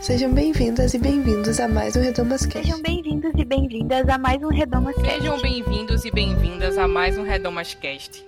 Sejam 0.00 0.32
bem-vindas 0.32 0.94
e 0.94 0.98
bem-vindos 0.98 1.60
a 1.60 1.68
mais 1.68 1.94
um 1.94 2.00
Redomas 2.00 2.46
Cast. 2.46 2.66
Sejam 2.66 2.80
bem-vindos 2.80 3.32
e 3.36 3.44
bem-vindas 3.44 4.08
a 4.08 4.16
mais 4.16 4.42
um 4.42 4.48
Redomas 4.48 4.94
Cast. 4.94 5.10
Sejam 5.10 5.38
bem-vindos 5.42 6.04
e 6.06 6.10
bem-vindas 6.10 6.78
a 6.78 6.88
mais 6.88 7.18
um 7.18 7.22
Redomas 7.22 7.74
Cast. 7.74 8.24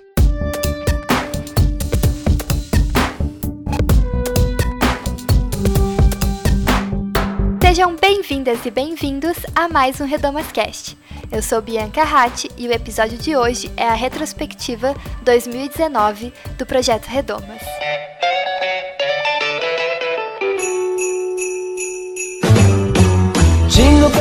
Sejam 7.63 7.97
bem-vindas 7.97 8.67
e 8.67 8.71
bem-vindos 8.71 9.39
a 9.55 9.67
mais 9.67 9.99
um 9.99 10.05
Redomas 10.05 10.53
Cast. 10.53 10.99
Eu 11.33 11.43
sou 11.43 11.63
Bianca 11.63 12.05
Ratti 12.05 12.51
e 12.59 12.69
o 12.69 12.73
episódio 12.73 13.17
de 13.17 13.35
hoje 13.35 13.73
é 13.79 13.89
a 13.89 13.95
retrospectiva 13.95 14.95
2019 15.25 16.35
do 16.59 16.67
projeto 16.67 17.07
Redomas. 17.07 17.63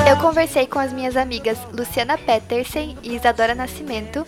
Eu 0.09 0.17
conversei 0.17 0.67
com 0.67 0.79
as 0.79 0.91
minhas 0.91 1.15
amigas 1.15 1.57
Luciana 1.71 2.17
Petersen 2.17 2.97
e 3.01 3.15
Isadora 3.15 3.55
Nascimento, 3.55 4.25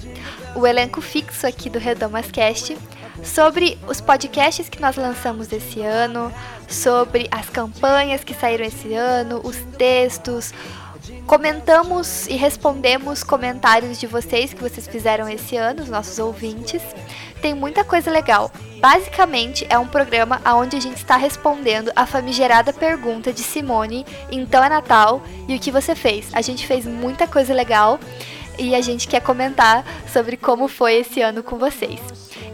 o 0.56 0.66
elenco 0.66 1.02
fixo 1.02 1.46
aqui 1.46 1.70
do 1.70 1.80
Redomas 1.80 2.32
Cast, 2.32 2.78
sobre 3.24 3.78
os 3.88 4.00
podcasts 4.00 4.70
que 4.70 4.82
nós 4.82 4.96
lançamos 4.96 5.52
esse 5.52 5.82
ano, 5.82 6.32
sobre 6.68 7.28
as 7.32 7.50
campanhas 7.50 8.24
que 8.24 8.34
saíram 8.34 8.66
esse 8.66 8.94
ano, 8.94 9.42
os 9.44 9.58
textos. 9.78 10.54
Comentamos 11.28 12.28
e 12.28 12.36
respondemos 12.36 13.24
comentários 13.24 14.00
de 14.00 14.08
vocês 14.08 14.54
que 14.54 14.62
vocês 14.62 14.88
fizeram 14.88 15.28
esse 15.28 15.58
ano, 15.58 15.84
os 15.84 15.90
nossos 15.90 16.20
ouvintes. 16.20 16.82
Tem 17.44 17.54
muita 17.54 17.84
coisa 17.84 18.10
legal. 18.10 18.50
Basicamente, 18.80 19.68
é 19.70 19.78
um 19.78 19.86
programa 19.86 20.40
onde 20.46 20.78
a 20.78 20.80
gente 20.80 20.96
está 20.96 21.18
respondendo 21.18 21.92
a 21.94 22.06
famigerada 22.06 22.72
pergunta 22.72 23.34
de 23.34 23.42
Simone: 23.42 24.06
Então 24.32 24.64
é 24.64 24.70
Natal 24.70 25.22
e 25.46 25.54
o 25.54 25.60
que 25.60 25.70
você 25.70 25.94
fez? 25.94 26.30
A 26.34 26.42
gente 26.42 26.66
fez 26.66 26.86
muita 26.86 27.28
coisa 27.28 27.54
legal 27.54 28.00
e 28.58 28.74
a 28.74 28.80
gente 28.80 29.10
quer 29.10 29.20
comentar 29.20 29.86
sobre 30.08 30.38
como 30.38 30.70
foi 30.70 30.94
esse 30.94 31.22
ano 31.22 31.44
com 31.44 31.58
vocês. 31.58 32.00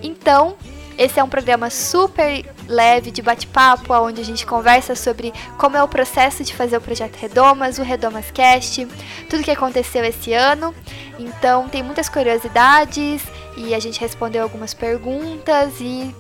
Então, 0.02 0.56
esse 0.98 1.20
é 1.20 1.24
um 1.24 1.30
programa 1.30 1.70
super 1.70 2.44
leve 2.70 3.10
de 3.10 3.22
bate-papo, 3.22 3.92
onde 3.96 4.22
a 4.22 4.24
gente 4.24 4.46
conversa 4.46 4.96
sobre 4.96 5.34
como 5.58 5.76
é 5.76 5.84
o 5.84 5.88
processo 5.88 6.44
de 6.44 6.56
fazer 6.56 6.78
o 6.78 6.82
projeto 6.82 7.16
Redomas, 7.16 7.80
o 7.80 7.84
Redomas 7.84 8.30
Cast, 8.32 8.86
tudo 9.28 9.44
que 9.44 9.52
aconteceu 9.52 10.06
esse 10.06 10.32
ano. 10.32 10.74
Então 11.18 11.68
tem 11.68 11.82
muitas 11.82 12.08
curiosidades 12.08 13.24
e 13.58 13.74
a 13.74 13.80
gente 13.80 14.00
respondeu 14.00 14.44
algumas 14.44 14.74
perguntas 14.74 15.74
e 15.82 16.16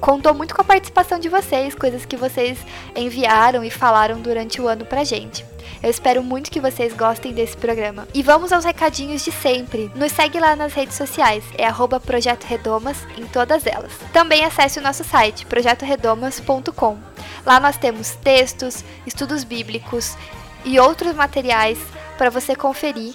contou 0.00 0.34
muito 0.34 0.54
com 0.54 0.62
a 0.62 0.64
participação 0.64 1.18
de 1.20 1.28
vocês, 1.28 1.74
coisas 1.74 2.04
que 2.04 2.16
vocês 2.16 2.58
enviaram 2.96 3.62
e 3.62 3.70
falaram 3.70 4.20
durante 4.20 4.60
o 4.60 4.66
ano 4.66 4.84
pra 4.84 5.04
gente. 5.04 5.44
Eu 5.82 5.88
espero 5.88 6.22
muito 6.22 6.50
que 6.50 6.60
vocês 6.60 6.92
gostem 6.92 7.32
desse 7.32 7.56
programa. 7.56 8.06
E 8.12 8.22
vamos 8.22 8.52
aos 8.52 8.64
recadinhos 8.64 9.24
de 9.24 9.32
sempre. 9.32 9.90
Nos 9.94 10.12
segue 10.12 10.38
lá 10.38 10.54
nas 10.54 10.74
redes 10.74 10.96
sociais, 10.96 11.42
é 11.56 11.66
arroba 11.66 11.98
Projeto 11.98 12.44
Redomas 12.44 12.98
em 13.16 13.26
todas 13.26 13.66
elas. 13.66 13.92
Também 14.12 14.44
acesse 14.44 14.78
o 14.78 14.82
nosso 14.82 15.04
site, 15.04 15.46
projetoredomas.com. 15.46 16.98
Lá 17.46 17.58
nós 17.58 17.78
temos 17.78 18.10
textos, 18.16 18.84
estudos 19.06 19.42
bíblicos 19.42 20.16
e 20.64 20.78
outros 20.78 21.14
materiais 21.14 21.78
para 22.18 22.28
você 22.28 22.54
conferir 22.54 23.14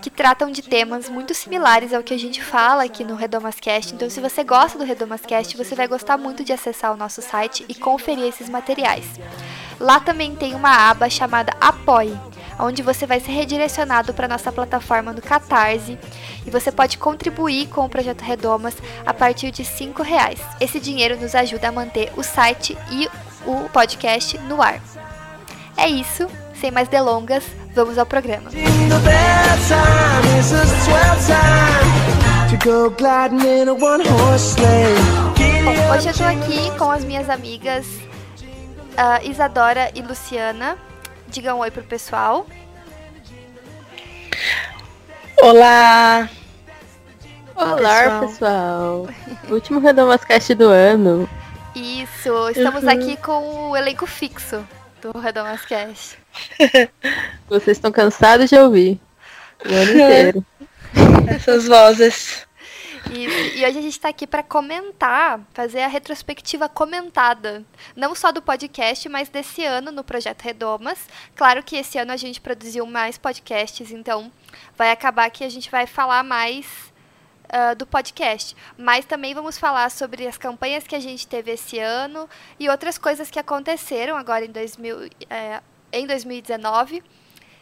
que 0.00 0.10
tratam 0.10 0.52
de 0.52 0.62
temas 0.62 1.08
muito 1.08 1.34
similares 1.34 1.92
ao 1.92 2.02
que 2.02 2.14
a 2.14 2.18
gente 2.18 2.40
fala 2.40 2.84
aqui 2.84 3.02
no 3.02 3.16
Redomascast. 3.16 3.92
Então, 3.92 4.08
se 4.08 4.20
você 4.20 4.44
gosta 4.44 4.78
do 4.78 4.84
Redomascast, 4.84 5.56
você 5.56 5.74
vai 5.74 5.88
gostar 5.88 6.16
muito 6.16 6.44
de 6.44 6.52
acessar 6.52 6.92
o 6.92 6.96
nosso 6.96 7.20
site 7.20 7.66
e 7.68 7.74
conferir 7.74 8.24
esses 8.24 8.48
materiais. 8.48 9.04
Lá 9.78 10.00
também 10.00 10.34
tem 10.34 10.54
uma 10.54 10.90
aba 10.90 11.10
chamada 11.10 11.52
Apoie, 11.60 12.18
onde 12.58 12.82
você 12.82 13.06
vai 13.06 13.20
ser 13.20 13.32
redirecionado 13.32 14.14
para 14.14 14.28
nossa 14.28 14.50
plataforma 14.50 15.12
no 15.12 15.20
Catarse 15.20 15.98
e 16.46 16.50
você 16.50 16.72
pode 16.72 16.96
contribuir 16.98 17.68
com 17.68 17.84
o 17.84 17.88
projeto 17.88 18.22
Redomas 18.22 18.76
a 19.04 19.12
partir 19.12 19.50
de 19.50 19.62
R$ 19.62 19.92
reais. 20.02 20.40
Esse 20.60 20.80
dinheiro 20.80 21.18
nos 21.20 21.34
ajuda 21.34 21.68
a 21.68 21.72
manter 21.72 22.12
o 22.16 22.22
site 22.22 22.76
e 22.90 23.08
o 23.46 23.68
podcast 23.68 24.38
no 24.38 24.62
ar. 24.62 24.80
É 25.76 25.88
isso, 25.88 26.26
sem 26.58 26.70
mais 26.70 26.88
delongas, 26.88 27.44
vamos 27.74 27.98
ao 27.98 28.06
programa. 28.06 28.50
Bom, 35.64 35.94
hoje 35.94 36.08
eu 36.08 36.14
tô 36.14 36.24
aqui 36.24 36.70
com 36.78 36.90
as 36.90 37.04
minhas 37.04 37.28
amigas 37.28 37.86
uh, 38.96 39.28
Isadora 39.28 39.90
e 39.94 40.00
Luciana. 40.02 40.76
Digam 41.28 41.58
um 41.58 41.60
oi 41.60 41.70
pro 41.70 41.82
pessoal. 41.82 42.46
Olá! 45.38 46.28
Olá, 47.54 48.20
pessoal! 48.20 49.06
pessoal. 49.06 49.08
Último 49.50 49.80
Redomascast 49.80 50.54
do 50.54 50.68
ano. 50.68 51.28
Isso, 51.74 52.48
estamos 52.50 52.84
uhum. 52.84 52.90
aqui 52.90 53.16
com 53.18 53.70
o 53.70 53.76
elenco 53.76 54.06
fixo 54.06 54.66
do 55.02 55.18
Redomascast. 55.18 56.18
Vocês 57.48 57.76
estão 57.76 57.92
cansados 57.92 58.48
de 58.48 58.56
ouvir 58.56 59.00
o 59.64 59.74
ano 59.74 59.90
inteiro. 59.92 60.44
Essas 61.28 61.66
vozes. 61.66 62.45
Isso. 63.10 63.56
E 63.56 63.64
hoje 63.64 63.78
a 63.78 63.82
gente 63.82 63.92
está 63.92 64.08
aqui 64.08 64.26
para 64.26 64.42
comentar, 64.42 65.40
fazer 65.52 65.80
a 65.80 65.86
retrospectiva 65.86 66.68
comentada, 66.68 67.64
não 67.94 68.14
só 68.14 68.32
do 68.32 68.42
podcast, 68.42 69.08
mas 69.08 69.28
desse 69.28 69.64
ano 69.64 69.92
no 69.92 70.02
Projeto 70.02 70.42
Redomas. 70.42 71.08
Claro 71.34 71.62
que 71.62 71.76
esse 71.76 71.98
ano 71.98 72.12
a 72.12 72.16
gente 72.16 72.40
produziu 72.40 72.84
mais 72.86 73.16
podcasts, 73.16 73.90
então 73.92 74.30
vai 74.76 74.90
acabar 74.90 75.30
que 75.30 75.44
a 75.44 75.48
gente 75.48 75.70
vai 75.70 75.86
falar 75.86 76.22
mais 76.24 76.66
uh, 77.46 77.76
do 77.76 77.86
podcast. 77.86 78.56
Mas 78.76 79.04
também 79.04 79.34
vamos 79.34 79.56
falar 79.58 79.90
sobre 79.90 80.26
as 80.26 80.36
campanhas 80.36 80.86
que 80.86 80.94
a 80.94 81.00
gente 81.00 81.26
teve 81.26 81.52
esse 81.52 81.78
ano 81.78 82.28
e 82.58 82.68
outras 82.68 82.98
coisas 82.98 83.30
que 83.30 83.38
aconteceram 83.38 84.16
agora 84.16 84.44
em, 84.44 84.50
2000, 84.50 85.10
é, 85.30 85.62
em 85.92 86.06
2019. 86.06 87.02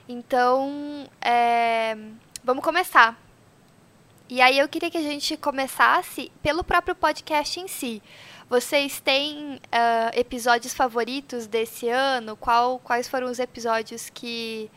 Então, 0.08 1.08
é, 1.20 1.96
vamos 2.42 2.62
começar. 2.62 3.23
E 4.28 4.40
aí 4.40 4.58
eu 4.58 4.68
queria 4.68 4.90
que 4.90 4.96
a 4.96 5.02
gente 5.02 5.36
começasse 5.36 6.32
pelo 6.42 6.64
próprio 6.64 6.94
podcast 6.94 7.60
em 7.60 7.68
si. 7.68 8.02
Vocês 8.48 9.00
têm 9.00 9.56
uh, 9.56 10.18
episódios 10.18 10.72
favoritos 10.72 11.46
desse 11.46 11.88
ano? 11.88 12.36
Qual, 12.36 12.78
quais 12.78 13.06
foram 13.06 13.30
os 13.30 13.38
episódios 13.38 14.08
que 14.08 14.70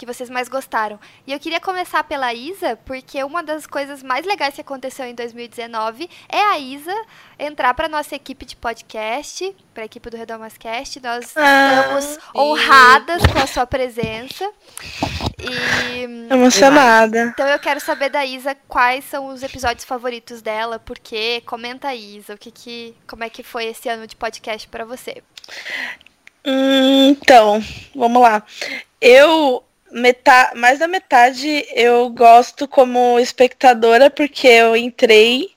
que 0.00 0.06
vocês 0.06 0.30
mais 0.30 0.48
gostaram. 0.48 0.98
E 1.26 1.32
eu 1.32 1.38
queria 1.38 1.60
começar 1.60 2.02
pela 2.04 2.32
Isa, 2.32 2.74
porque 2.86 3.22
uma 3.22 3.42
das 3.42 3.66
coisas 3.66 4.02
mais 4.02 4.24
legais 4.24 4.54
que 4.54 4.62
aconteceu 4.62 5.04
em 5.04 5.14
2019 5.14 6.08
é 6.26 6.40
a 6.40 6.58
Isa 6.58 6.94
entrar 7.38 7.74
para 7.74 7.86
nossa 7.86 8.14
equipe 8.14 8.46
de 8.46 8.56
podcast, 8.56 9.54
para 9.74 9.82
a 9.82 9.86
equipe 9.86 10.08
do 10.08 10.16
Redomascast. 10.16 11.00
Nós 11.02 11.36
ah, 11.36 11.82
estamos 11.82 12.04
sim. 12.04 12.18
honradas 12.34 13.22
com 13.26 13.38
a 13.40 13.46
sua 13.46 13.66
presença. 13.66 14.50
E 15.38 16.32
emocionada. 16.32 17.24
Então 17.34 17.46
eu 17.46 17.58
quero 17.58 17.78
saber 17.78 18.08
da 18.08 18.24
Isa 18.24 18.56
quais 18.66 19.04
são 19.04 19.26
os 19.26 19.42
episódios 19.42 19.84
favoritos 19.84 20.40
dela, 20.40 20.78
porque 20.78 21.42
comenta 21.42 21.94
Isa, 21.94 22.34
o 22.34 22.38
que 22.38 22.50
que 22.50 22.96
como 23.06 23.22
é 23.22 23.28
que 23.28 23.42
foi 23.42 23.66
esse 23.66 23.86
ano 23.86 24.06
de 24.06 24.16
podcast 24.16 24.66
para 24.66 24.86
você? 24.86 25.22
Hum, 26.46 27.10
então, 27.10 27.62
vamos 27.94 28.22
lá. 28.22 28.42
Eu 28.98 29.62
metade, 29.92 30.58
mais 30.58 30.78
da 30.78 30.88
metade 30.88 31.66
eu 31.74 32.08
gosto 32.10 32.68
como 32.68 33.18
espectadora 33.18 34.10
porque 34.10 34.46
eu 34.46 34.76
entrei 34.76 35.50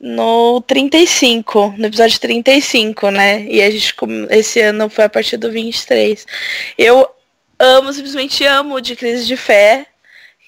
no 0.00 0.60
35, 0.62 1.74
no 1.78 1.86
episódio 1.86 2.20
35, 2.20 3.10
né? 3.10 3.44
E 3.44 3.62
a 3.62 3.70
gente 3.70 3.94
esse 4.30 4.60
ano 4.60 4.88
foi 4.90 5.04
a 5.04 5.08
partir 5.08 5.36
do 5.36 5.50
23. 5.50 6.26
Eu 6.76 7.08
amo, 7.58 7.92
simplesmente 7.92 8.44
amo 8.44 8.80
de 8.80 8.96
crise 8.96 9.26
de 9.26 9.36
fé, 9.36 9.86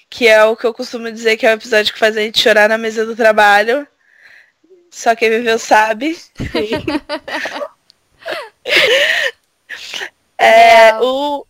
que 0.09 0.27
é 0.27 0.43
o 0.43 0.55
que 0.55 0.65
eu 0.65 0.73
costumo 0.73 1.11
dizer 1.11 1.37
que 1.37 1.45
é 1.45 1.51
o 1.51 1.55
episódio 1.55 1.93
que 1.93 1.99
faz 1.99 2.15
a 2.15 2.21
gente 2.21 2.39
chorar 2.39 2.69
na 2.69 2.77
mesa 2.77 3.05
do 3.05 3.15
trabalho. 3.15 3.87
Só 4.91 5.15
quem 5.15 5.29
viveu 5.29 5.59
sabe. 5.59 6.17
é, 10.37 10.95
o, 11.01 11.45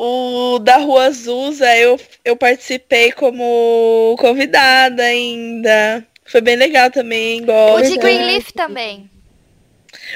o 0.00 0.60
da 0.60 0.76
Rua 0.76 1.06
Azusa, 1.06 1.76
eu, 1.76 1.98
eu 2.24 2.36
participei 2.36 3.10
como 3.10 4.14
convidada 4.20 5.02
ainda. 5.02 6.06
Foi 6.24 6.40
bem 6.40 6.54
legal 6.54 6.88
também. 6.88 7.44
Gosto. 7.44 7.84
O 7.84 7.90
de 7.90 7.98
Greenleaf 7.98 8.52
também. 8.52 9.10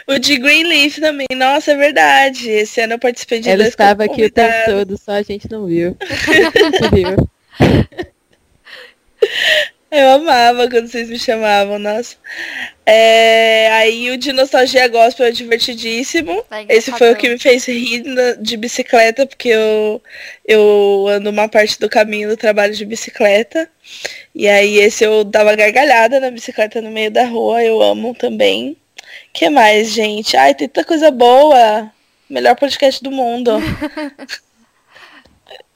O 0.06 0.20
de 0.20 0.38
Greenleaf 0.38 1.00
também, 1.00 1.26
nossa, 1.34 1.72
é 1.72 1.76
verdade. 1.76 2.48
Esse 2.48 2.80
ano 2.80 2.92
eu 2.92 2.98
participei 3.00 3.40
de 3.40 3.50
Ela 3.50 3.66
estava 3.66 4.04
aqui 4.04 4.24
o 4.24 4.30
tempo 4.30 4.54
todo, 4.66 4.96
só 4.96 5.12
a 5.12 5.22
gente 5.22 5.50
não 5.50 5.66
viu. 5.66 5.96
viu. 6.94 7.28
Eu 9.92 10.08
amava 10.08 10.70
quando 10.70 10.88
vocês 10.88 11.10
me 11.10 11.18
chamavam, 11.18 11.78
nossa. 11.78 12.16
É, 12.86 13.70
aí 13.72 14.10
o 14.10 14.16
de 14.16 14.32
Nostalgia 14.32 14.88
Gospel 14.88 15.26
é 15.26 15.30
divertidíssimo. 15.30 16.42
É 16.50 16.64
Esse 16.76 16.90
foi 16.92 17.12
o 17.12 17.16
que 17.16 17.28
me 17.28 17.38
fez 17.38 17.66
rir 17.66 18.02
de 18.40 18.56
bicicleta, 18.56 19.26
porque 19.26 19.50
eu, 19.50 20.02
eu 20.48 21.06
ando 21.08 21.28
uma 21.28 21.46
parte 21.46 21.78
do 21.78 21.90
caminho 21.90 22.30
do 22.30 22.38
trabalho 22.38 22.72
de 22.74 22.86
bicicleta. 22.86 23.68
E 24.34 24.48
aí 24.48 24.78
esse 24.78 25.04
eu 25.04 25.24
dava 25.24 25.54
gargalhada 25.54 26.18
na 26.18 26.30
bicicleta 26.30 26.80
no 26.80 26.90
meio 26.90 27.10
da 27.10 27.26
rua, 27.26 27.62
eu 27.62 27.82
amo 27.82 28.14
também. 28.14 28.74
que 29.30 29.50
mais, 29.50 29.90
gente? 29.90 30.38
Ai, 30.38 30.54
tem 30.54 30.68
tanta 30.68 30.88
coisa 30.88 31.10
boa. 31.10 31.92
Melhor 32.30 32.56
podcast 32.56 33.02
do 33.04 33.10
mundo. 33.10 33.52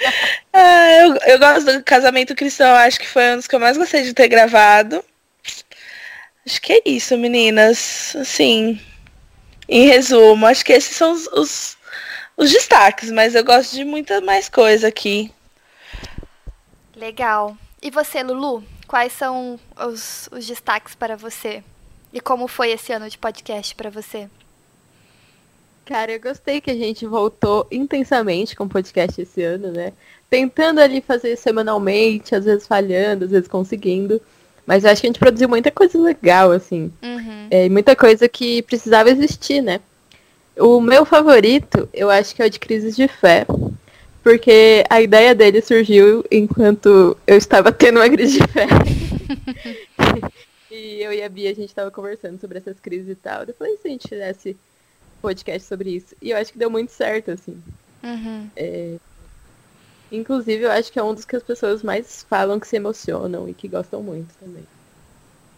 ah, 0.52 0.92
eu, 1.00 1.16
eu 1.32 1.38
gosto 1.38 1.72
do 1.72 1.84
Casamento 1.84 2.34
Cristão, 2.34 2.74
acho 2.74 2.98
que 2.98 3.08
foi 3.08 3.32
um 3.32 3.36
dos 3.36 3.46
que 3.46 3.54
eu 3.54 3.60
mais 3.60 3.76
gostei 3.76 4.02
de 4.02 4.14
ter 4.14 4.28
gravado. 4.28 5.04
Acho 6.44 6.60
que 6.60 6.74
é 6.74 6.82
isso, 6.84 7.16
meninas. 7.18 8.14
Assim, 8.16 8.80
em 9.68 9.86
resumo, 9.86 10.46
acho 10.46 10.64
que 10.64 10.72
esses 10.72 10.96
são 10.96 11.12
os, 11.12 11.26
os, 11.28 11.76
os 12.36 12.52
destaques, 12.52 13.10
mas 13.10 13.34
eu 13.34 13.44
gosto 13.44 13.74
de 13.74 13.84
muita 13.84 14.20
mais 14.20 14.48
coisa 14.48 14.88
aqui. 14.88 15.32
Legal. 16.94 17.56
E 17.82 17.90
você, 17.90 18.22
Lulu? 18.22 18.64
Quais 18.86 19.12
são 19.12 19.58
os, 19.76 20.28
os 20.30 20.46
destaques 20.46 20.94
para 20.94 21.16
você? 21.16 21.62
E 22.12 22.20
como 22.20 22.46
foi 22.46 22.70
esse 22.70 22.92
ano 22.92 23.10
de 23.10 23.18
podcast 23.18 23.74
para 23.74 23.90
você? 23.90 24.30
Cara, 25.86 26.10
eu 26.10 26.20
gostei 26.20 26.60
que 26.60 26.70
a 26.70 26.74
gente 26.74 27.06
voltou 27.06 27.64
intensamente 27.70 28.56
com 28.56 28.64
o 28.64 28.68
podcast 28.68 29.22
esse 29.22 29.40
ano, 29.40 29.70
né? 29.70 29.92
Tentando 30.28 30.80
ali 30.80 31.00
fazer 31.00 31.36
semanalmente, 31.36 32.34
às 32.34 32.44
vezes 32.44 32.66
falhando, 32.66 33.24
às 33.24 33.30
vezes 33.30 33.46
conseguindo. 33.46 34.20
Mas 34.66 34.82
eu 34.82 34.90
acho 34.90 35.00
que 35.00 35.06
a 35.06 35.10
gente 35.10 35.20
produziu 35.20 35.48
muita 35.48 35.70
coisa 35.70 35.96
legal, 35.96 36.50
assim. 36.50 36.92
Uhum. 37.00 37.46
É, 37.52 37.66
e 37.66 37.70
muita 37.70 37.94
coisa 37.94 38.28
que 38.28 38.62
precisava 38.62 39.10
existir, 39.10 39.62
né? 39.62 39.80
O 40.58 40.80
meu 40.80 41.04
favorito, 41.04 41.88
eu 41.94 42.10
acho 42.10 42.34
que 42.34 42.42
é 42.42 42.46
o 42.46 42.50
de 42.50 42.58
Crises 42.58 42.96
de 42.96 43.06
Fé. 43.06 43.46
Porque 44.24 44.84
a 44.90 45.00
ideia 45.00 45.36
dele 45.36 45.62
surgiu 45.62 46.24
enquanto 46.32 47.16
eu 47.24 47.36
estava 47.36 47.70
tendo 47.70 48.00
uma 48.00 48.10
crise 48.10 48.40
de 48.40 48.46
fé. 48.48 48.66
e 50.68 51.00
eu 51.00 51.12
e 51.12 51.22
a 51.22 51.28
Bia, 51.28 51.52
a 51.52 51.54
gente 51.54 51.68
estava 51.68 51.92
conversando 51.92 52.40
sobre 52.40 52.58
essas 52.58 52.80
crises 52.80 53.08
e 53.08 53.14
tal. 53.14 53.44
Eu 53.44 53.54
falei, 53.54 53.74
e 53.74 53.78
se 53.78 53.86
a 53.86 53.90
gente 53.92 54.08
fizesse 54.08 54.56
podcast 55.20 55.66
sobre 55.66 55.90
isso? 55.90 56.14
E 56.20 56.30
eu 56.30 56.36
acho 56.36 56.52
que 56.52 56.58
deu 56.58 56.70
muito 56.70 56.92
certo, 56.92 57.30
assim. 57.30 57.60
Uhum. 58.02 58.48
Inclusive, 60.10 60.64
eu 60.64 60.70
acho 60.70 60.92
que 60.92 60.98
é 60.98 61.02
um 61.02 61.14
dos 61.14 61.24
que 61.24 61.36
as 61.36 61.42
pessoas 61.42 61.82
mais 61.82 62.24
falam 62.28 62.60
que 62.60 62.68
se 62.68 62.76
emocionam 62.76 63.48
e 63.48 63.54
que 63.54 63.66
gostam 63.68 64.02
muito 64.02 64.32
também. 64.38 64.64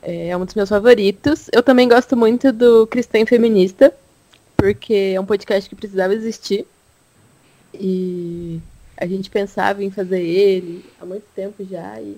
É 0.02 0.37
um 0.37 0.44
dos 0.44 0.55
meus 0.55 0.69
favoritos. 0.69 1.49
Eu 1.52 1.62
também 1.62 1.88
gosto 1.88 2.16
muito 2.16 2.52
do 2.52 2.87
Cristã 2.87 3.25
Feminista, 3.26 3.93
porque 4.56 5.12
é 5.14 5.20
um 5.20 5.26
podcast 5.26 5.69
que 5.69 5.76
precisava 5.76 6.14
existir. 6.14 6.66
E 7.75 8.61
a 8.96 9.06
gente 9.06 9.28
pensava 9.28 9.84
em 9.84 9.90
fazer 9.90 10.22
ele 10.22 10.84
há 11.00 11.04
muito 11.04 11.25
tempo 11.34 11.64
já 11.64 12.00
e 12.00 12.16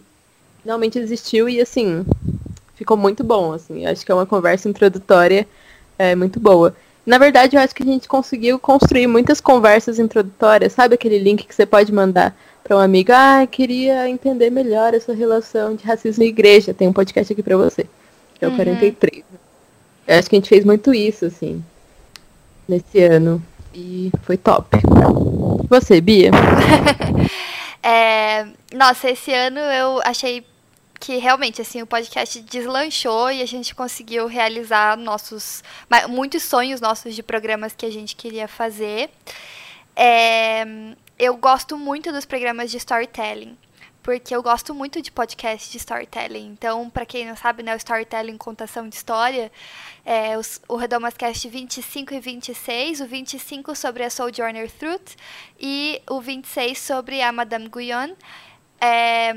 finalmente 0.62 0.98
existiu 0.98 1.48
e 1.48 1.60
assim, 1.60 2.04
ficou 2.74 2.96
muito 2.96 3.24
bom, 3.24 3.52
assim. 3.52 3.86
Acho 3.86 4.04
que 4.06 4.12
é 4.12 4.14
uma 4.14 4.26
conversa 4.26 4.68
introdutória 4.68 5.48
é, 5.98 6.14
muito 6.14 6.38
boa. 6.38 6.76
Na 7.04 7.18
verdade, 7.18 7.56
eu 7.56 7.60
acho 7.60 7.74
que 7.74 7.82
a 7.82 7.86
gente 7.86 8.08
conseguiu 8.08 8.58
construir 8.58 9.06
muitas 9.06 9.40
conversas 9.40 9.98
introdutórias, 9.98 10.72
sabe 10.72 10.94
aquele 10.94 11.18
link 11.18 11.46
que 11.46 11.54
você 11.54 11.64
pode 11.64 11.92
mandar 11.92 12.36
para 12.62 12.76
um 12.76 12.80
amigo, 12.80 13.10
ah, 13.12 13.46
queria 13.50 14.08
entender 14.08 14.50
melhor 14.50 14.94
essa 14.94 15.12
relação 15.12 15.74
de 15.74 15.84
racismo 15.84 16.22
e 16.22 16.28
igreja. 16.28 16.74
Tem 16.74 16.86
um 16.86 16.92
podcast 16.92 17.32
aqui 17.32 17.42
para 17.42 17.56
você, 17.56 17.86
que 18.34 18.44
é 18.44 18.48
o 18.48 18.54
43. 18.54 19.24
Eu 20.06 20.18
acho 20.18 20.28
que 20.28 20.36
a 20.36 20.38
gente 20.38 20.48
fez 20.48 20.64
muito 20.64 20.92
isso, 20.94 21.24
assim, 21.24 21.64
nesse 22.68 23.02
ano. 23.02 23.42
E 23.74 24.10
foi 24.22 24.36
top. 24.36 24.76
Você, 25.68 26.00
Bia? 26.00 26.30
É, 27.82 28.46
nossa, 28.74 29.10
esse 29.10 29.32
ano 29.32 29.58
eu 29.58 30.00
achei 30.04 30.44
que 31.00 31.16
realmente 31.16 31.62
assim 31.62 31.80
o 31.80 31.86
podcast 31.86 32.42
deslanchou 32.42 33.30
e 33.30 33.40
a 33.40 33.46
gente 33.46 33.74
conseguiu 33.74 34.26
realizar 34.26 34.98
nossos 34.98 35.64
muitos 36.10 36.42
sonhos 36.42 36.78
nossos 36.78 37.14
de 37.14 37.22
programas 37.22 37.72
que 37.72 37.86
a 37.86 37.90
gente 37.90 38.14
queria 38.14 38.46
fazer. 38.46 39.10
É, 39.96 40.62
eu 41.18 41.36
gosto 41.38 41.78
muito 41.78 42.12
dos 42.12 42.26
programas 42.26 42.70
de 42.70 42.76
storytelling. 42.76 43.56
Porque 44.02 44.34
eu 44.34 44.42
gosto 44.42 44.74
muito 44.74 45.02
de 45.02 45.12
podcast 45.12 45.70
de 45.70 45.76
storytelling. 45.76 46.46
Então, 46.46 46.88
pra 46.88 47.04
quem 47.04 47.26
não 47.26 47.36
sabe, 47.36 47.62
né, 47.62 47.74
o 47.74 47.76
storytelling 47.76 48.38
contação 48.38 48.88
de 48.88 48.96
história, 48.96 49.52
é, 50.06 50.38
os, 50.38 50.60
o 50.66 50.76
Redomascast 50.76 51.46
25 51.46 52.14
e 52.14 52.20
26, 52.20 53.00
o 53.02 53.06
25 53.06 53.76
sobre 53.76 54.02
a 54.02 54.08
Sojourner 54.08 54.70
Truth 54.72 55.16
e 55.58 56.00
o 56.08 56.18
26 56.18 56.78
sobre 56.78 57.20
a 57.20 57.30
Madame 57.30 57.68
Guyon. 57.68 58.14
É, 58.80 59.34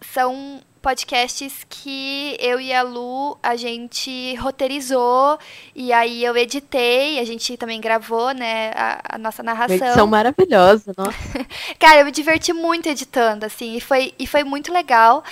são 0.00 0.60
podcasts 0.80 1.66
que 1.68 2.36
eu 2.40 2.60
e 2.60 2.72
a 2.72 2.82
Lu, 2.82 3.36
a 3.42 3.56
gente 3.56 4.34
roteirizou 4.36 5.38
e 5.74 5.92
aí 5.92 6.24
eu 6.24 6.36
editei, 6.36 7.18
a 7.18 7.24
gente 7.24 7.56
também 7.56 7.80
gravou, 7.80 8.32
né, 8.32 8.70
a, 8.74 9.16
a 9.16 9.18
nossa 9.18 9.42
Uma 9.42 9.52
narração. 9.52 9.76
edição 9.76 10.06
maravilhosa, 10.06 10.94
nossa. 10.96 11.18
Cara, 11.78 12.00
eu 12.00 12.04
me 12.04 12.12
diverti 12.12 12.52
muito 12.52 12.88
editando, 12.88 13.44
assim, 13.44 13.76
e 13.76 13.80
foi, 13.80 14.14
e 14.18 14.26
foi 14.26 14.44
muito 14.44 14.72
legal. 14.72 15.22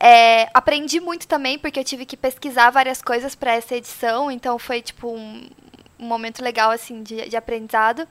É, 0.00 0.48
aprendi 0.54 0.98
muito 1.00 1.26
também, 1.28 1.58
porque 1.58 1.78
eu 1.78 1.84
tive 1.84 2.06
que 2.06 2.16
pesquisar 2.16 2.70
várias 2.70 3.02
coisas 3.02 3.34
para 3.34 3.52
essa 3.52 3.76
edição, 3.76 4.30
então 4.30 4.58
foi, 4.58 4.82
tipo, 4.82 5.08
um, 5.08 5.48
um 5.98 6.06
momento 6.06 6.42
legal, 6.42 6.70
assim, 6.70 7.02
de, 7.02 7.28
de 7.28 7.36
aprendizado. 7.36 8.06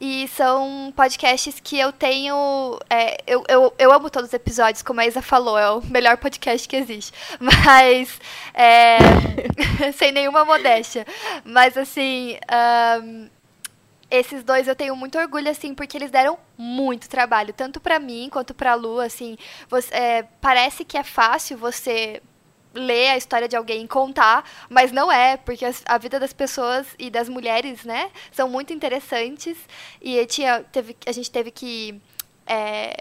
E 0.00 0.26
são 0.28 0.92
podcasts 0.96 1.60
que 1.60 1.78
eu 1.78 1.92
tenho. 1.92 2.78
é, 2.88 3.18
eu, 3.26 3.44
eu, 3.48 3.74
eu 3.78 3.92
amo 3.92 4.08
todos 4.08 4.28
os 4.28 4.34
episódios, 4.34 4.82
como 4.82 5.00
a 5.00 5.06
Isa 5.06 5.20
falou, 5.20 5.58
é 5.58 5.70
o 5.70 5.82
melhor 5.84 6.16
podcast 6.16 6.66
que 6.66 6.76
existe. 6.76 7.12
Mas. 7.38 8.18
é, 8.54 8.96
sem 9.92 10.10
nenhuma 10.10 10.44
modéstia. 10.44 11.06
Mas, 11.44 11.76
assim. 11.76 12.38
ahn, 12.48 13.28
esses 14.10 14.42
dois 14.42 14.66
eu 14.66 14.74
tenho 14.74 14.96
muito 14.96 15.18
orgulho, 15.18 15.48
assim, 15.48 15.72
porque 15.74 15.96
eles 15.96 16.10
deram 16.10 16.36
muito 16.58 17.08
trabalho, 17.08 17.52
tanto 17.52 17.78
pra 17.78 18.00
mim 18.00 18.28
quanto 18.30 18.52
pra 18.52 18.74
Lu, 18.74 18.98
assim. 19.00 19.36
Você, 19.68 19.94
é, 19.94 20.22
parece 20.40 20.84
que 20.84 20.98
é 20.98 21.04
fácil 21.04 21.56
você 21.56 22.20
ler 22.74 23.10
a 23.10 23.16
história 23.16 23.48
de 23.48 23.56
alguém 23.56 23.84
e 23.84 23.88
contar, 23.88 24.44
mas 24.68 24.92
não 24.92 25.10
é, 25.10 25.36
porque 25.36 25.64
a 25.86 25.98
vida 25.98 26.20
das 26.20 26.32
pessoas 26.32 26.86
e 26.98 27.10
das 27.10 27.28
mulheres, 27.28 27.84
né, 27.84 28.10
são 28.32 28.48
muito 28.48 28.72
interessantes. 28.72 29.56
E 30.00 30.24
tinha, 30.26 30.64
teve, 30.72 30.96
a 31.06 31.12
gente 31.12 31.30
teve 31.30 31.50
que 31.50 32.00
é, 32.46 32.96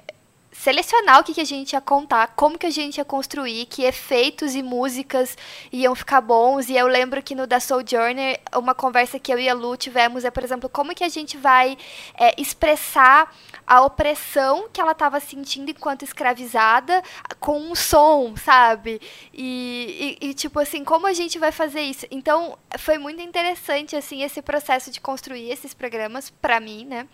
selecionar 0.61 1.19
o 1.21 1.23
que, 1.23 1.33
que 1.33 1.39
a 1.39 1.45
gente 1.45 1.71
ia 1.71 1.79
contar, 1.79 2.33
como 2.35 2.57
que 2.57 2.65
a 2.65 2.69
gente 2.69 2.97
ia 2.97 3.05
construir, 3.05 3.65
que 3.67 3.83
efeitos 3.83 4.55
e 4.55 4.61
músicas 4.61 5.37
iam 5.71 5.95
ficar 5.95 6.19
bons. 6.19 6.67
E 6.67 6.75
eu 6.75 6.85
lembro 6.85 7.23
que 7.23 7.33
no 7.33 7.47
da 7.47 7.61
Sojourner, 7.61 8.39
uma 8.55 8.75
conversa 8.75 9.17
que 9.17 9.31
eu 9.31 9.39
e 9.39 9.47
a 9.47 9.53
Lu 9.53 9.77
tivemos 9.77 10.25
é, 10.25 10.29
por 10.31 10.43
exemplo, 10.43 10.67
como 10.67 10.93
que 10.93 11.03
a 11.03 11.07
gente 11.09 11.37
vai 11.37 11.77
é, 12.19 12.33
expressar 12.39 13.33
a 13.65 13.81
opressão 13.81 14.67
que 14.73 14.81
ela 14.81 14.91
estava 14.91 15.19
sentindo 15.21 15.71
enquanto 15.71 16.03
escravizada 16.03 17.01
com 17.39 17.57
um 17.57 17.73
som, 17.75 18.35
sabe? 18.35 18.99
E, 19.33 20.17
e- 20.21 20.29
e, 20.29 20.33
tipo 20.33 20.59
assim, 20.59 20.83
como 20.83 21.07
a 21.07 21.13
gente 21.13 21.39
vai 21.39 21.51
fazer 21.53 21.81
isso? 21.81 22.05
Então, 22.11 22.57
foi 22.77 22.97
muito 22.97 23.21
interessante, 23.21 23.95
assim, 23.95 24.23
esse 24.23 24.41
processo 24.41 24.91
de 24.91 24.99
construir 24.99 25.49
esses 25.51 25.73
programas, 25.73 26.29
pra 26.29 26.59
mim, 26.59 26.83
né? 26.85 27.07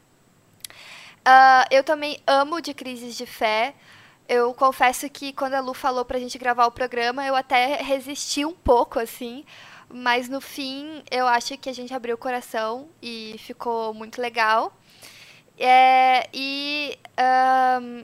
Ah, 1.25 1.65
eu 1.71 1.83
também 1.83 2.21
amo 2.27 2.61
de 2.61 2.73
crises 2.73 3.15
de 3.17 3.25
fé. 3.25 3.73
Eu 4.29 4.53
confesso 4.53 5.09
que 5.09 5.33
quando 5.33 5.55
a 5.55 5.59
Lu 5.59 5.73
falou 5.73 6.05
pra 6.05 6.19
gente 6.19 6.37
gravar 6.37 6.65
o 6.67 6.71
programa, 6.71 7.25
eu 7.25 7.35
até 7.35 7.77
resisti 7.77 8.45
um 8.45 8.53
pouco, 8.53 8.99
assim. 8.99 9.43
Mas 9.89 10.29
no 10.29 10.41
fim, 10.41 11.03
eu 11.11 11.27
acho 11.27 11.57
que 11.57 11.69
a 11.69 11.73
gente 11.73 11.93
abriu 11.93 12.15
o 12.15 12.17
coração 12.17 12.89
e 13.01 13.35
ficou 13.39 13.93
muito 13.93 14.21
legal. 14.21 14.73
É, 15.57 16.27
e. 16.33 16.97
ahn, 17.17 18.03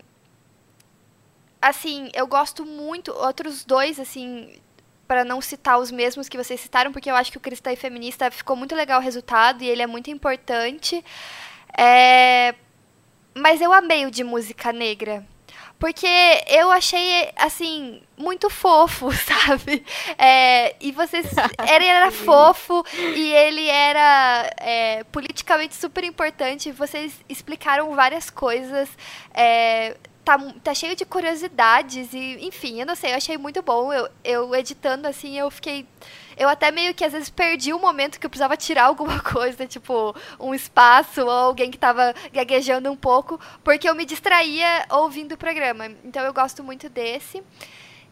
assim, 1.61 2.09
eu 2.13 2.27
gosto 2.27 2.65
muito. 2.65 3.11
Outros 3.11 3.63
dois, 3.65 3.99
assim. 3.99 4.59
Para 5.07 5.25
não 5.25 5.41
citar 5.41 5.77
os 5.79 5.91
mesmos 5.91 6.29
que 6.29 6.37
vocês 6.37 6.59
citaram, 6.61 6.91
porque 6.91 7.11
eu 7.11 7.15
acho 7.15 7.31
que 7.31 7.37
o 7.37 7.41
Cristã 7.41 7.71
e 7.71 7.75
Feminista 7.75 8.31
ficou 8.31 8.55
muito 8.55 8.75
legal 8.75 8.99
o 8.99 9.03
resultado 9.03 9.61
e 9.63 9.67
ele 9.67 9.81
é 9.81 9.87
muito 9.87 10.09
importante. 10.09 11.03
É, 11.77 12.55
mas 13.33 13.61
eu 13.61 13.71
amei 13.73 14.05
o 14.05 14.11
de 14.11 14.23
música 14.23 14.71
negra. 14.71 15.25
Porque 15.81 16.07
eu 16.45 16.69
achei, 16.69 17.31
assim, 17.35 18.03
muito 18.15 18.51
fofo, 18.51 19.11
sabe? 19.17 19.83
É, 20.15 20.75
e 20.79 20.91
vocês. 20.91 21.25
Ele 21.73 21.85
era 21.85 22.11
fofo 22.13 22.85
e 22.93 23.33
ele 23.33 23.67
era 23.67 24.53
é, 24.57 25.03
politicamente 25.05 25.73
super 25.73 26.03
importante. 26.03 26.71
Vocês 26.71 27.19
explicaram 27.27 27.95
várias 27.95 28.29
coisas. 28.29 28.89
é, 29.33 29.97
tá, 30.23 30.37
tá 30.63 30.73
cheio 30.73 30.95
de 30.95 31.03
curiosidades 31.03 32.13
e, 32.13 32.37
enfim, 32.45 32.79
eu 32.79 32.85
não 32.85 32.95
sei, 32.95 33.13
eu 33.13 33.17
achei 33.17 33.37
muito 33.37 33.61
bom. 33.61 33.91
Eu, 33.91 34.07
eu 34.23 34.55
editando 34.55 35.07
assim, 35.07 35.37
eu 35.37 35.49
fiquei. 35.49 35.87
Eu 36.37 36.49
até 36.49 36.71
meio 36.71 36.93
que 36.93 37.03
às 37.03 37.13
vezes 37.13 37.29
perdi 37.29 37.73
o 37.73 37.79
momento 37.79 38.19
que 38.19 38.25
eu 38.25 38.29
precisava 38.29 38.57
tirar 38.57 38.85
alguma 38.85 39.19
coisa, 39.23 39.65
tipo 39.67 40.15
um 40.39 40.53
espaço 40.53 41.21
ou 41.21 41.29
alguém 41.29 41.71
que 41.71 41.77
tava 41.77 42.13
gaguejando 42.31 42.91
um 42.91 42.95
pouco, 42.95 43.39
porque 43.63 43.89
eu 43.89 43.95
me 43.95 44.05
distraía 44.05 44.85
ouvindo 44.89 45.33
o 45.33 45.37
programa. 45.37 45.87
Então 46.03 46.23
eu 46.23 46.33
gosto 46.33 46.63
muito 46.63 46.89
desse. 46.89 47.43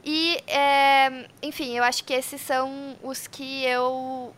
E, 0.04 0.38
é, 0.48 1.28
enfim, 1.42 1.78
eu 1.78 1.84
acho 1.84 2.04
que 2.04 2.14
esses 2.14 2.40
são 2.40 2.98
os 3.04 3.28
que 3.28 3.66
eu 3.66 4.34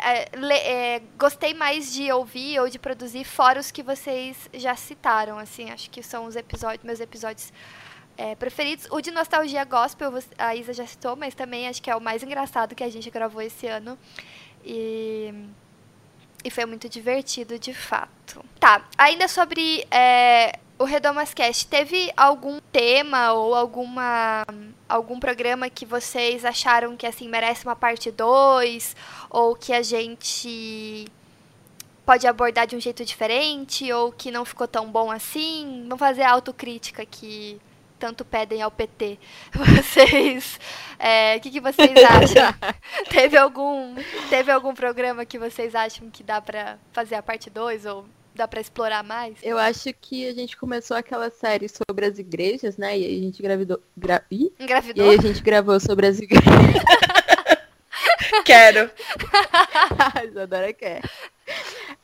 é, 0.00 0.28
le, 0.36 0.54
é, 0.54 1.02
gostei 1.18 1.52
mais 1.52 1.92
de 1.92 2.10
ouvir 2.12 2.60
ou 2.60 2.68
de 2.68 2.78
produzir 2.78 3.24
fora 3.24 3.58
os 3.58 3.70
que 3.70 3.82
vocês 3.82 4.48
já 4.54 4.76
citaram, 4.76 5.38
assim, 5.38 5.70
acho 5.70 5.90
que 5.90 6.02
são 6.02 6.24
os 6.24 6.36
episódios, 6.36 6.84
meus 6.84 7.00
episódios 7.00 7.52
é, 8.18 8.34
preferidos. 8.34 8.88
O 8.90 9.00
de 9.00 9.12
Nostalgia 9.12 9.64
Gospel, 9.64 10.12
a 10.36 10.54
Isa 10.56 10.74
já 10.74 10.86
citou, 10.86 11.14
mas 11.14 11.34
também 11.34 11.68
acho 11.68 11.80
que 11.80 11.88
é 11.88 11.94
o 11.94 12.00
mais 12.00 12.22
engraçado 12.22 12.74
que 12.74 12.82
a 12.82 12.90
gente 12.90 13.08
gravou 13.08 13.40
esse 13.40 13.68
ano. 13.68 13.96
E, 14.64 15.32
e 16.44 16.50
foi 16.50 16.66
muito 16.66 16.88
divertido, 16.88 17.58
de 17.58 17.72
fato. 17.72 18.44
Tá, 18.58 18.84
ainda 18.98 19.28
sobre 19.28 19.86
é, 19.88 20.58
o 20.78 20.84
Redomascast, 20.84 21.68
teve 21.68 22.12
algum 22.16 22.58
tema 22.72 23.32
ou 23.32 23.54
alguma 23.54 24.44
algum 24.88 25.20
programa 25.20 25.68
que 25.68 25.84
vocês 25.84 26.44
acharam 26.44 26.96
que 26.96 27.06
assim 27.06 27.28
merece 27.28 27.64
uma 27.64 27.76
parte 27.76 28.10
2 28.10 28.96
ou 29.28 29.54
que 29.54 29.72
a 29.72 29.82
gente 29.82 31.06
pode 32.06 32.26
abordar 32.26 32.66
de 32.66 32.74
um 32.74 32.80
jeito 32.80 33.04
diferente 33.04 33.92
ou 33.92 34.10
que 34.10 34.30
não 34.30 34.44
ficou 34.44 34.66
tão 34.66 34.90
bom 34.90 35.10
assim? 35.10 35.82
Vamos 35.82 35.98
fazer 35.98 36.22
a 36.22 36.32
autocrítica 36.32 37.04
que 37.04 37.60
tanto 37.98 38.24
pedem 38.24 38.62
ao 38.62 38.70
PT. 38.70 39.18
Vocês, 39.52 40.58
é, 40.98 41.36
o 41.36 41.40
que, 41.40 41.50
que 41.50 41.60
vocês 41.60 41.90
acham? 42.04 42.54
teve 43.10 43.36
algum 43.36 43.94
teve 44.28 44.50
algum 44.50 44.74
programa 44.74 45.24
que 45.24 45.38
vocês 45.38 45.74
acham 45.74 46.10
que 46.10 46.22
dá 46.22 46.40
para 46.40 46.78
fazer 46.92 47.14
a 47.14 47.22
parte 47.22 47.50
2 47.50 47.86
ou 47.86 48.06
dá 48.34 48.46
para 48.46 48.60
explorar 48.60 49.02
mais? 49.02 49.36
Eu 49.42 49.58
acho 49.58 49.92
que 50.00 50.28
a 50.28 50.32
gente 50.32 50.56
começou 50.56 50.96
aquela 50.96 51.30
série 51.30 51.68
sobre 51.68 52.06
as 52.06 52.18
igrejas, 52.18 52.76
né? 52.76 52.98
E 52.98 53.04
aí 53.04 53.18
a 53.18 53.22
gente 53.22 53.42
gravidou. 53.42 53.80
Gra... 53.96 54.22
Ih? 54.30 54.52
Engravidou? 54.58 55.06
E 55.06 55.10
aí 55.10 55.18
a 55.18 55.22
gente 55.22 55.42
gravou 55.42 55.78
sobre 55.80 56.06
as 56.06 56.18
igrejas. 56.18 56.44
Quero. 58.44 58.90
Isadora 60.28 60.72
quer. 60.72 61.02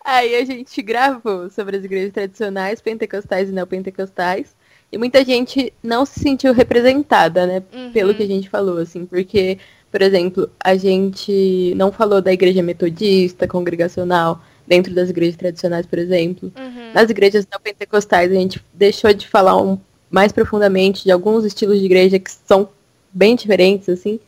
Aí 0.05 0.35
a 0.35 0.45
gente 0.45 0.83
gravou 0.83 1.51
sobre 1.51 1.77
as 1.77 1.85
igrejas 1.85 2.13
tradicionais, 2.13 2.81
pentecostais 2.81 3.49
e 3.49 3.53
neopentecostais. 3.53 4.55
E 4.95 4.99
muita 4.99 5.25
gente 5.25 5.73
não 5.83 6.07
se 6.07 6.21
sentiu 6.21 6.53
representada, 6.53 7.45
né? 7.49 7.65
Uhum. 7.75 7.91
Pelo 7.91 8.15
que 8.15 8.23
a 8.23 8.27
gente 8.29 8.49
falou, 8.49 8.79
assim, 8.79 9.05
porque, 9.05 9.59
por 9.91 10.01
exemplo, 10.01 10.49
a 10.63 10.77
gente 10.77 11.75
não 11.75 11.91
falou 11.91 12.23
da 12.23 12.33
igreja 12.33 12.63
metodista, 12.63 13.49
congregacional, 13.49 14.41
dentro 14.65 14.95
das 14.95 15.11
igrejas 15.11 15.35
tradicionais, 15.35 15.85
por 15.85 15.99
exemplo. 15.99 16.53
Uhum. 16.57 16.93
Nas 16.95 17.11
igrejas 17.11 17.45
neopentecostais, 17.45 18.31
a 18.31 18.35
gente 18.37 18.65
deixou 18.73 19.13
de 19.13 19.27
falar 19.27 19.61
um, 19.61 19.77
mais 20.09 20.31
profundamente 20.31 21.03
de 21.03 21.11
alguns 21.11 21.45
estilos 21.45 21.81
de 21.81 21.87
igreja 21.87 22.21
que 22.21 22.31
são 22.31 22.69
bem 23.13 23.35
diferentes, 23.35 23.89
assim. 23.89 24.21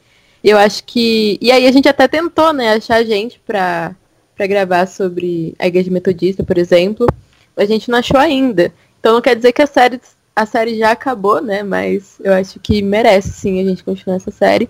E 0.42 0.50
eu 0.50 0.58
acho 0.58 0.82
que. 0.82 1.38
E 1.40 1.52
aí 1.52 1.64
a 1.64 1.70
gente 1.70 1.88
até 1.88 2.08
tentou, 2.08 2.52
né, 2.52 2.73
achar 2.73 3.04
gente 3.04 3.40
pra, 3.46 3.94
pra 4.35 4.49
gravar 4.49 4.88
sobre 4.88 5.54
a 5.61 5.68
igreja 5.68 5.92
metodista, 5.92 6.42
por 6.42 6.58
exemplo. 6.58 7.06
A 7.56 7.64
gente 7.64 7.88
não 7.88 8.00
achou 8.00 8.18
ainda. 8.18 8.73
Então 8.99 9.14
não 9.14 9.20
quer 9.23 9.37
dizer 9.37 9.52
que 9.52 9.62
a 9.62 9.66
série, 9.68 10.00
a 10.37 10.45
série 10.45 10.78
já 10.78 10.90
acabou, 10.90 11.40
né? 11.40 11.62
Mas 11.62 12.21
eu 12.23 12.33
acho 12.33 12.61
que 12.61 12.83
merece 12.83 13.31
sim 13.31 13.61
a 13.61 13.64
gente 13.64 13.83
continuar 13.83 14.16
essa 14.16 14.31
série. 14.31 14.69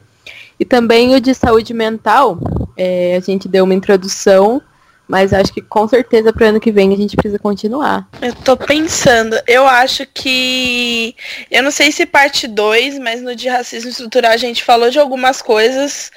E 0.59 0.65
também 0.65 1.15
o 1.15 1.21
de 1.21 1.35
saúde 1.35 1.75
mental, 1.75 2.39
é, 2.77 3.17
a 3.17 3.21
gente 3.21 3.49
deu 3.49 3.65
uma 3.65 3.75
introdução 3.75 4.63
mas 5.09 5.33
acho 5.33 5.53
que 5.53 5.63
com 5.63 5.87
certeza 5.87 6.33
pro 6.33 6.47
ano 6.47 6.61
que 6.61 6.73
vem 6.73 6.93
a 6.93 6.97
gente 6.97 7.17
precisa 7.17 7.39
continuar. 7.39 8.09
Eu 8.21 8.35
tô 8.35 8.57
pensando, 8.57 9.39
eu 9.47 9.67
acho 9.67 10.05
que. 10.07 11.15
Eu 11.51 11.63
não 11.63 11.71
sei 11.71 11.93
se 11.93 12.05
parte 12.05 12.49
2, 12.49 12.99
mas 12.99 13.23
no 13.23 13.35
de 13.35 13.49
racismo 13.49 13.91
estrutural 13.91 14.33
a 14.33 14.37
gente 14.37 14.65
falou 14.65 14.91
de 14.91 14.99
algumas 14.99 15.41
coisas 15.41 16.11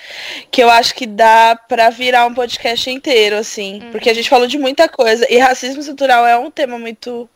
que 0.51 0.63
eu 0.63 0.70
acho 0.70 0.96
que 0.96 1.06
dá 1.06 1.56
pra 1.68 1.91
virar 1.91 2.25
um 2.25 2.34
podcast 2.34 2.89
inteiro, 2.89 3.36
assim. 3.36 3.82
Porque 3.91 4.10
a 4.10 4.13
gente 4.13 4.29
falou 4.29 4.48
de 4.48 4.58
muita 4.58 4.89
coisa. 4.89 5.25
E 5.29 5.38
racismo 5.38 5.82
estrutural 5.82 6.25
é 6.25 6.38
um 6.38 6.50
tema 6.50 6.79
muito 6.79 7.29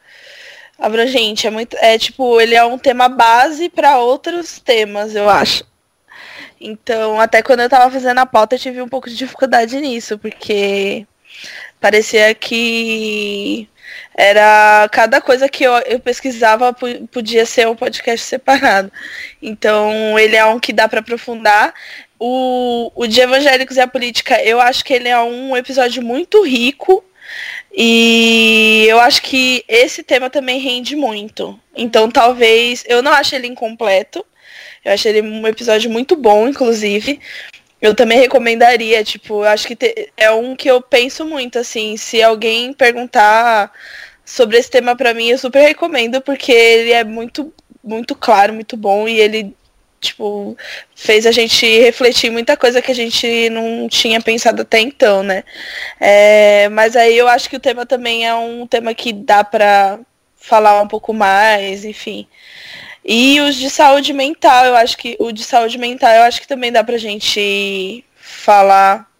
abrangente. 0.77 1.47
É 1.47 1.49
muito. 1.49 1.75
É 1.79 1.97
tipo, 1.97 2.39
ele 2.41 2.55
é 2.55 2.63
um 2.63 2.77
tema 2.77 3.09
base 3.09 3.69
para 3.69 3.99
outros 3.99 4.59
temas, 4.59 5.15
eu 5.15 5.29
acho. 5.29 5.65
Então, 6.59 7.19
até 7.19 7.41
quando 7.41 7.61
eu 7.61 7.69
tava 7.69 7.91
fazendo 7.91 8.19
a 8.19 8.25
pauta, 8.25 8.55
eu 8.55 8.59
tive 8.59 8.81
um 8.81 8.87
pouco 8.87 9.09
de 9.09 9.15
dificuldade 9.17 9.79
nisso, 9.81 10.17
porque 10.17 11.05
parecia 11.79 12.33
que 12.33 13.67
era 14.15 14.87
cada 14.91 15.19
coisa 15.19 15.49
que 15.49 15.63
eu, 15.63 15.73
eu 15.79 15.99
pesquisava 15.99 16.73
podia 17.11 17.45
ser 17.45 17.67
um 17.67 17.75
podcast 17.75 18.25
separado. 18.25 18.91
Então 19.41 20.17
ele 20.17 20.35
é 20.35 20.45
um 20.45 20.59
que 20.59 20.73
dá 20.73 20.87
para 20.87 20.99
aprofundar. 20.99 21.73
O, 22.19 22.91
o 22.95 23.05
de 23.05 23.19
Evangélicos 23.19 23.75
e 23.75 23.81
a 23.81 23.87
Política, 23.87 24.41
eu 24.41 24.61
acho 24.61 24.85
que 24.85 24.93
ele 24.93 25.09
é 25.09 25.19
um 25.19 25.57
episódio 25.57 26.01
muito 26.01 26.43
rico. 26.43 27.03
E 27.73 28.85
eu 28.87 28.99
acho 28.99 29.21
que 29.23 29.65
esse 29.67 30.03
tema 30.03 30.29
também 30.29 30.59
rende 30.59 30.95
muito. 30.95 31.59
Então 31.75 32.09
talvez. 32.09 32.83
Eu 32.87 33.01
não 33.01 33.11
acho 33.11 33.35
ele 33.35 33.47
incompleto. 33.47 34.25
Eu 34.85 34.93
acho 34.93 35.07
ele 35.07 35.21
um 35.21 35.47
episódio 35.47 35.89
muito 35.89 36.15
bom, 36.15 36.47
inclusive. 36.47 37.19
Eu 37.81 37.93
também 37.93 38.17
recomendaria, 38.17 39.03
tipo, 39.03 39.43
acho 39.43 39.67
que 39.67 39.75
te, 39.75 40.09
é 40.15 40.31
um 40.31 40.55
que 40.55 40.69
eu 40.71 40.81
penso 40.81 41.25
muito, 41.25 41.59
assim, 41.59 41.97
se 41.97 42.23
alguém 42.23 42.71
perguntar 42.71 43.71
sobre 44.25 44.57
esse 44.57 44.69
tema 44.69 44.95
para 44.95 45.13
mim, 45.13 45.29
eu 45.29 45.37
super 45.37 45.61
recomendo, 45.61 46.21
porque 46.21 46.51
ele 46.51 46.91
é 46.93 47.03
muito, 47.03 47.53
muito 47.83 48.15
claro, 48.15 48.53
muito 48.53 48.77
bom, 48.77 49.05
e 49.05 49.19
ele, 49.19 49.53
tipo, 50.03 50.57
fez 50.95 51.25
a 51.25 51.31
gente 51.31 51.65
refletir 51.79 52.29
muita 52.29 52.55
coisa 52.57 52.81
que 52.81 52.91
a 52.91 52.95
gente 52.95 53.49
não 53.49 53.87
tinha 53.89 54.21
pensado 54.21 54.61
até 54.61 54.79
então, 54.79 55.23
né? 55.23 55.43
É, 55.99 56.69
mas 56.69 56.95
aí 56.95 57.17
eu 57.17 57.27
acho 57.27 57.49
que 57.49 57.55
o 57.55 57.59
tema 57.59 57.85
também 57.85 58.27
é 58.27 58.35
um 58.35 58.67
tema 58.67 58.93
que 58.93 59.11
dá 59.13 59.43
pra 59.43 59.99
falar 60.35 60.81
um 60.81 60.87
pouco 60.87 61.13
mais, 61.13 61.85
enfim. 61.85 62.27
E 63.05 63.39
os 63.41 63.55
de 63.55 63.69
saúde 63.69 64.13
mental, 64.13 64.65
eu 64.65 64.75
acho 64.75 64.97
que 64.97 65.15
o 65.19 65.31
de 65.31 65.43
saúde 65.43 65.77
mental, 65.77 66.11
eu 66.11 66.23
acho 66.23 66.41
que 66.41 66.47
também 66.47 66.71
dá 66.71 66.83
pra 66.83 66.97
gente 66.97 68.03
falar 68.15 69.12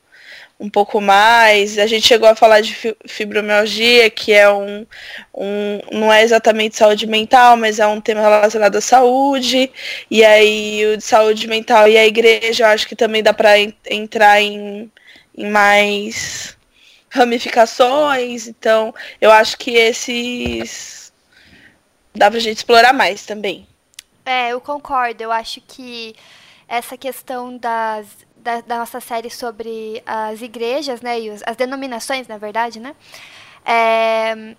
um 0.63 0.70
pouco 0.70 1.01
mais. 1.01 1.77
A 1.77 1.86
gente 1.86 2.08
chegou 2.08 2.29
a 2.29 2.36
falar 2.36 2.62
de 2.62 2.74
fibromialgia, 3.05 4.10
que 4.10 4.32
é 4.32 4.50
um, 4.50 4.88
um 5.34 5.82
não 5.91 6.12
é 6.12 6.24
exatamente 6.24 6.77
saúde 6.77 7.05
mental, 7.05 7.58
mas 7.58 7.79
é 7.79 7.86
um 7.86 8.00
tema 8.00 8.22
relacionado 8.22 8.77
à 8.77 8.82
saúde. 8.82 9.70
E 10.10 10.24
aí 10.24 10.86
o 10.86 10.98
de 10.98 11.03
saúde 11.03 11.48
mental 11.50 11.89
e 11.89 11.98
a 11.98 12.05
igreja, 12.05 12.63
eu 12.63 12.67
acho 12.70 12.88
que 12.88 12.96
também 12.96 13.22
dá 13.22 13.34
para 13.34 13.55
entrar 13.60 14.41
em, 14.41 14.89
em 15.38 15.50
mais 15.51 16.58
ramificações. 17.10 18.48
Então, 18.48 18.96
eu 19.20 19.32
acho 19.32 19.58
que 19.58 19.72
esses 19.72 21.12
dá 22.15 22.32
pra 22.32 22.39
gente 22.39 22.58
explorar 22.58 22.93
mais 22.93 23.25
também. 23.25 23.67
É, 24.25 24.53
eu 24.53 24.62
concordo. 24.62 25.22
Eu 25.22 25.32
acho 25.32 25.60
que 25.60 26.15
essa 26.70 26.98
questão 26.98 27.58
das, 27.58 28.08
da, 28.43 28.62
da 28.62 28.77
nossa 28.79 29.00
série 29.00 29.29
sobre 29.29 30.03
as 30.05 30.41
igrejas, 30.41 31.01
né, 31.01 31.19
e 31.19 31.29
os, 31.29 31.41
as 31.45 31.55
denominações, 31.55 32.27
na 32.27 32.38
verdade, 32.38 32.79
né, 32.79 32.95
é, 33.65 34.55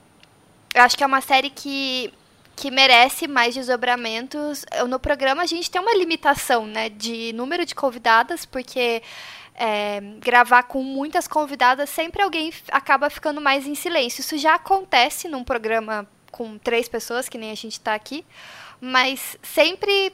eu 0.75 0.83
acho 0.83 0.97
que 0.97 1.05
é 1.05 1.07
uma 1.07 1.21
série 1.21 1.51
que, 1.51 2.13
que 2.57 2.71
merece 2.71 3.29
mais 3.29 3.55
desdobramentos. 3.55 4.65
No 4.89 4.99
programa 4.99 5.43
a 5.43 5.47
gente 5.47 5.71
tem 5.71 5.81
uma 5.81 5.95
limitação, 5.95 6.67
né, 6.67 6.89
de 6.89 7.33
número 7.35 7.65
de 7.65 7.75
convidadas, 7.75 8.45
porque 8.45 9.03
é, 9.55 10.01
gravar 10.19 10.65
com 10.65 10.83
muitas 10.83 11.29
convidadas, 11.29 11.89
sempre 11.91 12.23
alguém 12.23 12.53
acaba 12.73 13.09
ficando 13.09 13.41
mais 13.41 13.67
em 13.67 13.75
silêncio. 13.75 14.21
Isso 14.21 14.37
já 14.37 14.55
acontece 14.55 15.29
num 15.29 15.45
programa 15.45 16.09
com 16.33 16.59
três 16.59 16.89
pessoas, 16.89 17.29
que 17.29 17.39
nem 17.39 17.53
a 17.53 17.55
gente 17.55 17.75
está 17.75 17.95
aqui. 17.95 18.25
Mas 18.87 19.39
sempre, 19.43 20.13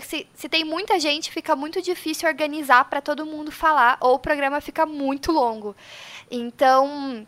se, 0.00 0.28
se 0.32 0.48
tem 0.48 0.62
muita 0.62 1.00
gente, 1.00 1.28
fica 1.28 1.56
muito 1.56 1.82
difícil 1.82 2.28
organizar 2.28 2.84
para 2.84 3.00
todo 3.00 3.26
mundo 3.26 3.50
falar, 3.50 3.96
ou 4.00 4.14
o 4.14 4.18
programa 4.20 4.60
fica 4.60 4.86
muito 4.86 5.32
longo. 5.32 5.74
Então, 6.30 7.26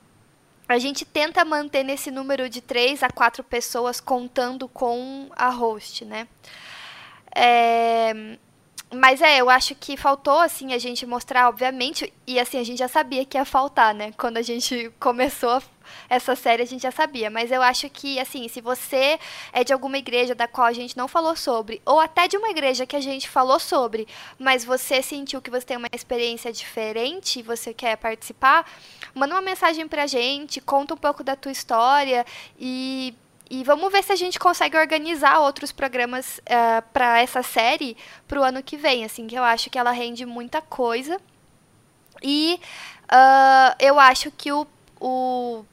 a 0.68 0.78
gente 0.78 1.04
tenta 1.04 1.44
manter 1.44 1.82
nesse 1.82 2.12
número 2.12 2.48
de 2.48 2.60
três 2.60 3.02
a 3.02 3.10
quatro 3.10 3.42
pessoas 3.42 4.00
contando 4.00 4.68
com 4.68 5.28
a 5.34 5.48
host, 5.48 6.04
né? 6.04 6.28
É, 7.34 8.36
mas 8.94 9.20
é, 9.20 9.40
eu 9.40 9.50
acho 9.50 9.74
que 9.74 9.96
faltou, 9.96 10.38
assim, 10.38 10.72
a 10.72 10.78
gente 10.78 11.06
mostrar, 11.06 11.48
obviamente, 11.48 12.12
e 12.26 12.38
assim, 12.38 12.58
a 12.58 12.64
gente 12.64 12.78
já 12.78 12.88
sabia 12.88 13.24
que 13.24 13.36
ia 13.36 13.44
faltar, 13.44 13.94
né? 13.94 14.12
Quando 14.16 14.36
a 14.36 14.42
gente 14.42 14.90
começou 14.98 15.62
essa 16.08 16.34
série, 16.34 16.62
a 16.62 16.66
gente 16.66 16.82
já 16.82 16.90
sabia. 16.90 17.30
Mas 17.30 17.50
eu 17.50 17.62
acho 17.62 17.88
que, 17.90 18.18
assim, 18.18 18.48
se 18.48 18.60
você 18.60 19.18
é 19.52 19.64
de 19.64 19.72
alguma 19.72 19.98
igreja 19.98 20.34
da 20.34 20.48
qual 20.48 20.66
a 20.66 20.72
gente 20.72 20.96
não 20.96 21.08
falou 21.08 21.36
sobre, 21.36 21.80
ou 21.84 22.00
até 22.00 22.26
de 22.28 22.36
uma 22.36 22.50
igreja 22.50 22.86
que 22.86 22.96
a 22.96 23.00
gente 23.00 23.28
falou 23.28 23.60
sobre, 23.60 24.06
mas 24.38 24.64
você 24.64 25.02
sentiu 25.02 25.42
que 25.42 25.50
você 25.50 25.66
tem 25.66 25.76
uma 25.76 25.88
experiência 25.92 26.52
diferente 26.52 27.40
e 27.40 27.42
você 27.42 27.74
quer 27.74 27.96
participar, 27.96 28.66
manda 29.14 29.34
uma 29.34 29.42
mensagem 29.42 29.86
pra 29.86 30.06
gente, 30.06 30.60
conta 30.60 30.94
um 30.94 30.98
pouco 30.98 31.22
da 31.22 31.36
tua 31.36 31.52
história 31.52 32.24
e 32.58 33.14
e 33.50 33.62
vamos 33.62 33.92
ver 33.92 34.02
se 34.02 34.12
a 34.12 34.16
gente 34.16 34.38
consegue 34.38 34.76
organizar 34.76 35.38
outros 35.40 35.70
programas 35.70 36.38
uh, 36.38 36.42
eh, 36.46 36.80
para 36.92 37.20
essa 37.20 37.42
série 37.42 37.96
para 38.26 38.40
o 38.40 38.42
ano 38.42 38.62
que 38.62 38.76
vem, 38.76 39.04
assim, 39.04 39.26
que 39.26 39.34
eu 39.34 39.44
acho 39.44 39.68
que 39.68 39.78
ela 39.78 39.90
rende 39.90 40.24
muita 40.24 40.62
coisa. 40.62 41.20
E 42.22 42.58
uh, 43.04 43.76
eu 43.78 44.00
acho 44.00 44.30
que 44.30 44.50
o, 44.50 44.66
o 44.98 45.64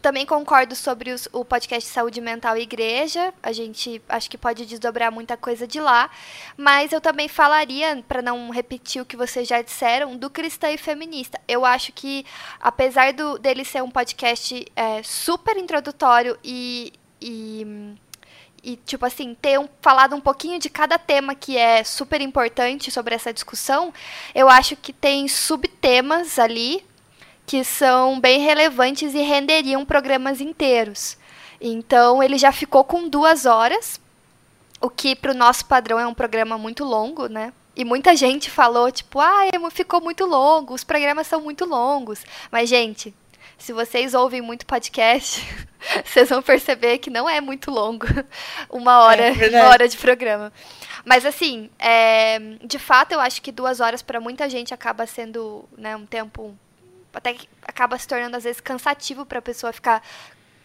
também 0.00 0.24
concordo 0.26 0.74
sobre 0.74 1.12
os, 1.12 1.28
o 1.32 1.44
podcast 1.44 1.88
Saúde 1.88 2.20
Mental 2.20 2.56
e 2.56 2.62
Igreja. 2.62 3.32
A 3.42 3.52
gente 3.52 4.00
acho 4.08 4.30
que 4.30 4.38
pode 4.38 4.66
desdobrar 4.66 5.10
muita 5.10 5.36
coisa 5.36 5.66
de 5.66 5.80
lá. 5.80 6.10
Mas 6.56 6.92
eu 6.92 7.00
também 7.00 7.28
falaria, 7.28 8.02
para 8.06 8.22
não 8.22 8.50
repetir 8.50 9.02
o 9.02 9.06
que 9.06 9.16
vocês 9.16 9.46
já 9.48 9.62
disseram, 9.62 10.16
do 10.16 10.30
cristã 10.30 10.70
e 10.70 10.78
feminista. 10.78 11.40
Eu 11.46 11.64
acho 11.64 11.92
que, 11.92 12.24
apesar 12.60 13.12
do, 13.12 13.38
dele 13.38 13.64
ser 13.64 13.82
um 13.82 13.90
podcast 13.90 14.64
é, 14.74 15.02
super 15.02 15.56
introdutório 15.56 16.38
e, 16.42 16.92
e 17.20 17.96
e, 18.62 18.76
tipo 18.76 19.06
assim, 19.06 19.34
ter 19.34 19.58
um, 19.58 19.68
falado 19.80 20.14
um 20.14 20.20
pouquinho 20.20 20.58
de 20.58 20.68
cada 20.68 20.98
tema 20.98 21.34
que 21.34 21.56
é 21.56 21.84
super 21.84 22.20
importante 22.20 22.90
sobre 22.90 23.14
essa 23.14 23.32
discussão, 23.32 23.92
eu 24.34 24.48
acho 24.48 24.76
que 24.76 24.92
tem 24.92 25.28
subtemas 25.28 26.38
ali 26.38 26.84
que 27.48 27.64
são 27.64 28.20
bem 28.20 28.40
relevantes 28.40 29.14
e 29.14 29.22
renderiam 29.22 29.82
programas 29.82 30.38
inteiros. 30.38 31.16
Então 31.58 32.22
ele 32.22 32.36
já 32.36 32.52
ficou 32.52 32.84
com 32.84 33.08
duas 33.08 33.46
horas, 33.46 33.98
o 34.82 34.90
que 34.90 35.16
para 35.16 35.32
o 35.32 35.34
nosso 35.34 35.64
padrão 35.64 35.98
é 35.98 36.06
um 36.06 36.12
programa 36.12 36.58
muito 36.58 36.84
longo, 36.84 37.26
né? 37.26 37.54
E 37.74 37.86
muita 37.86 38.14
gente 38.14 38.50
falou, 38.50 38.92
tipo, 38.92 39.18
ah, 39.18 39.44
ficou 39.70 39.98
muito 39.98 40.26
longo, 40.26 40.74
os 40.74 40.84
programas 40.84 41.26
são 41.26 41.40
muito 41.40 41.64
longos. 41.64 42.22
Mas, 42.50 42.68
gente, 42.68 43.14
se 43.56 43.72
vocês 43.72 44.12
ouvem 44.12 44.42
muito 44.42 44.66
podcast, 44.66 45.42
vocês 46.04 46.28
vão 46.28 46.42
perceber 46.42 46.98
que 46.98 47.08
não 47.08 47.26
é 47.26 47.40
muito 47.40 47.70
longo. 47.70 48.04
Uma 48.68 48.98
hora, 49.04 49.28
é 49.28 49.48
uma 49.48 49.70
hora 49.70 49.88
de 49.88 49.96
programa. 49.96 50.52
Mas 51.02 51.24
assim, 51.24 51.70
é, 51.78 52.38
de 52.62 52.78
fato, 52.78 53.12
eu 53.12 53.20
acho 53.20 53.40
que 53.40 53.50
duas 53.50 53.80
horas 53.80 54.02
para 54.02 54.20
muita 54.20 54.50
gente 54.50 54.74
acaba 54.74 55.06
sendo 55.06 55.66
né, 55.78 55.96
um 55.96 56.04
tempo 56.04 56.54
até 57.12 57.34
que 57.34 57.48
acaba 57.62 57.98
se 57.98 58.06
tornando 58.06 58.36
às 58.36 58.44
vezes 58.44 58.60
cansativo 58.60 59.24
para 59.24 59.38
a 59.38 59.42
pessoa 59.42 59.72
ficar 59.72 60.02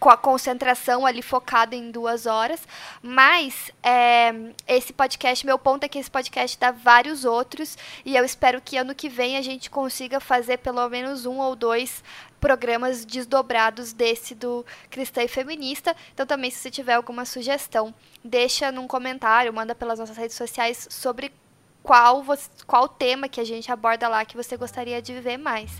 com 0.04 0.10
a 0.10 0.18
concentração 0.18 1.06
ali 1.06 1.22
focada 1.22 1.74
em 1.74 1.90
duas 1.90 2.26
horas. 2.26 2.60
Mas 3.02 3.70
é, 3.82 4.34
esse 4.68 4.92
podcast, 4.92 5.46
meu 5.46 5.58
ponto 5.58 5.84
é 5.84 5.88
que 5.88 5.98
esse 5.98 6.10
podcast 6.10 6.58
dá 6.58 6.70
vários 6.70 7.24
outros. 7.24 7.78
E 8.04 8.14
eu 8.14 8.22
espero 8.22 8.60
que 8.60 8.76
ano 8.76 8.94
que 8.94 9.08
vem 9.08 9.38
a 9.38 9.42
gente 9.42 9.70
consiga 9.70 10.20
fazer 10.20 10.58
pelo 10.58 10.86
menos 10.90 11.24
um 11.24 11.38
ou 11.38 11.56
dois 11.56 12.04
programas 12.38 13.06
desdobrados 13.06 13.94
desse 13.94 14.34
do 14.34 14.66
Cristã 14.90 15.22
e 15.22 15.28
Feminista. 15.28 15.96
Então 16.12 16.26
também, 16.26 16.50
se 16.50 16.58
você 16.58 16.70
tiver 16.70 16.92
alguma 16.92 17.24
sugestão, 17.24 17.94
deixa 18.22 18.70
num 18.70 18.86
comentário, 18.86 19.54
manda 19.54 19.74
pelas 19.74 19.98
nossas 19.98 20.18
redes 20.18 20.36
sociais 20.36 20.86
sobre 20.90 21.32
qual, 21.82 22.22
você, 22.22 22.50
qual 22.66 22.88
tema 22.88 23.26
que 23.26 23.40
a 23.40 23.44
gente 23.44 23.72
aborda 23.72 24.06
lá 24.08 24.22
que 24.26 24.36
você 24.36 24.54
gostaria 24.56 25.00
de 25.00 25.18
ver 25.20 25.38
mais. 25.38 25.70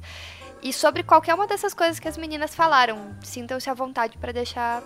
E 0.65 0.73
sobre 0.73 1.03
qualquer 1.03 1.35
uma 1.35 1.47
dessas 1.47 1.75
coisas 1.75 1.99
que 1.99 2.09
as 2.09 2.17
meninas 2.17 2.55
falaram, 2.55 3.15
sintam-se 3.23 3.69
à 3.69 3.75
vontade 3.75 4.17
para 4.17 4.33
deixar 4.33 4.83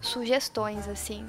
sugestões 0.00 0.88
assim. 0.88 1.24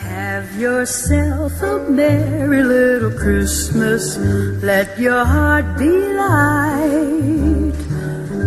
Have 0.00 0.62
yourself 0.62 1.52
a 1.64 1.78
merry 1.90 2.62
little 2.62 3.10
Christmas. 3.18 4.16
Let 4.62 4.96
your 5.00 5.24
heart 5.24 5.76
be 5.76 5.90
light. 6.14 7.74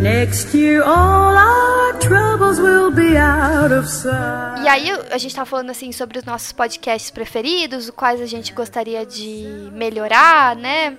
Next 0.02 0.58
year 0.58 0.82
all 0.82 1.36
our 1.36 2.00
troubles 2.00 2.58
will 2.60 2.90
be 2.90 3.18
out 3.18 3.74
of 3.74 3.86
sight. 3.86 4.64
E 4.64 4.68
aí 4.70 4.92
a 5.12 5.18
gente 5.18 5.36
tá 5.36 5.44
falando 5.44 5.72
assim 5.72 5.92
sobre 5.92 6.20
os 6.20 6.24
nossos 6.24 6.54
podcasts 6.54 7.12
preferidos, 7.12 7.86
os 7.86 7.90
quais 7.90 8.22
a 8.22 8.26
gente 8.26 8.54
gostaria 8.54 9.06
de 9.06 9.70
melhorar, 9.74 10.56
né? 10.56 10.98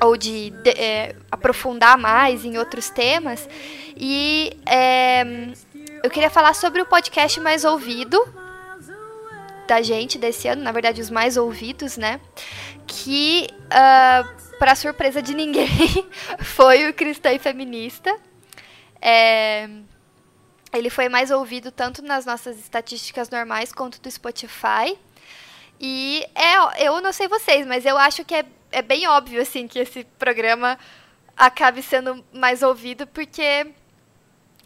Ou 0.00 0.16
de, 0.16 0.50
de 0.50 0.70
é, 0.70 1.14
aprofundar 1.30 1.98
mais 1.98 2.44
em 2.44 2.58
outros 2.58 2.90
temas. 2.90 3.48
E 3.96 4.56
é, 4.66 5.52
eu 6.02 6.10
queria 6.10 6.30
falar 6.30 6.54
sobre 6.54 6.80
o 6.80 6.86
podcast 6.86 7.38
mais 7.40 7.64
ouvido 7.64 8.18
da 9.66 9.80
gente 9.80 10.18
desse 10.18 10.48
ano, 10.48 10.62
na 10.62 10.72
verdade 10.72 11.00
os 11.00 11.10
mais 11.10 11.36
ouvidos, 11.36 11.96
né? 11.96 12.20
Que, 12.86 13.46
uh, 13.50 13.68
ah, 13.70 14.34
para 14.58 14.74
surpresa 14.74 15.22
de 15.22 15.34
ninguém, 15.34 15.68
foi 16.42 16.88
o 16.88 16.94
Cristã 16.94 17.32
e 17.32 17.38
Feminista. 17.38 18.14
É, 19.00 19.68
ele 20.72 20.90
foi 20.90 21.08
mais 21.08 21.30
ouvido 21.30 21.70
tanto 21.70 22.02
nas 22.02 22.26
nossas 22.26 22.58
estatísticas 22.58 23.30
normais 23.30 23.72
quanto 23.72 24.00
do 24.00 24.10
Spotify. 24.10 24.98
E 25.82 26.24
é, 26.34 26.86
eu 26.86 27.00
não 27.00 27.12
sei 27.12 27.26
vocês, 27.26 27.66
mas 27.66 27.84
eu 27.84 27.98
acho 27.98 28.24
que 28.24 28.34
é 28.34 28.44
é 28.72 28.82
bem 28.82 29.06
óbvio, 29.06 29.40
assim, 29.40 29.68
que 29.68 29.78
esse 29.78 30.04
programa 30.18 30.78
acabe 31.36 31.82
sendo 31.82 32.24
mais 32.32 32.62
ouvido, 32.62 33.06
porque 33.06 33.66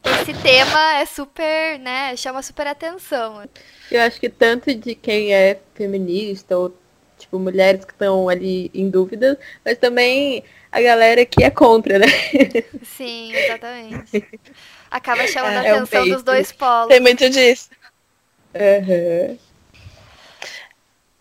esse 0.05 0.33
tema 0.43 0.95
é 0.95 1.05
super, 1.05 1.79
né, 1.81 2.17
chama 2.17 2.41
super 2.43 2.69
atenção. 2.69 3.45
Eu 3.91 4.01
acho 4.03 4.21
que 4.21 4.29
tanto 4.29 4.73
de 4.73 4.95
quem 4.95 5.35
é 5.35 5.59
feminista 5.75 6.57
ou, 6.57 6.75
tipo, 7.19 7.39
mulheres 7.39 7.85
que 7.85 7.93
estão 7.93 8.29
ali 8.29 8.71
em 8.73 8.89
dúvida, 8.89 9.39
mas 9.65 9.77
também 9.77 10.45
a 10.71 10.81
galera 10.81 11.27
que 11.27 11.43
é 11.43 11.51
contra, 11.51 11.99
né? 11.99 12.07
Sim, 12.85 13.35
exatamente. 13.35 14.25
Acaba 14.91 15.27
chamando 15.27 15.55
é, 15.55 15.71
a 15.71 15.77
atenção 15.77 16.01
é 16.01 16.05
um 16.05 16.09
dos 16.11 16.23
dois 16.23 16.53
polos. 16.53 16.89
Tem 16.89 17.01
muito 17.01 17.29
disso. 17.29 17.71
Uhum. 18.55 19.39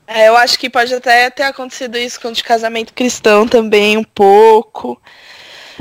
É, 0.07 0.27
eu 0.27 0.37
acho 0.37 0.59
que 0.59 0.69
pode 0.69 0.93
até 0.93 1.29
ter 1.29 1.43
acontecido 1.43 1.97
isso 1.97 2.21
com 2.21 2.27
o 2.27 2.31
de 2.31 2.43
casamento 2.43 2.93
cristão 2.93 3.47
também, 3.47 3.97
um 3.97 4.03
pouco. 4.03 5.01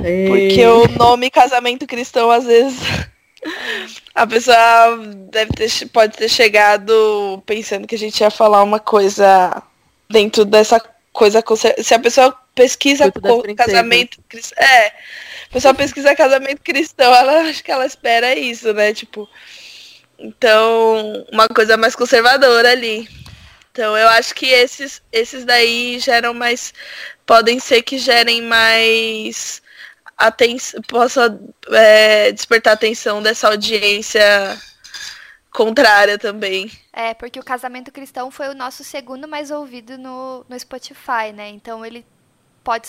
Ei. 0.02 0.26
Porque 0.28 0.66
o 0.66 0.88
nome 0.98 1.30
casamento 1.30 1.87
cristão, 1.87 2.30
às 2.30 2.44
vezes, 2.44 2.80
a 4.14 4.26
pessoa 4.26 4.56
deve 5.30 5.52
ter, 5.52 5.88
pode 5.88 6.16
ter 6.16 6.28
chegado 6.28 7.42
pensando 7.44 7.87
que 7.87 7.94
a 7.94 7.98
gente 7.98 8.20
ia 8.20 8.30
falar 8.30 8.62
uma 8.62 8.80
coisa 8.80 9.62
dentro 10.08 10.44
dessa 10.44 10.80
coisa. 11.12 11.42
Se 11.82 11.94
a 11.94 11.98
pessoa 11.98 12.37
pesquisa 12.54 13.12
casamento 13.56 14.18
cristão. 14.28 14.64
É. 14.64 14.87
A 14.87 15.52
pessoa 15.52 15.74
pesquisa 15.74 16.16
casamento 16.16 16.62
cristão, 16.62 17.14
ela 17.14 17.42
acho 17.50 17.62
que 17.62 17.70
ela 17.70 17.87
espera 17.87 18.34
isso, 18.34 18.72
né? 18.72 18.92
Tipo. 18.94 19.28
Então, 20.16 21.26
uma 21.32 21.48
coisa 21.48 21.76
mais 21.76 21.96
conservadora 21.96 22.70
ali. 22.70 23.08
Então 23.74 23.98
eu 23.98 24.08
acho 24.10 24.32
que 24.37 24.46
esses, 24.46 25.02
esses 25.10 25.44
daí 25.44 25.98
geram 25.98 26.32
mais. 26.32 26.72
Podem 27.26 27.58
ser 27.58 27.82
que 27.82 27.98
gerem 27.98 28.40
mais 28.40 29.60
atenção. 30.16 30.80
Possa 30.82 31.40
é, 31.72 32.30
despertar 32.30 32.74
atenção 32.74 33.20
dessa 33.20 33.48
audiência 33.48 34.22
contrária 35.50 36.16
também. 36.16 36.70
É, 36.92 37.14
porque 37.14 37.40
o 37.40 37.44
casamento 37.44 37.90
cristão 37.90 38.30
foi 38.30 38.48
o 38.48 38.54
nosso 38.54 38.84
segundo 38.84 39.26
mais 39.26 39.50
ouvido 39.50 39.98
no, 39.98 40.46
no 40.48 40.60
Spotify, 40.60 41.32
né? 41.34 41.48
Então 41.48 41.84
ele 41.84 42.06
pode 42.62 42.87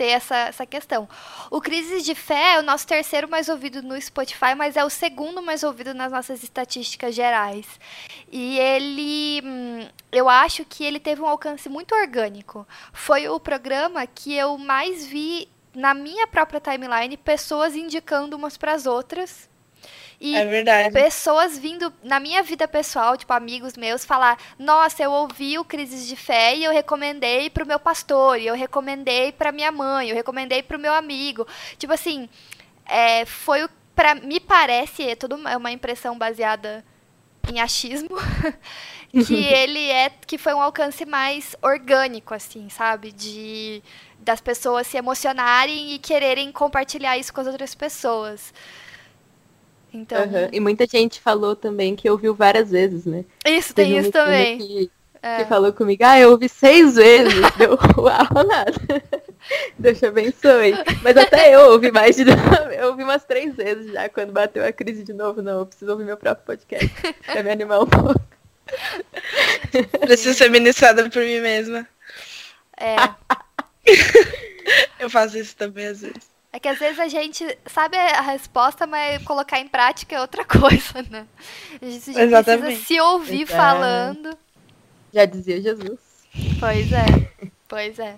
ter 0.00 0.06
essa, 0.06 0.34
essa 0.34 0.64
questão. 0.64 1.06
O 1.50 1.60
Crises 1.60 2.02
de 2.06 2.14
Fé 2.14 2.54
é 2.54 2.58
o 2.58 2.62
nosso 2.62 2.86
terceiro 2.86 3.28
mais 3.28 3.50
ouvido 3.50 3.82
no 3.82 4.00
Spotify, 4.00 4.54
mas 4.56 4.74
é 4.74 4.82
o 4.82 4.88
segundo 4.88 5.42
mais 5.42 5.62
ouvido 5.62 5.92
nas 5.92 6.10
nossas 6.10 6.42
estatísticas 6.42 7.14
gerais. 7.14 7.66
E 8.32 8.58
ele, 8.58 9.42
hum, 9.44 9.86
eu 10.10 10.26
acho 10.26 10.64
que 10.64 10.84
ele 10.84 10.98
teve 10.98 11.20
um 11.20 11.26
alcance 11.26 11.68
muito 11.68 11.94
orgânico. 11.94 12.66
Foi 12.94 13.28
o 13.28 13.38
programa 13.38 14.06
que 14.06 14.34
eu 14.34 14.56
mais 14.56 15.04
vi 15.04 15.46
na 15.74 15.92
minha 15.92 16.26
própria 16.26 16.60
timeline 16.60 17.18
pessoas 17.18 17.76
indicando 17.76 18.38
umas 18.38 18.56
para 18.56 18.72
as 18.72 18.86
outras 18.86 19.49
e 20.20 20.36
é 20.36 20.44
verdade. 20.44 20.92
pessoas 20.92 21.56
vindo 21.56 21.90
na 22.02 22.20
minha 22.20 22.42
vida 22.42 22.68
pessoal, 22.68 23.16
tipo 23.16 23.32
amigos 23.32 23.74
meus, 23.74 24.04
falar: 24.04 24.38
Nossa, 24.58 25.02
eu 25.02 25.10
ouvi 25.10 25.58
o 25.58 25.64
Crises 25.64 26.06
de 26.06 26.14
Fé 26.14 26.54
e 26.54 26.64
eu 26.64 26.72
recomendei 26.72 27.48
pro 27.48 27.66
meu 27.66 27.80
pastor, 27.80 28.38
e 28.38 28.46
eu 28.46 28.54
recomendei 28.54 29.32
pra 29.32 29.50
minha 29.50 29.72
mãe, 29.72 30.10
eu 30.10 30.14
recomendei 30.14 30.62
pro 30.62 30.78
meu 30.78 30.92
amigo. 30.92 31.46
Tipo 31.78 31.94
assim, 31.94 32.28
é, 32.84 33.24
foi 33.24 33.64
o. 33.64 33.70
Pra, 33.96 34.14
me 34.14 34.38
parece, 34.38 35.08
é 35.08 35.16
tudo 35.16 35.36
é 35.48 35.56
uma 35.56 35.72
impressão 35.72 36.16
baseada 36.16 36.84
em 37.50 37.60
achismo, 37.60 38.16
que 39.26 39.34
ele 39.34 39.90
é 39.90 40.10
que 40.26 40.36
foi 40.36 40.52
um 40.52 40.60
alcance 40.60 41.04
mais 41.06 41.56
orgânico, 41.62 42.34
assim, 42.34 42.68
sabe? 42.68 43.10
De 43.10 43.82
das 44.18 44.40
pessoas 44.40 44.86
se 44.86 44.98
emocionarem 44.98 45.94
e 45.94 45.98
quererem 45.98 46.52
compartilhar 46.52 47.16
isso 47.16 47.32
com 47.32 47.40
as 47.40 47.46
outras 47.46 47.74
pessoas. 47.74 48.52
Então. 49.92 50.22
Uhum. 50.22 50.48
E 50.52 50.60
muita 50.60 50.86
gente 50.86 51.20
falou 51.20 51.56
também 51.56 51.96
que 51.96 52.08
ouviu 52.08 52.34
várias 52.34 52.70
vezes, 52.70 53.04
né? 53.04 53.24
Isso, 53.44 53.74
tem 53.74 53.96
isso 53.98 54.10
também. 54.10 54.58
Que, 54.58 54.90
é. 55.22 55.38
que, 55.38 55.48
falou 55.48 55.72
comigo, 55.72 56.04
ah, 56.04 56.18
eu 56.18 56.30
ouvi 56.30 56.48
seis 56.48 56.94
vezes. 56.94 57.34
Deu 57.58 57.78
uau, 57.98 58.46
nada. 58.46 58.72
Deus 59.78 59.98
te 59.98 60.06
abençoe. 60.06 60.74
Mas 61.02 61.16
até 61.16 61.54
eu 61.54 61.72
ouvi 61.72 61.90
mais 61.90 62.16
de 62.16 62.24
Eu 62.78 62.88
ouvi 62.88 63.02
umas 63.02 63.24
três 63.24 63.54
vezes 63.54 63.92
já 63.92 64.08
quando 64.08 64.32
bateu 64.32 64.64
a 64.64 64.72
crise 64.72 65.02
de 65.02 65.12
novo. 65.12 65.42
Não, 65.42 65.60
eu 65.60 65.66
preciso 65.66 65.90
ouvir 65.90 66.04
meu 66.04 66.16
próprio 66.16 66.46
podcast. 66.46 66.88
pra 67.26 67.42
me 67.42 67.50
animar 67.50 67.80
um 67.82 67.86
pouco. 67.86 68.20
Preciso 70.00 70.34
ser 70.34 70.50
ministrada 70.50 71.08
por 71.10 71.22
mim 71.22 71.40
mesma. 71.40 71.86
É. 72.76 72.96
eu 75.00 75.10
faço 75.10 75.36
isso 75.36 75.56
também 75.56 75.86
às 75.86 76.00
vezes. 76.00 76.29
É 76.52 76.58
que 76.58 76.68
às 76.68 76.78
vezes 76.78 76.98
a 76.98 77.06
gente 77.06 77.44
sabe 77.66 77.96
a 77.96 78.20
resposta, 78.22 78.86
mas 78.86 79.22
colocar 79.22 79.60
em 79.60 79.68
prática 79.68 80.16
é 80.16 80.20
outra 80.20 80.44
coisa, 80.46 81.02
né? 81.08 81.26
A 81.80 81.84
gente 81.86 82.10
Exatamente. 82.10 82.64
precisa 82.64 82.86
se 82.86 83.00
ouvir 83.00 83.42
é. 83.42 83.46
falando. 83.46 84.36
Já 85.12 85.24
dizia 85.24 85.60
Jesus. 85.60 85.98
Pois 86.58 86.92
é, 86.92 87.50
pois 87.70 88.00
é. 88.00 88.16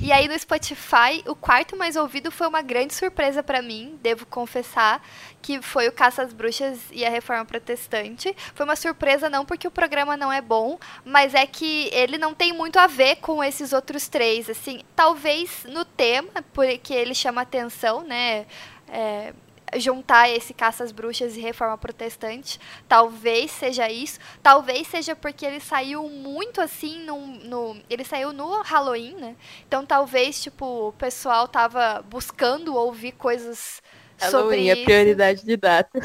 E 0.00 0.10
aí 0.10 0.26
no 0.26 0.38
Spotify, 0.38 1.22
o 1.26 1.34
quarto 1.34 1.76
mais 1.76 1.94
ouvido 1.96 2.30
foi 2.30 2.46
uma 2.46 2.62
grande 2.62 2.94
surpresa 2.94 3.42
para 3.42 3.60
mim, 3.60 3.98
devo 4.02 4.24
confessar, 4.24 5.06
que 5.42 5.60
foi 5.60 5.86
o 5.86 5.92
Caça 5.92 6.22
às 6.22 6.32
Bruxas 6.32 6.78
e 6.90 7.04
a 7.04 7.10
Reforma 7.10 7.44
Protestante. 7.44 8.34
Foi 8.54 8.64
uma 8.64 8.76
surpresa 8.76 9.28
não 9.28 9.44
porque 9.44 9.68
o 9.68 9.70
programa 9.70 10.16
não 10.16 10.32
é 10.32 10.40
bom, 10.40 10.78
mas 11.04 11.34
é 11.34 11.44
que 11.44 11.90
ele 11.92 12.16
não 12.16 12.32
tem 12.32 12.54
muito 12.54 12.78
a 12.78 12.86
ver 12.86 13.16
com 13.16 13.44
esses 13.44 13.74
outros 13.74 14.08
três, 14.08 14.48
assim, 14.48 14.80
talvez 14.96 15.64
no 15.68 15.84
tema, 15.84 16.42
porque 16.54 16.94
ele 16.94 17.14
chama 17.14 17.42
atenção, 17.42 18.02
né? 18.02 18.46
É, 18.88 19.34
juntar 19.76 20.28
esse 20.30 20.52
caça 20.54 20.84
às 20.84 20.92
bruxas 20.92 21.36
e 21.36 21.40
reforma 21.40 21.76
protestante. 21.78 22.58
Talvez 22.88 23.50
seja 23.50 23.90
isso. 23.90 24.18
Talvez 24.42 24.86
seja 24.88 25.14
porque 25.16 25.44
ele 25.46 25.60
saiu 25.60 26.08
muito 26.08 26.60
assim 26.60 27.04
no, 27.04 27.26
no 27.26 27.76
ele 27.88 28.04
saiu 28.04 28.32
no 28.32 28.62
Halloween, 28.62 29.14
né? 29.16 29.36
Então 29.66 29.84
talvez 29.84 30.42
tipo 30.42 30.88
o 30.88 30.92
pessoal 30.92 31.46
tava 31.48 32.02
buscando 32.08 32.74
ouvir 32.74 33.12
coisas 33.12 33.82
Halloween, 34.18 34.66
sobre 34.66 34.68
é 34.68 34.74
isso. 34.74 34.84
prioridade 34.84 35.44
de 35.44 35.56
data. 35.56 36.00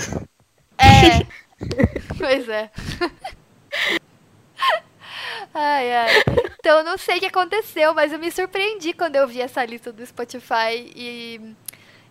É. 0.78 1.26
pois 2.18 2.50
é. 2.50 2.70
Ai, 5.54 5.94
ai. 5.94 6.24
Então 6.60 6.80
eu 6.80 6.84
não 6.84 6.98
sei 6.98 7.18
o 7.18 7.20
que 7.20 7.28
aconteceu, 7.28 7.94
mas 7.94 8.12
eu 8.12 8.20
me 8.20 8.32
surpreendi 8.32 8.94
quando 8.94 9.16
eu 9.16 9.28
vi 9.28 9.42
essa 9.42 9.64
lista 9.64 9.92
do 9.92 10.06
Spotify 10.06 10.92
e 10.96 11.56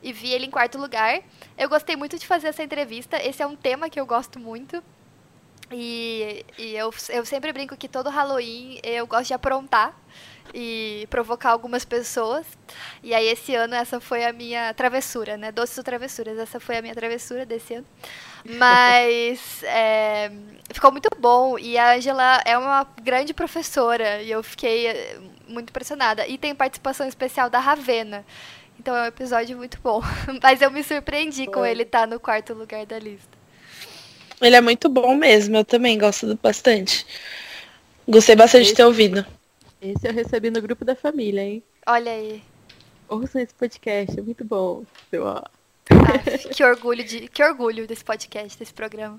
e 0.05 0.13
vi 0.13 0.31
ele 0.31 0.47
em 0.47 0.51
quarto 0.51 0.77
lugar. 0.79 1.21
Eu 1.57 1.69
gostei 1.69 1.97
muito 1.97 2.19
de 2.19 2.27
fazer 2.27 2.49
essa 2.49 2.63
entrevista. 2.63 3.17
Esse 3.21 3.43
é 3.43 3.47
um 3.47 3.57
tema 3.57 3.89
que 3.89 3.99
eu 3.99 4.05
gosto 4.05 4.39
muito. 4.39 4.85
E, 5.73 6.45
e 6.59 6.77
eu, 6.77 6.93
eu 7.09 7.25
sempre 7.25 7.51
brinco 7.51 7.75
que 7.75 7.89
todo 7.89 8.11
Halloween 8.11 8.79
eu 8.83 9.07
gosto 9.07 9.29
de 9.29 9.35
aprontar 9.35 9.97
e 10.53 11.07
provocar 11.09 11.51
algumas 11.51 11.87
pessoas. 11.87 12.47
E 13.03 13.15
aí 13.15 13.27
esse 13.27 13.55
ano 13.55 13.75
essa 13.75 13.99
foi 13.99 14.27
a 14.27 14.33
minha 14.33 14.75
travessura, 14.75 15.39
né? 15.39 15.51
Doces 15.51 15.79
ou 15.79 15.83
travessuras, 15.83 16.39
essa 16.39 16.61
foi 16.61 16.77
a 16.77 16.83
minha 16.83 16.95
travessura 16.95 17.47
desse 17.47 17.75
ano. 17.75 17.87
Mas 18.45 19.63
é, 19.63 20.31
ficou 20.71 20.93
muito 20.93 21.09
bom 21.19 21.59
e 21.59 21.79
a 21.79 21.95
Angela 21.95 22.43
é 22.45 22.59
uma 22.59 22.87
grande 23.03 23.33
professora 23.33 24.21
e 24.21 24.31
eu 24.31 24.43
fiquei 24.43 24.87
eh, 24.87 25.19
muito 25.49 25.71
impressionada. 25.71 26.27
E 26.27 26.37
tem 26.37 26.55
participação 26.55 27.09
especial 27.09 27.49
da 27.49 27.59
Ravena. 27.59 28.23
Então 28.85 28.95
é 28.95 29.05
um 29.05 29.07
episódio 29.07 29.57
muito 29.57 29.79
bom. 29.83 30.03
Mas 30.43 30.61
eu 30.61 30.71
me 30.71 30.85
surpreendi 30.85 31.47
com 31.47 31.65
ele 31.65 31.85
estar 31.85 32.01
tá 32.01 32.07
no 32.07 32.21
quarto 32.21 32.53
lugar 32.53 32.85
da 32.85 32.99
lista. 32.99 33.39
Ele 34.43 34.55
é 34.55 34.61
muito 34.61 34.91
bom 34.91 35.17
mesmo, 35.17 35.57
eu 35.57 35.65
também 35.65 35.97
gosto 35.97 36.39
bastante. 36.43 37.07
Gostei 38.07 38.37
bastante 38.37 38.65
esse, 38.65 38.73
de 38.73 38.77
ter 38.77 38.85
ouvido. 38.85 39.25
Esse 39.81 40.07
eu 40.07 40.13
recebi 40.13 40.51
no 40.51 40.61
grupo 40.61 40.85
da 40.85 40.95
família, 40.95 41.41
hein? 41.41 41.63
Olha 41.87 42.13
aí. 42.13 42.43
Ouçam 43.09 43.41
esse 43.41 43.55
podcast, 43.55 44.19
é 44.19 44.23
muito 44.23 44.45
bom. 44.45 44.85
Ah, 45.15 45.51
que 46.55 46.63
orgulho 46.63 47.03
de, 47.03 47.27
que 47.29 47.43
orgulho 47.43 47.87
desse 47.87 48.05
podcast, 48.05 48.59
desse 48.59 48.75
programa. 48.75 49.19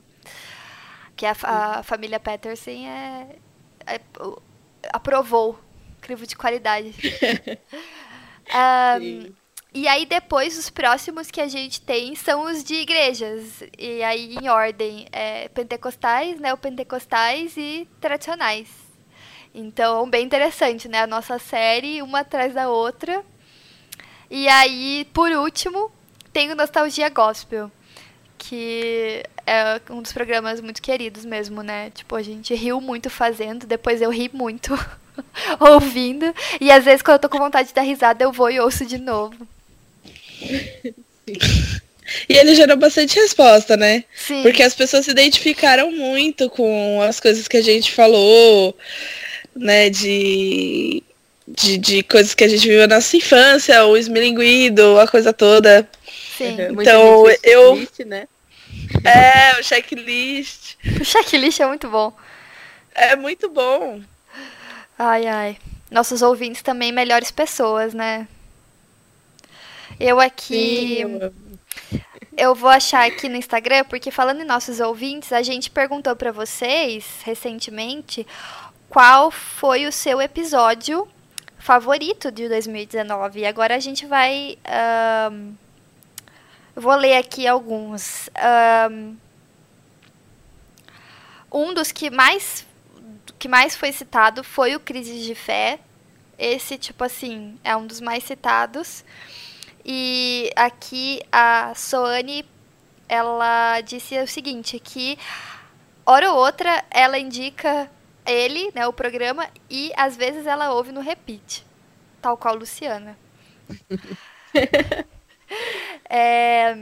Que 1.15 1.25
a, 1.25 1.35
a 1.41 1.81
família 1.81 2.19
Peterson 2.19 2.69
é, 2.69 3.35
é, 3.87 3.99
aprovou 4.93 5.59
crivo 6.01 6.27
de 6.27 6.35
qualidade. 6.35 6.93
um, 9.01 9.44
E 9.75 9.89
aí 9.89 10.05
depois 10.05 10.57
os 10.57 10.69
próximos 10.69 11.29
que 11.29 11.41
a 11.41 11.49
gente 11.49 11.81
tem 11.81 12.15
são 12.15 12.43
os 12.43 12.63
de 12.63 12.75
igrejas. 12.75 13.61
E 13.77 14.01
aí 14.03 14.37
em 14.41 14.47
ordem 14.47 15.05
é, 15.11 15.49
pentecostais, 15.49 16.39
neopentecostais 16.39 17.57
e 17.57 17.85
tradicionais. 17.99 18.69
Então, 19.53 20.09
bem 20.09 20.23
interessante, 20.25 20.87
né? 20.87 21.01
A 21.01 21.07
nossa 21.07 21.37
série, 21.37 22.01
uma 22.01 22.21
atrás 22.21 22.53
da 22.53 22.69
outra. 22.69 23.21
E 24.31 24.47
aí, 24.47 25.05
por 25.13 25.29
último, 25.31 25.91
tem 26.31 26.53
o 26.53 26.55
Nostalgia 26.55 27.09
Gospel, 27.09 27.69
que 28.37 29.25
é 29.45 29.81
um 29.89 30.01
dos 30.01 30.13
programas 30.13 30.61
muito 30.61 30.81
queridos 30.81 31.25
mesmo, 31.25 31.61
né? 31.61 31.89
Tipo, 31.89 32.15
a 32.15 32.21
gente 32.21 32.55
riu 32.55 32.79
muito 32.79 33.09
fazendo, 33.09 33.67
depois 33.67 34.01
eu 34.01 34.09
ri 34.09 34.31
muito 34.33 34.73
ouvindo. 35.59 36.33
E 36.61 36.71
às 36.71 36.85
vezes, 36.85 37.01
quando 37.01 37.15
eu 37.15 37.19
tô 37.19 37.29
com 37.29 37.39
vontade 37.39 37.67
de 37.67 37.73
dar 37.73 37.81
risada, 37.81 38.23
eu 38.23 38.31
vou 38.31 38.49
e 38.49 38.57
ouço 38.57 38.85
de 38.85 38.97
novo. 38.97 39.45
E 42.29 42.33
ele 42.33 42.55
gerou 42.55 42.77
bastante 42.77 43.19
resposta, 43.19 43.75
né? 43.75 44.03
Sim. 44.15 44.43
Porque 44.43 44.61
as 44.61 44.75
pessoas 44.75 45.05
se 45.05 45.11
identificaram 45.11 45.91
muito 45.91 46.49
com 46.49 47.01
as 47.01 47.19
coisas 47.19 47.47
que 47.47 47.57
a 47.57 47.61
gente 47.61 47.91
falou, 47.91 48.77
né? 49.55 49.89
De, 49.89 51.03
de, 51.47 51.77
de 51.77 52.03
coisas 52.03 52.33
que 52.33 52.43
a 52.43 52.47
gente 52.47 52.67
viveu 52.67 52.87
na 52.87 52.95
nossa 52.95 53.17
infância, 53.17 53.85
o 53.85 53.97
esmilinguido, 53.97 54.99
a 54.99 55.07
coisa 55.07 55.33
toda. 55.33 55.87
Sim. 56.37 56.57
Então, 56.79 57.25
eu. 57.43 57.75
Checklist, 57.75 57.99
né? 58.05 58.27
É, 59.03 59.59
o 59.59 59.63
checklist. 59.63 60.75
O 61.01 61.05
checklist 61.05 61.59
é 61.59 61.67
muito 61.67 61.89
bom. 61.89 62.13
É 62.93 63.15
muito 63.15 63.49
bom. 63.49 64.01
Ai, 64.97 65.25
ai. 65.25 65.57
Nossos 65.89 66.21
ouvintes 66.21 66.61
também 66.61 66.91
melhores 66.91 67.31
pessoas, 67.31 67.93
né? 67.93 68.27
Eu 69.99 70.19
aqui. 70.19 70.97
Sim, 71.03 72.01
eu 72.37 72.53
vou 72.53 72.69
achar 72.69 73.07
aqui 73.07 73.29
no 73.29 73.37
Instagram, 73.37 73.85
porque 73.85 74.11
falando 74.11 74.41
em 74.41 74.45
nossos 74.45 74.79
ouvintes, 74.79 75.31
a 75.31 75.41
gente 75.41 75.69
perguntou 75.69 76.15
para 76.15 76.31
vocês 76.31 77.21
recentemente 77.23 78.27
qual 78.89 79.31
foi 79.31 79.85
o 79.85 79.91
seu 79.91 80.21
episódio 80.21 81.07
favorito 81.57 82.31
de 82.31 82.49
2019. 82.49 83.39
E 83.39 83.45
agora 83.45 83.75
a 83.75 83.79
gente 83.79 84.05
vai. 84.05 84.57
Um, 85.31 85.55
vou 86.75 86.95
ler 86.95 87.17
aqui 87.17 87.47
alguns. 87.47 88.29
Um, 88.91 89.15
um 91.51 91.73
dos 91.73 91.91
que 91.93 92.09
mais, 92.09 92.65
que 93.39 93.47
mais 93.47 93.75
foi 93.75 93.93
citado 93.93 94.43
foi 94.43 94.75
o 94.75 94.79
Crises 94.79 95.23
de 95.23 95.33
Fé. 95.33 95.79
Esse, 96.37 96.77
tipo 96.77 97.01
assim, 97.01 97.57
é 97.63 97.75
um 97.77 97.87
dos 97.87 98.01
mais 98.01 98.25
citados. 98.25 99.05
E 99.85 100.51
aqui 100.55 101.21
a 101.31 101.73
Soane, 101.75 102.43
ela 103.07 103.81
disse 103.81 104.17
o 104.17 104.27
seguinte, 104.27 104.79
que 104.79 105.15
hora 106.03 106.31
ou 106.31 106.39
outra 106.39 106.83
ela 106.89 107.19
indica 107.19 107.87
ele, 108.25 108.71
né, 108.73 108.87
o 108.87 108.93
programa, 108.93 109.47
e 109.69 109.91
às 109.95 110.17
vezes 110.17 110.47
ela 110.47 110.73
ouve 110.73 110.91
no 110.91 111.01
repeat, 111.01 111.63
tal 112.19 112.35
qual 112.35 112.55
Luciana. 112.55 113.15
é... 116.09 116.75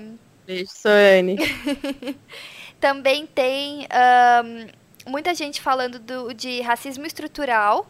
Beijo, 0.45 0.71
Soane. 0.71 1.37
Também 2.79 3.25
tem 3.25 3.87
um, 4.45 5.11
muita 5.11 5.33
gente 5.33 5.61
falando 5.61 5.99
do, 5.99 6.33
de 6.33 6.61
racismo 6.61 7.05
estrutural, 7.05 7.85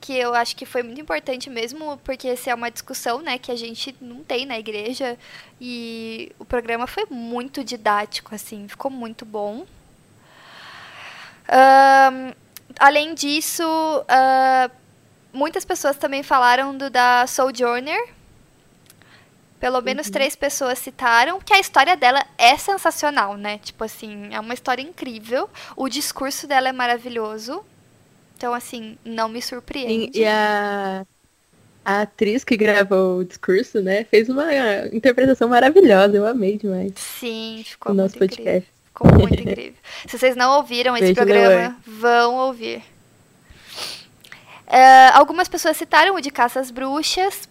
que 0.00 0.16
eu 0.16 0.34
acho 0.34 0.54
que 0.56 0.64
foi 0.64 0.82
muito 0.82 1.00
importante 1.00 1.50
mesmo, 1.50 1.98
porque 2.04 2.28
essa 2.28 2.50
é 2.50 2.54
uma 2.54 2.70
discussão, 2.70 3.20
né, 3.20 3.38
que 3.38 3.50
a 3.50 3.56
gente 3.56 3.94
não 4.00 4.22
tem 4.22 4.46
na 4.46 4.58
igreja, 4.58 5.18
e 5.60 6.32
o 6.38 6.44
programa 6.44 6.86
foi 6.86 7.04
muito 7.10 7.64
didático, 7.64 8.34
assim, 8.34 8.68
ficou 8.68 8.90
muito 8.90 9.24
bom. 9.24 9.66
Um, 11.50 12.32
além 12.78 13.14
disso, 13.14 13.64
uh, 13.64 14.70
muitas 15.32 15.64
pessoas 15.64 15.96
também 15.96 16.22
falaram 16.22 16.76
do 16.76 16.90
da 16.90 17.26
Sojourner, 17.26 18.18
Pelo 19.60 19.80
menos 19.82 20.08
três 20.08 20.36
pessoas 20.36 20.78
citaram 20.78 21.40
que 21.40 21.52
a 21.52 21.58
história 21.58 21.96
dela 21.96 22.24
é 22.36 22.56
sensacional, 22.56 23.36
né? 23.36 23.58
Tipo 23.58 23.82
assim, 23.82 24.32
é 24.32 24.38
uma 24.38 24.54
história 24.54 24.82
incrível. 24.82 25.50
O 25.74 25.88
discurso 25.88 26.46
dela 26.46 26.68
é 26.68 26.72
maravilhoso. 26.72 27.64
Então, 28.38 28.54
assim, 28.54 28.96
não 29.04 29.28
me 29.28 29.42
surpreende. 29.42 30.16
E, 30.16 30.20
e 30.20 30.24
a, 30.24 31.04
a 31.84 32.02
atriz 32.02 32.44
que 32.44 32.56
gravou 32.56 33.18
o 33.18 33.24
discurso, 33.24 33.82
né, 33.82 34.04
fez 34.04 34.28
uma 34.28 34.46
interpretação 34.92 35.48
maravilhosa. 35.48 36.16
Eu 36.16 36.24
amei 36.24 36.56
demais. 36.56 36.92
Sim, 36.94 37.64
ficou 37.66 37.92
muito 37.92 38.02
nosso 38.04 38.14
incrível. 38.14 38.44
podcast. 38.44 38.70
Ficou 38.84 39.12
muito 39.12 39.42
incrível. 39.42 39.74
Se 40.06 40.16
vocês 40.16 40.36
não 40.36 40.56
ouviram 40.56 40.96
esse 40.96 41.06
Beijo, 41.06 41.16
programa, 41.16 41.76
vão 41.84 42.36
ouvir. 42.36 42.80
É, 44.68 45.08
algumas 45.08 45.48
pessoas 45.48 45.76
citaram 45.76 46.14
o 46.14 46.20
de 46.20 46.30
Caça 46.30 46.60
às 46.60 46.70
Bruxas 46.70 47.48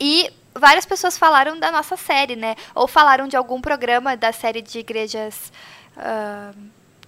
e 0.00 0.30
várias 0.54 0.86
pessoas 0.86 1.18
falaram 1.18 1.60
da 1.60 1.70
nossa 1.70 1.94
série, 1.98 2.36
né? 2.36 2.56
Ou 2.74 2.88
falaram 2.88 3.28
de 3.28 3.36
algum 3.36 3.60
programa 3.60 4.16
da 4.16 4.32
série 4.32 4.62
de 4.62 4.78
igrejas 4.78 5.52
ah, 5.94 6.52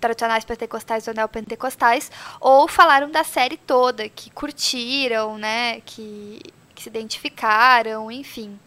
tradicionais 0.01 0.45
pentecostais 0.45 1.09
ou 1.09 1.15
neopentecostais, 1.15 2.11
ou 2.41 2.69
falaram 2.69 3.11
da 3.11 3.25
série 3.25 3.57
toda, 3.57 4.09
que 4.09 4.31
curtiram, 4.31 5.37
né? 5.39 5.81
Que, 5.83 6.41
que 6.75 6.83
se 6.83 6.89
identificaram, 6.89 8.11
enfim. 8.11 8.59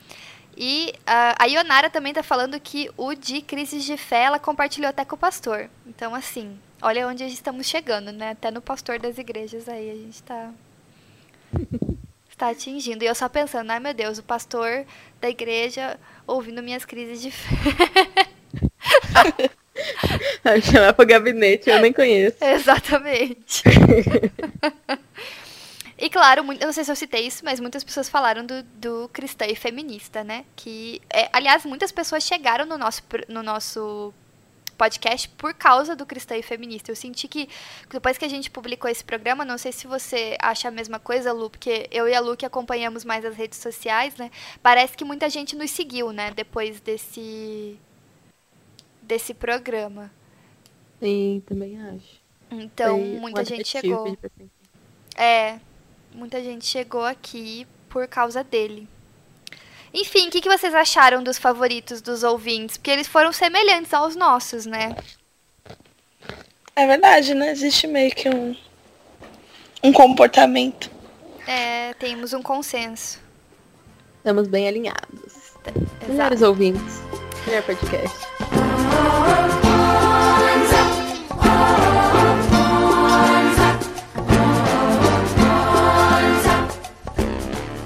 E 0.55 0.93
ah, 1.05 1.35
a 1.39 1.45
Ionara 1.45 1.89
também 1.89 2.13
tá 2.13 2.21
falando 2.21 2.59
que 2.59 2.89
o 2.97 3.15
de 3.15 3.41
Crises 3.41 3.83
de 3.83 3.97
Fé 3.97 4.23
ela 4.23 4.39
compartilhou 4.39 4.89
até 4.89 5.05
com 5.05 5.15
o 5.15 5.19
pastor. 5.19 5.69
Então, 5.87 6.13
assim, 6.13 6.57
olha 6.81 7.07
onde 7.07 7.25
estamos 7.25 7.67
chegando, 7.67 8.11
né? 8.11 8.31
Até 8.31 8.51
no 8.51 8.61
pastor 8.61 8.99
das 8.99 9.17
igrejas 9.17 9.67
aí 9.69 9.89
a 9.89 9.95
gente 9.95 10.21
tá. 10.23 10.51
está 12.29 12.49
atingindo. 12.51 13.03
E 13.03 13.07
eu 13.07 13.15
só 13.15 13.29
pensando, 13.29 13.71
ai 13.71 13.79
meu 13.79 13.93
Deus, 13.93 14.17
o 14.17 14.23
pastor 14.23 14.85
da 15.19 15.29
igreja 15.29 15.99
ouvindo 16.27 16.61
minhas 16.61 16.85
crises 16.85 17.21
de 17.21 17.31
fé. 17.31 17.49
Vai 20.43 20.61
chamar 20.61 20.93
pro 20.93 21.05
gabinete, 21.05 21.69
eu 21.69 21.79
nem 21.79 21.93
conheço. 21.93 22.43
Exatamente. 22.43 23.63
e 25.97 26.09
claro, 26.09 26.43
muito- 26.43 26.61
eu 26.61 26.67
não 26.67 26.73
sei 26.73 26.83
se 26.83 26.91
eu 26.91 26.95
citei 26.95 27.27
isso, 27.27 27.43
mas 27.43 27.59
muitas 27.59 27.83
pessoas 27.83 28.09
falaram 28.09 28.45
do, 28.45 28.63
do 28.63 29.09
cristã 29.13 29.45
e 29.45 29.55
feminista, 29.55 30.23
né? 30.23 30.45
Que, 30.55 31.01
é, 31.11 31.29
aliás, 31.31 31.65
muitas 31.65 31.91
pessoas 31.91 32.23
chegaram 32.23 32.65
no 32.65 32.77
nosso, 32.77 33.03
no 33.27 33.43
nosso 33.43 34.13
podcast 34.81 35.29
por 35.29 35.53
causa 35.53 35.95
do 35.95 36.07
cristã 36.07 36.35
e 36.35 36.41
feminista. 36.41 36.89
Eu 36.89 36.95
senti 36.95 37.27
que 37.27 37.47
depois 37.87 38.17
que 38.17 38.25
a 38.25 38.27
gente 38.27 38.49
publicou 38.49 38.89
esse 38.89 39.03
programa, 39.03 39.45
não 39.45 39.59
sei 39.59 39.71
se 39.71 39.85
você 39.85 40.35
acha 40.41 40.69
a 40.69 40.71
mesma 40.71 40.97
coisa, 40.97 41.31
Lu, 41.31 41.51
porque 41.51 41.87
eu 41.91 42.07
e 42.07 42.15
a 42.15 42.19
Lu 42.19 42.35
que 42.35 42.47
acompanhamos 42.47 43.05
mais 43.05 43.23
as 43.23 43.35
redes 43.35 43.59
sociais, 43.59 44.15
né? 44.15 44.31
Parece 44.63 44.97
que 44.97 45.05
muita 45.05 45.29
gente 45.29 45.55
nos 45.55 45.69
seguiu, 45.69 46.11
né? 46.11 46.31
Depois 46.35 46.81
desse 46.81 47.77
desse 49.01 49.33
programa. 49.33 50.11
Sim, 50.99 51.41
também 51.45 51.81
acho. 51.81 52.21
Então, 52.51 52.97
Foi 52.97 53.05
um 53.05 53.19
muita 53.19 53.43
gente 53.45 53.77
atrativo 53.77 54.05
chegou. 54.05 54.17
pra 54.17 54.29
sentir. 54.37 54.51
É, 55.15 55.59
muita 56.13 56.43
gente 56.43 56.65
chegou 56.65 57.05
aqui 57.05 57.67
por 57.89 58.07
causa 58.07 58.43
dele. 58.43 58.87
Enfim, 59.93 60.27
o 60.27 60.31
que, 60.31 60.41
que 60.41 60.49
vocês 60.49 60.73
acharam 60.73 61.21
dos 61.21 61.37
favoritos 61.37 62.01
dos 62.01 62.23
ouvintes? 62.23 62.77
Porque 62.77 62.91
eles 62.91 63.07
foram 63.07 63.33
semelhantes 63.33 63.93
aos 63.93 64.15
nossos, 64.15 64.65
né? 64.65 64.95
É 66.75 66.87
verdade, 66.87 67.33
né? 67.33 67.51
Existe 67.51 67.87
meio 67.87 68.11
que 68.15 68.29
um, 68.29 68.55
um 69.83 69.91
comportamento. 69.91 70.89
É, 71.45 71.93
temos 71.95 72.31
um 72.31 72.41
consenso. 72.41 73.19
Estamos 74.17 74.47
bem 74.47 74.67
alinhados. 74.67 75.33
Exato. 75.65 76.07
Melhores 76.07 76.41
ouvintes. 76.41 77.01
Melhor 77.45 77.63
podcast. 77.63 78.30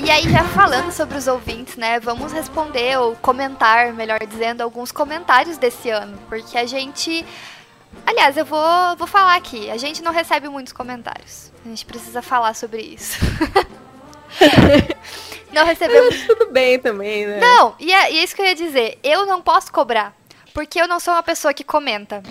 E 0.06 0.12
aí, 0.12 0.30
já 0.30 0.44
falando 0.44 0.92
sobre 0.92 1.18
os 1.18 1.26
ouvintes, 1.26 1.76
né? 1.78 2.00
Vamos 2.00 2.32
responder 2.32 2.96
ou 3.00 3.16
comentar, 3.16 3.92
melhor 3.92 4.20
dizendo, 4.28 4.62
alguns 4.62 4.92
comentários 4.92 5.58
desse 5.58 5.90
ano. 5.90 6.16
Porque 6.30 6.58
a 6.58 6.66
gente. 6.68 7.26
Aliás, 8.06 8.38
eu 8.38 8.46
vou, 8.46 8.96
vou 8.98 9.08
falar 9.08 9.36
aqui. 9.36 9.70
A 9.72 9.78
gente 9.78 10.04
não 10.04 10.12
recebe 10.12 10.48
muitos 10.48 10.72
comentários. 10.72 11.52
A 11.66 11.70
gente 11.70 11.84
precisa 11.86 12.22
falar 12.22 12.54
sobre 12.54 12.84
isso. 12.84 13.18
não 15.52 15.66
recebemos. 15.66 16.16
Mas 16.16 16.28
tudo 16.28 16.52
bem 16.52 16.78
também, 16.78 17.26
né? 17.26 17.40
Não, 17.40 17.74
e 17.80 17.92
é, 17.92 18.14
e 18.14 18.20
é 18.20 18.24
isso 18.24 18.36
que 18.36 18.44
eu 18.44 18.46
ia 18.46 18.56
dizer. 18.56 19.00
Eu 19.04 19.26
não 19.26 19.42
posso 19.42 19.72
cobrar. 19.72 20.14
Porque 20.56 20.82
eu 20.82 20.88
não 20.88 21.00
sou 21.00 21.14
uma 21.14 21.24
pessoa 21.24 21.54
que 21.54 21.64
comenta. 21.64 22.24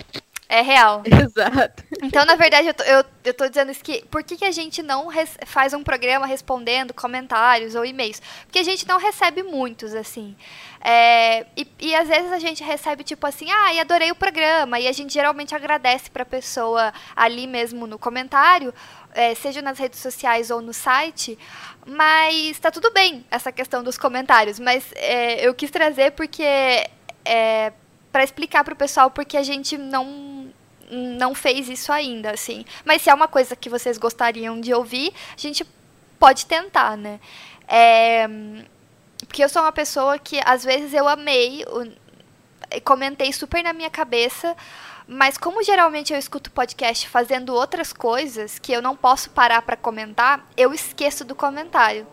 É 0.49 0.61
real. 0.61 1.01
Exato. 1.09 1.83
Então, 2.03 2.25
na 2.25 2.35
verdade, 2.35 2.67
eu 2.67 2.73
tô, 2.73 2.83
eu, 2.83 3.05
eu 3.23 3.33
tô 3.33 3.47
dizendo 3.49 3.71
isso 3.71 3.83
que. 3.83 4.05
Por 4.11 4.23
que, 4.23 4.37
que 4.37 4.45
a 4.45 4.51
gente 4.51 4.83
não 4.83 5.07
res- 5.07 5.37
faz 5.45 5.73
um 5.73 5.83
programa 5.83 6.27
respondendo 6.27 6.93
comentários 6.93 7.75
ou 7.75 7.85
e-mails? 7.85 8.21
Porque 8.45 8.59
a 8.59 8.63
gente 8.63 8.87
não 8.87 8.99
recebe 8.99 9.43
muitos, 9.43 9.95
assim. 9.95 10.35
É, 10.81 11.47
e, 11.57 11.67
e 11.79 11.95
às 11.95 12.07
vezes 12.07 12.31
a 12.31 12.39
gente 12.39 12.63
recebe, 12.63 13.03
tipo 13.03 13.25
assim, 13.25 13.47
ah, 13.51 13.73
e 13.73 13.79
adorei 13.79 14.11
o 14.11 14.15
programa. 14.15 14.79
E 14.79 14.87
a 14.87 14.91
gente 14.91 15.13
geralmente 15.13 15.55
agradece 15.55 16.11
pra 16.11 16.25
pessoa 16.25 16.93
ali 17.15 17.47
mesmo 17.47 17.87
no 17.87 17.97
comentário, 17.97 18.73
é, 19.15 19.33
seja 19.35 19.63
nas 19.63 19.79
redes 19.79 19.99
sociais 19.99 20.51
ou 20.51 20.61
no 20.61 20.73
site. 20.73 21.39
Mas 21.87 22.59
tá 22.59 22.71
tudo 22.71 22.91
bem 22.91 23.25
essa 23.31 23.51
questão 23.51 23.83
dos 23.83 23.97
comentários. 23.97 24.59
Mas 24.59 24.85
é, 24.95 25.45
eu 25.47 25.55
quis 25.55 25.71
trazer 25.71 26.11
porque. 26.11 26.43
É, 27.27 27.73
para 28.15 28.23
explicar 28.23 28.63
pro 28.63 28.77
pessoal 28.77 29.11
porque 29.11 29.35
a 29.35 29.43
gente 29.43 29.77
não 29.77 30.49
não 30.89 31.35
fez 31.35 31.67
isso 31.67 31.91
ainda, 31.91 32.31
assim. 32.31 32.63
Mas 32.85 33.01
se 33.01 33.09
é 33.09 33.13
uma 33.13 33.27
coisa 33.27 33.57
que 33.57 33.67
vocês 33.69 33.97
gostariam 33.97 34.61
de 34.61 34.73
ouvir, 34.73 35.11
a 35.35 35.37
gente 35.37 35.65
pode 36.17 36.45
tentar, 36.45 36.95
né? 36.95 37.19
É, 37.67 38.25
porque 39.27 39.43
eu 39.43 39.49
sou 39.49 39.63
uma 39.63 39.71
pessoa 39.73 40.17
que 40.17 40.39
às 40.45 40.63
vezes 40.63 40.93
eu 40.93 41.09
amei, 41.09 41.65
o- 41.67 42.79
comentei 42.85 43.33
super 43.33 43.61
na 43.61 43.73
minha 43.73 43.89
cabeça, 43.89 44.55
mas 45.05 45.37
como 45.37 45.61
geralmente 45.61 46.13
eu 46.13 46.17
escuto 46.17 46.49
podcast 46.51 47.09
fazendo 47.09 47.53
outras 47.53 47.91
coisas 47.91 48.57
que 48.59 48.71
eu 48.71 48.81
não 48.81 48.95
posso 48.95 49.29
parar 49.31 49.61
para 49.61 49.75
comentar, 49.75 50.47
eu 50.55 50.73
esqueço 50.73 51.25
do 51.25 51.35
comentário. 51.35 52.07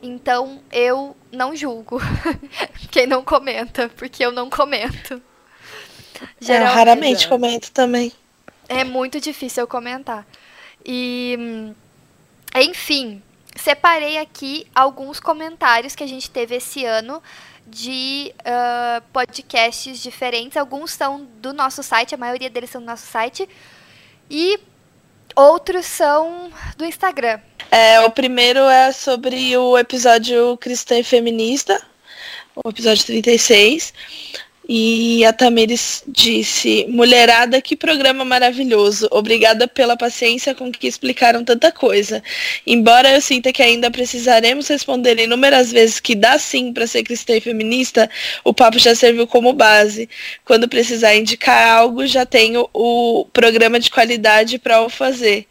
Então 0.00 0.62
eu 0.72 1.14
não 1.30 1.54
julgo 1.54 2.00
quem 2.90 3.06
não 3.06 3.22
comenta, 3.22 3.90
porque 3.90 4.24
eu 4.24 4.32
não 4.32 4.48
comento. 4.48 5.20
É, 6.20 6.24
eu 6.24 6.28
Geralmente- 6.40 6.74
raramente 6.74 7.28
comento 7.28 7.70
também. 7.72 8.12
é 8.68 8.84
muito 8.84 9.20
difícil 9.20 9.62
eu 9.62 9.66
comentar. 9.66 10.26
E, 10.84 11.72
enfim, 12.56 13.22
separei 13.56 14.18
aqui 14.18 14.66
alguns 14.74 15.18
comentários 15.20 15.94
que 15.94 16.02
a 16.04 16.06
gente 16.06 16.30
teve 16.30 16.56
esse 16.56 16.84
ano 16.84 17.22
de 17.66 18.34
ah, 18.44 19.02
podcasts 19.12 19.98
diferentes. 20.02 20.56
Alguns 20.56 20.90
são 20.92 21.26
do 21.40 21.52
nosso 21.52 21.82
site, 21.82 22.14
a 22.14 22.18
maioria 22.18 22.50
deles 22.50 22.70
são 22.70 22.80
do 22.80 22.86
nosso 22.86 23.06
site. 23.06 23.48
E 24.30 24.58
outros 25.34 25.86
são 25.86 26.50
do 26.76 26.84
Instagram. 26.84 27.40
É, 27.70 28.00
o 28.00 28.10
primeiro 28.10 28.60
é 28.60 28.92
sobre 28.92 29.56
o 29.56 29.76
episódio 29.78 30.56
Cristã 30.58 30.98
e 30.98 31.04
Feminista, 31.04 31.80
o 32.54 32.68
episódio 32.68 33.04
36. 33.04 33.92
E 34.66 35.24
a 35.26 35.32
Tamires 35.32 36.02
disse: 36.06 36.86
Mulherada, 36.88 37.60
que 37.60 37.76
programa 37.76 38.24
maravilhoso. 38.24 39.06
Obrigada 39.10 39.68
pela 39.68 39.94
paciência 39.94 40.54
com 40.54 40.72
que 40.72 40.86
explicaram 40.86 41.44
tanta 41.44 41.70
coisa. 41.70 42.22
Embora 42.66 43.12
eu 43.12 43.20
sinta 43.20 43.52
que 43.52 43.62
ainda 43.62 43.90
precisaremos 43.90 44.68
responder 44.68 45.18
inúmeras 45.18 45.70
vezes 45.70 46.00
que 46.00 46.14
dá 46.14 46.38
sim 46.38 46.72
para 46.72 46.86
ser 46.86 47.02
cristã 47.02 47.36
e 47.36 47.42
feminista, 47.42 48.08
o 48.42 48.54
papo 48.54 48.78
já 48.78 48.94
serviu 48.94 49.26
como 49.26 49.52
base. 49.52 50.08
Quando 50.46 50.66
precisar 50.66 51.14
indicar 51.14 51.68
algo, 51.68 52.06
já 52.06 52.24
tenho 52.24 52.66
o 52.72 53.26
programa 53.34 53.78
de 53.78 53.90
qualidade 53.90 54.58
para 54.58 54.80
o 54.80 54.88
fazer. 54.88 55.46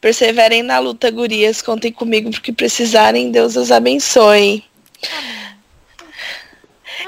Perseverem 0.00 0.64
na 0.64 0.80
luta, 0.80 1.08
gurias. 1.08 1.62
Contem 1.62 1.92
comigo 1.92 2.30
porque 2.30 2.52
precisarem. 2.52 3.30
Deus 3.30 3.54
os 3.54 3.70
abençoe. 3.70 4.64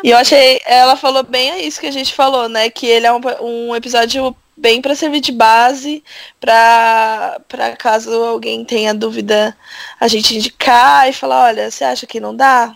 E 0.02 0.10
eu 0.10 0.16
achei, 0.18 0.60
ela 0.66 0.96
falou 0.96 1.22
bem 1.22 1.50
é 1.50 1.62
isso 1.62 1.80
que 1.80 1.86
a 1.86 1.92
gente 1.92 2.14
falou, 2.14 2.48
né? 2.48 2.70
Que 2.70 2.86
ele 2.86 3.06
é 3.06 3.12
um, 3.12 3.20
um 3.40 3.76
episódio 3.76 4.36
bem 4.56 4.82
para 4.82 4.94
servir 4.94 5.20
de 5.20 5.32
base, 5.32 6.02
para 6.40 7.76
caso 7.78 8.12
alguém 8.24 8.64
tenha 8.64 8.92
dúvida, 8.92 9.56
a 10.00 10.08
gente 10.08 10.36
indicar 10.36 11.08
e 11.08 11.12
falar, 11.12 11.44
olha, 11.46 11.70
você 11.70 11.84
acha 11.84 12.06
que 12.06 12.18
não 12.20 12.34
dá? 12.34 12.74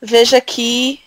Veja 0.00 0.36
aqui 0.36 1.00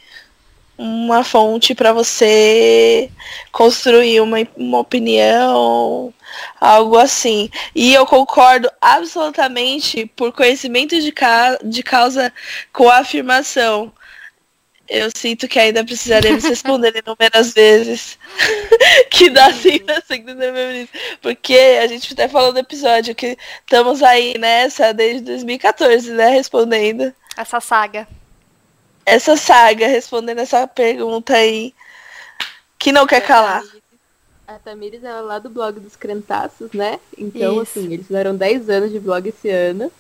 uma 0.77 1.23
fonte 1.25 1.75
para 1.75 1.91
você 1.91 3.11
construir 3.51 4.21
uma, 4.21 4.37
uma 4.55 4.79
opinião, 4.79 6.13
algo 6.59 6.97
assim. 6.97 7.49
E 7.75 7.93
eu 7.93 8.05
concordo 8.05 8.69
absolutamente 8.81 10.05
por 10.15 10.31
conhecimento 10.31 10.99
de, 10.99 11.11
ca 11.11 11.57
de 11.63 11.83
causa 11.83 12.33
com 12.71 12.89
a 12.89 12.99
afirmação 12.99 13.91
eu 14.89 15.09
sinto 15.15 15.47
que 15.47 15.59
ainda 15.59 15.83
precisaremos 15.83 16.43
responder 16.43 16.95
inúmeras 16.95 17.53
vezes 17.53 18.17
que 19.11 19.29
dá 19.29 19.53
sim 19.53 19.79
na 19.85 20.01
segunda. 20.01 20.45
Porque 21.21 21.77
a 21.81 21.87
gente 21.87 22.11
até 22.13 22.27
falou 22.27 22.51
no 22.51 22.59
episódio 22.59 23.13
que 23.13 23.37
estamos 23.59 24.01
aí 24.01 24.37
nessa 24.37 24.91
desde 24.91 25.21
2014, 25.21 26.11
né? 26.11 26.29
Respondendo. 26.29 27.13
Essa 27.37 27.59
saga. 27.59 28.07
Essa 29.05 29.37
saga, 29.37 29.87
respondendo 29.87 30.39
essa 30.39 30.67
pergunta 30.67 31.33
aí. 31.33 31.73
Que 32.77 32.91
não 32.91 33.05
quer 33.05 33.21
calar. 33.21 33.63
A 34.47 34.57
Tamires 34.57 35.03
é 35.03 35.13
lá 35.21 35.37
do 35.37 35.49
blog 35.49 35.79
dos 35.79 35.95
Crentaços, 35.95 36.71
né? 36.71 36.99
Então, 37.15 37.61
Isso. 37.61 37.79
assim, 37.79 37.93
eles 37.93 38.07
fizeram 38.07 38.35
10 38.35 38.69
anos 38.69 38.91
de 38.91 38.99
blog 38.99 39.29
esse 39.29 39.47
ano. 39.49 39.91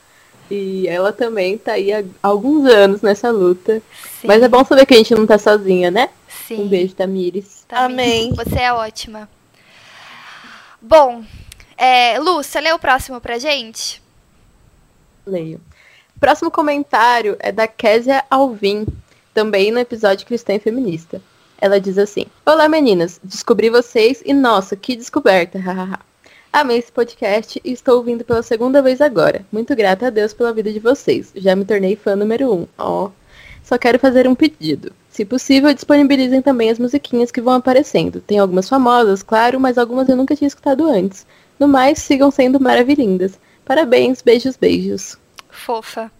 E 0.49 0.87
ela 0.87 1.13
também 1.13 1.57
tá 1.57 1.73
aí 1.73 1.93
há 1.93 2.03
alguns 2.23 2.65
anos 2.67 3.01
nessa 3.01 3.29
luta. 3.29 3.81
Sim, 4.19 4.27
Mas 4.27 4.41
é 4.41 4.47
bom 4.47 4.63
saber 4.65 4.85
que 4.85 4.93
a 4.93 4.97
gente 4.97 5.13
não 5.13 5.27
tá 5.27 5.37
sozinha, 5.37 5.91
né? 5.91 6.09
sim. 6.49 6.63
Um 6.63 6.67
beijo, 6.67 6.95
Tamires. 6.95 7.63
Amém. 7.69 8.33
Você 8.33 8.59
é 8.59 8.73
ótima. 8.73 9.29
Bom, 10.81 11.23
é, 11.77 12.17
Lu, 12.19 12.41
você 12.41 12.59
lê 12.59 12.73
o 12.73 12.79
próximo 12.79 13.21
pra 13.21 13.37
gente? 13.37 14.01
Leio. 15.25 15.61
Próximo 16.19 16.49
comentário 16.49 17.37
é 17.39 17.51
da 17.51 17.67
Késia 17.67 18.23
Alvim, 18.29 18.87
também 19.33 19.71
no 19.71 19.79
episódio 19.79 20.25
Cristã 20.25 20.55
e 20.55 20.59
Feminista. 20.59 21.21
Ela 21.61 21.79
diz 21.79 21.97
assim: 21.97 22.25
Olá 22.45 22.67
meninas, 22.67 23.19
descobri 23.23 23.69
vocês 23.69 24.23
e 24.25 24.33
nossa, 24.33 24.75
que 24.75 24.95
descoberta, 24.95 25.59
hahaha. 25.59 25.99
Amei 26.51 26.79
esse 26.79 26.91
podcast 26.91 27.61
e 27.63 27.71
estou 27.71 27.97
ouvindo 27.97 28.23
pela 28.23 28.41
segunda 28.41 28.81
vez 28.81 29.01
agora. 29.01 29.45
Muito 29.51 29.75
grata 29.75 30.07
a 30.07 30.09
Deus 30.09 30.33
pela 30.33 30.51
vida 30.51 30.73
de 30.73 30.79
vocês. 30.79 31.31
Já 31.35 31.55
me 31.55 31.63
tornei 31.63 31.95
fã 31.95 32.15
número 32.15 32.51
um. 32.53 32.67
Ó. 32.77 33.11
Só 33.63 33.77
quero 33.77 33.99
fazer 33.99 34.27
um 34.27 34.33
pedido. 34.33 34.91
Se 35.09 35.23
possível, 35.23 35.71
disponibilizem 35.73 36.41
também 36.41 36.71
as 36.71 36.79
musiquinhas 36.79 37.29
que 37.31 37.39
vão 37.41 37.53
aparecendo. 37.53 38.19
Tem 38.19 38.39
algumas 38.39 38.67
famosas, 38.67 39.21
claro, 39.21 39.59
mas 39.59 39.77
algumas 39.77 40.09
eu 40.09 40.15
nunca 40.15 40.35
tinha 40.35 40.47
escutado 40.47 40.87
antes. 40.87 41.25
No 41.59 41.67
mais, 41.67 41.99
sigam 41.99 42.31
sendo 42.31 42.59
maravilhindas. 42.59 43.39
Parabéns, 43.63 44.21
beijos, 44.23 44.57
beijos. 44.57 45.17
Fofa. 45.51 46.11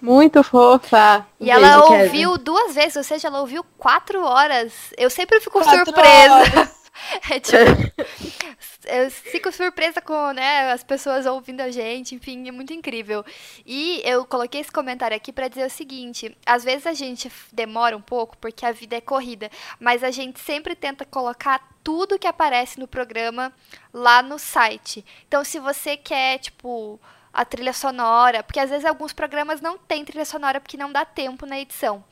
Muito 0.00 0.42
fofa. 0.42 1.26
Um 1.38 1.44
E 1.44 1.50
ela 1.50 1.84
ouviu 1.84 2.38
duas 2.38 2.74
vezes, 2.74 2.96
ou 2.96 3.02
seja, 3.04 3.28
ela 3.28 3.40
ouviu 3.40 3.64
quatro 3.76 4.22
horas. 4.24 4.72
Eu 4.96 5.10
sempre 5.10 5.40
fico 5.40 5.60
Quatro 5.60 5.84
surpresa. 5.84 6.32
horas. 6.34 6.77
É 7.30 7.40
tipo, 7.40 7.56
eu 8.86 9.10
fico 9.10 9.52
surpresa 9.52 10.00
com 10.00 10.32
né, 10.32 10.72
as 10.72 10.82
pessoas 10.82 11.26
ouvindo 11.26 11.60
a 11.60 11.70
gente, 11.70 12.14
enfim, 12.14 12.48
é 12.48 12.52
muito 12.52 12.72
incrível. 12.72 13.24
E 13.66 14.00
eu 14.04 14.24
coloquei 14.24 14.60
esse 14.60 14.72
comentário 14.72 15.16
aqui 15.16 15.32
pra 15.32 15.48
dizer 15.48 15.66
o 15.66 15.70
seguinte: 15.70 16.36
às 16.44 16.64
vezes 16.64 16.86
a 16.86 16.92
gente 16.92 17.30
demora 17.52 17.96
um 17.96 18.00
pouco 18.00 18.36
porque 18.38 18.64
a 18.64 18.72
vida 18.72 18.96
é 18.96 19.00
corrida, 19.00 19.50
mas 19.78 20.02
a 20.02 20.10
gente 20.10 20.40
sempre 20.40 20.74
tenta 20.74 21.04
colocar 21.04 21.66
tudo 21.82 22.18
que 22.18 22.26
aparece 22.26 22.78
no 22.78 22.88
programa 22.88 23.52
lá 23.92 24.22
no 24.22 24.38
site. 24.38 25.04
Então, 25.26 25.42
se 25.44 25.58
você 25.58 25.96
quer, 25.96 26.38
tipo, 26.38 27.00
a 27.32 27.44
trilha 27.44 27.72
sonora, 27.72 28.42
porque 28.42 28.60
às 28.60 28.70
vezes 28.70 28.84
alguns 28.84 29.12
programas 29.12 29.60
não 29.60 29.78
tem 29.78 30.04
trilha 30.04 30.24
sonora 30.24 30.60
porque 30.60 30.76
não 30.76 30.92
dá 30.92 31.04
tempo 31.04 31.46
na 31.46 31.58
edição. 31.58 32.04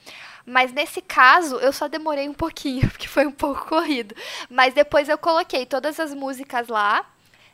Mas 0.47 0.73
nesse 0.73 1.03
caso, 1.03 1.57
eu 1.57 1.73
só 1.73 1.89
demorei 1.89 2.29
um 2.29 2.35
pouquinho, 2.35 2.89
porque 2.89 3.09
foi 3.09 3.27
um 3.27 3.33
pouco 3.33 3.67
corrido. 3.67 4.15
Mas 4.49 4.73
depois 4.73 5.09
eu 5.09 5.19
coloquei 5.19 5.67
todas 5.67 5.99
as 5.99 6.15
músicas 6.15 6.69
lá, 6.69 7.05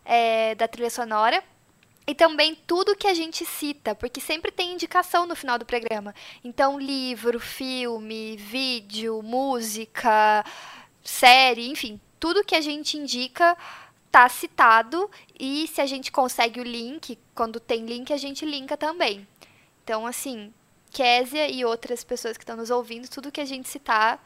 é, 0.04 0.54
da 0.54 0.68
trilha 0.68 0.90
sonora. 0.90 1.42
E 2.06 2.14
também 2.14 2.54
tudo 2.66 2.96
que 2.96 3.06
a 3.06 3.14
gente 3.14 3.46
cita, 3.46 3.94
porque 3.94 4.20
sempre 4.20 4.50
tem 4.50 4.72
indicação 4.72 5.24
no 5.24 5.36
final 5.36 5.56
do 5.56 5.64
programa. 5.64 6.12
Então, 6.44 6.78
livro, 6.78 7.38
filme, 7.38 8.36
vídeo, 8.36 9.22
música, 9.22 10.44
série, 11.02 11.70
enfim, 11.70 12.00
tudo 12.18 12.44
que 12.44 12.56
a 12.56 12.60
gente 12.60 12.98
indica 12.98 13.56
tá 14.10 14.28
citado. 14.28 15.08
E 15.38 15.68
se 15.68 15.80
a 15.80 15.86
gente 15.86 16.10
consegue 16.10 16.60
o 16.60 16.64
link, 16.64 17.16
quando 17.34 17.60
tem 17.60 17.86
link, 17.86 18.12
a 18.12 18.16
gente 18.16 18.44
linka 18.44 18.76
também. 18.76 19.26
Então, 19.84 20.04
assim, 20.04 20.52
Késia 20.92 21.48
e 21.48 21.64
outras 21.64 22.04
pessoas 22.04 22.36
que 22.36 22.42
estão 22.42 22.56
nos 22.56 22.70
ouvindo, 22.70 23.08
tudo 23.08 23.32
que 23.32 23.40
a 23.40 23.44
gente 23.44 23.68
citar 23.68 24.22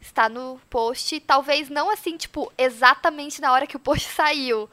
está 0.00 0.28
no 0.28 0.60
post. 0.70 1.18
Talvez 1.20 1.68
não 1.68 1.90
assim, 1.90 2.16
tipo, 2.16 2.52
exatamente 2.56 3.40
na 3.40 3.52
hora 3.52 3.66
que 3.66 3.76
o 3.76 3.80
post 3.80 4.08
saiu. 4.12 4.68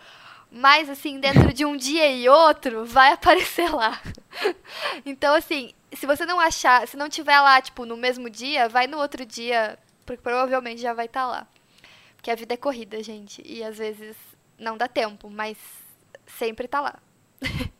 Mas, 0.52 0.88
assim, 0.88 1.19
dentro 1.19 1.52
de 1.52 1.65
um 1.65 1.76
dia 1.76 2.12
e 2.12 2.30
outro, 2.30 2.86
vai 2.86 3.12
aparecer 3.13 3.74
lá. 3.74 4.00
Então, 5.06 5.36
assim, 5.36 5.74
se 5.93 6.06
você 6.06 6.26
não 6.26 6.39
achar, 6.39 6.88
se 6.88 6.98
não 6.98 7.08
tiver 7.08 7.39
lá, 7.39 7.62
tipo, 7.62 7.86
no 7.86 7.96
mesmo 7.96 8.30
dia, 8.30 8.67
vai 8.67 8.88
no 8.88 8.98
outro 8.98 9.26
dia, 9.26 9.78
porque 10.06 10.22
provavelmente 10.22 10.82
já 10.82 10.93
vai 10.93 11.06
estar 11.06 11.28
lá. 11.28 11.48
Porque 12.15 12.32
a 12.32 12.36
vida 12.36 12.54
é 12.54 12.58
corrida, 12.58 13.02
gente. 13.04 13.43
E 13.46 13.63
às 13.63 13.78
vezes 13.78 14.15
não 14.58 14.78
dá 14.78 14.88
tempo, 14.88 15.30
mas 15.30 15.58
sempre 16.26 16.67
tá 16.67 16.82
lá. 16.82 17.00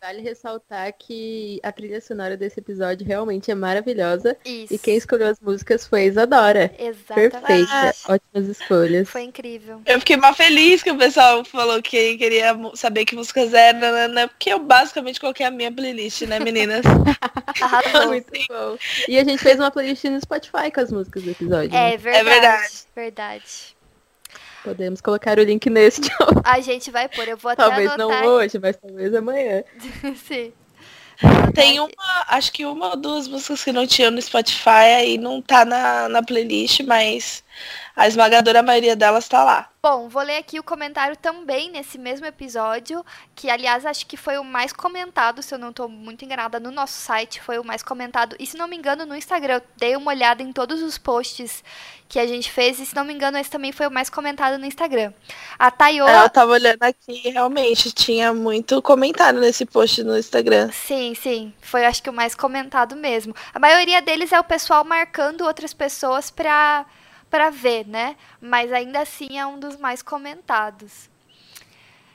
Vale 0.00 0.22
ressaltar 0.22 0.92
que 0.98 1.60
a 1.62 1.72
trilha 1.72 2.00
sonora 2.00 2.36
desse 2.36 2.60
episódio 2.60 3.06
realmente 3.06 3.50
é 3.50 3.54
maravilhosa. 3.54 4.36
Isso. 4.44 4.74
E 4.74 4.78
quem 4.78 4.96
escolheu 4.96 5.28
as 5.28 5.40
músicas 5.40 5.86
foi 5.86 6.02
a 6.02 6.04
Isadora. 6.04 6.74
Exatamente. 6.78 7.30
Perfeita. 7.30 7.94
Ótimas 8.08 8.48
escolhas. 8.48 9.08
Foi 9.08 9.22
incrível. 9.22 9.80
Eu 9.86 9.98
fiquei 10.00 10.16
mal 10.16 10.34
feliz 10.34 10.82
que 10.82 10.90
o 10.90 10.98
pessoal 10.98 11.44
falou 11.44 11.80
que 11.82 12.16
queria 12.16 12.56
saber 12.74 13.04
que 13.04 13.14
músicas 13.14 13.54
eram, 13.54 13.80
né, 13.80 14.08
né, 14.08 14.26
porque 14.26 14.50
eu 14.50 14.58
basicamente 14.58 15.20
coloquei 15.20 15.46
a 15.46 15.50
minha 15.50 15.72
playlist, 15.72 16.22
né, 16.22 16.38
meninas? 16.38 16.84
Arrasou. 17.60 18.08
Muito 18.08 18.32
bom. 18.48 18.76
E 19.08 19.18
a 19.18 19.24
gente 19.24 19.42
fez 19.42 19.58
uma 19.58 19.70
playlist 19.70 20.04
no 20.04 20.20
Spotify 20.20 20.70
com 20.72 20.80
as 20.80 20.92
músicas 20.92 21.22
do 21.22 21.30
episódio. 21.30 21.74
É 21.74 21.90
né? 21.90 21.96
verdade. 21.96 22.24
verdade. 22.24 22.86
verdade. 22.94 23.74
Podemos 24.64 25.02
colocar 25.02 25.38
o 25.38 25.42
link 25.42 25.68
nesse. 25.68 26.00
A 26.42 26.58
gente 26.60 26.90
vai 26.90 27.06
pôr, 27.06 27.28
eu 27.28 27.36
vou 27.36 27.52
até 27.52 27.62
talvez 27.62 27.90
anotar. 27.90 28.22
não 28.22 28.30
hoje, 28.30 28.58
mas 28.58 28.74
talvez 28.76 29.14
amanhã. 29.14 29.62
Sim. 30.26 30.52
Tem 31.54 31.78
uma, 31.78 31.90
acho 32.28 32.50
que 32.50 32.64
uma 32.64 32.90
ou 32.90 32.96
duas 32.96 33.28
músicas 33.28 33.62
que 33.62 33.72
não 33.72 33.86
tinham 33.86 34.10
no 34.10 34.20
Spotify 34.20 34.96
aí 34.96 35.18
não 35.18 35.40
tá 35.40 35.64
na, 35.64 36.08
na 36.08 36.22
playlist, 36.22 36.80
mas 36.80 37.43
a 37.96 38.08
esmagadora 38.08 38.62
maioria 38.62 38.96
delas 38.96 39.28
tá 39.28 39.44
lá. 39.44 39.70
Bom, 39.82 40.08
vou 40.08 40.22
ler 40.22 40.38
aqui 40.38 40.58
o 40.58 40.62
comentário 40.62 41.14
também 41.14 41.70
nesse 41.70 41.98
mesmo 41.98 42.24
episódio, 42.24 43.04
que 43.34 43.50
aliás 43.50 43.84
acho 43.84 44.06
que 44.06 44.16
foi 44.16 44.38
o 44.38 44.44
mais 44.44 44.72
comentado, 44.72 45.42
se 45.42 45.54
eu 45.54 45.58
não 45.58 45.68
estou 45.70 45.88
muito 45.88 46.24
enganada, 46.24 46.58
no 46.58 46.70
nosso 46.70 46.94
site 46.94 47.40
foi 47.40 47.58
o 47.58 47.64
mais 47.64 47.82
comentado. 47.82 48.34
E 48.38 48.46
se 48.46 48.56
não 48.56 48.66
me 48.66 48.76
engano, 48.76 49.04
no 49.04 49.14
Instagram, 49.14 49.56
eu 49.56 49.62
dei 49.76 49.94
uma 49.94 50.10
olhada 50.10 50.42
em 50.42 50.52
todos 50.52 50.80
os 50.82 50.96
posts 50.96 51.62
que 52.08 52.18
a 52.18 52.26
gente 52.26 52.50
fez, 52.50 52.78
e 52.78 52.86
se 52.86 52.94
não 52.94 53.04
me 53.04 53.12
engano, 53.12 53.36
esse 53.36 53.50
também 53.50 53.72
foi 53.72 53.86
o 53.86 53.90
mais 53.90 54.08
comentado 54.08 54.58
no 54.58 54.64
Instagram. 54.64 55.12
A 55.58 55.70
Tayo. 55.70 56.06
Eu 56.08 56.30
tava 56.30 56.52
olhando 56.52 56.82
aqui, 56.82 57.28
realmente, 57.28 57.92
tinha 57.92 58.32
muito 58.32 58.80
comentário 58.80 59.40
nesse 59.40 59.66
post 59.66 60.02
no 60.02 60.16
Instagram. 60.16 60.70
Sim, 60.72 61.14
sim. 61.14 61.52
Foi 61.60 61.84
acho 61.84 62.02
que 62.02 62.08
o 62.08 62.12
mais 62.12 62.34
comentado 62.34 62.96
mesmo. 62.96 63.34
A 63.52 63.58
maioria 63.58 64.00
deles 64.00 64.32
é 64.32 64.40
o 64.40 64.44
pessoal 64.44 64.84
marcando 64.84 65.42
outras 65.42 65.74
pessoas 65.74 66.30
pra, 66.30 66.86
pra 67.34 67.50
ver, 67.50 67.84
né? 67.84 68.16
Mas 68.40 68.72
ainda 68.72 69.00
assim 69.00 69.40
é 69.40 69.44
um 69.44 69.58
dos 69.58 69.76
mais 69.76 70.02
comentados. 70.02 71.10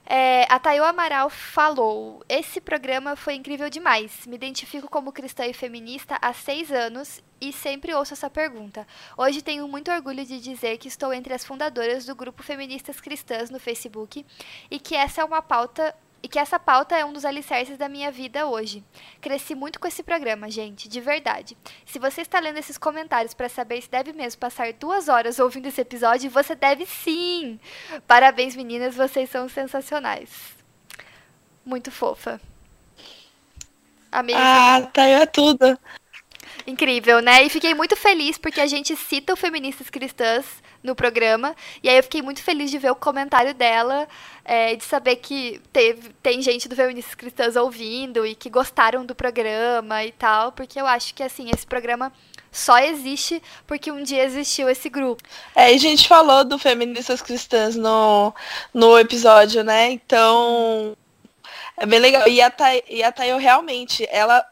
É, 0.06 0.48
a 0.50 0.58
Tayo 0.58 0.86
Amaral 0.86 1.30
falou: 1.30 2.24
Esse 2.30 2.62
programa 2.62 3.18
foi 3.18 3.34
incrível 3.34 3.70
demais. 3.70 4.26
Me 4.26 4.38
identifico 4.38 4.90
como 4.90 5.12
cristã 5.12 5.46
e 5.46 5.54
feminista 5.54 6.18
há 6.22 6.32
seis 6.32 6.72
anos 6.72 7.22
e 7.42 7.52
sempre 7.52 7.94
ouço 7.94 8.14
essa 8.14 8.30
pergunta. 8.30 8.88
Hoje 9.18 9.42
tenho 9.42 9.68
muito 9.68 9.92
orgulho 9.92 10.24
de 10.26 10.40
dizer 10.40 10.78
que 10.78 10.88
estou 10.88 11.12
entre 11.12 11.34
as 11.34 11.44
fundadoras 11.44 12.06
do 12.06 12.16
grupo 12.16 12.42
Feministas 12.42 13.02
Cristãs 13.02 13.50
no 13.50 13.60
Facebook 13.60 14.26
e 14.72 14.80
que 14.80 14.96
essa 14.96 15.20
é 15.20 15.26
uma 15.26 15.42
pauta 15.42 15.94
e 16.22 16.28
que 16.28 16.40
essa 16.40 16.60
pauta 16.60 16.96
é 16.98 17.06
um 17.06 17.14
dos 17.14 17.26
alicerces 17.26 17.78
da 17.78 17.88
minha 17.88 18.12
vida 18.12 18.46
hoje. 18.48 18.84
Cresci 19.22 19.56
muito 19.56 19.80
com 19.80 19.88
esse 19.88 20.04
programa, 20.04 20.50
gente, 20.50 20.90
de 20.90 21.00
verdade. 21.00 21.58
Se 21.86 22.00
você 22.00 22.22
está 22.22 22.40
lendo 22.40 22.58
esses 22.58 22.78
comentários 22.78 23.34
para 23.34 23.50
saber 23.50 23.82
se 23.82 23.90
deve 23.90 24.14
mesmo 24.14 24.40
passar 24.40 24.74
duas 24.74 25.08
horas 25.08 25.40
ouvindo 25.40 25.68
esse 25.68 25.82
episódio, 25.82 26.30
você 26.30 26.56
deve 26.56 26.86
sim! 26.86 27.60
Parabéns, 28.08 28.56
meninas, 28.56 28.96
vocês 28.96 29.30
são 29.30 29.48
sensacionais. 29.48 30.30
Muito 31.66 31.92
fofa. 31.92 32.42
Amei. 34.12 34.36
Ah, 34.36 34.90
tá 34.92 35.04
aí 35.04 35.12
é 35.14 35.26
tudo. 35.26 35.78
Incrível, 36.66 37.22
né? 37.22 37.44
E 37.44 37.50
fiquei 37.50 37.74
muito 37.74 37.96
feliz 37.96 38.38
porque 38.38 38.60
a 38.60 38.68
gente 38.68 38.96
cita 38.96 39.34
o 39.34 39.38
Feministas 39.38 39.90
Cristãs 39.90 40.62
no 40.84 40.96
programa. 40.96 41.56
E 41.84 41.90
aí 41.90 41.98
eu 41.98 42.04
fiquei 42.04 42.22
muito 42.22 42.42
feliz 42.42 42.72
de 42.72 42.78
ver 42.78 42.92
o 42.92 42.96
comentário 42.96 43.54
dela, 43.54 44.08
é, 44.44 44.76
de 44.76 44.84
saber 44.84 45.18
que 45.18 45.62
teve, 45.72 46.10
tem 46.22 46.42
gente 46.42 46.68
do 46.68 46.76
Feministas 46.76 47.16
Cristãs 47.16 47.56
ouvindo 47.56 48.26
e 48.26 48.36
que 48.36 48.50
gostaram 48.50 49.06
do 49.06 49.14
programa 49.16 50.04
e 50.04 50.12
tal. 50.12 50.52
Porque 50.52 50.80
eu 50.80 50.88
acho 50.88 51.14
que, 51.14 51.24
assim, 51.24 51.50
esse 51.54 51.66
programa 51.66 52.12
só 52.52 52.80
existe 52.80 53.42
porque 53.68 53.92
um 53.92 54.02
dia 54.02 54.24
existiu 54.24 54.70
esse 54.70 54.90
grupo. 54.90 55.24
É, 55.56 55.72
e 55.72 55.76
a 55.76 55.80
gente 55.80 56.08
falou 56.08 56.44
do 56.44 56.58
Feministas 56.58 57.22
Cristãs 57.22 57.76
no, 57.76 58.34
no 58.74 58.98
episódio, 58.98 59.64
né? 59.64 59.92
Então, 59.92 60.96
é 61.78 61.86
bem 61.86 62.00
legal. 62.00 62.28
E 62.28 62.42
a, 62.42 62.50
Thay, 62.50 62.84
e 62.90 63.04
a 63.04 63.12
Tayo 63.12 63.38
realmente, 63.38 64.08
ela 64.12 64.44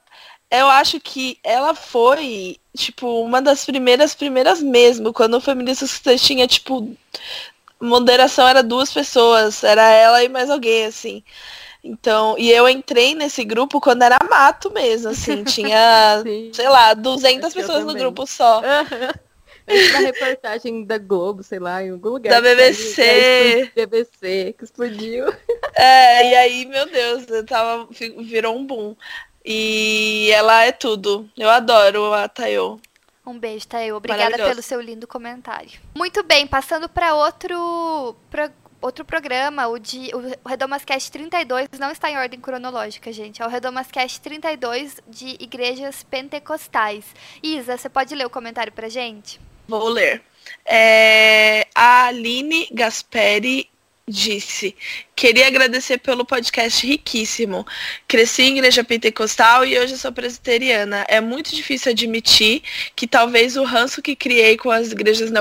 eu 0.49 0.67
acho 0.67 0.99
que 0.99 1.37
ela 1.43 1.75
foi, 1.75 2.57
tipo, 2.75 3.21
uma 3.21 3.41
das 3.41 3.65
primeiras, 3.65 4.15
primeiras 4.15 4.61
mesmo, 4.61 5.11
quando 5.13 5.35
o 5.35 5.41
Feministas 5.41 6.01
tinha, 6.21 6.47
tipo, 6.47 6.95
moderação 7.79 8.47
era 8.47 8.63
duas 8.63 8.91
pessoas, 8.93 9.63
era 9.63 9.89
ela 9.89 10.23
e 10.23 10.29
mais 10.29 10.49
alguém, 10.49 10.85
assim. 10.85 11.23
Então, 11.83 12.35
e 12.37 12.51
eu 12.51 12.67
entrei 12.67 13.13
nesse 13.13 13.43
grupo 13.43 13.79
quando 13.79 14.01
era 14.01 14.17
mato 14.29 14.71
mesmo, 14.71 15.09
assim, 15.09 15.43
tinha, 15.45 16.23
sei 16.53 16.69
lá, 16.69 16.93
200 16.93 17.53
pessoas 17.53 17.85
no 17.85 17.93
grupo 17.93 18.25
só. 18.25 18.61
Na 19.91 19.99
reportagem 19.99 20.85
da 20.85 20.97
Globo, 20.97 21.43
sei 21.43 21.59
lá, 21.59 21.83
em 21.83 21.91
algum 21.91 22.11
lugar. 22.11 22.29
Da 22.29 22.39
BBC. 22.39 23.69
BBC, 23.75 24.55
que 24.57 24.63
explodiu. 24.63 25.25
É, 25.75 26.31
e 26.31 26.35
aí, 26.35 26.65
meu 26.65 26.85
Deus, 26.89 27.25
tava, 27.45 27.85
virou 28.23 28.55
um 28.55 28.65
boom. 28.65 28.95
E 29.49 30.29
ela 30.33 30.65
é 30.65 30.73
tudo. 30.73 31.29
Eu 31.37 31.49
adoro 31.49 32.13
a 32.13 32.27
Tayo. 32.27 32.81
Um 33.25 33.39
beijo, 33.39 33.65
Tayo. 33.65 33.95
Obrigada 33.95 34.35
pelo 34.35 34.61
seu 34.61 34.81
lindo 34.81 35.07
comentário. 35.07 35.79
Muito 35.95 36.21
bem, 36.21 36.45
passando 36.45 36.89
para 36.89 37.15
outro, 37.15 38.13
pra 38.29 38.51
outro 38.81 39.05
programa, 39.05 39.67
o 39.67 39.79
de 39.79 40.11
o 40.13 40.47
Redomascast 40.49 41.09
32, 41.09 41.69
não 41.79 41.91
está 41.91 42.11
em 42.11 42.17
ordem 42.17 42.41
cronológica, 42.41 43.09
gente. 43.13 43.41
É 43.41 43.45
o 43.45 43.49
Redomascast 43.49 44.19
32 44.19 44.97
de 45.07 45.37
igrejas 45.39 46.03
pentecostais. 46.03 47.05
Isa, 47.41 47.77
você 47.77 47.87
pode 47.87 48.13
ler 48.13 48.25
o 48.25 48.29
comentário 48.29 48.73
pra 48.73 48.89
gente? 48.89 49.39
Vou 49.65 49.87
ler. 49.87 50.21
É, 50.65 51.67
a 51.73 52.07
Aline 52.07 52.67
Gasperi 52.71 53.69
disse: 54.07 54.75
Queria 55.15 55.47
agradecer 55.47 55.97
pelo 55.97 56.25
podcast 56.25 56.85
riquíssimo. 56.85 57.65
Cresci 58.07 58.43
em 58.43 58.57
igreja 58.57 58.83
pentecostal 58.83 59.65
e 59.65 59.77
hoje 59.77 59.97
sou 59.97 60.11
presbiteriana. 60.11 61.05
É 61.07 61.19
muito 61.19 61.53
difícil 61.53 61.91
admitir 61.91 62.61
que 62.95 63.05
talvez 63.07 63.57
o 63.57 63.63
ranço 63.63 64.01
que 64.01 64.15
criei 64.15 64.57
com 64.57 64.71
as 64.71 64.91
igrejas, 64.91 65.31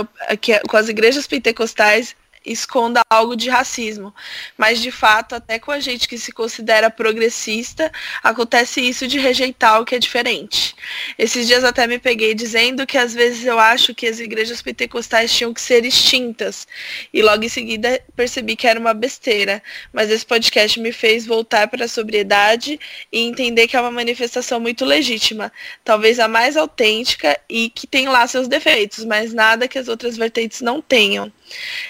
com 0.68 0.76
as 0.76 0.88
igrejas 0.88 1.26
pentecostais 1.26 2.16
esconda 2.46 3.00
algo 3.10 3.36
de 3.36 3.50
racismo. 3.50 4.14
Mas, 4.56 4.80
de 4.80 4.90
fato, 4.90 5.34
até 5.34 5.58
com 5.58 5.70
a 5.70 5.80
gente 5.80 6.08
que 6.08 6.16
se 6.16 6.32
considera 6.32 6.90
progressista, 6.90 7.90
acontece 8.22 8.80
isso 8.80 9.06
de 9.06 9.18
rejeitar 9.18 9.80
o 9.80 9.84
que 9.84 9.96
é 9.96 9.98
diferente. 9.98 10.74
Esses 11.18 11.46
dias 11.46 11.64
até 11.64 11.86
me 11.86 11.98
peguei 11.98 12.34
dizendo 12.34 12.86
que 12.86 12.96
às 12.96 13.12
vezes 13.12 13.44
eu 13.44 13.58
acho 13.58 13.94
que 13.94 14.06
as 14.06 14.20
igrejas 14.20 14.62
pentecostais 14.62 15.32
tinham 15.34 15.52
que 15.52 15.60
ser 15.60 15.84
extintas. 15.84 16.66
E 17.12 17.22
logo 17.22 17.44
em 17.44 17.48
seguida 17.48 18.00
percebi 18.14 18.56
que 18.56 18.66
era 18.66 18.78
uma 18.78 18.94
besteira. 18.94 19.62
Mas 19.92 20.10
esse 20.10 20.24
podcast 20.24 20.78
me 20.78 20.92
fez 20.92 21.26
voltar 21.26 21.68
para 21.68 21.84
a 21.84 21.88
sobriedade 21.88 22.78
e 23.12 23.20
entender 23.20 23.66
que 23.66 23.76
é 23.76 23.80
uma 23.80 23.90
manifestação 23.90 24.60
muito 24.60 24.84
legítima. 24.84 25.52
Talvez 25.84 26.20
a 26.20 26.28
mais 26.28 26.56
autêntica 26.56 27.38
e 27.48 27.70
que 27.70 27.86
tem 27.86 28.08
lá 28.08 28.26
seus 28.26 28.48
defeitos, 28.48 29.04
mas 29.04 29.32
nada 29.32 29.68
que 29.68 29.78
as 29.78 29.88
outras 29.88 30.16
vertentes 30.16 30.60
não 30.60 30.80
tenham. 30.80 31.32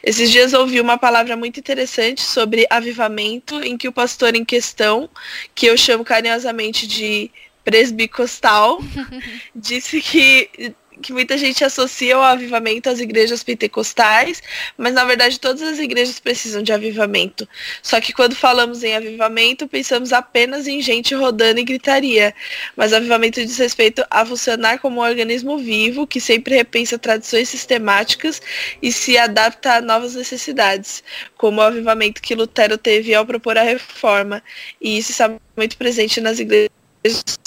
Esses 0.03 0.31
dias 0.31 0.53
ouvi 0.53 0.81
uma 0.81 0.99
palavra 0.99 1.37
muito 1.37 1.59
interessante 1.59 2.23
sobre 2.23 2.67
avivamento, 2.71 3.63
em 3.63 3.77
que 3.77 3.89
o 3.89 3.93
pastor 3.93 4.35
em 4.35 4.45
questão, 4.45 5.09
que 5.55 5.67
eu 5.67 5.77
chamo 5.77 6.05
carinhosamente 6.05 6.87
de 6.87 7.31
presbicostal, 7.65 8.81
disse 9.55 10.01
que 10.01 10.75
que 11.03 11.13
muita 11.13 11.37
gente 11.37 11.65
associa 11.65 12.19
o 12.19 12.23
avivamento 12.23 12.89
às 12.89 13.01
igrejas 13.01 13.43
pentecostais, 13.43 14.43
mas 14.77 14.95
na 14.95 15.05
verdade 15.05 15.39
todas 15.39 15.63
as 15.63 15.79
igrejas 15.79 16.19
precisam 16.19 16.63
de 16.63 16.73
avivamento. 16.73 17.49
Só 17.83 18.01
que 18.01 18.13
quando 18.13 18.35
falamos 18.35 18.83
em 18.83 18.95
avivamento, 18.95 19.69
pensamos 19.69 20.13
apenas 20.13 20.67
em 20.67 20.81
gente 20.81 21.15
rodando 21.15 21.61
e 21.61 21.65
gritaria. 21.65 22.35
Mas 22.77 22.93
avivamento 22.93 23.45
diz 23.45 23.59
respeito 23.59 24.05
a 24.11 24.25
funcionar 24.25 24.79
como 24.79 25.01
um 25.01 25.05
organismo 25.05 25.59
vivo 25.59 26.07
que 26.07 26.21
sempre 26.21 26.55
repensa 26.55 26.99
tradições 26.99 27.49
sistemáticas 27.49 28.41
e 28.83 28.93
se 28.93 29.19
adapta 29.19 29.75
a 29.75 29.81
novas 29.81 30.15
necessidades, 30.15 31.03
como 31.37 31.61
o 31.61 31.65
avivamento 31.65 32.23
que 32.23 32.35
Lutero 32.35 32.79
teve 32.79 33.15
ao 33.15 33.27
propor 33.27 33.59
a 33.59 33.63
reforma. 33.63 34.43
E 34.81 34.99
isso 34.99 35.13
está 35.13 35.35
muito 35.57 35.77
presente 35.77 36.21
nas 36.21 36.39
igrejas 36.39 36.76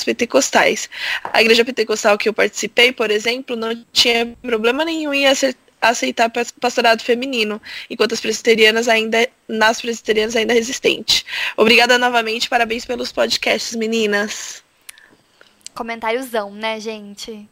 pentecostais. 0.05 0.89
A 1.33 1.41
igreja 1.41 1.65
pentecostal 1.65 2.17
que 2.17 2.29
eu 2.29 2.33
participei, 2.33 2.91
por 2.91 3.11
exemplo, 3.11 3.55
não 3.55 3.85
tinha 3.91 4.35
problema 4.41 4.83
nenhum 4.85 5.13
em 5.13 5.25
aceitar 5.81 6.31
pastorado 6.59 7.01
feminino, 7.01 7.61
enquanto 7.89 8.13
as 8.13 8.21
presbiterianas 8.21 8.87
ainda, 8.87 9.27
nas 9.47 9.81
presbiterianas 9.81 10.35
ainda 10.35 10.53
resistente. 10.53 11.25
Obrigada 11.55 11.97
novamente, 11.97 12.49
parabéns 12.49 12.85
pelos 12.85 13.11
podcasts, 13.11 13.75
meninas. 13.75 14.63
Comentáriozão, 15.73 16.51
né, 16.51 16.79
gente? 16.79 17.47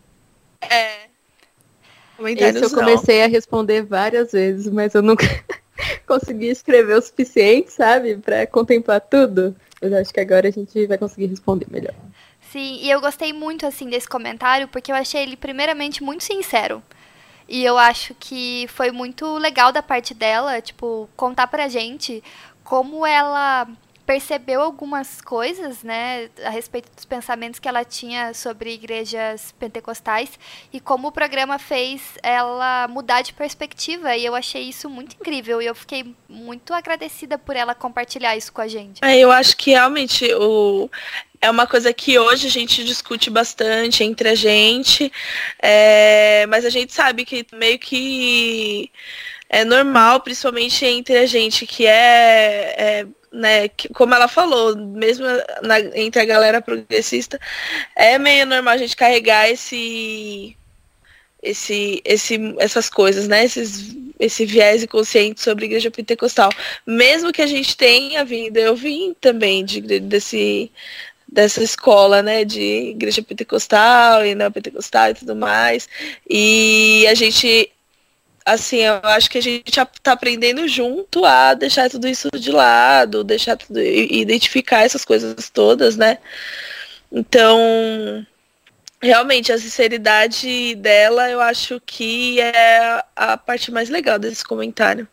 É. 0.62 1.08
Esse 2.20 2.64
eu 2.64 2.72
comecei 2.72 3.24
a 3.24 3.28
responder 3.28 3.84
várias 3.84 4.32
vezes, 4.32 4.68
mas 4.68 4.96
eu 4.96 5.04
nunca 5.04 5.26
consegui 6.08 6.48
escrever 6.48 6.98
o 6.98 7.02
suficiente, 7.02 7.72
sabe, 7.72 8.18
para 8.18 8.48
contemplar 8.48 9.00
tudo. 9.02 9.56
Mas 9.82 9.94
acho 9.94 10.14
que 10.14 10.20
agora 10.20 10.48
a 10.48 10.52
gente 10.52 10.88
vai 10.88 10.98
conseguir 10.98 11.28
responder 11.28 11.68
melhor. 11.70 11.94
Sim, 12.52 12.80
e 12.82 12.90
eu 12.90 13.02
gostei 13.02 13.34
muito 13.34 13.66
assim 13.66 13.90
desse 13.90 14.08
comentário 14.08 14.68
porque 14.68 14.92
eu 14.92 14.96
achei 14.96 15.22
ele 15.22 15.36
primeiramente 15.36 16.02
muito 16.04 16.24
sincero. 16.24 16.82
E 17.48 17.64
eu 17.64 17.78
acho 17.78 18.14
que 18.20 18.68
foi 18.70 18.92
muito 18.92 19.38
legal 19.38 19.72
da 19.72 19.82
parte 19.82 20.14
dela, 20.14 20.62
tipo, 20.62 21.10
contar 21.16 21.48
pra 21.48 21.68
gente 21.68 22.22
como 22.64 23.06
ela 23.06 23.68
percebeu 24.08 24.62
algumas 24.62 25.20
coisas, 25.20 25.84
né, 25.84 26.30
a 26.42 26.50
respeito 26.50 26.90
dos 26.96 27.04
pensamentos 27.04 27.60
que 27.60 27.68
ela 27.68 27.84
tinha 27.84 28.34
sobre 28.34 28.74
igrejas 28.74 29.54
pentecostais 29.60 30.40
e 30.72 30.80
como 30.80 31.10
o 31.10 31.12
programa 31.12 31.60
fez 31.60 32.02
ela 32.24 32.88
mudar 32.88 33.22
de 33.22 33.34
perspectiva 33.34 34.16
e 34.16 34.26
eu 34.26 34.34
achei 34.34 34.64
isso 34.64 34.90
muito 34.90 35.18
incrível 35.20 35.62
e 35.62 35.66
eu 35.66 35.76
fiquei 35.76 36.16
muito 36.30 36.74
agradecida 36.74 37.38
por 37.38 37.58
ela 37.58 37.76
compartilhar 37.76 38.38
isso 38.38 38.54
com 38.54 38.62
a 38.62 38.68
gente. 38.68 39.04
É, 39.04 39.20
eu 39.20 39.30
acho 39.30 39.58
que 39.58 39.72
realmente 39.72 40.34
o 40.36 40.90
é 41.42 41.52
uma 41.52 41.68
coisa 41.68 41.94
que 41.94 42.18
hoje 42.18 42.48
a 42.48 42.50
gente 42.50 42.84
discute 42.86 43.30
bastante 43.30 44.04
entre 44.04 44.30
a 44.30 44.36
gente, 44.36 45.12
é, 45.62 46.46
mas 46.48 46.66
a 46.66 46.70
gente 46.70 46.94
sabe 46.94 47.26
que 47.26 47.46
meio 47.54 47.78
que 47.78 48.90
é 49.50 49.64
normal, 49.66 50.22
principalmente 50.22 50.86
entre 50.86 51.18
a 51.18 51.26
gente 51.26 51.68
que 51.68 51.86
é, 51.86 52.76
é 52.78 53.08
né, 53.38 53.68
que, 53.70 53.90
como 53.90 54.14
ela 54.14 54.28
falou, 54.28 54.76
mesmo 54.76 55.26
na, 55.62 55.80
entre 55.96 56.22
a 56.22 56.26
galera 56.26 56.62
progressista, 56.62 57.40
é 57.96 58.18
meio 58.18 58.46
normal 58.46 58.74
a 58.74 58.78
gente 58.78 58.96
carregar 58.96 59.50
esse 59.50 60.56
esse, 61.42 62.02
esse, 62.04 62.56
essas 62.60 62.90
coisas, 62.90 63.28
né? 63.28 63.46
Esses, 63.46 63.96
esse 64.20 64.46
viés 64.46 64.84
inconsciente 64.84 65.42
sobre 65.42 65.66
a 65.66 65.68
igreja 65.68 65.92
pentecostal. 65.92 66.50
Mesmo 66.86 67.32
que 67.32 67.42
a 67.42 67.48
gente 67.48 67.78
tenha 67.78 68.26
vindo, 68.26 68.58
eu 68.58 68.76
vim 68.76 69.16
também 69.22 69.64
de, 69.64 69.82
desse, 70.00 70.72
dessa 71.28 71.64
escola, 71.64 72.22
né, 72.22 72.44
de 72.44 72.90
igreja 72.92 73.22
pentecostal 73.22 74.26
e 74.26 74.34
não 74.34 74.52
pentecostal 74.52 75.12
e 75.12 75.14
tudo 75.14 75.36
mais. 75.36 75.88
E 76.30 77.06
a 77.08 77.14
gente 77.14 77.72
assim, 78.48 78.78
eu 78.78 79.00
acho 79.04 79.30
que 79.30 79.38
a 79.38 79.42
gente 79.42 79.68
está 79.68 80.14
aprendendo 80.14 80.66
junto 80.70 81.26
a 81.26 81.54
deixar 81.54 81.90
tudo 81.90 82.08
isso 82.08 82.30
de 82.32 82.50
lado, 82.50 83.22
deixar 83.22 83.58
tudo, 83.58 83.82
identificar 83.82 84.84
essas 84.84 85.04
coisas 85.04 85.50
todas, 85.50 85.98
né? 85.98 86.18
Então, 87.12 88.26
realmente, 89.02 89.52
a 89.52 89.58
sinceridade 89.58 90.76
dela, 90.76 91.30
eu 91.30 91.42
acho 91.42 91.82
que 91.86 92.40
é 92.40 93.04
a 93.14 93.38
parte 93.38 93.70
mais 93.70 93.90
legal 93.90 94.18
desse 94.18 94.46
comentário. 94.46 95.06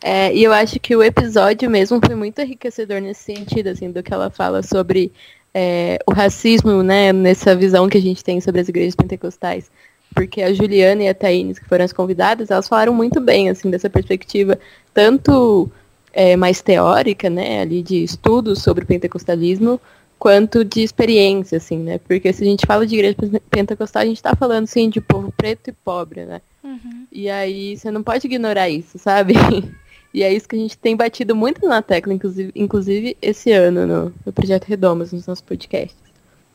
É, 0.00 0.32
e 0.32 0.44
eu 0.44 0.52
acho 0.52 0.78
que 0.78 0.94
o 0.94 1.02
episódio 1.02 1.68
mesmo 1.68 1.98
foi 2.04 2.14
muito 2.14 2.40
enriquecedor 2.40 3.00
nesse 3.00 3.24
sentido, 3.34 3.68
assim, 3.68 3.90
do 3.90 4.02
que 4.02 4.14
ela 4.14 4.30
fala 4.30 4.62
sobre 4.62 5.12
é, 5.52 5.98
o 6.06 6.12
racismo, 6.12 6.84
né, 6.84 7.12
nessa 7.12 7.56
visão 7.56 7.88
que 7.88 7.98
a 7.98 8.02
gente 8.02 8.22
tem 8.22 8.40
sobre 8.40 8.60
as 8.60 8.68
igrejas 8.68 8.94
pentecostais 8.94 9.70
porque 10.14 10.42
a 10.42 10.52
Juliana 10.52 11.04
e 11.04 11.08
a 11.08 11.14
Thaís, 11.14 11.58
que 11.58 11.68
foram 11.68 11.84
as 11.84 11.92
convidadas, 11.92 12.50
elas 12.50 12.68
falaram 12.68 12.92
muito 12.92 13.20
bem, 13.20 13.48
assim, 13.48 13.70
dessa 13.70 13.88
perspectiva, 13.88 14.58
tanto 14.92 15.70
é, 16.12 16.36
mais 16.36 16.60
teórica, 16.60 17.30
né, 17.30 17.60
ali 17.60 17.82
de 17.82 18.02
estudos 18.02 18.62
sobre 18.62 18.84
o 18.84 18.86
pentecostalismo, 18.86 19.80
quanto 20.18 20.64
de 20.64 20.82
experiência, 20.82 21.58
assim, 21.58 21.78
né, 21.78 21.98
porque 21.98 22.32
se 22.32 22.42
a 22.42 22.46
gente 22.46 22.66
fala 22.66 22.86
de 22.86 22.94
igreja 22.94 23.16
pentecostal, 23.50 24.02
a 24.02 24.06
gente 24.06 24.16
está 24.16 24.34
falando, 24.34 24.64
assim, 24.64 24.90
de 24.90 25.00
povo 25.00 25.32
preto 25.36 25.70
e 25.70 25.72
pobre, 25.72 26.24
né, 26.24 26.40
uhum. 26.64 27.06
e 27.12 27.30
aí 27.30 27.76
você 27.76 27.90
não 27.90 28.02
pode 28.02 28.26
ignorar 28.26 28.68
isso, 28.68 28.98
sabe? 28.98 29.34
E 30.12 30.24
é 30.24 30.32
isso 30.32 30.48
que 30.48 30.56
a 30.56 30.58
gente 30.58 30.76
tem 30.76 30.96
batido 30.96 31.36
muito 31.36 31.64
na 31.66 31.80
tecla, 31.80 32.12
inclusive, 32.12 32.50
inclusive 32.56 33.16
esse 33.22 33.52
ano 33.52 33.86
no, 33.86 34.12
no 34.26 34.32
Projeto 34.32 34.64
Redomas, 34.64 35.12
nos 35.12 35.24
nossos 35.24 35.40
podcasts. 35.40 35.96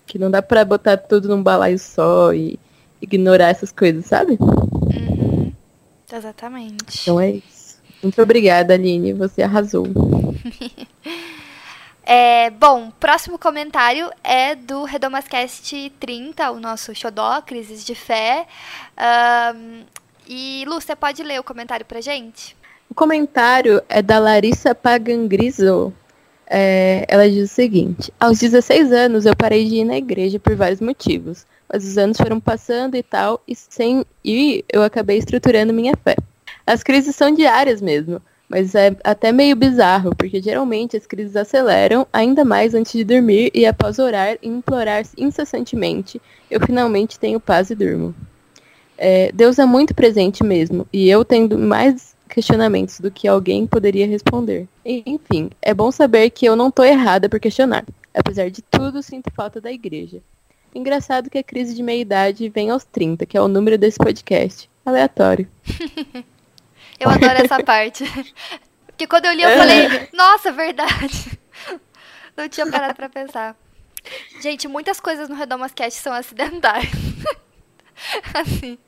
Que 0.05 0.19
não 0.19 0.29
dá 0.29 0.41
para 0.41 0.65
botar 0.65 0.97
tudo 0.97 1.29
num 1.29 1.41
balaio 1.41 1.79
só 1.79 2.33
e 2.33 2.59
ignorar 3.05 3.49
essas 3.49 3.71
coisas, 3.71 4.05
sabe? 4.05 4.37
Uhum. 4.39 5.51
Exatamente. 6.11 7.01
Então 7.01 7.19
é 7.19 7.31
isso. 7.31 7.79
Muito 8.03 8.21
obrigada, 8.21 8.73
Aline. 8.73 9.13
Você 9.13 9.41
arrasou. 9.41 9.87
É, 12.07 12.51
bom, 12.51 12.91
próximo 12.99 13.39
comentário 13.39 14.11
é 14.23 14.53
do 14.53 14.83
Redomascast 14.83 15.91
30, 15.99 16.51
o 16.51 16.59
nosso 16.59 16.93
xodó, 16.93 17.41
Crises 17.41 17.83
de 17.83 17.95
Fé. 17.95 18.45
Um, 19.55 19.81
e, 20.27 20.63
Lu, 20.67 20.79
você 20.79 20.95
pode 20.95 21.23
ler 21.23 21.39
o 21.39 21.43
comentário 21.43 21.83
pra 21.83 22.01
gente? 22.01 22.55
O 22.87 22.93
comentário 22.93 23.81
é 23.89 24.03
da 24.03 24.19
Larissa 24.19 24.75
Pagangrizo. 24.75 25.91
É, 26.47 27.05
ela 27.07 27.27
diz 27.27 27.51
o 27.51 27.53
seguinte: 27.53 28.13
Aos 28.19 28.37
16 28.37 28.91
anos 28.91 29.25
eu 29.25 29.35
parei 29.35 29.65
de 29.67 29.77
ir 29.77 29.83
na 29.83 29.97
igreja 29.97 30.39
por 30.39 30.55
vários 30.55 30.79
motivos, 30.79 31.47
mas 31.71 31.85
os 31.85 31.97
anos 31.97 32.17
foram 32.17 32.39
passando 32.39 32.95
e 32.95 33.03
tal, 33.03 33.41
e 33.47 33.55
sem 33.55 34.05
ir 34.23 34.63
eu 34.71 34.83
acabei 34.83 35.17
estruturando 35.17 35.73
minha 35.73 35.93
fé. 36.03 36.15
As 36.65 36.83
crises 36.83 37.15
são 37.15 37.33
diárias 37.33 37.81
mesmo. 37.81 38.21
Mas 38.47 38.75
é 38.75 38.95
até 39.03 39.31
meio 39.31 39.55
bizarro, 39.55 40.15
porque 40.15 40.39
geralmente 40.39 40.95
as 40.95 41.07
crises 41.07 41.35
aceleram 41.35 42.05
ainda 42.13 42.45
mais 42.45 42.75
antes 42.75 42.91
de 42.91 43.03
dormir 43.03 43.49
e 43.53 43.65
após 43.65 43.97
orar 43.97 44.37
e 44.41 44.47
implorar 44.47 45.03
incessantemente, 45.17 46.21
eu 46.49 46.59
finalmente 46.59 47.19
tenho 47.19 47.39
paz 47.39 47.71
e 47.71 47.75
durmo. 47.75 48.13
É, 48.97 49.31
Deus 49.31 49.57
é 49.57 49.65
muito 49.65 49.93
presente 49.93 50.43
mesmo, 50.43 50.87
e 50.93 51.09
eu 51.09 51.25
tendo 51.25 51.57
mais 51.57 52.15
questionamentos 52.29 52.99
do 52.99 53.11
que 53.11 53.27
alguém 53.27 53.65
poderia 53.65 54.07
responder. 54.07 54.67
Enfim, 54.85 55.49
é 55.61 55.73
bom 55.73 55.91
saber 55.91 56.29
que 56.29 56.45
eu 56.45 56.55
não 56.55 56.69
estou 56.69 56.85
errada 56.85 57.27
por 57.27 57.39
questionar. 57.39 57.83
Apesar 58.13 58.49
de 58.49 58.61
tudo, 58.61 59.01
sinto 59.01 59.31
falta 59.33 59.59
da 59.59 59.71
igreja. 59.71 60.21
Engraçado 60.75 61.29
que 61.29 61.37
a 61.37 61.43
crise 61.43 61.73
de 61.73 61.81
meia-idade 61.81 62.49
vem 62.49 62.69
aos 62.69 62.83
30, 62.83 63.25
que 63.25 63.37
é 63.37 63.41
o 63.41 63.47
número 63.47 63.77
desse 63.77 63.97
podcast. 63.97 64.69
Aleatório. 64.85 65.47
Eu 66.99 67.09
adoro 67.09 67.33
essa 67.43 67.63
parte. 67.63 68.03
Porque 68.87 69.07
quando 69.07 69.25
eu 69.25 69.33
li, 69.33 69.41
eu 69.41 69.49
falei, 69.57 70.07
nossa, 70.13 70.53
verdade. 70.53 71.37
Não 72.37 72.47
tinha 72.47 72.65
parado 72.71 72.95
pra 72.95 73.09
pensar. 73.09 73.53
Gente, 74.41 74.69
muitas 74.69 75.01
coisas 75.01 75.27
no 75.27 75.35
Redomas 75.35 75.73
Cast 75.73 76.01
são 76.01 76.13
acidentais. 76.13 76.89
assim. 78.33 78.79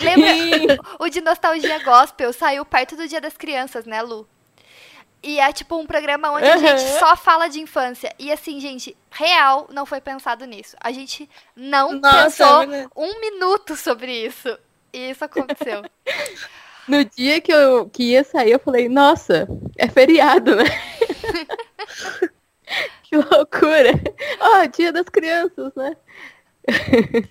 Lembra? 0.00 0.78
O 0.98 1.10
de 1.10 1.20
Nostalgia 1.20 1.84
Gospel 1.84 2.32
saiu 2.32 2.64
perto 2.64 2.96
do 2.96 3.06
Dia 3.06 3.20
das 3.20 3.36
Crianças, 3.36 3.84
né, 3.84 4.00
Lu? 4.00 4.26
E 5.22 5.38
é 5.38 5.52
tipo 5.52 5.76
um 5.76 5.86
programa 5.86 6.32
onde 6.32 6.46
uhum. 6.46 6.52
a 6.52 6.56
gente 6.56 6.82
só 6.98 7.16
fala 7.16 7.48
de 7.48 7.60
infância. 7.60 8.12
E 8.18 8.32
assim, 8.32 8.58
gente, 8.58 8.96
real 9.10 9.68
não 9.72 9.86
foi 9.86 10.00
pensado 10.00 10.44
nisso. 10.44 10.76
A 10.80 10.90
gente 10.90 11.30
não 11.54 11.92
Nossa, 11.92 12.24
pensou 12.24 12.74
é 12.74 12.88
um 12.96 13.20
minuto 13.20 13.76
sobre 13.76 14.26
isso. 14.26 14.58
E 14.92 15.10
isso 15.10 15.24
aconteceu. 15.24 15.82
No 16.88 17.04
dia 17.04 17.40
que 17.40 17.52
eu 17.52 17.88
que 17.88 18.02
ia 18.02 18.24
sair, 18.24 18.50
eu 18.50 18.58
falei, 18.58 18.88
nossa, 18.88 19.46
é 19.78 19.88
feriado, 19.88 20.56
né? 20.56 20.64
que 23.04 23.16
loucura! 23.16 23.92
Ó, 24.40 24.62
oh, 24.62 24.66
dia 24.66 24.92
das 24.92 25.08
crianças, 25.08 25.72
né? 25.76 25.96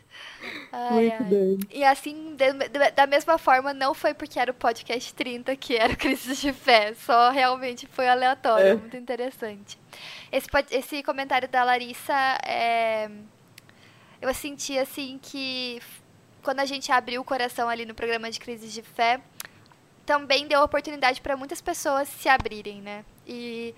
Ai, 0.72 0.92
Muito 0.92 1.24
ai. 1.24 1.30
doido. 1.30 1.68
E 1.70 1.84
assim, 1.84 2.36
de, 2.36 2.54
de, 2.54 2.92
da 2.92 3.06
mesma 3.06 3.38
forma, 3.38 3.74
não 3.74 3.94
foi 3.94 4.14
porque 4.14 4.40
era 4.40 4.52
o 4.52 4.54
podcast 4.54 5.14
30 5.14 5.56
que 5.58 5.76
era 5.76 5.96
Crises 5.96 6.40
de 6.40 6.54
Fé, 6.54 6.94
só 6.94 7.30
realmente 7.30 7.88
foi 7.88 8.08
aleatório, 8.08 8.68
é. 8.68 8.76
muito 8.76 8.96
interessante. 8.96 9.78
Esse, 10.32 10.48
esse 10.72 11.04
comentário 11.04 11.50
da 11.50 11.64
Larissa, 11.64 12.14
é, 12.46 13.10
eu 14.22 14.34
senti 14.34 14.78
assim 14.78 15.20
que 15.22 15.82
quando 16.42 16.62
a 16.62 16.66
gente 16.66 16.92
abriu 16.92 17.22
o 17.22 17.26
coração 17.26 17.68
ali 17.68 17.86
no 17.86 17.94
programa 17.94 18.32
de 18.32 18.40
Crises 18.40 18.72
de 18.72 18.82
Fé, 18.82 19.20
também 20.06 20.48
deu 20.48 20.62
oportunidade 20.62 21.22
para 21.22 21.36
muitas 21.36 21.62
pessoas 21.62 22.08
se 22.08 22.28
abrirem, 22.28 22.82
né? 22.82 23.06
E 23.28 23.76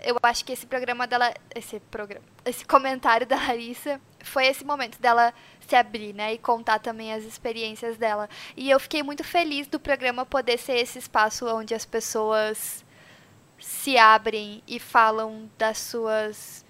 eu 0.00 0.16
acho 0.22 0.44
que 0.44 0.52
esse 0.52 0.66
programa 0.66 1.06
dela, 1.06 1.34
esse 1.54 1.80
programa, 1.80 2.24
esse 2.44 2.64
comentário 2.64 3.26
da 3.26 3.36
Larissa 3.36 4.00
foi 4.28 4.46
esse 4.46 4.64
momento 4.64 4.98
dela 5.00 5.32
se 5.66 5.76
abrir, 5.76 6.14
né, 6.14 6.34
e 6.34 6.38
contar 6.38 6.78
também 6.78 7.12
as 7.12 7.24
experiências 7.24 7.96
dela. 7.96 8.28
E 8.56 8.70
eu 8.70 8.80
fiquei 8.80 9.02
muito 9.02 9.22
feliz 9.24 9.66
do 9.66 9.78
programa 9.78 10.24
poder 10.24 10.58
ser 10.58 10.78
esse 10.78 10.98
espaço 10.98 11.46
onde 11.46 11.74
as 11.74 11.84
pessoas 11.84 12.84
se 13.60 13.98
abrem 13.98 14.62
e 14.66 14.78
falam 14.78 15.50
das 15.58 15.78
suas 15.78 16.64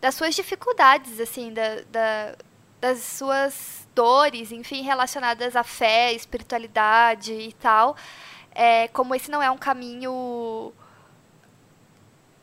das 0.00 0.14
suas 0.14 0.34
dificuldades, 0.34 1.18
assim, 1.20 1.52
da, 1.52 1.80
da 1.90 2.36
das 2.80 3.00
suas 3.00 3.88
dores, 3.94 4.52
enfim, 4.52 4.82
relacionadas 4.82 5.56
à 5.56 5.64
fé, 5.64 6.12
espiritualidade 6.12 7.32
e 7.32 7.52
tal. 7.54 7.96
É, 8.52 8.88
como 8.88 9.14
esse 9.14 9.30
não 9.30 9.42
é 9.42 9.50
um 9.50 9.58
caminho 9.58 10.72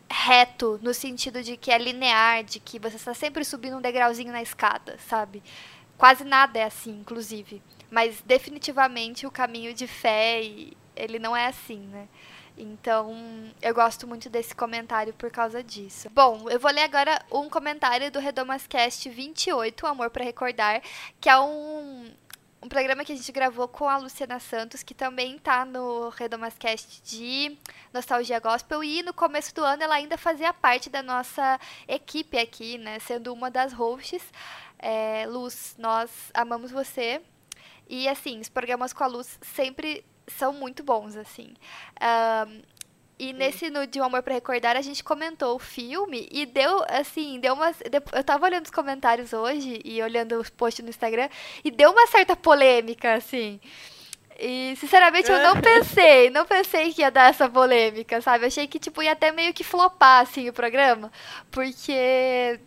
reto, 0.09 0.79
no 0.81 0.93
sentido 0.93 1.41
de 1.43 1.57
que 1.57 1.71
é 1.71 1.77
linear, 1.77 2.43
de 2.43 2.59
que 2.59 2.79
você 2.79 2.95
está 2.95 3.13
sempre 3.13 3.43
subindo 3.43 3.77
um 3.77 3.81
degrauzinho 3.81 4.31
na 4.31 4.41
escada, 4.41 4.97
sabe? 5.07 5.43
Quase 5.97 6.23
nada 6.23 6.59
é 6.59 6.63
assim, 6.63 6.91
inclusive. 6.91 7.61
Mas 7.89 8.21
definitivamente 8.25 9.25
o 9.25 9.31
caminho 9.31 9.73
de 9.73 9.87
fé, 9.87 10.41
ele 10.95 11.19
não 11.19 11.35
é 11.35 11.47
assim, 11.47 11.79
né? 11.79 12.07
Então, 12.57 13.13
eu 13.61 13.73
gosto 13.73 14.07
muito 14.07 14.29
desse 14.29 14.55
comentário 14.55 15.13
por 15.13 15.29
causa 15.29 15.61
disso. 15.61 16.09
Bom, 16.09 16.49
eu 16.49 16.59
vou 16.59 16.71
ler 16.71 16.83
agora 16.83 17.21
um 17.29 17.49
comentário 17.49 18.09
do 18.09 18.19
Redomascast 18.19 19.09
28, 19.09 19.85
Amor 19.85 20.09
para 20.09 20.23
Recordar, 20.23 20.81
que 21.19 21.29
é 21.29 21.37
um, 21.37 22.09
um 22.65 22.67
programa 22.67 23.05
que 23.05 23.13
a 23.13 23.15
gente 23.15 23.31
gravou 23.31 23.67
com 23.67 23.87
a 23.87 23.95
Luciana 23.95 24.39
Santos, 24.39 24.81
que 24.81 24.95
também 24.95 25.37
tá 25.37 25.63
no 25.63 26.09
Redomascast 26.09 26.99
de 27.03 27.55
Nostalgia 27.93 28.39
Gospel. 28.39 28.83
E 28.83 29.03
no 29.03 29.13
começo 29.13 29.53
do 29.53 29.63
ano 29.63 29.83
ela 29.83 29.93
ainda 29.93 30.17
fazia 30.17 30.51
parte 30.51 30.89
da 30.89 31.03
nossa 31.03 31.59
equipe 31.87 32.39
aqui, 32.39 32.79
né? 32.79 32.97
Sendo 32.97 33.31
uma 33.31 33.51
das 33.51 33.71
hosts. 33.71 34.23
É, 34.79 35.27
Luz, 35.27 35.75
nós 35.77 36.09
amamos 36.33 36.71
você. 36.71 37.21
E 37.87 38.09
assim, 38.09 38.39
os 38.39 38.49
programas 38.49 38.93
com 38.93 39.03
a 39.03 39.07
Luz 39.07 39.37
sempre 39.43 40.03
são 40.27 40.51
muito 40.51 40.83
bons, 40.83 41.15
assim. 41.15 41.53
Um, 42.01 42.61
e 43.17 43.31
nesse 43.31 43.69
no 43.69 43.87
De 43.87 43.99
um 44.01 44.03
Amor 44.03 44.21
para 44.21 44.33
Recordar, 44.33 44.75
a 44.75 44.81
gente 44.81 45.03
comentou 45.03 45.55
o 45.55 45.59
filme 45.59 46.27
e 46.31 46.45
deu, 46.45 46.83
assim, 46.89 47.39
deu 47.39 47.53
uma. 47.53 47.73
Eu 48.11 48.23
tava 48.23 48.45
olhando 48.45 48.65
os 48.65 48.71
comentários 48.71 49.31
hoje 49.31 49.81
e 49.85 50.01
olhando 50.01 50.39
os 50.39 50.49
posts 50.49 50.83
no 50.83 50.89
Instagram 50.89 51.29
e 51.63 51.71
deu 51.71 51.91
uma 51.91 52.07
certa 52.07 52.35
polêmica, 52.35 53.13
assim. 53.13 53.59
E, 54.37 54.75
sinceramente, 54.75 55.31
eu 55.31 55.39
não 55.39 55.61
pensei, 55.61 56.29
não 56.29 56.45
pensei 56.45 56.93
que 56.93 57.01
ia 57.01 57.09
dar 57.09 57.29
essa 57.29 57.49
polêmica, 57.49 58.19
sabe? 58.21 58.45
achei 58.45 58.67
que, 58.67 58.79
tipo, 58.79 59.01
ia 59.01 59.13
até 59.13 59.31
meio 59.31 59.53
que 59.53 59.63
flopar, 59.63 60.21
assim, 60.23 60.49
o 60.49 60.53
programa. 60.53 61.09
Porque, 61.49 62.59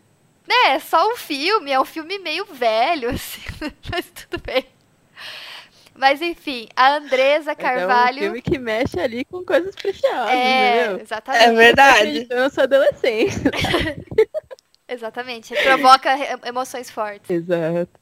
né, 0.46 0.74
é 0.74 0.78
só 0.78 1.12
um 1.12 1.16
filme, 1.16 1.70
é 1.70 1.78
um 1.78 1.84
filme 1.84 2.18
meio 2.18 2.46
velho, 2.46 3.10
assim, 3.12 3.42
mas 3.90 4.06
tudo 4.06 4.42
bem. 4.42 4.77
Mas 5.98 6.22
enfim, 6.22 6.68
a 6.76 6.96
Andresa 6.96 7.56
Carvalho. 7.56 8.18
É 8.18 8.20
um 8.20 8.22
filme 8.22 8.42
que 8.42 8.56
mexe 8.56 9.00
ali 9.00 9.24
com 9.24 9.44
coisas 9.44 9.74
preciosas, 9.74 10.30
é, 10.30 10.84
entendeu? 10.84 11.00
Exatamente. 11.02 11.44
É 11.44 11.52
verdade. 11.52 12.26
Eu 12.30 12.50
sou 12.50 12.62
adolescente. 12.62 13.34
exatamente. 14.88 15.54
Provoca 15.62 16.10
emoções 16.46 16.88
fortes. 16.88 17.28
Exato. 17.28 17.97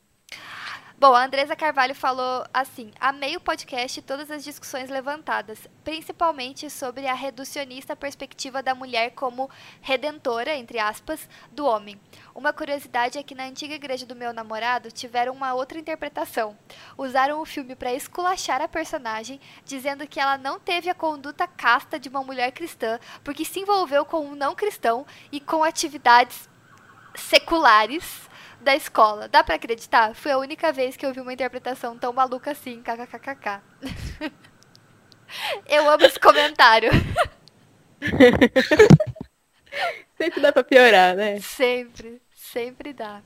Bom, 0.98 1.14
a 1.14 1.26
Andresa 1.26 1.54
Carvalho 1.54 1.94
falou 1.94 2.46
assim: 2.54 2.90
amei 2.98 3.36
o 3.36 3.40
podcast 3.40 4.00
e 4.00 4.02
todas 4.02 4.30
as 4.30 4.42
discussões 4.42 4.88
levantadas, 4.88 5.68
principalmente 5.84 6.70
sobre 6.70 7.06
a 7.06 7.12
reducionista 7.12 7.94
perspectiva 7.94 8.62
da 8.62 8.74
mulher 8.74 9.10
como 9.10 9.50
redentora, 9.82 10.56
entre 10.56 10.78
aspas, 10.78 11.28
do 11.52 11.66
homem. 11.66 12.00
Uma 12.34 12.50
curiosidade 12.50 13.18
é 13.18 13.22
que 13.22 13.34
na 13.34 13.44
antiga 13.44 13.74
igreja 13.74 14.06
do 14.06 14.16
meu 14.16 14.32
namorado 14.32 14.90
tiveram 14.90 15.34
uma 15.34 15.52
outra 15.52 15.78
interpretação. 15.78 16.56
Usaram 16.96 17.42
o 17.42 17.44
filme 17.44 17.76
para 17.76 17.92
esculachar 17.92 18.62
a 18.62 18.68
personagem, 18.68 19.38
dizendo 19.66 20.06
que 20.06 20.18
ela 20.18 20.38
não 20.38 20.58
teve 20.58 20.88
a 20.88 20.94
conduta 20.94 21.46
casta 21.46 22.00
de 22.00 22.08
uma 22.08 22.24
mulher 22.24 22.52
cristã, 22.52 22.98
porque 23.22 23.44
se 23.44 23.60
envolveu 23.60 24.06
com 24.06 24.24
um 24.24 24.34
não 24.34 24.54
cristão 24.54 25.04
e 25.30 25.40
com 25.40 25.62
atividades 25.62 26.48
seculares 27.14 28.30
da 28.66 28.74
escola. 28.74 29.28
Dá 29.28 29.44
para 29.44 29.54
acreditar? 29.54 30.14
Foi 30.14 30.32
a 30.32 30.38
única 30.38 30.72
vez 30.72 30.96
que 30.96 31.06
eu 31.06 31.14
vi 31.14 31.20
uma 31.20 31.32
interpretação 31.32 31.96
tão 31.96 32.12
maluca 32.12 32.50
assim, 32.50 32.82
kkkk. 32.82 33.60
eu 35.66 35.88
amo 35.88 36.04
esse 36.04 36.18
comentário. 36.18 36.90
sempre 40.18 40.40
dá 40.40 40.52
pra 40.52 40.64
piorar, 40.64 41.14
né? 41.14 41.38
Sempre, 41.40 42.20
sempre 42.34 42.92
dá. 42.92 43.22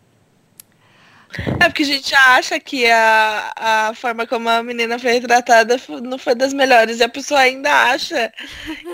É 1.59 1.69
porque 1.69 1.85
a 1.85 1.87
gente 1.87 2.15
acha 2.15 2.61
que 2.61 2.91
a, 2.91 3.53
a 3.57 3.95
forma 3.95 4.27
como 4.27 4.49
a 4.49 4.63
menina 4.63 4.99
foi 4.99 5.13
retratada 5.13 5.77
não 6.03 6.19
foi 6.19 6.35
das 6.35 6.53
melhores. 6.53 7.01
E 7.01 7.05
a 7.05 7.09
pessoa 7.09 7.41
ainda 7.41 7.73
acha 7.93 8.31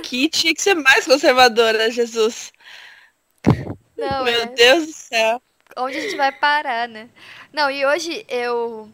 que 0.04 0.28
tinha 0.28 0.54
que 0.54 0.62
ser 0.62 0.74
mais 0.74 1.06
conservadora, 1.06 1.90
Jesus. 1.90 2.52
Não, 3.96 4.22
Meu 4.22 4.42
é... 4.42 4.46
Deus 4.46 4.86
do 4.86 4.92
céu 4.92 5.42
onde 5.76 5.98
a 5.98 6.00
gente 6.00 6.16
vai 6.16 6.32
parar, 6.32 6.88
né? 6.88 7.08
Não, 7.52 7.70
e 7.70 7.84
hoje 7.84 8.24
eu 8.28 8.90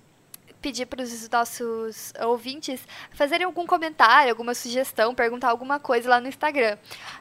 pedir 0.63 0.87
para 0.87 1.03
os 1.03 1.29
nossos 1.29 2.13
ouvintes 2.25 2.81
fazerem 3.11 3.45
algum 3.45 3.67
comentário, 3.67 4.31
alguma 4.31 4.55
sugestão, 4.55 5.15
perguntar 5.15 5.51
alguma 5.51 5.81
coisa 5.81 6.09
lá 6.09 6.21
no 6.21 6.29
Instagram. 6.29 6.79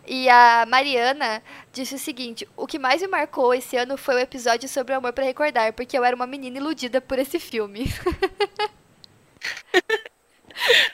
E 0.07 0.29
a 0.29 0.65
Mariana 0.67 1.43
disse 1.73 1.95
o 1.95 1.99
seguinte: 1.99 2.47
o 2.55 2.67
que 2.67 2.77
mais 2.77 3.01
me 3.01 3.07
marcou 3.07 3.53
esse 3.53 3.75
ano 3.75 3.97
foi 3.97 4.15
o 4.15 4.19
episódio 4.19 4.69
sobre 4.69 4.93
o 4.93 4.97
amor 4.97 5.11
para 5.11 5.25
recordar, 5.25 5.73
porque 5.73 5.97
eu 5.97 6.05
era 6.05 6.15
uma 6.15 6.27
menina 6.27 6.57
iludida 6.57 7.01
por 7.01 7.17
esse 7.17 7.39
filme. 7.39 7.85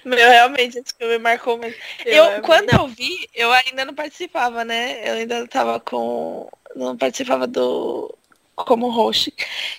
Meu, 0.06 0.30
realmente, 0.30 0.80
esse 0.80 0.94
filme 0.98 1.18
marcou 1.18 1.58
muito. 1.58 1.78
Eu, 2.06 2.24
eu 2.24 2.42
quando 2.42 2.70
eu 2.70 2.88
vi, 2.88 3.28
eu 3.34 3.52
ainda 3.52 3.84
não 3.84 3.94
participava, 3.94 4.64
né? 4.64 5.02
Eu 5.10 5.16
ainda 5.16 5.46
tava 5.48 5.80
com. 5.80 6.50
Não 6.76 6.96
participava 6.96 7.46
do, 7.48 8.18
como 8.66 8.90
host. 8.90 9.34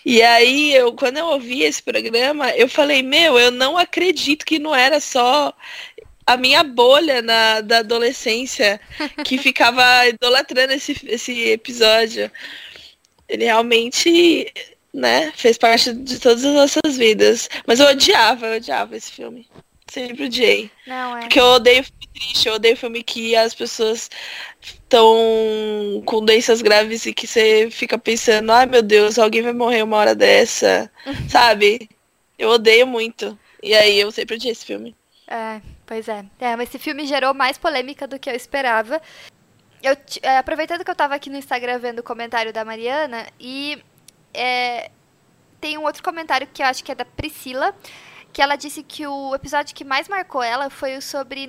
E 0.04 0.22
aí, 0.22 0.74
eu, 0.74 0.92
quando 0.92 1.18
eu 1.18 1.26
ouvi 1.26 1.62
esse 1.62 1.82
programa, 1.82 2.50
eu 2.50 2.68
falei, 2.68 3.02
meu, 3.02 3.38
eu 3.38 3.50
não 3.50 3.76
acredito 3.76 4.46
que 4.46 4.58
não 4.58 4.74
era 4.74 5.00
só 5.00 5.52
a 6.26 6.36
minha 6.36 6.62
bolha 6.62 7.22
na, 7.22 7.60
da 7.60 7.78
adolescência 7.78 8.80
que 9.24 9.38
ficava 9.38 10.06
idolatrando 10.06 10.72
esse, 10.72 10.96
esse 11.06 11.50
episódio. 11.50 12.30
Ele 13.28 13.44
realmente, 13.44 14.52
né, 14.92 15.32
fez 15.34 15.58
parte 15.58 15.92
de 15.92 16.18
todas 16.18 16.44
as 16.44 16.54
nossas 16.54 16.96
vidas. 16.96 17.48
Mas 17.66 17.80
eu 17.80 17.88
odiava, 17.88 18.46
eu 18.46 18.56
odiava 18.56 18.96
esse 18.96 19.10
filme. 19.10 19.46
Sempre 19.88 20.26
odiei. 20.26 20.70
Não, 20.86 21.16
é. 21.16 21.20
Porque 21.22 21.40
eu 21.40 21.44
odeio 21.44 21.82
filme 21.82 22.08
triste, 22.12 22.48
eu 22.48 22.54
odeio 22.54 22.76
filme 22.76 23.02
que 23.02 23.34
as 23.34 23.54
pessoas 23.54 24.10
estão 24.60 26.02
com 26.04 26.24
doenças 26.24 26.60
graves 26.60 27.06
e 27.06 27.14
que 27.14 27.26
você 27.26 27.68
fica 27.70 27.98
pensando, 27.98 28.52
ai 28.52 28.66
meu 28.66 28.82
Deus, 28.82 29.18
alguém 29.18 29.42
vai 29.42 29.52
morrer 29.52 29.82
uma 29.82 29.96
hora 29.96 30.14
dessa. 30.14 30.90
Sabe? 31.28 31.88
Eu 32.38 32.50
odeio 32.50 32.86
muito. 32.86 33.38
E 33.62 33.74
aí 33.74 33.98
eu 33.98 34.10
sempre 34.12 34.36
odiei 34.36 34.52
esse 34.52 34.64
filme. 34.64 34.94
É, 35.26 35.60
pois 35.86 36.08
é. 36.08 36.24
É, 36.38 36.54
mas 36.54 36.68
esse 36.68 36.78
filme 36.78 37.06
gerou 37.06 37.34
mais 37.34 37.58
polêmica 37.58 38.06
do 38.06 38.18
que 38.18 38.30
eu 38.30 38.34
esperava. 38.34 39.00
Eu, 39.82 39.96
é, 40.22 40.38
aproveitando 40.38 40.84
que 40.84 40.90
eu 40.90 40.94
tava 40.94 41.14
aqui 41.14 41.30
no 41.30 41.36
Instagram 41.36 41.78
vendo 41.78 42.00
o 42.00 42.02
comentário 42.02 42.52
da 42.52 42.64
Mariana, 42.64 43.26
e 43.38 43.82
é, 44.34 44.90
tem 45.60 45.78
um 45.78 45.84
outro 45.84 46.02
comentário 46.02 46.48
que 46.52 46.62
eu 46.62 46.66
acho 46.66 46.82
que 46.82 46.92
é 46.92 46.94
da 46.94 47.04
Priscila, 47.04 47.74
que 48.38 48.42
ela 48.42 48.54
disse 48.54 48.84
que 48.84 49.04
o 49.04 49.34
episódio 49.34 49.74
que 49.74 49.82
mais 49.82 50.06
marcou 50.06 50.40
ela 50.40 50.70
foi 50.70 50.96
o 50.96 51.02
sobre 51.02 51.44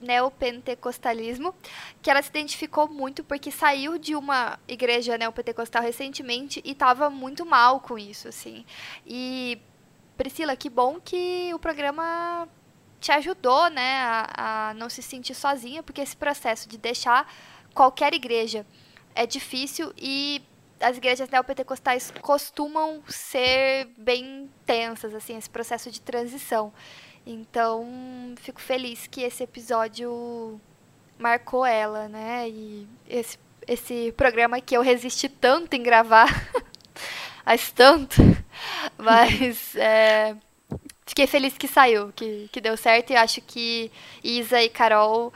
neopentecostalismo, 0.00 1.52
que 2.00 2.08
ela 2.08 2.22
se 2.22 2.28
identificou 2.28 2.86
muito 2.86 3.24
porque 3.24 3.50
saiu 3.50 3.98
de 3.98 4.14
uma 4.14 4.56
igreja 4.68 5.18
neopentecostal 5.18 5.82
recentemente 5.82 6.62
e 6.64 6.70
estava 6.70 7.10
muito 7.10 7.44
mal 7.44 7.80
com 7.80 7.98
isso, 7.98 8.28
assim. 8.28 8.64
E 9.04 9.60
Priscila, 10.16 10.54
que 10.54 10.70
bom 10.70 11.00
que 11.00 11.52
o 11.52 11.58
programa 11.58 12.46
te 13.00 13.10
ajudou, 13.10 13.68
né, 13.68 13.98
a, 14.00 14.68
a 14.68 14.74
não 14.74 14.88
se 14.88 15.02
sentir 15.02 15.34
sozinha, 15.34 15.82
porque 15.82 16.02
esse 16.02 16.16
processo 16.16 16.68
de 16.68 16.78
deixar 16.78 17.28
qualquer 17.74 18.14
igreja 18.14 18.64
é 19.12 19.26
difícil 19.26 19.92
e 19.98 20.40
as 20.80 20.96
igrejas 20.96 21.28
neopentecostais 21.28 22.12
costumam 22.22 23.02
ser 23.08 23.88
bem 23.96 24.50
tensas, 24.64 25.14
assim, 25.14 25.36
esse 25.36 25.50
processo 25.50 25.90
de 25.90 26.00
transição. 26.00 26.72
Então, 27.26 27.86
fico 28.36 28.60
feliz 28.60 29.06
que 29.06 29.22
esse 29.22 29.42
episódio 29.42 30.60
marcou 31.18 31.66
ela, 31.66 32.08
né? 32.08 32.48
E 32.48 32.88
esse, 33.08 33.38
esse 33.68 34.12
programa 34.16 34.60
que 34.60 34.76
eu 34.76 34.80
resisti 34.80 35.28
tanto 35.28 35.74
em 35.74 35.82
gravar, 35.82 36.28
faz 37.50 37.72
tanto, 37.72 38.16
mas 38.96 39.74
é, 39.76 40.36
fiquei 41.04 41.26
feliz 41.26 41.58
que 41.58 41.66
saiu, 41.66 42.12
que, 42.14 42.48
que 42.52 42.60
deu 42.60 42.76
certo 42.76 43.10
e 43.10 43.16
acho 43.16 43.40
que 43.40 43.90
Isa 44.22 44.62
e 44.62 44.68
Carol 44.68 45.32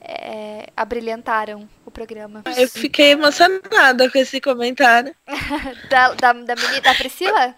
é, 0.00 0.66
abrilhantaram 0.76 1.68
o 1.84 1.90
programa. 1.90 2.42
Eu 2.56 2.68
fiquei 2.68 3.10
emocionada 3.10 4.10
com 4.10 4.18
esse 4.18 4.40
comentário. 4.40 5.14
da, 5.90 6.14
da, 6.14 6.32
da, 6.32 6.56
menina, 6.56 6.80
da 6.80 6.94
Priscila? 6.94 7.54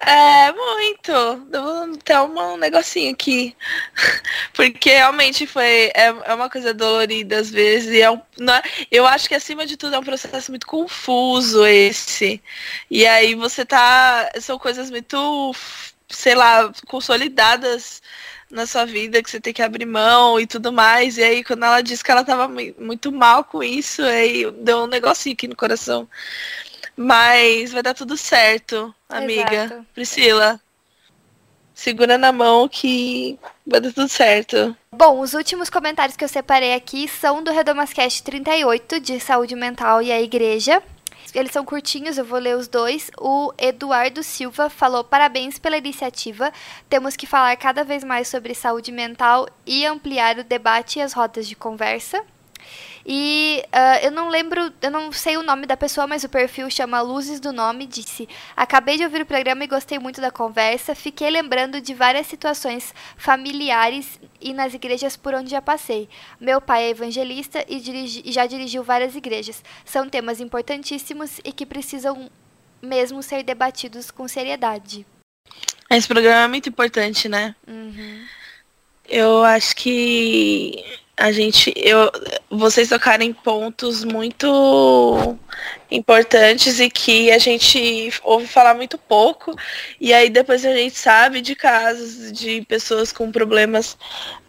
É, 0.00 0.52
muito. 0.52 1.36
Devo 1.50 1.96
ter 1.98 2.18
um 2.18 2.56
negocinho 2.56 3.12
aqui. 3.12 3.56
Porque 4.52 4.90
realmente 4.90 5.46
foi. 5.46 5.90
É, 5.94 6.14
é 6.24 6.34
uma 6.34 6.50
coisa 6.50 6.74
dolorida 6.74 7.38
às 7.38 7.50
vezes. 7.50 7.92
E 7.92 8.00
é 8.00 8.10
um, 8.10 8.16
é, 8.16 8.86
eu 8.90 9.06
acho 9.06 9.28
que 9.28 9.34
acima 9.34 9.66
de 9.66 9.76
tudo 9.76 9.96
é 9.96 9.98
um 9.98 10.04
processo 10.04 10.50
muito 10.52 10.66
confuso 10.66 11.64
esse. 11.66 12.42
E 12.90 13.06
aí 13.06 13.34
você 13.34 13.64
tá. 13.64 14.30
São 14.40 14.58
coisas 14.58 14.90
muito, 14.90 15.54
sei 16.08 16.34
lá, 16.34 16.70
consolidadas 16.86 18.02
na 18.54 18.66
sua 18.66 18.86
vida 18.86 19.22
que 19.22 19.28
você 19.28 19.40
tem 19.40 19.52
que 19.52 19.62
abrir 19.62 19.84
mão 19.84 20.38
e 20.38 20.46
tudo 20.46 20.72
mais. 20.72 21.18
E 21.18 21.22
aí, 21.22 21.44
quando 21.44 21.64
ela 21.64 21.82
disse 21.82 22.04
que 22.04 22.10
ela 22.10 22.24
tava 22.24 22.48
muito 22.78 23.10
mal 23.10 23.44
com 23.44 23.62
isso, 23.62 24.02
aí 24.02 24.50
deu 24.52 24.84
um 24.84 24.86
negocinho 24.86 25.34
aqui 25.34 25.48
no 25.48 25.56
coração. 25.56 26.08
Mas 26.96 27.72
vai 27.72 27.82
dar 27.82 27.94
tudo 27.94 28.16
certo, 28.16 28.94
amiga. 29.08 29.64
Exato. 29.64 29.86
Priscila, 29.92 30.60
segura 31.74 32.16
na 32.16 32.30
mão 32.30 32.68
que 32.68 33.36
vai 33.66 33.80
dar 33.80 33.92
tudo 33.92 34.08
certo. 34.08 34.76
Bom, 34.92 35.20
os 35.20 35.34
últimos 35.34 35.68
comentários 35.68 36.16
que 36.16 36.22
eu 36.22 36.28
separei 36.28 36.74
aqui 36.74 37.08
são 37.08 37.42
do 37.42 37.50
Redomascast 37.50 38.22
38, 38.22 39.00
de 39.00 39.18
saúde 39.18 39.56
mental 39.56 40.00
e 40.00 40.12
a 40.12 40.22
igreja. 40.22 40.80
Eles 41.32 41.52
são 41.52 41.64
curtinhos, 41.64 42.18
eu 42.18 42.24
vou 42.24 42.38
ler 42.38 42.56
os 42.56 42.68
dois. 42.68 43.10
O 43.18 43.52
Eduardo 43.56 44.22
Silva 44.22 44.68
falou: 44.68 45.04
parabéns 45.04 45.58
pela 45.58 45.76
iniciativa. 45.76 46.52
Temos 46.88 47.16
que 47.16 47.26
falar 47.26 47.56
cada 47.56 47.84
vez 47.84 48.02
mais 48.02 48.28
sobre 48.28 48.54
saúde 48.54 48.90
mental 48.90 49.48
e 49.64 49.86
ampliar 49.86 50.38
o 50.38 50.44
debate 50.44 50.98
e 50.98 51.02
as 51.02 51.12
rodas 51.12 51.46
de 51.46 51.56
conversa. 51.56 52.22
E 53.06 53.62
uh, 53.66 54.04
eu 54.06 54.10
não 54.10 54.30
lembro, 54.30 54.72
eu 54.80 54.90
não 54.90 55.12
sei 55.12 55.36
o 55.36 55.42
nome 55.42 55.66
da 55.66 55.76
pessoa, 55.76 56.06
mas 56.06 56.24
o 56.24 56.28
perfil 56.28 56.70
chama 56.70 57.02
Luzes 57.02 57.38
do 57.38 57.52
Nome. 57.52 57.86
Disse: 57.86 58.26
Acabei 58.56 58.96
de 58.96 59.04
ouvir 59.04 59.20
o 59.22 59.26
programa 59.26 59.62
e 59.62 59.66
gostei 59.66 59.98
muito 59.98 60.20
da 60.20 60.30
conversa. 60.30 60.94
Fiquei 60.94 61.28
lembrando 61.28 61.80
de 61.80 61.92
várias 61.92 62.26
situações 62.26 62.94
familiares 63.16 64.18
e 64.40 64.54
nas 64.54 64.72
igrejas 64.72 65.16
por 65.16 65.34
onde 65.34 65.50
já 65.50 65.60
passei. 65.60 66.08
Meu 66.40 66.60
pai 66.60 66.84
é 66.84 66.90
evangelista 66.90 67.64
e 67.68 67.78
dirigi, 67.78 68.22
já 68.32 68.46
dirigiu 68.46 68.82
várias 68.82 69.14
igrejas. 69.14 69.62
São 69.84 70.08
temas 70.08 70.40
importantíssimos 70.40 71.40
e 71.44 71.52
que 71.52 71.66
precisam 71.66 72.30
mesmo 72.80 73.22
ser 73.22 73.42
debatidos 73.42 74.10
com 74.10 74.26
seriedade. 74.26 75.06
Esse 75.90 76.08
programa 76.08 76.44
é 76.44 76.48
muito 76.48 76.70
importante, 76.70 77.28
né? 77.28 77.54
Uhum. 77.66 78.24
Eu 79.06 79.44
acho 79.44 79.76
que 79.76 80.82
a 81.16 81.30
gente, 81.30 81.72
eu, 81.76 82.10
vocês 82.50 82.88
tocarem 82.88 83.32
pontos 83.32 84.02
muito 84.02 85.38
importantes 85.90 86.80
e 86.80 86.90
que 86.90 87.30
a 87.30 87.38
gente 87.38 88.12
ouve 88.24 88.46
falar 88.46 88.74
muito 88.74 88.98
pouco. 88.98 89.54
E 90.00 90.12
aí 90.12 90.28
depois 90.28 90.64
a 90.64 90.74
gente 90.74 90.96
sabe 90.96 91.40
de 91.40 91.54
casos 91.54 92.32
de 92.32 92.62
pessoas 92.62 93.12
com 93.12 93.30
problemas 93.30 93.96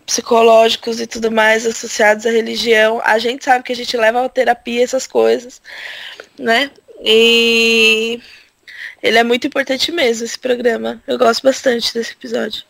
psicológicos 0.05 0.99
e 0.99 1.07
tudo 1.07 1.31
mais 1.31 1.65
associados 1.65 2.25
à 2.25 2.31
religião. 2.31 2.99
A 3.03 3.19
gente 3.19 3.45
sabe 3.45 3.63
que 3.63 3.73
a 3.73 3.75
gente 3.75 3.95
leva 3.95 4.25
a 4.25 4.29
terapia 4.29 4.83
essas 4.83 5.05
coisas, 5.05 5.61
né? 6.37 6.71
E 7.03 8.19
ele 9.03 9.17
é 9.19 9.23
muito 9.23 9.45
importante 9.45 9.91
mesmo, 9.91 10.25
esse 10.25 10.37
programa. 10.37 11.01
Eu 11.05 11.17
gosto 11.17 11.43
bastante 11.43 11.93
desse 11.93 12.13
episódio. 12.13 12.63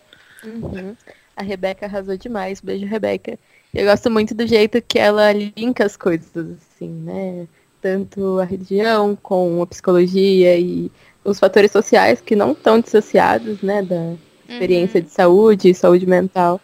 Uhum. 0.43 0.95
A 1.35 1.43
Rebeca 1.43 1.85
arrasou 1.85 2.17
demais. 2.17 2.59
Beijo, 2.59 2.85
Rebeca. 2.85 3.37
Eu 3.75 3.85
gosto 3.85 4.09
muito 4.09 4.33
do 4.33 4.47
jeito 4.47 4.81
que 4.81 4.97
ela 4.97 5.33
linka 5.33 5.85
as 5.85 5.97
coisas, 5.97 6.29
assim, 6.33 6.87
né? 6.87 7.45
Tanto 7.81 8.39
a 8.39 8.45
religião 8.45 9.17
com 9.21 9.61
a 9.61 9.67
psicologia 9.67 10.57
e 10.57 10.89
os 11.25 11.37
fatores 11.37 11.71
sociais 11.71 12.21
que 12.21 12.37
não 12.37 12.53
estão 12.53 12.79
dissociados, 12.79 13.61
né? 13.61 13.83
Da 13.83 14.13
experiência 14.47 15.01
uhum. 15.01 15.05
de 15.05 15.11
saúde 15.11 15.69
e 15.69 15.75
saúde 15.75 16.05
mental. 16.07 16.61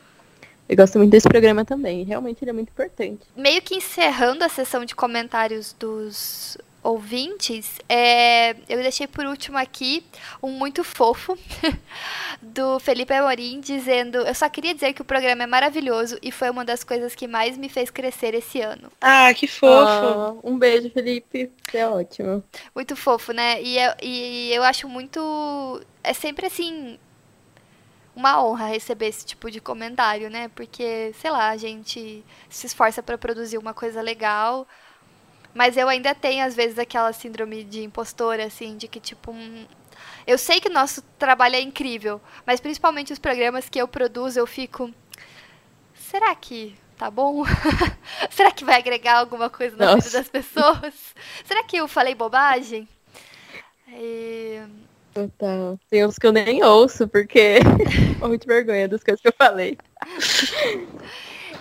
Eu 0.70 0.78
gosto 0.78 0.98
muito 0.98 1.12
desse 1.12 1.28
programa 1.28 1.66
também. 1.66 2.06
Realmente 2.06 2.42
ele 2.46 2.52
é 2.52 2.54
muito 2.54 2.70
importante. 2.70 3.20
Meio 3.36 3.62
que 3.62 3.76
encerrando 3.76 4.46
a 4.46 4.48
sessão 4.48 4.86
de 4.86 4.96
comentários 4.96 5.76
dos 5.78 6.58
ouvintes, 6.84 7.80
é, 7.88 8.52
eu 8.68 8.82
deixei 8.82 9.06
por 9.06 9.26
último 9.26 9.58
aqui 9.58 10.04
um 10.42 10.52
muito 10.52 10.84
fofo 10.84 11.38
do 12.42 12.80
Felipe 12.80 13.14
Amorim 13.14 13.60
dizendo: 13.60 14.18
Eu 14.20 14.34
só 14.34 14.50
queria 14.50 14.74
dizer 14.74 14.94
que 14.94 15.02
o 15.02 15.06
programa 15.06 15.44
é 15.44 15.48
maravilhoso 15.48 16.18
e 16.22 16.32
foi 16.32 16.50
uma 16.50 16.66
das 16.66 16.84
coisas 16.84 17.14
que 17.14 17.28
mais 17.28 17.58
me 17.58 17.70
fez 17.70 17.90
crescer 17.90 18.34
esse 18.34 18.62
ano. 18.62 18.92
Ah, 19.00 19.34
que 19.34 19.48
fofo! 19.48 20.40
Oh, 20.44 20.50
um 20.52 20.58
beijo, 20.58 20.90
Felipe. 20.90 21.52
É 21.74 21.88
ótimo. 21.88 22.44
Muito 22.74 22.96
fofo, 22.96 23.32
né? 23.32 23.62
E, 23.62 23.78
eu, 23.78 23.94
e 24.02 24.52
eu 24.54 24.64
acho 24.64 24.88
muito. 24.90 25.82
É 26.04 26.14
sempre 26.14 26.48
assim. 26.48 26.98
Uma 28.14 28.44
honra 28.44 28.68
receber 28.68 29.08
esse 29.08 29.26
tipo 29.26 29.50
de 29.50 29.62
comentário, 29.62 30.30
né? 30.30 30.50
Porque, 30.54 31.14
sei 31.14 31.32
lá, 31.32 31.50
a 31.50 31.56
gente 31.56 32.26
se 32.50 32.68
esforça 32.68 33.02
para 33.02 33.18
produzir 33.18 33.58
uma 33.58 33.74
coisa 33.74 34.02
legal 34.02 34.68
mas 35.54 35.78
eu 35.78 35.88
ainda 35.90 36.16
tenho, 36.16 36.46
às 36.46 36.56
vezes, 36.56 36.80
aquela 36.80 37.12
síndrome 37.14 37.64
de 37.64 37.84
impostora, 37.84 38.46
assim, 38.46 38.78
de 38.78 38.88
que, 38.88 39.00
tipo, 39.00 39.32
hum, 39.32 39.66
Eu 40.28 40.38
sei 40.38 40.60
que 40.62 40.70
o 40.70 40.74
nosso 40.74 41.02
trabalho 41.18 41.56
é 41.56 41.62
incrível, 41.62 42.22
mas 42.46 42.60
principalmente 42.60 43.12
os 43.14 43.20
programas 43.20 43.68
que 43.70 43.80
eu 43.80 43.88
produzo, 43.88 44.40
eu 44.40 44.48
fico. 44.48 44.92
Será 45.96 46.34
que 46.36 46.76
tá 47.02 47.10
bom? 47.10 47.44
Será 48.30 48.52
que 48.52 48.64
vai 48.64 48.76
agregar 48.76 49.18
alguma 49.18 49.50
coisa 49.50 49.76
na 49.76 49.96
Nossa. 49.96 50.08
vida 50.08 50.20
das 50.20 50.30
pessoas? 50.30 50.94
Será 51.44 51.64
que 51.64 51.78
eu 51.78 51.88
falei 51.88 52.14
bobagem? 52.14 52.88
E... 53.88 54.62
Total. 55.12 55.80
Tem 55.90 56.06
uns 56.06 56.20
que 56.20 56.28
eu 56.28 56.32
nem 56.32 56.64
ouço, 56.64 57.08
porque 57.08 57.60
morro 58.20 58.38
de 58.38 58.46
vergonha 58.46 58.88
das 58.88 59.04
coisas 59.04 59.20
que 59.20 59.28
eu 59.28 59.34
falei. 59.36 59.80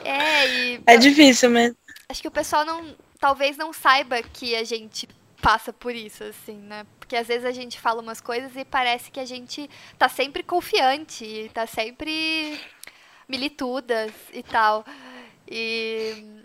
É, 0.04 0.46
e... 0.46 0.82
É 0.86 0.96
difícil 0.98 1.48
mesmo. 1.48 1.76
Acho 2.10 2.20
que 2.20 2.28
o 2.28 2.30
pessoal 2.30 2.66
não. 2.66 2.94
Talvez 3.20 3.56
não 3.56 3.72
saiba 3.72 4.22
que 4.22 4.56
a 4.56 4.64
gente 4.64 5.06
passa 5.40 5.72
por 5.72 5.94
isso, 5.94 6.24
assim, 6.24 6.56
né? 6.56 6.86
Porque 6.98 7.16
às 7.16 7.26
vezes 7.26 7.44
a 7.44 7.52
gente 7.52 7.78
fala 7.78 8.00
umas 8.00 8.20
coisas 8.20 8.56
e 8.56 8.64
parece 8.64 9.10
que 9.10 9.20
a 9.20 9.24
gente 9.24 9.68
tá 9.98 10.08
sempre 10.08 10.42
confiante, 10.42 11.50
tá 11.52 11.66
sempre 11.66 12.60
militudas 13.28 14.12
e 14.32 14.42
tal. 14.42 14.84
E. 15.48 16.42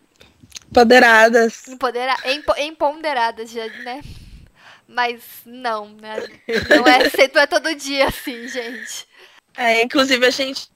Empoderadas. 0.70 1.68
Empodera... 1.68 2.16
Empoderadas, 2.58 3.50
já, 3.52 3.68
né? 3.84 4.02
Mas 4.88 5.24
não, 5.46 5.90
né? 5.90 6.18
Não 6.70 6.88
é, 6.88 7.00
não 7.34 7.42
é 7.42 7.48
todo 7.48 7.76
dia 7.76 8.08
assim, 8.08 8.48
gente. 8.48 9.08
É, 9.58 9.82
inclusive 9.82 10.26
a 10.26 10.30
gente 10.30 10.70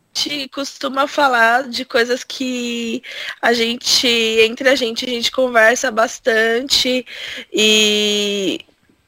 costuma 0.51 1.07
falar 1.07 1.67
de 1.69 1.85
coisas 1.85 2.23
que 2.23 3.01
a 3.41 3.53
gente, 3.53 4.07
entre 4.07 4.69
a 4.69 4.75
gente, 4.75 5.05
a 5.05 5.09
gente 5.09 5.31
conversa 5.31 5.91
bastante 5.91 7.05
e, 7.53 8.59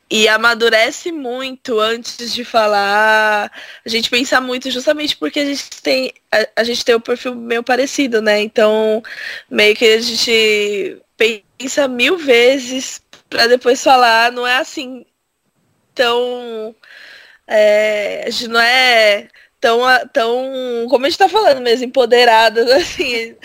e 0.10 0.28
amadurece 0.28 1.12
muito 1.12 1.80
antes 1.80 2.34
de 2.34 2.46
falar. 2.46 3.52
A 3.86 3.90
gente 3.90 4.10
pensa 4.10 4.40
muito 4.40 4.70
justamente 4.72 5.18
porque 5.18 5.40
a 5.40 5.46
gente 5.46 5.70
tem 5.82 6.14
a, 6.32 6.48
a 6.58 6.64
gente 6.64 6.86
tem 6.86 6.96
o 6.96 6.98
um 7.00 7.02
perfil 7.02 7.36
meio 7.36 7.64
parecido, 7.64 8.22
né? 8.22 8.42
Então, 8.42 9.04
meio 9.50 9.76
que 9.76 9.86
a 9.86 10.02
gente 10.02 11.02
pensa 11.58 11.88
mil 11.88 12.18
vezes 12.18 13.02
para 13.30 13.48
depois 13.48 13.84
falar, 13.84 14.32
não 14.32 14.46
é 14.46 14.58
assim 14.58 15.06
tão. 15.96 16.76
É, 17.48 18.24
a 18.28 18.30
gente 18.30 18.48
não 18.48 18.62
é 18.62 19.30
tão, 19.62 19.82
tão 20.12 20.88
como 20.90 21.06
a 21.06 21.10
gente 21.10 21.14
está 21.14 21.30
falando 21.30 21.62
mesmo, 21.62 21.86
empoderadas, 21.86 22.70
assim. 22.72 23.36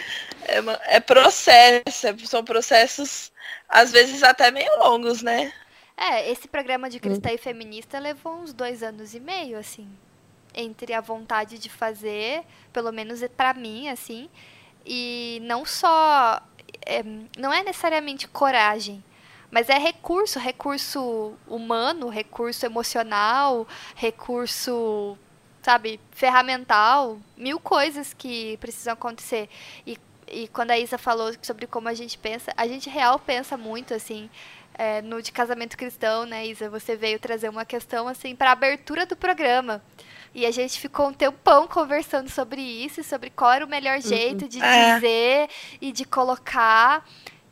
É, 0.48 0.96
é 0.96 1.00
processo, 1.00 2.06
é, 2.06 2.16
são 2.24 2.42
processos, 2.42 3.32
às 3.68 3.92
vezes, 3.92 4.22
até 4.22 4.50
meio 4.50 4.78
longos, 4.78 5.22
né? 5.22 5.52
É, 5.96 6.30
esse 6.30 6.46
programa 6.46 6.90
de 6.90 7.00
cristã 7.00 7.30
e 7.32 7.38
feminista 7.38 7.98
levou 7.98 8.34
uns 8.34 8.52
dois 8.52 8.82
anos 8.82 9.14
e 9.14 9.20
meio, 9.20 9.58
assim. 9.58 9.88
Entre 10.54 10.92
a 10.92 11.00
vontade 11.00 11.58
de 11.58 11.68
fazer, 11.68 12.42
pelo 12.72 12.92
menos 12.92 13.22
para 13.36 13.52
mim, 13.54 13.88
assim, 13.88 14.28
e 14.84 15.40
não 15.42 15.64
só. 15.64 16.40
É, 16.84 17.02
não 17.36 17.52
é 17.52 17.62
necessariamente 17.64 18.28
coragem, 18.28 19.02
mas 19.50 19.68
é 19.68 19.78
recurso, 19.78 20.38
recurso 20.38 21.34
humano, 21.48 22.08
recurso 22.08 22.64
emocional, 22.64 23.66
recurso, 23.94 25.18
sabe, 25.66 25.98
ferramental, 26.12 27.18
mil 27.36 27.58
coisas 27.58 28.14
que 28.14 28.56
precisam 28.58 28.92
acontecer. 28.92 29.48
E, 29.84 29.98
e 30.28 30.46
quando 30.46 30.70
a 30.70 30.78
Isa 30.78 30.96
falou 30.96 31.32
sobre 31.42 31.66
como 31.66 31.88
a 31.88 31.94
gente 31.94 32.16
pensa, 32.16 32.52
a 32.56 32.68
gente 32.68 32.88
real 32.88 33.18
pensa 33.18 33.56
muito, 33.56 33.92
assim, 33.92 34.30
é, 34.74 35.02
no 35.02 35.20
de 35.20 35.32
casamento 35.32 35.76
cristão, 35.76 36.24
né, 36.24 36.46
Isa? 36.46 36.70
Você 36.70 36.94
veio 36.94 37.18
trazer 37.18 37.48
uma 37.48 37.64
questão, 37.64 38.06
assim, 38.06 38.36
para 38.36 38.52
abertura 38.52 39.04
do 39.06 39.16
programa. 39.16 39.82
E 40.32 40.46
a 40.46 40.52
gente 40.52 40.78
ficou 40.78 41.08
um 41.08 41.12
tempão 41.12 41.66
conversando 41.66 42.30
sobre 42.30 42.60
isso, 42.62 43.02
sobre 43.02 43.30
qual 43.30 43.52
era 43.52 43.66
o 43.66 43.68
melhor 43.68 43.96
uhum. 43.96 44.02
jeito 44.02 44.46
de 44.46 44.62
é. 44.62 44.94
dizer 44.94 45.48
e 45.80 45.90
de 45.90 46.04
colocar 46.04 47.04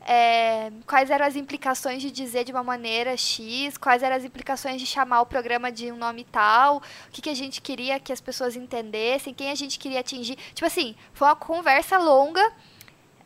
é, 0.06 0.70
quais 0.86 1.10
eram 1.10 1.24
as 1.24 1.34
implicações 1.34 2.02
de 2.02 2.10
dizer 2.10 2.44
de 2.44 2.52
uma 2.52 2.62
maneira 2.62 3.16
X, 3.16 3.78
quais 3.78 4.02
eram 4.02 4.16
as 4.16 4.24
implicações 4.24 4.78
de 4.78 4.86
chamar 4.86 5.22
o 5.22 5.26
programa 5.26 5.72
de 5.72 5.90
um 5.90 5.96
nome 5.96 6.24
tal, 6.24 6.76
o 6.76 7.10
que, 7.10 7.22
que 7.22 7.30
a 7.30 7.34
gente 7.34 7.62
queria 7.62 7.98
que 7.98 8.12
as 8.12 8.20
pessoas 8.20 8.54
entendessem, 8.54 9.32
quem 9.32 9.50
a 9.50 9.54
gente 9.54 9.78
queria 9.78 10.00
atingir. 10.00 10.36
Tipo 10.54 10.66
assim, 10.66 10.94
foi 11.14 11.26
uma 11.26 11.36
conversa 11.36 11.96
longa, 11.96 12.52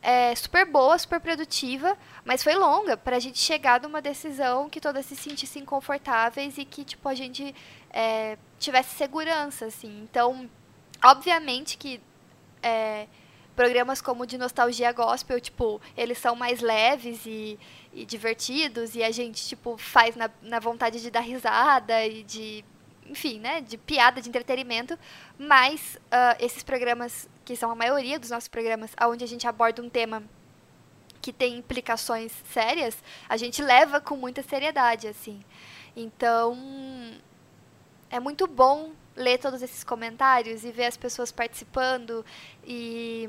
é, 0.00 0.32
super 0.36 0.64
boa, 0.66 0.96
super 0.96 1.18
produtiva, 1.18 1.98
mas 2.24 2.44
foi 2.44 2.54
longa 2.54 2.96
para 2.96 3.16
a 3.16 3.20
gente 3.20 3.40
chegar 3.40 3.80
numa 3.80 4.00
decisão 4.00 4.70
que 4.70 4.80
todas 4.80 5.04
se 5.04 5.16
sentissem 5.16 5.64
confortáveis 5.64 6.58
e 6.58 6.64
que 6.64 6.84
tipo 6.84 7.08
a 7.08 7.14
gente 7.14 7.52
é, 7.90 8.38
tivesse 8.56 8.94
segurança, 8.94 9.66
assim. 9.66 10.00
Então, 10.04 10.48
obviamente 11.04 11.76
que 11.76 12.00
é, 12.62 13.08
programas 13.58 14.00
como 14.00 14.24
de 14.24 14.38
nostalgia 14.38 14.92
gospel, 14.92 15.40
tipo, 15.40 15.80
eles 15.96 16.18
são 16.18 16.36
mais 16.36 16.60
leves 16.60 17.26
e, 17.26 17.58
e 17.92 18.06
divertidos 18.06 18.94
e 18.94 19.02
a 19.02 19.10
gente, 19.10 19.44
tipo, 19.48 19.76
faz 19.76 20.14
na, 20.14 20.30
na 20.40 20.60
vontade 20.60 21.02
de 21.02 21.10
dar 21.10 21.22
risada 21.22 22.06
e 22.06 22.22
de, 22.22 22.64
enfim, 23.04 23.40
né, 23.40 23.60
de 23.60 23.76
piada, 23.76 24.20
de 24.20 24.28
entretenimento, 24.28 24.96
mas 25.36 25.98
uh, 26.04 26.36
esses 26.38 26.62
programas, 26.62 27.28
que 27.44 27.56
são 27.56 27.68
a 27.68 27.74
maioria 27.74 28.16
dos 28.16 28.30
nossos 28.30 28.48
programas, 28.48 28.92
onde 29.02 29.24
a 29.24 29.26
gente 29.26 29.44
aborda 29.44 29.82
um 29.82 29.88
tema 29.88 30.22
que 31.20 31.32
tem 31.32 31.56
implicações 31.56 32.30
sérias, 32.52 33.02
a 33.28 33.36
gente 33.36 33.60
leva 33.60 34.00
com 34.00 34.16
muita 34.16 34.40
seriedade, 34.40 35.08
assim. 35.08 35.40
Então, 35.96 36.56
é 38.08 38.20
muito 38.20 38.46
bom 38.46 38.92
ler 39.18 39.38
todos 39.38 39.60
esses 39.62 39.84
comentários 39.84 40.64
e 40.64 40.70
ver 40.70 40.86
as 40.86 40.96
pessoas 40.96 41.32
participando 41.32 42.24
e 42.64 43.28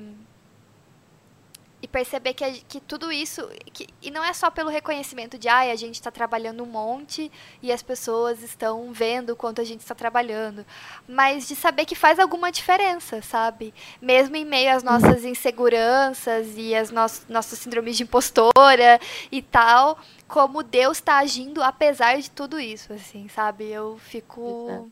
e 1.82 1.88
perceber 1.88 2.34
que, 2.34 2.62
que 2.68 2.80
tudo 2.80 3.12
isso 3.12 3.48
que, 3.74 3.88
e 4.02 4.12
não 4.12 4.24
é 4.24 4.34
só 4.34 4.52
pelo 4.52 4.70
reconhecimento 4.70 5.38
de 5.38 5.48
ah, 5.48 5.60
a 5.60 5.76
gente 5.76 5.96
está 5.96 6.12
trabalhando 6.12 6.64
um 6.64 6.66
monte 6.66 7.32
e 7.62 7.72
as 7.72 7.82
pessoas 7.82 8.44
estão 8.44 8.92
vendo 8.92 9.32
o 9.32 9.36
quanto 9.36 9.62
a 9.62 9.64
gente 9.64 9.80
está 9.80 9.96
trabalhando, 9.96 10.66
mas 11.08 11.48
de 11.48 11.56
saber 11.56 11.86
que 11.86 11.96
faz 11.96 12.20
alguma 12.20 12.52
diferença, 12.52 13.22
sabe? 13.22 13.74
Mesmo 14.02 14.36
em 14.36 14.46
meio 14.46 14.76
às 14.76 14.84
nossas 14.84 15.24
inseguranças 15.24 16.48
e 16.58 16.76
às 16.76 16.92
no 16.92 17.00
nossas 17.30 17.60
síndromes 17.60 17.96
de 17.96 18.04
impostora 18.04 19.00
e 19.32 19.42
tal, 19.42 19.98
como 20.28 20.62
Deus 20.64 20.98
está 20.98 21.18
agindo 21.18 21.64
apesar 21.64 22.18
de 22.20 22.30
tudo 22.30 22.60
isso, 22.60 22.92
assim, 22.92 23.30
sabe? 23.30 23.66
Eu 23.66 23.98
fico 24.00 24.92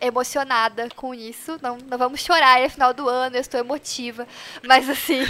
emocionada 0.00 0.88
com 0.94 1.14
isso. 1.14 1.58
Não, 1.62 1.78
não 1.88 1.98
vamos 1.98 2.20
chorar, 2.20 2.60
é 2.60 2.68
final 2.68 2.92
do 2.92 3.08
ano, 3.08 3.36
eu 3.36 3.40
estou 3.40 3.60
emotiva. 3.60 4.26
Mas 4.66 4.88
assim. 4.88 5.20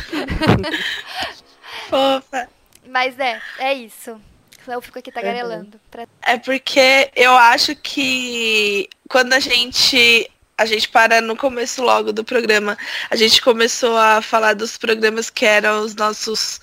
Fofa. 1.88 2.48
Mas 2.86 3.18
é, 3.18 3.40
é 3.58 3.74
isso. 3.74 4.20
Eu 4.66 4.80
fico 4.82 4.98
aqui 4.98 5.10
tagarelando. 5.10 5.80
Pra... 5.90 6.06
É 6.22 6.38
porque 6.38 7.10
eu 7.16 7.32
acho 7.36 7.74
que 7.76 8.88
quando 9.08 9.32
a 9.32 9.40
gente 9.40 10.30
a 10.58 10.66
gente 10.66 10.88
para 10.88 11.20
no 11.20 11.36
começo 11.36 11.82
logo 11.82 12.12
do 12.12 12.24
programa, 12.24 12.76
a 13.08 13.14
gente 13.14 13.40
começou 13.40 13.96
a 13.96 14.20
falar 14.20 14.54
dos 14.54 14.76
programas 14.76 15.30
que 15.30 15.46
eram 15.46 15.82
os 15.82 15.94
nossos 15.94 16.60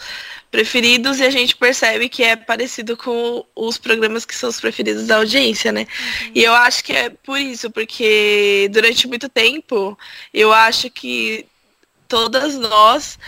preferidos 0.55 1.19
e 1.19 1.23
a 1.25 1.29
gente 1.29 1.53
percebe 1.53 2.07
que 2.07 2.23
é 2.23 2.37
parecido 2.37 2.95
com 2.95 3.45
os 3.53 3.77
programas 3.77 4.23
que 4.23 4.33
são 4.33 4.49
os 4.49 4.59
preferidos 4.59 5.05
da 5.05 5.17
audiência, 5.17 5.69
né? 5.69 5.81
Uhum. 5.81 6.31
E 6.33 6.43
eu 6.43 6.53
acho 6.53 6.81
que 6.81 6.93
é 6.93 7.09
por 7.09 7.37
isso, 7.37 7.69
porque 7.69 8.69
durante 8.71 9.05
muito 9.05 9.27
tempo 9.27 9.97
eu 10.33 10.53
acho 10.53 10.89
que 10.89 11.45
todas 12.07 12.55
nós 12.55 13.19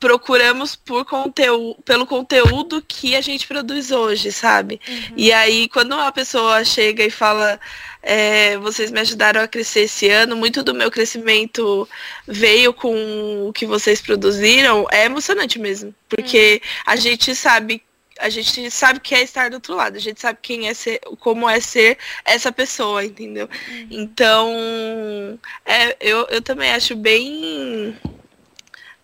procuramos 0.00 0.74
por 0.74 1.04
conteúdo, 1.04 1.76
pelo 1.84 2.06
conteúdo 2.06 2.82
que 2.88 3.14
a 3.14 3.20
gente 3.20 3.46
produz 3.46 3.90
hoje, 3.90 4.32
sabe? 4.32 4.80
Uhum. 4.88 5.14
E 5.14 5.30
aí, 5.30 5.68
quando 5.68 5.92
uma 5.92 6.10
pessoa 6.10 6.64
chega 6.64 7.04
e 7.04 7.10
fala, 7.10 7.60
é, 8.02 8.58
vocês 8.58 8.90
me 8.90 9.00
ajudaram 9.00 9.40
a 9.40 9.48
crescer 9.48 9.82
esse 9.82 10.08
ano, 10.08 10.36
muito 10.36 10.62
do 10.62 10.74
meu 10.74 10.90
crescimento 10.90 11.88
veio 12.26 12.74
com 12.74 13.46
o 13.48 13.52
que 13.52 13.64
vocês 13.64 14.00
produziram, 14.00 14.86
é 14.90 15.04
emocionante 15.04 15.58
mesmo. 15.58 15.94
Porque 16.08 16.60
uhum. 16.62 16.82
a 16.86 16.96
gente 16.96 17.34
sabe 17.34 17.82
a 18.18 18.28
gente 18.28 18.70
sabe 18.70 19.00
que 19.00 19.14
é 19.14 19.22
estar 19.22 19.50
do 19.50 19.54
outro 19.54 19.74
lado, 19.74 19.96
a 19.96 20.00
gente 20.00 20.20
sabe 20.20 20.38
quem 20.40 20.68
é 20.68 20.74
ser, 20.74 21.00
como 21.18 21.48
é 21.48 21.58
ser 21.58 21.98
essa 22.24 22.52
pessoa, 22.52 23.04
entendeu? 23.04 23.48
Uhum. 23.68 23.88
Então, 23.90 25.40
é, 25.64 25.96
eu, 25.98 26.26
eu 26.28 26.40
também 26.40 26.70
acho 26.70 26.94
bem 26.94 27.96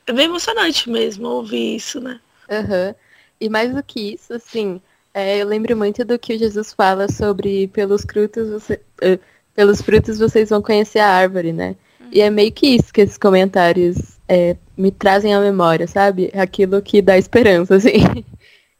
bem 0.06 0.24
emocionante 0.26 0.88
mesmo 0.88 1.26
ouvir 1.28 1.76
isso, 1.76 2.00
né? 2.00 2.20
Uhum. 2.48 2.94
E 3.40 3.48
mais 3.48 3.74
do 3.74 3.82
que 3.82 4.14
isso, 4.14 4.32
assim, 4.32 4.80
é, 5.18 5.38
eu 5.38 5.46
lembro 5.46 5.76
muito 5.76 6.04
do 6.04 6.18
que 6.18 6.34
o 6.34 6.38
Jesus 6.38 6.72
fala 6.72 7.10
sobre 7.10 7.68
pelos 7.68 8.02
frutos, 8.02 8.48
você, 8.48 8.80
uh, 9.02 9.18
pelos 9.54 9.82
frutos 9.82 10.18
vocês 10.18 10.50
vão 10.50 10.62
conhecer 10.62 11.00
a 11.00 11.08
árvore, 11.08 11.52
né? 11.52 11.76
Uhum. 12.00 12.08
E 12.12 12.20
é 12.20 12.30
meio 12.30 12.52
que 12.52 12.68
isso 12.68 12.92
que 12.92 13.00
esses 13.00 13.18
comentários 13.18 14.18
é, 14.28 14.56
me 14.76 14.90
trazem 14.90 15.34
à 15.34 15.40
memória, 15.40 15.86
sabe? 15.86 16.30
Aquilo 16.34 16.80
que 16.80 17.02
dá 17.02 17.18
esperança, 17.18 17.74
assim. 17.76 18.24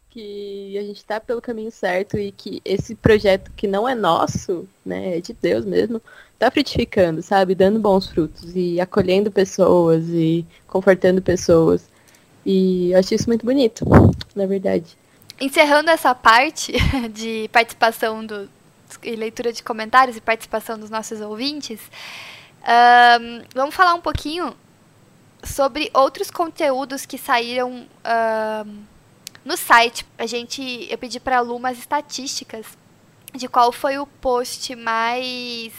que 0.09 0.77
a 0.77 0.81
gente 0.81 1.03
tá 1.05 1.19
pelo 1.19 1.41
caminho 1.41 1.71
certo 1.71 2.17
e 2.17 2.31
que 2.31 2.61
esse 2.63 2.95
projeto 2.95 3.51
que 3.55 3.67
não 3.67 3.87
é 3.87 3.93
nosso, 3.93 4.67
né, 4.85 5.17
é 5.17 5.21
de 5.21 5.33
Deus 5.33 5.65
mesmo, 5.65 6.01
tá 6.37 6.49
frutificando, 6.49 7.21
sabe? 7.21 7.53
Dando 7.53 7.79
bons 7.79 8.07
frutos 8.07 8.55
e 8.55 8.79
acolhendo 8.79 9.31
pessoas 9.31 10.07
e 10.09 10.45
confortando 10.67 11.21
pessoas. 11.21 11.89
E 12.45 12.91
eu 12.91 12.99
acho 12.99 13.13
isso 13.13 13.27
muito 13.27 13.45
bonito, 13.45 13.85
na 14.35 14.45
verdade. 14.45 14.97
Encerrando 15.39 15.89
essa 15.89 16.13
parte 16.13 16.73
de 17.13 17.49
participação 17.53 18.25
do, 18.25 18.49
e 19.03 19.15
leitura 19.15 19.53
de 19.53 19.63
comentários 19.63 20.17
e 20.17 20.21
participação 20.21 20.77
dos 20.77 20.89
nossos 20.89 21.21
ouvintes, 21.21 21.79
um, 22.61 23.43
vamos 23.55 23.73
falar 23.73 23.93
um 23.93 24.01
pouquinho 24.01 24.55
sobre 25.43 25.89
outros 25.93 26.29
conteúdos 26.29 27.05
que 27.05 27.17
saíram 27.17 27.87
um, 28.65 28.83
no 29.45 29.55
site. 29.55 30.05
A 30.17 30.25
gente, 30.25 30.87
eu 30.89 30.97
pedi 30.97 31.19
para 31.19 31.37
a 31.37 31.41
Lu 31.41 31.55
umas 31.55 31.77
estatísticas 31.77 32.65
de 33.33 33.47
qual 33.47 33.71
foi 33.71 33.97
o 33.97 34.05
post 34.05 34.75
mais 34.75 35.73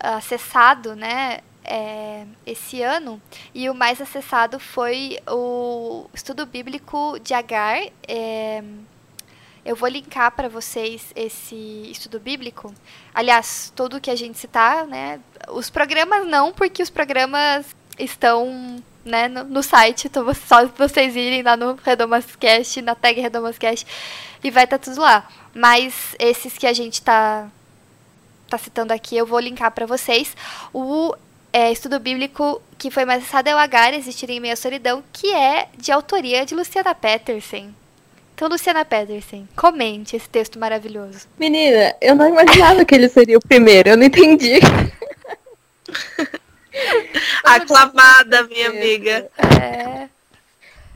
acessado, 0.00 0.94
né, 0.94 1.40
é, 1.68 2.24
esse 2.46 2.82
ano. 2.82 3.20
E 3.54 3.68
o 3.68 3.74
mais 3.74 4.00
acessado 4.00 4.58
foi 4.58 5.18
o 5.28 6.06
estudo 6.14 6.46
bíblico 6.46 7.18
de 7.22 7.34
Agar. 7.34 7.78
É, 8.06 8.64
eu 9.64 9.76
vou 9.76 9.88
linkar 9.88 10.32
para 10.32 10.48
vocês 10.48 11.12
esse 11.14 11.90
estudo 11.90 12.18
bíblico. 12.18 12.72
Aliás, 13.14 13.70
tudo 13.76 14.00
que 14.00 14.10
a 14.10 14.16
gente 14.16 14.38
citar, 14.38 14.86
né? 14.86 15.20
Os 15.50 15.68
programas 15.68 16.26
não, 16.26 16.52
porque 16.52 16.82
os 16.82 16.88
programas 16.88 17.66
estão 17.98 18.82
né, 19.04 19.28
no, 19.28 19.44
no 19.44 19.62
site, 19.62 20.06
então 20.06 20.24
só 20.34 20.66
vocês 20.68 21.14
irem 21.16 21.42
lá 21.42 21.56
no 21.56 21.74
Redomascast, 21.74 22.80
na 22.80 22.94
tag 22.94 23.20
Redomascast, 23.20 23.86
e 24.42 24.50
vai 24.50 24.64
estar 24.64 24.78
tá 24.78 24.84
tudo 24.84 25.00
lá. 25.02 25.28
Mas 25.54 26.14
esses 26.18 26.56
que 26.56 26.66
a 26.66 26.72
gente 26.72 27.02
tá, 27.02 27.48
tá 28.48 28.56
citando 28.56 28.92
aqui, 28.92 29.16
eu 29.16 29.26
vou 29.26 29.40
linkar 29.40 29.70
para 29.72 29.86
vocês. 29.86 30.36
O 30.72 31.14
é, 31.58 31.72
estudo 31.72 31.98
bíblico 31.98 32.62
que 32.78 32.88
foi 32.88 33.04
mais 33.04 33.20
acessado 33.20 33.48
é 33.48 33.54
o 33.54 33.58
Agar, 33.58 33.92
Existir 33.92 34.30
em 34.30 34.38
Meia 34.38 34.54
Solidão, 34.54 35.02
que 35.12 35.34
é 35.34 35.66
de 35.76 35.90
autoria 35.90 36.46
de 36.46 36.54
Luciana 36.54 36.94
Peterson. 36.94 37.72
Então, 38.32 38.46
Luciana 38.46 38.84
Pedersen, 38.84 39.48
comente 39.56 40.14
esse 40.14 40.28
texto 40.28 40.60
maravilhoso. 40.60 41.26
Menina, 41.36 41.96
eu 42.00 42.14
não 42.14 42.28
imaginava 42.28 42.84
que 42.84 42.94
ele 42.94 43.08
seria 43.08 43.36
o 43.36 43.40
primeiro, 43.40 43.88
eu 43.88 43.96
não 43.96 44.04
entendi. 44.04 44.60
Aclamada, 47.42 48.44
minha 48.44 48.68
amiga. 48.68 49.28
É. 49.60 50.08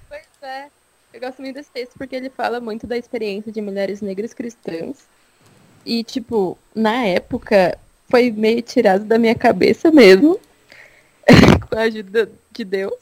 Pois 0.08 0.22
é. 0.42 0.66
Eu 1.12 1.20
gosto 1.20 1.42
muito 1.42 1.56
desse 1.56 1.72
texto 1.72 1.94
porque 1.98 2.14
ele 2.14 2.30
fala 2.30 2.60
muito 2.60 2.86
da 2.86 2.96
experiência 2.96 3.50
de 3.50 3.60
mulheres 3.60 4.00
negras 4.00 4.32
cristãs. 4.32 5.08
E, 5.84 6.04
tipo, 6.04 6.56
na 6.72 7.04
época, 7.06 7.76
foi 8.08 8.30
meio 8.30 8.62
tirado 8.62 9.04
da 9.04 9.18
minha 9.18 9.34
cabeça 9.34 9.90
mesmo. 9.90 10.38
com 11.68 11.78
a 11.78 11.82
ajuda 11.82 12.30
de 12.52 12.64
Deus. 12.64 12.94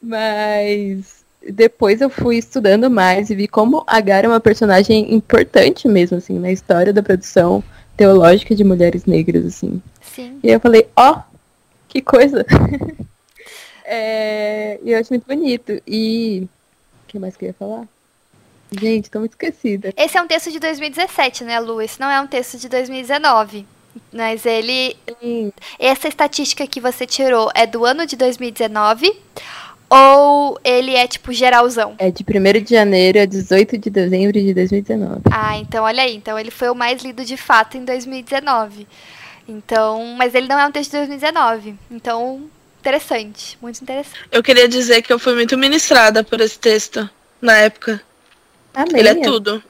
Mas 0.00 1.24
depois 1.48 2.00
eu 2.00 2.08
fui 2.08 2.38
estudando 2.38 2.90
mais 2.90 3.30
e 3.30 3.34
vi 3.34 3.48
como 3.48 3.84
Agar 3.86 4.24
é 4.24 4.28
uma 4.28 4.40
personagem 4.40 5.14
importante 5.14 5.88
mesmo, 5.88 6.16
assim, 6.16 6.38
na 6.38 6.50
história 6.50 6.92
da 6.92 7.02
produção 7.02 7.62
teológica 7.96 8.54
de 8.54 8.64
mulheres 8.64 9.04
negras, 9.04 9.46
assim. 9.46 9.82
Sim. 10.00 10.38
E 10.42 10.50
eu 10.50 10.60
falei, 10.60 10.88
ó, 10.96 11.12
oh, 11.12 11.22
que 11.88 12.00
coisa! 12.00 12.44
é, 13.84 14.78
e 14.82 14.92
eu 14.92 14.98
acho 14.98 15.10
muito 15.10 15.26
bonito. 15.26 15.80
E. 15.86 16.48
O 17.04 17.08
que 17.08 17.18
mais 17.18 17.36
que 17.36 17.44
eu 17.44 17.48
ia 17.48 17.54
falar? 17.54 17.86
Gente, 18.80 19.10
tô 19.10 19.18
muito 19.18 19.32
esquecida. 19.32 19.92
Esse 19.96 20.16
é 20.16 20.22
um 20.22 20.26
texto 20.26 20.50
de 20.50 20.58
2017, 20.58 21.44
né, 21.44 21.60
Lu? 21.60 21.82
Esse 21.82 22.00
não 22.00 22.08
é 22.08 22.18
um 22.20 22.26
texto 22.26 22.56
de 22.56 22.68
2019. 22.70 23.66
Mas 24.12 24.46
ele. 24.46 24.96
Sim. 25.20 25.52
Essa 25.78 26.08
estatística 26.08 26.66
que 26.66 26.80
você 26.80 27.06
tirou 27.06 27.50
é 27.54 27.66
do 27.66 27.84
ano 27.84 28.06
de 28.06 28.16
2019 28.16 29.12
ou 29.94 30.58
ele 30.64 30.94
é, 30.94 31.06
tipo, 31.06 31.34
geralzão? 31.34 31.94
É 31.98 32.10
de 32.10 32.24
1 32.24 32.64
de 32.64 32.70
janeiro 32.70 33.20
a 33.20 33.26
18 33.26 33.76
de 33.76 33.90
dezembro 33.90 34.32
de 34.32 34.54
2019. 34.54 35.20
Ah, 35.30 35.58
então 35.58 35.84
olha 35.84 36.02
aí. 36.02 36.16
Então 36.16 36.38
ele 36.38 36.50
foi 36.50 36.70
o 36.70 36.74
mais 36.74 37.02
lido 37.02 37.22
de 37.26 37.36
fato 37.36 37.76
em 37.76 37.84
2019. 37.84 38.86
Então, 39.46 40.14
mas 40.16 40.34
ele 40.34 40.48
não 40.48 40.58
é 40.58 40.66
um 40.66 40.72
texto 40.72 40.92
de 40.92 40.96
2019. 40.98 41.74
Então, 41.90 42.48
interessante. 42.80 43.58
Muito 43.60 43.82
interessante. 43.82 44.18
Eu 44.30 44.42
queria 44.42 44.66
dizer 44.66 45.02
que 45.02 45.12
eu 45.12 45.18
fui 45.18 45.34
muito 45.34 45.58
ministrada 45.58 46.24
por 46.24 46.40
esse 46.40 46.58
texto 46.58 47.08
na 47.38 47.58
época. 47.58 48.00
Amém. 48.72 48.98
Ele 48.98 49.08
é 49.08 49.14
tudo. 49.16 49.62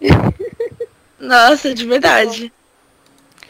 Nossa, 1.20 1.72
de 1.72 1.86
verdade. 1.86 2.52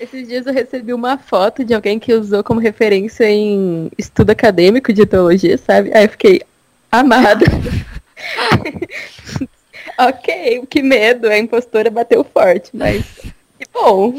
Esses 0.01 0.27
dias 0.27 0.47
eu 0.47 0.55
recebi 0.55 0.95
uma 0.95 1.19
foto 1.19 1.63
de 1.63 1.75
alguém 1.75 1.99
que 1.99 2.15
usou 2.15 2.43
como 2.43 2.59
referência 2.59 3.29
em 3.29 3.91
estudo 3.99 4.31
acadêmico 4.31 4.95
de 4.95 5.05
teologia, 5.05 5.59
sabe? 5.59 5.91
Aí 5.95 6.07
eu 6.07 6.09
fiquei 6.09 6.41
amada. 6.91 7.45
ok, 10.01 10.67
que 10.71 10.83
medo, 10.83 11.29
a 11.29 11.37
impostora 11.37 11.91
bateu 11.91 12.25
forte, 12.25 12.71
mas 12.73 13.05
que 13.59 13.67
bom. 13.71 14.15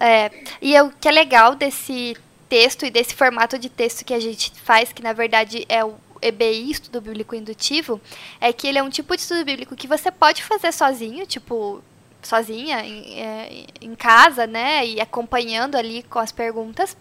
É, 0.00 0.30
e 0.62 0.80
o 0.80 0.90
que 0.90 1.08
é 1.08 1.12
legal 1.12 1.54
desse 1.54 2.16
texto 2.48 2.86
e 2.86 2.90
desse 2.90 3.14
formato 3.14 3.58
de 3.58 3.68
texto 3.68 4.06
que 4.06 4.14
a 4.14 4.20
gente 4.20 4.52
faz, 4.52 4.90
que 4.90 5.02
na 5.02 5.12
verdade 5.12 5.66
é 5.68 5.84
o 5.84 5.96
EBI, 6.22 6.70
estudo 6.70 7.02
bíblico 7.02 7.34
indutivo, 7.34 8.00
é 8.40 8.54
que 8.54 8.66
ele 8.66 8.78
é 8.78 8.82
um 8.82 8.88
tipo 8.88 9.14
de 9.14 9.20
estudo 9.20 9.44
bíblico 9.44 9.76
que 9.76 9.86
você 9.86 10.10
pode 10.10 10.42
fazer 10.42 10.72
sozinho, 10.72 11.26
tipo, 11.26 11.82
sozinha 12.22 12.84
em, 12.84 13.20
é, 13.20 13.66
em 13.80 13.94
casa, 13.94 14.46
né, 14.46 14.86
e 14.86 15.00
acompanhando 15.00 15.76
ali 15.76 16.02
com 16.04 16.18
as 16.18 16.32
perguntas, 16.32 16.96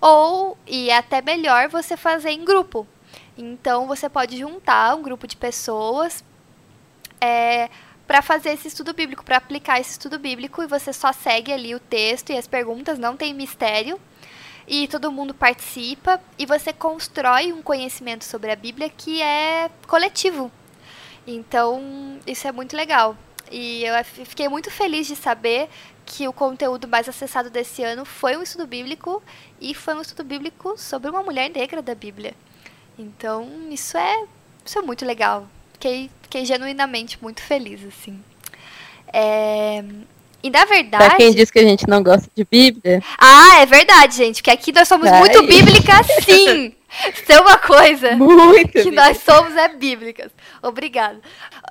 ou 0.00 0.56
e 0.66 0.90
é 0.90 0.96
até 0.96 1.22
melhor 1.22 1.68
você 1.68 1.96
fazer 1.96 2.30
em 2.30 2.44
grupo. 2.44 2.86
Então 3.36 3.86
você 3.86 4.08
pode 4.08 4.38
juntar 4.38 4.94
um 4.94 5.02
grupo 5.02 5.26
de 5.26 5.36
pessoas 5.36 6.24
é, 7.20 7.68
para 8.06 8.22
fazer 8.22 8.50
esse 8.50 8.68
estudo 8.68 8.92
bíblico, 8.92 9.24
para 9.24 9.38
aplicar 9.38 9.80
esse 9.80 9.92
estudo 9.92 10.18
bíblico 10.18 10.62
e 10.62 10.66
você 10.66 10.92
só 10.92 11.12
segue 11.12 11.52
ali 11.52 11.74
o 11.74 11.80
texto 11.80 12.30
e 12.30 12.36
as 12.36 12.46
perguntas, 12.46 12.98
não 12.98 13.16
tem 13.16 13.34
mistério. 13.34 13.98
E 14.66 14.88
todo 14.88 15.12
mundo 15.12 15.34
participa 15.34 16.18
e 16.38 16.46
você 16.46 16.72
constrói 16.72 17.52
um 17.52 17.60
conhecimento 17.60 18.24
sobre 18.24 18.50
a 18.50 18.56
Bíblia 18.56 18.88
que 18.88 19.20
é 19.20 19.70
coletivo. 19.86 20.50
Então, 21.26 22.18
isso 22.26 22.46
é 22.48 22.52
muito 22.52 22.74
legal. 22.74 23.16
E 23.50 23.84
eu 23.84 24.04
fiquei 24.04 24.48
muito 24.48 24.70
feliz 24.70 25.06
de 25.06 25.16
saber 25.16 25.68
que 26.06 26.26
o 26.28 26.32
conteúdo 26.32 26.86
mais 26.86 27.08
acessado 27.08 27.50
desse 27.50 27.82
ano 27.82 28.04
foi 28.04 28.36
um 28.36 28.42
estudo 28.42 28.66
bíblico 28.66 29.22
e 29.60 29.74
foi 29.74 29.94
um 29.94 30.00
estudo 30.00 30.24
bíblico 30.24 30.76
sobre 30.76 31.10
uma 31.10 31.22
mulher 31.22 31.50
negra 31.50 31.80
da 31.80 31.94
Bíblia. 31.94 32.34
Então, 32.98 33.48
isso 33.70 33.96
é, 33.96 34.24
isso 34.64 34.78
é 34.78 34.82
muito 34.82 35.04
legal. 35.04 35.48
Fiquei, 35.72 36.10
fiquei 36.22 36.44
genuinamente 36.44 37.18
muito 37.20 37.42
feliz, 37.42 37.80
assim. 37.84 38.22
É... 39.12 39.84
E 40.42 40.50
na 40.50 40.66
verdade. 40.66 41.04
Pra 41.06 41.16
quem 41.16 41.34
diz 41.34 41.50
que 41.50 41.58
a 41.58 41.62
gente 41.62 41.88
não 41.88 42.02
gosta 42.02 42.28
de 42.34 42.44
Bíblia. 42.44 43.02
Ah, 43.16 43.60
é 43.60 43.66
verdade, 43.66 44.14
gente. 44.14 44.42
Porque 44.42 44.50
aqui 44.50 44.72
nós 44.72 44.86
somos 44.86 45.08
Ai. 45.08 45.20
muito 45.20 45.42
bíblicas, 45.46 46.06
sim. 46.22 46.74
Isso 47.12 47.32
é 47.32 47.40
uma 47.40 47.56
coisa 47.56 48.14
muito 48.14 48.72
que 48.72 48.90
nós 48.90 49.18
somos 49.18 49.56
é 49.56 49.68
bíblicas. 49.68 50.30
Obrigada. 50.64 51.20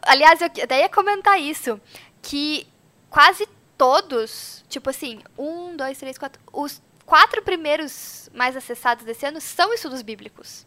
Aliás, 0.03 0.39
eu 0.39 0.47
até 0.47 0.81
ia 0.81 0.89
comentar 0.89 1.39
isso. 1.39 1.81
Que 2.21 2.67
quase 3.09 3.47
todos, 3.77 4.63
tipo 4.69 4.89
assim, 4.89 5.21
um, 5.37 5.75
dois, 5.75 5.97
três, 5.97 6.17
quatro. 6.17 6.41
Os 6.51 6.81
quatro 7.05 7.41
primeiros 7.41 8.29
mais 8.33 8.55
acessados 8.55 9.03
desse 9.03 9.25
ano 9.25 9.41
são 9.41 9.73
estudos 9.73 10.01
bíblicos. 10.01 10.65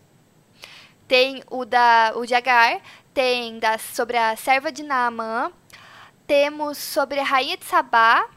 Tem 1.07 1.43
o 1.49 1.65
da 1.65 2.13
o 2.17 2.27
de 2.27 2.35
Agar, 2.35 2.81
tem 3.15 3.61
da, 3.61 3.79
sobre 3.79 4.17
a 4.17 4.37
serva 4.37 4.73
de 4.73 4.83
Naamã, 4.83 5.53
temos 6.27 6.79
sobre 6.79 7.21
a 7.21 7.25
rainha 7.25 7.57
de 7.57 7.65
Sabá, 7.65 8.29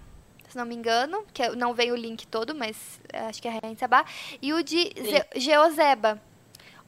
se 0.47 0.55
não 0.55 0.65
me 0.65 0.75
engano, 0.75 1.25
que 1.33 1.49
não 1.49 1.73
veio 1.73 1.95
o 1.95 1.97
link 1.97 2.27
todo, 2.27 2.53
mas 2.53 3.01
acho 3.27 3.41
que 3.41 3.47
é 3.47 3.51
a 3.51 3.59
rainha 3.59 3.73
de 3.73 3.79
Sabá, 3.79 4.05
e 4.39 4.53
o 4.53 4.63
de 4.63 4.93
Geozeba. 5.35 6.21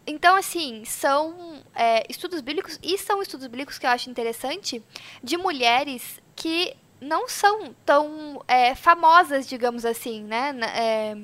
Então, 0.06 0.36
assim, 0.36 0.84
são 0.86 1.62
é, 1.76 2.04
estudos 2.10 2.42
bíblicos, 2.42 2.80
e 2.82 2.98
são 2.98 3.22
estudos 3.22 3.48
bíblicos 3.48 3.78
que 3.78 3.86
eu 3.86 3.90
acho 3.92 4.10
interessante, 4.10 4.84
de 5.24 5.38
mulheres 5.38 6.20
que 6.36 6.76
não 7.00 7.28
são 7.28 7.74
tão 7.86 8.42
é, 8.48 8.76
famosas, 8.76 9.48
digamos 9.48 9.86
assim, 9.86 10.24
né? 10.24 10.56
É, 10.76 11.18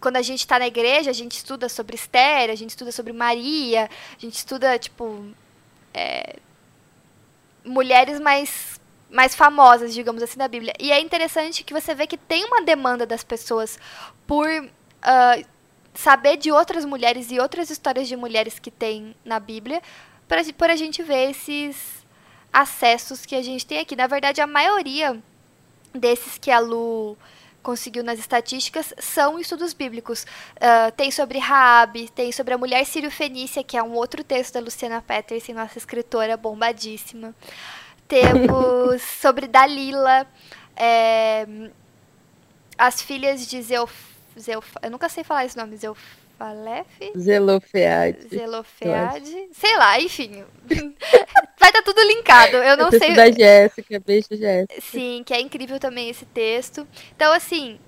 quando 0.00 0.16
a 0.16 0.22
gente 0.22 0.40
está 0.40 0.58
na 0.58 0.66
igreja, 0.66 1.10
a 1.10 1.14
gente 1.14 1.32
estuda 1.32 1.68
sobre 1.68 1.94
Esther, 1.96 2.50
a 2.50 2.54
gente 2.54 2.70
estuda 2.70 2.92
sobre 2.92 3.12
Maria, 3.12 3.88
a 4.16 4.20
gente 4.20 4.34
estuda, 4.34 4.78
tipo, 4.78 5.24
é, 5.92 6.36
mulheres 7.64 8.20
mais, 8.20 8.80
mais 9.10 9.34
famosas, 9.34 9.94
digamos 9.94 10.22
assim, 10.22 10.38
da 10.38 10.46
Bíblia. 10.46 10.74
E 10.78 10.92
é 10.92 11.00
interessante 11.00 11.64
que 11.64 11.72
você 11.72 11.94
vê 11.94 12.06
que 12.06 12.18
tem 12.18 12.44
uma 12.44 12.62
demanda 12.62 13.06
das 13.06 13.24
pessoas 13.24 13.78
por 14.26 14.46
uh, 14.46 15.46
saber 15.94 16.36
de 16.36 16.50
outras 16.50 16.84
mulheres 16.84 17.30
e 17.30 17.38
outras 17.38 17.70
histórias 17.70 18.08
de 18.08 18.16
mulheres 18.16 18.58
que 18.58 18.70
tem 18.70 19.14
na 19.24 19.38
Bíblia, 19.38 19.80
por 20.56 20.70
a 20.70 20.76
gente 20.76 21.02
ver 21.02 21.30
esses 21.30 22.04
acessos 22.52 23.24
que 23.24 23.34
a 23.34 23.42
gente 23.42 23.64
tem 23.64 23.78
aqui. 23.78 23.96
Na 23.96 24.06
verdade, 24.06 24.40
a 24.40 24.46
maioria 24.46 25.22
desses 25.92 26.38
que 26.38 26.50
a 26.50 26.58
Lu 26.58 27.16
conseguiu 27.62 28.04
nas 28.04 28.18
estatísticas 28.18 28.92
são 28.98 29.38
estudos 29.38 29.72
bíblicos. 29.72 30.24
Uh, 30.56 30.92
tem 30.96 31.10
sobre 31.10 31.38
Raab, 31.38 32.08
tem 32.10 32.30
sobre 32.30 32.54
a 32.54 32.58
mulher 32.58 32.84
sírio-fenícia, 32.84 33.64
que 33.64 33.76
é 33.76 33.82
um 33.82 33.94
outro 33.94 34.22
texto 34.22 34.54
da 34.54 34.60
Luciana 34.60 35.00
Peterson, 35.00 35.54
nossa 35.54 35.78
escritora 35.78 36.36
bombadíssima. 36.36 37.34
Temos 38.06 39.00
sobre 39.20 39.48
Dalila, 39.48 40.26
é, 40.76 41.46
as 42.76 43.00
filhas 43.00 43.46
de 43.46 43.62
Zeuf, 43.62 44.13
Zeuf, 44.38 44.72
eu 44.82 44.90
nunca 44.90 45.08
sei 45.08 45.24
falar 45.24 45.44
esse 45.44 45.56
nome, 45.56 45.76
Zeuf, 45.76 46.00
Falef? 46.38 47.12
Zelofeade. 47.16 48.28
Zelofeade. 48.28 49.48
Sei 49.52 49.76
lá, 49.76 50.00
enfim. 50.00 50.44
Vai 51.58 51.70
estar 51.70 51.72
tá 51.72 51.82
tudo 51.82 52.02
linkado. 52.02 52.56
Eu 52.56 52.76
não 52.76 52.90
eu 52.90 52.98
sei. 52.98 53.14
da 53.14 53.30
Jéssica, 53.30 54.00
beijo 54.00 54.28
Jéssica. 54.32 54.80
Sim, 54.80 55.22
que 55.24 55.32
é 55.32 55.40
incrível 55.40 55.78
também 55.78 56.08
esse 56.10 56.26
texto. 56.26 56.86
Então, 57.14 57.32
assim, 57.32 57.78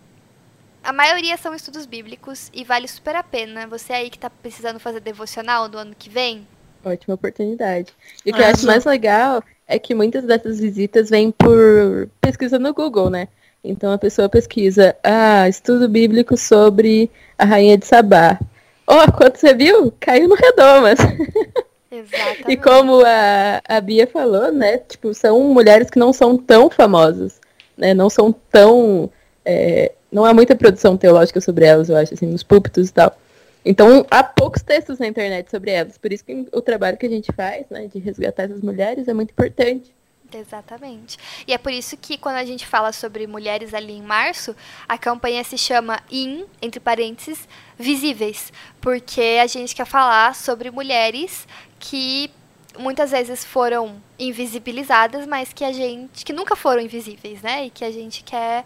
a 0.82 0.92
maioria 0.92 1.36
são 1.36 1.54
estudos 1.54 1.84
bíblicos 1.84 2.50
e 2.54 2.62
vale 2.62 2.86
super 2.86 3.16
a 3.16 3.22
pena. 3.22 3.66
Você 3.66 3.92
aí 3.92 4.08
que 4.08 4.16
está 4.16 4.30
precisando 4.30 4.78
fazer 4.78 5.00
devocional 5.00 5.68
no 5.68 5.78
ano 5.78 5.94
que 5.98 6.08
vem. 6.08 6.46
Ótima 6.84 7.14
oportunidade. 7.14 7.92
E 8.24 8.30
o 8.30 8.34
que 8.34 8.40
eu 8.40 8.46
acho 8.46 8.64
mais 8.64 8.84
legal 8.84 9.42
é 9.66 9.78
que 9.78 9.94
muitas 9.94 10.24
dessas 10.24 10.60
visitas 10.60 11.10
vêm 11.10 11.32
por 11.32 12.08
pesquisa 12.20 12.58
no 12.58 12.72
Google, 12.72 13.10
né? 13.10 13.26
Então 13.66 13.92
a 13.92 13.98
pessoa 13.98 14.28
pesquisa, 14.28 14.96
ah, 15.02 15.48
estudo 15.48 15.88
bíblico 15.88 16.36
sobre 16.36 17.10
a 17.36 17.44
rainha 17.44 17.76
de 17.76 17.86
Sabá. 17.86 18.38
Oh, 18.86 19.10
quando 19.12 19.36
você 19.36 19.52
viu, 19.52 19.92
caiu 19.98 20.28
no 20.28 20.36
Redomas. 20.36 20.98
Exatamente. 21.90 22.44
e 22.48 22.56
como 22.56 23.02
a, 23.04 23.60
a 23.66 23.80
Bia 23.80 24.06
falou, 24.06 24.52
né? 24.52 24.78
Tipo, 24.78 25.12
são 25.14 25.42
mulheres 25.52 25.90
que 25.90 25.98
não 25.98 26.12
são 26.12 26.36
tão 26.36 26.70
famosas, 26.70 27.40
né? 27.76 27.94
Não 27.94 28.08
são 28.10 28.32
tão. 28.32 29.10
É, 29.44 29.92
não 30.10 30.24
há 30.24 30.32
muita 30.32 30.54
produção 30.54 30.96
teológica 30.96 31.40
sobre 31.40 31.64
elas, 31.64 31.88
eu 31.88 31.96
acho, 31.96 32.14
assim, 32.14 32.26
nos 32.26 32.42
púlpitos 32.42 32.90
e 32.90 32.92
tal. 32.92 33.16
Então, 33.64 34.06
há 34.10 34.22
poucos 34.22 34.62
textos 34.62 34.98
na 34.98 35.08
internet 35.08 35.50
sobre 35.50 35.72
elas. 35.72 35.98
Por 35.98 36.12
isso 36.12 36.24
que 36.24 36.46
o 36.52 36.60
trabalho 36.60 36.96
que 36.96 37.06
a 37.06 37.08
gente 37.08 37.32
faz, 37.32 37.66
né, 37.68 37.88
de 37.92 37.98
resgatar 37.98 38.44
essas 38.44 38.60
mulheres, 38.60 39.08
é 39.08 39.14
muito 39.14 39.30
importante. 39.30 39.95
Exatamente. 40.38 41.18
E 41.46 41.52
é 41.52 41.58
por 41.58 41.72
isso 41.72 41.96
que 41.96 42.18
quando 42.18 42.36
a 42.36 42.44
gente 42.44 42.66
fala 42.66 42.92
sobre 42.92 43.26
mulheres 43.26 43.72
ali 43.74 43.94
em 43.94 44.02
março, 44.02 44.54
a 44.88 44.98
campanha 44.98 45.42
se 45.44 45.56
chama 45.56 46.00
IN, 46.10 46.44
entre 46.60 46.80
parênteses, 46.80 47.48
visíveis. 47.78 48.52
Porque 48.80 49.38
a 49.42 49.46
gente 49.46 49.74
quer 49.74 49.86
falar 49.86 50.34
sobre 50.34 50.70
mulheres 50.70 51.46
que 51.78 52.30
muitas 52.78 53.10
vezes 53.10 53.44
foram 53.44 54.02
invisibilizadas, 54.18 55.26
mas 55.26 55.52
que 55.52 55.64
a 55.64 55.72
gente. 55.72 56.24
que 56.24 56.32
nunca 56.32 56.54
foram 56.56 56.80
invisíveis, 56.82 57.42
né? 57.42 57.66
E 57.66 57.70
que 57.70 57.84
a 57.84 57.90
gente 57.90 58.22
quer. 58.22 58.64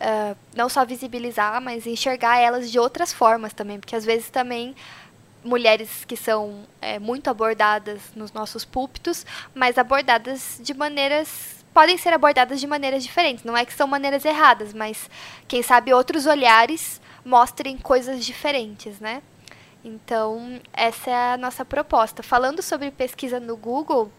Uh, 0.00 0.34
não 0.56 0.66
só 0.70 0.82
visibilizar, 0.82 1.60
mas 1.60 1.86
enxergar 1.86 2.38
elas 2.38 2.70
de 2.70 2.78
outras 2.78 3.12
formas 3.12 3.52
também, 3.52 3.78
porque 3.78 3.94
às 3.94 4.02
vezes 4.02 4.30
também 4.30 4.74
mulheres 5.44 6.04
que 6.04 6.16
são 6.16 6.64
é, 6.80 6.98
muito 6.98 7.28
abordadas 7.30 8.00
nos 8.14 8.32
nossos 8.32 8.64
púlpitos, 8.64 9.24
mas 9.54 9.78
abordadas 9.78 10.60
de 10.62 10.74
maneiras. 10.74 11.64
podem 11.72 11.96
ser 11.96 12.12
abordadas 12.12 12.60
de 12.60 12.66
maneiras 12.66 13.02
diferentes. 13.02 13.44
Não 13.44 13.56
é 13.56 13.64
que 13.64 13.72
são 13.72 13.86
maneiras 13.86 14.24
erradas, 14.24 14.72
mas 14.72 15.08
quem 15.48 15.62
sabe 15.62 15.92
outros 15.92 16.26
olhares 16.26 17.00
mostrem 17.24 17.76
coisas 17.78 18.24
diferentes, 18.24 18.98
né? 19.00 19.22
Então, 19.84 20.60
essa 20.72 21.10
é 21.10 21.32
a 21.34 21.36
nossa 21.36 21.64
proposta. 21.64 22.22
Falando 22.22 22.60
sobre 22.62 22.90
pesquisa 22.90 23.40
no 23.40 23.56
Google, 23.56 24.12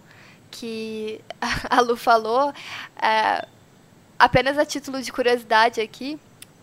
que 0.50 1.22
a 1.70 1.82
Lu 1.82 1.96
falou, 1.96 2.54
é, 3.02 3.46
apenas 4.18 4.58
a 4.58 4.66
título 4.66 5.02
de 5.02 5.12
curiosidade 5.12 5.80
aqui, 5.82 6.20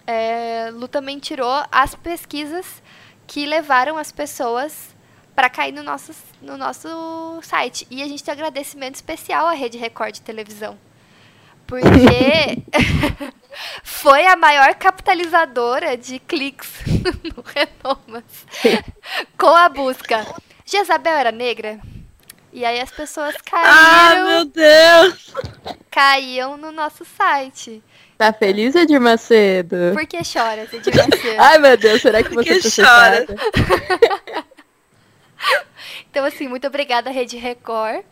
é, 0.07 0.71
Lu 0.73 0.89
também 0.89 1.19
tirou 1.19 1.65
as 1.71 1.95
pesquisas 1.95 2.83
que 3.29 3.45
levaram 3.45 3.99
as 3.99 4.11
pessoas 4.11 4.97
para 5.37 5.51
cair 5.51 5.71
no 5.71 5.85
nosso, 5.85 6.13
no 6.43 6.57
nosso 6.57 6.89
site. 7.43 7.87
E 7.91 8.03
a 8.03 8.09
gente 8.09 8.25
tem 8.25 8.33
um 8.33 8.37
agradecimento 8.39 8.97
especial 8.97 9.47
à 9.47 9.53
Rede 9.53 9.79
Record 9.79 10.15
de 10.15 10.23
televisão. 10.23 10.77
Porque 11.67 12.65
foi 13.85 14.27
a 14.27 14.35
maior 14.35 14.75
capitalizadora 14.75 15.97
de 15.97 16.19
cliques 16.19 16.73
no 17.37 17.45
Renomas. 17.45 18.25
com 19.39 19.55
a 19.55 19.69
busca. 19.69 20.27
Jezabel 20.65 21.15
era 21.15 21.31
negra? 21.31 21.79
E 22.51 22.65
aí 22.65 22.81
as 22.81 22.91
pessoas 22.91 23.37
caíram. 23.43 23.71
Ah, 23.71 24.25
meu 24.25 24.45
Deus! 24.47 25.35
Caíam 25.91 26.57
no 26.57 26.73
nosso 26.73 27.05
site. 27.05 27.83
Tá 28.19 28.33
feliz, 28.33 28.75
Edir 28.75 29.01
Macedo? 29.01 29.77
Por 29.95 30.05
que 30.05 30.19
chora, 30.25 30.67
Edir 30.73 30.93
Macedo? 30.97 31.37
Ai, 31.39 31.59
meu 31.59 31.77
Deus, 31.77 32.03
será 32.03 32.21
que 32.21 32.35
você 32.35 32.59
que 32.59 32.83
chora? 32.83 33.25
então, 36.11 36.25
assim, 36.25 36.49
muito 36.49 36.67
obrigada, 36.67 37.11
Rede 37.11 37.37
Record. 37.37 38.03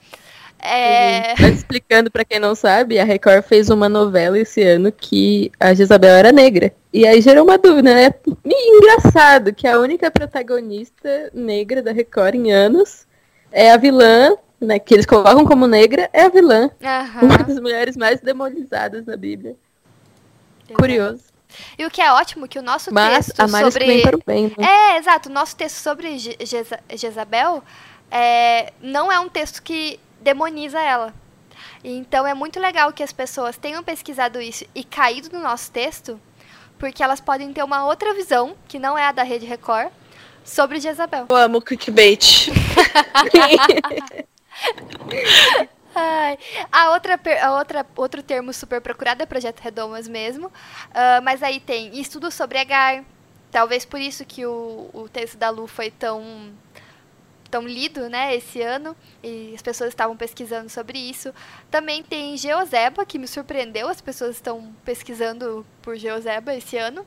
É... 0.61 1.35
Mas 1.41 1.57
explicando 1.57 2.09
para 2.09 2.25
quem 2.25 2.39
não 2.39 2.55
sabe, 2.55 3.01
a 3.01 3.05
Record 3.05 3.43
fez 3.43 3.69
uma 3.69 3.89
novela 3.89 4.39
esse 4.39 4.63
ano 4.63 4.93
que 4.93 5.51
a 5.59 5.75
Jezabel 5.75 6.15
era 6.15 6.31
negra. 6.31 6.73
E 6.93 7.05
aí 7.05 7.21
gerou 7.21 7.43
uma 7.43 7.59
dúvida, 7.59 7.93
né? 7.93 8.15
engraçado 8.45 9.53
que 9.53 9.67
a 9.67 9.81
única 9.81 10.09
protagonista 10.09 11.33
negra 11.35 11.83
da 11.83 11.91
Record 11.91 12.37
em 12.37 12.53
anos 12.53 13.09
é 13.51 13.73
a 13.73 13.77
vilã, 13.77 14.37
né? 14.61 14.79
Que 14.79 14.95
eles 14.95 15.05
colocam 15.05 15.45
como 15.45 15.67
negra, 15.67 16.09
é 16.13 16.23
a 16.23 16.29
vilã. 16.29 16.71
Uhum. 16.81 17.29
Uma 17.29 17.39
das 17.39 17.59
mulheres 17.59 17.97
mais 17.97 18.21
demonizadas 18.21 19.05
na 19.05 19.17
Bíblia. 19.17 19.57
Curioso. 20.75 21.25
E 21.79 21.87
o 21.87 21.91
que 21.91 22.03
é 22.03 22.13
ótimo 22.13 22.49
que 22.49 22.59
o 22.59 22.63
nosso 22.63 22.93
Mas 22.93 23.27
texto 23.27 23.41
a 23.41 23.49
mais 23.49 23.73
sobre 23.73 24.03
para 24.03 24.17
o 24.17 24.23
bem, 24.27 24.53
né? 24.59 24.67
É, 24.67 24.99
exato, 24.99 25.29
o 25.29 25.33
nosso 25.33 25.57
texto 25.57 25.77
sobre 25.77 26.19
Je 26.19 26.37
Jeza 26.41 26.81
Jezabel 26.95 27.63
é, 28.11 28.73
não 28.81 29.11
é 29.11 29.19
um 29.19 29.29
texto 29.29 29.63
que 29.63 29.99
demoniza 30.21 30.81
ela. 30.81 31.15
Então 31.85 32.27
é 32.27 32.35
muito 32.35 32.59
legal 32.59 32.93
que 32.93 33.03
as 33.03 33.13
pessoas 33.13 33.57
tenham 33.57 33.83
pesquisado 33.83 34.41
isso 34.41 34.65
e 34.75 34.83
caído 34.83 35.29
no 35.33 35.41
nosso 35.41 35.71
texto, 35.71 36.21
porque 36.79 37.03
elas 37.03 37.21
podem 37.21 37.53
ter 37.53 37.63
uma 37.63 37.87
outra 37.87 38.13
visão, 38.13 38.57
que 38.67 38.79
não 38.79 38.99
é 38.99 39.07
a 39.07 39.13
da 39.13 39.23
Rede 39.23 39.47
Record, 39.47 39.91
sobre 40.45 40.81
Jezabel. 40.81 41.27
Eu 41.29 41.37
amo 41.37 41.63
clickbait. 41.63 42.51
Ai, 45.99 46.39
a 46.71 46.91
outra, 46.91 47.19
a 47.43 47.57
outra, 47.57 47.87
outro 47.97 48.23
termo 48.23 48.53
super 48.53 48.83
procurado 48.83 49.23
é 49.23 49.27
Projeto 49.27 49.61
Redomas 49.61 50.07
mesmo. 50.07 50.49
Uh, 50.49 51.23
mas 51.25 51.43
aí 51.43 51.59
tem 51.59 51.99
estudo 51.99 52.31
sobre 52.31 52.59
Agar. 52.59 53.03
Talvez 53.51 53.87
por 53.87 53.99
isso 53.99 54.23
que 54.23 54.45
o, 54.45 54.91
o 54.93 55.09
texto 55.09 55.39
da 55.39 55.49
Lu 55.49 55.67
foi 55.67 55.91
tão, 55.91 56.53
tão 57.51 57.63
lido 57.63 58.11
né, 58.11 58.37
esse 58.37 58.61
ano. 58.61 58.95
E 59.23 59.53
as 59.55 59.63
pessoas 59.63 59.89
estavam 59.89 60.15
pesquisando 60.15 60.69
sobre 60.69 60.99
isso. 60.99 61.33
Também 61.71 62.03
tem 62.03 62.37
Geozeba, 62.37 63.07
que 63.07 63.19
me 63.19 63.27
surpreendeu. 63.27 63.89
As 63.89 64.03
pessoas 64.03 64.37
estão 64.37 64.75
pesquisando 64.85 65.67
por 65.81 65.97
Geozeba 65.97 66.55
esse 66.55 66.77
ano. 66.77 67.07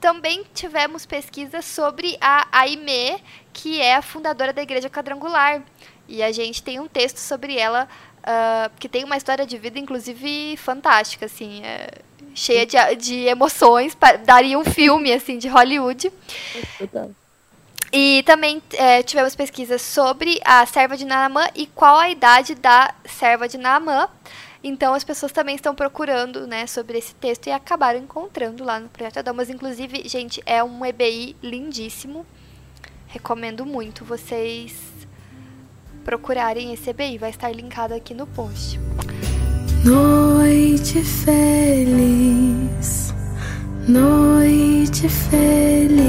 Também 0.00 0.44
tivemos 0.52 1.06
pesquisas 1.06 1.64
sobre 1.64 2.18
a 2.20 2.48
Aimee, 2.50 3.22
que 3.52 3.80
é 3.80 3.94
a 3.94 4.02
fundadora 4.02 4.52
da 4.52 4.62
Igreja 4.62 4.90
Quadrangular. 4.90 5.62
E 6.08 6.20
a 6.20 6.32
gente 6.32 6.62
tem 6.62 6.80
um 6.80 6.88
texto 6.88 7.18
sobre 7.18 7.56
ela 7.56 7.88
uh, 8.24 8.70
que 8.78 8.88
tem 8.88 9.04
uma 9.04 9.16
história 9.16 9.46
de 9.46 9.56
vida, 9.58 9.78
inclusive, 9.78 10.56
fantástica, 10.56 11.26
assim, 11.26 11.62
é, 11.62 11.88
cheia 12.34 12.66
de, 12.66 12.76
de 12.96 13.24
emoções, 13.26 13.96
daria 14.24 14.58
um 14.58 14.64
filme, 14.64 15.12
assim, 15.12 15.38
de 15.38 15.48
Hollywood. 15.48 16.10
E 17.92 18.24
também 18.24 18.60
é, 18.72 19.04
tivemos 19.04 19.36
pesquisas 19.36 19.80
sobre 19.80 20.40
a 20.44 20.66
serva 20.66 20.96
de 20.96 21.04
Naamã 21.04 21.46
e 21.54 21.66
qual 21.66 21.96
a 21.96 22.10
idade 22.10 22.56
da 22.56 22.92
serva 23.04 23.46
de 23.46 23.56
Naamã. 23.56 24.08
Então 24.64 24.94
as 24.94 25.04
pessoas 25.04 25.30
também 25.30 25.54
estão 25.54 25.74
procurando, 25.74 26.46
né, 26.46 26.66
sobre 26.66 26.98
esse 26.98 27.14
texto 27.14 27.46
e 27.46 27.52
acabaram 27.52 28.00
encontrando 28.00 28.64
lá 28.64 28.80
no 28.80 28.88
Projeto 28.88 29.18
Adamas. 29.18 29.48
Inclusive, 29.48 30.08
gente, 30.08 30.42
é 30.44 30.64
um 30.64 30.84
EBI 30.84 31.36
lindíssimo. 31.40 32.26
Recomendo 33.06 33.64
muito 33.64 34.04
vocês 34.04 34.74
procurarem 36.04 36.72
esse 36.72 36.90
EBI, 36.90 37.18
vai 37.18 37.30
estar 37.30 37.50
linkado 37.50 37.94
aqui 37.94 38.12
no 38.14 38.26
post. 38.26 38.78
Noite 39.84 41.02
feliz, 41.02 42.44
noite 43.88 45.08
feliz. 45.08 46.04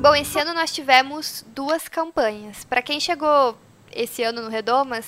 Bom, 0.00 0.14
esse 0.14 0.38
ano 0.38 0.54
nós 0.54 0.72
tivemos 0.72 1.44
duas 1.48 1.88
campanhas. 1.88 2.64
Para 2.64 2.80
quem 2.80 3.00
chegou 3.00 3.58
esse 3.92 4.22
ano 4.22 4.42
no 4.42 4.48
Redomas, 4.48 5.06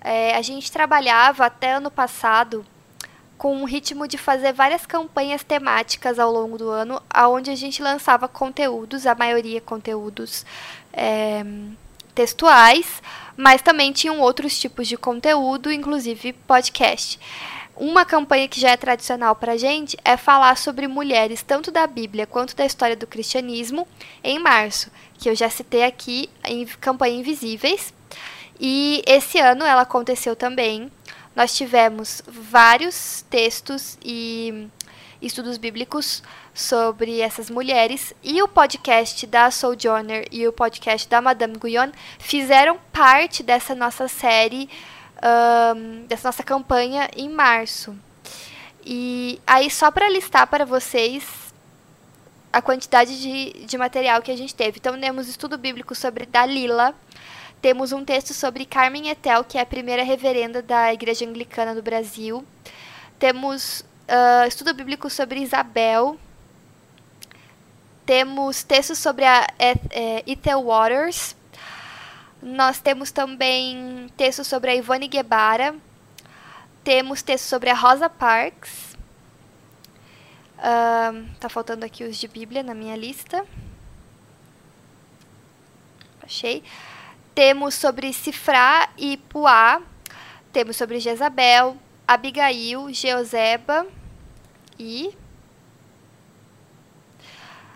é, 0.00 0.34
a 0.36 0.42
gente 0.42 0.72
trabalhava 0.72 1.46
até 1.46 1.72
ano 1.74 1.90
passado 1.90 2.66
com 3.38 3.56
um 3.56 3.64
ritmo 3.64 4.06
de 4.06 4.18
fazer 4.18 4.52
várias 4.52 4.84
campanhas 4.84 5.42
temáticas 5.42 6.18
ao 6.18 6.30
longo 6.30 6.58
do 6.58 6.68
ano, 6.68 7.00
aonde 7.08 7.50
a 7.50 7.54
gente 7.54 7.82
lançava 7.82 8.28
conteúdos, 8.28 9.06
a 9.06 9.14
maioria 9.14 9.60
conteúdos 9.62 10.44
é, 10.92 11.42
textuais, 12.20 13.02
mas 13.34 13.62
também 13.62 13.92
tinham 13.92 14.20
outros 14.20 14.58
tipos 14.60 14.86
de 14.86 14.94
conteúdo, 14.94 15.72
inclusive 15.72 16.34
podcast. 16.34 17.18
Uma 17.74 18.04
campanha 18.04 18.46
que 18.46 18.60
já 18.60 18.72
é 18.72 18.76
tradicional 18.76 19.34
para 19.34 19.52
a 19.52 19.56
gente 19.56 19.96
é 20.04 20.18
falar 20.18 20.58
sobre 20.58 20.86
mulheres, 20.86 21.42
tanto 21.42 21.70
da 21.70 21.86
Bíblia 21.86 22.26
quanto 22.26 22.54
da 22.54 22.66
história 22.66 22.94
do 22.94 23.06
cristianismo, 23.06 23.88
em 24.22 24.38
março, 24.38 24.90
que 25.18 25.30
eu 25.30 25.34
já 25.34 25.48
citei 25.48 25.82
aqui 25.82 26.28
em 26.44 26.66
Campanha 26.66 27.16
Invisíveis. 27.16 27.94
E 28.60 29.02
esse 29.06 29.38
ano 29.38 29.64
ela 29.64 29.80
aconteceu 29.80 30.36
também. 30.36 30.92
Nós 31.34 31.56
tivemos 31.56 32.20
vários 32.28 33.24
textos 33.30 33.96
e 34.04 34.68
estudos 35.22 35.56
bíblicos 35.56 36.22
sobre 36.54 37.20
essas 37.20 37.48
mulheres 37.48 38.14
e 38.22 38.42
o 38.42 38.48
podcast 38.48 39.26
da 39.26 39.50
Sojourner 39.50 40.26
e 40.30 40.46
o 40.46 40.52
podcast 40.52 41.08
da 41.08 41.20
Madame 41.20 41.56
Guyon 41.56 41.90
fizeram 42.18 42.78
parte 42.92 43.42
dessa 43.42 43.74
nossa 43.74 44.08
série, 44.08 44.68
um, 45.74 46.06
dessa 46.06 46.28
nossa 46.28 46.42
campanha 46.42 47.08
em 47.16 47.28
março. 47.28 47.96
E 48.84 49.40
aí, 49.46 49.70
só 49.70 49.90
para 49.90 50.08
listar 50.08 50.46
para 50.46 50.64
vocês 50.64 51.24
a 52.52 52.60
quantidade 52.60 53.20
de, 53.20 53.64
de 53.64 53.78
material 53.78 54.22
que 54.22 54.30
a 54.30 54.36
gente 54.36 54.54
teve. 54.54 54.78
Então, 54.78 54.98
temos 54.98 55.28
estudo 55.28 55.56
bíblico 55.56 55.94
sobre 55.94 56.26
Dalila, 56.26 56.94
temos 57.60 57.92
um 57.92 58.04
texto 58.04 58.32
sobre 58.32 58.64
Carmen 58.64 59.10
Etel, 59.10 59.44
que 59.44 59.58
é 59.58 59.60
a 59.60 59.66
primeira 59.66 60.02
reverenda 60.02 60.62
da 60.62 60.92
Igreja 60.94 61.26
Anglicana 61.26 61.74
do 61.74 61.82
Brasil. 61.82 62.44
Temos 63.18 63.84
uh, 64.08 64.48
estudo 64.48 64.72
bíblico 64.72 65.10
sobre 65.10 65.40
Isabel. 65.40 66.18
Temos 68.10 68.64
textos 68.64 68.98
sobre 68.98 69.24
a 69.24 69.46
é, 69.56 70.24
Ethel 70.26 70.64
Waters. 70.64 71.36
Nós 72.42 72.80
temos 72.80 73.12
também 73.12 74.10
textos 74.16 74.48
sobre 74.48 74.72
a 74.72 74.74
Ivone 74.74 75.06
Guebara. 75.06 75.76
Temos 76.82 77.22
textos 77.22 77.48
sobre 77.48 77.70
a 77.70 77.74
Rosa 77.74 78.10
Parks. 78.10 78.96
Uh, 80.58 81.24
tá 81.38 81.48
faltando 81.48 81.84
aqui 81.84 82.02
os 82.02 82.16
de 82.16 82.26
Bíblia 82.26 82.64
na 82.64 82.74
minha 82.74 82.96
lista. 82.96 83.46
Achei. 86.20 86.64
Temos 87.32 87.76
sobre 87.76 88.12
Cifrá 88.12 88.88
e 88.98 89.18
Puá. 89.18 89.80
Temos 90.52 90.76
sobre 90.76 90.98
Jezabel, 90.98 91.76
Abigail, 92.08 92.92
Jeoseba 92.92 93.86
e. 94.76 95.14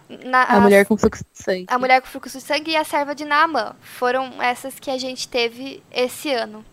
Na, 0.08 0.42
a, 0.42 0.56
a 0.56 0.60
mulher 0.60 0.84
com 0.86 0.96
fluxo 0.96 1.24
de 1.32 1.42
sangue. 1.42 1.66
A 1.68 1.78
mulher 1.78 2.00
com 2.00 2.06
fluxo 2.06 2.38
de 2.38 2.44
sangue 2.44 2.72
e 2.72 2.76
a 2.76 2.84
serva 2.84 3.14
de 3.14 3.24
Naamã. 3.24 3.74
Foram 3.80 4.40
essas 4.42 4.78
que 4.78 4.90
a 4.90 4.98
gente 4.98 5.28
teve 5.28 5.82
esse 5.90 6.30
ano. 6.30 6.64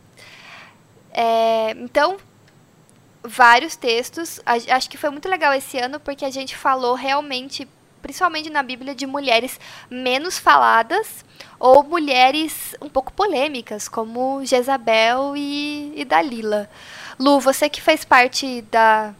É, 1.12 1.72
então, 1.72 2.18
vários 3.24 3.76
textos. 3.76 4.40
Acho 4.46 4.90
que 4.90 4.98
foi 4.98 5.10
muito 5.10 5.30
legal 5.30 5.54
esse 5.54 5.78
ano 5.78 6.00
porque 6.00 6.26
a 6.26 6.30
gente 6.30 6.56
falou 6.56 6.96
realmente, 6.96 7.68
principalmente 8.02 8.50
na 8.50 8.64
Bíblia, 8.64 8.96
de 8.96 9.06
mulheres 9.06 9.60
menos 9.90 10.38
faladas 10.38 11.24
ou 11.60 11.84
mulheres 11.84 12.76
um 12.82 12.90
pouco 12.90 13.14
polêmicas, 13.14 13.88
como 13.88 14.44
Jezabel 14.44 15.34
e, 15.36 15.94
e 15.96 16.06
Dalila. 16.06 16.70
Lu, 17.20 17.40
você 17.40 17.70
que 17.70 17.82
fez 17.82 18.04
parte 18.04 18.64
da, 18.64 19.14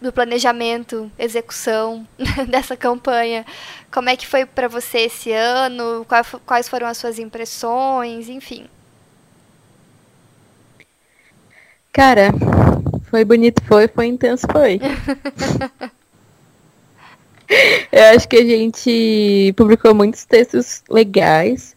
do 0.00 0.12
planejamento, 0.12 1.10
execução 1.18 2.06
dessa 2.48 2.76
campanha, 2.76 3.44
como 3.90 4.08
é 4.08 4.16
que 4.16 4.26
foi 4.26 4.46
para 4.46 4.68
você 4.68 4.98
esse 5.00 5.32
ano? 5.32 6.06
Quais 6.46 6.68
foram 6.68 6.86
as 6.86 6.98
suas 6.98 7.18
impressões? 7.18 8.28
Enfim. 8.28 8.66
Cara, 11.92 12.30
foi 13.10 13.24
bonito, 13.24 13.62
foi, 13.64 13.88
foi 13.88 14.06
intenso, 14.06 14.46
foi. 14.52 14.80
Eu 17.90 18.04
acho 18.14 18.28
que 18.28 18.36
a 18.36 18.44
gente 18.44 19.54
publicou 19.56 19.94
muitos 19.94 20.26
textos 20.26 20.82
legais 20.88 21.74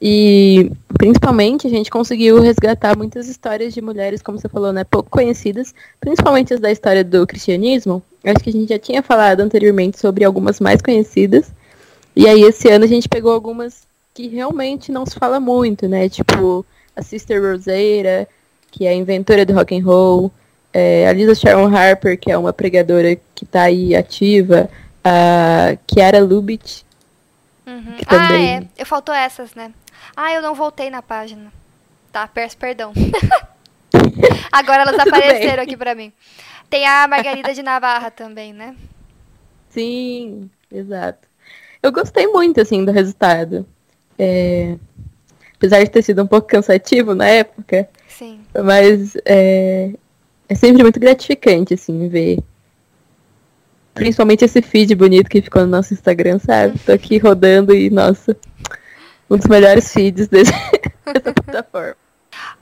e 0.00 0.70
principalmente 0.98 1.66
a 1.66 1.70
gente 1.70 1.90
conseguiu 1.90 2.40
resgatar 2.40 2.96
muitas 2.96 3.28
histórias 3.28 3.72
de 3.72 3.80
mulheres, 3.80 4.22
como 4.22 4.38
você 4.38 4.48
falou, 4.48 4.72
né, 4.72 4.84
pouco 4.84 5.08
conhecidas, 5.08 5.74
principalmente 5.98 6.52
as 6.52 6.60
da 6.60 6.70
história 6.70 7.02
do 7.02 7.26
cristianismo. 7.26 8.02
Acho 8.24 8.42
que 8.42 8.50
a 8.50 8.52
gente 8.52 8.68
já 8.68 8.78
tinha 8.78 9.02
falado 9.02 9.40
anteriormente 9.40 9.98
sobre 9.98 10.24
algumas 10.24 10.60
mais 10.60 10.82
conhecidas. 10.82 11.50
E 12.14 12.26
aí 12.28 12.42
esse 12.42 12.68
ano 12.68 12.84
a 12.84 12.88
gente 12.88 13.08
pegou 13.08 13.32
algumas 13.32 13.86
que 14.12 14.28
realmente 14.28 14.90
não 14.90 15.06
se 15.06 15.18
fala 15.18 15.38
muito, 15.38 15.88
né? 15.88 16.08
Tipo 16.08 16.64
a 16.94 17.02
Sister 17.02 17.42
Roseira, 17.42 18.26
que 18.70 18.86
é 18.86 18.90
a 18.90 18.94
inventora 18.94 19.44
do 19.44 19.52
rock 19.52 19.78
and 19.78 19.84
roll, 19.84 20.32
é, 20.72 21.06
a 21.08 21.12
Lisa 21.12 21.34
Sharon 21.34 21.74
Harper, 21.74 22.18
que 22.18 22.30
é 22.30 22.36
uma 22.36 22.52
pregadora 22.52 23.16
que 23.34 23.44
está 23.44 23.62
aí 23.62 23.94
ativa, 23.94 24.68
a 25.04 25.76
Kiara 25.86 26.20
Lubitsch. 26.20 26.82
Uhum. 27.66 27.96
Também... 28.08 28.56
Ah, 28.56 28.60
é. 28.60 28.66
Eu 28.78 28.86
faltou 28.86 29.14
essas, 29.14 29.54
né? 29.54 29.72
Ah, 30.16 30.32
eu 30.32 30.40
não 30.40 30.54
voltei 30.54 30.88
na 30.88 31.02
página. 31.02 31.52
Tá, 32.10 32.26
peço 32.26 32.56
perdão. 32.56 32.92
Agora 34.50 34.82
elas 34.82 34.98
apareceram 35.06 35.62
aqui 35.62 35.76
pra 35.76 35.94
mim. 35.94 36.12
Tem 36.70 36.86
a 36.86 37.06
Margarida 37.06 37.52
de 37.52 37.62
Navarra 37.62 38.10
também, 38.10 38.52
né? 38.52 38.74
Sim, 39.68 40.50
exato. 40.72 41.28
Eu 41.82 41.92
gostei 41.92 42.26
muito, 42.26 42.60
assim, 42.60 42.84
do 42.84 42.90
resultado. 42.90 43.66
É... 44.18 44.76
Apesar 45.56 45.84
de 45.84 45.90
ter 45.90 46.02
sido 46.02 46.22
um 46.22 46.26
pouco 46.26 46.48
cansativo 46.48 47.14
na 47.14 47.28
época. 47.28 47.88
Sim. 48.08 48.40
Mas 48.64 49.16
é, 49.24 49.92
é 50.48 50.54
sempre 50.54 50.82
muito 50.82 50.98
gratificante, 50.98 51.74
assim, 51.74 52.08
ver 52.08 52.42
Principalmente 53.96 54.44
esse 54.44 54.60
feed 54.60 54.94
bonito 54.94 55.26
que 55.26 55.40
ficou 55.40 55.62
no 55.62 55.68
nosso 55.68 55.94
Instagram, 55.94 56.38
sabe? 56.38 56.78
Tô 56.80 56.92
aqui 56.92 57.16
rodando 57.16 57.74
e, 57.74 57.88
nossa, 57.88 58.36
um 59.28 59.36
dos 59.36 59.46
melhores 59.46 59.92
feeds 59.92 60.28
desse, 60.28 60.52
dessa 61.04 61.32
plataforma. 61.32 61.96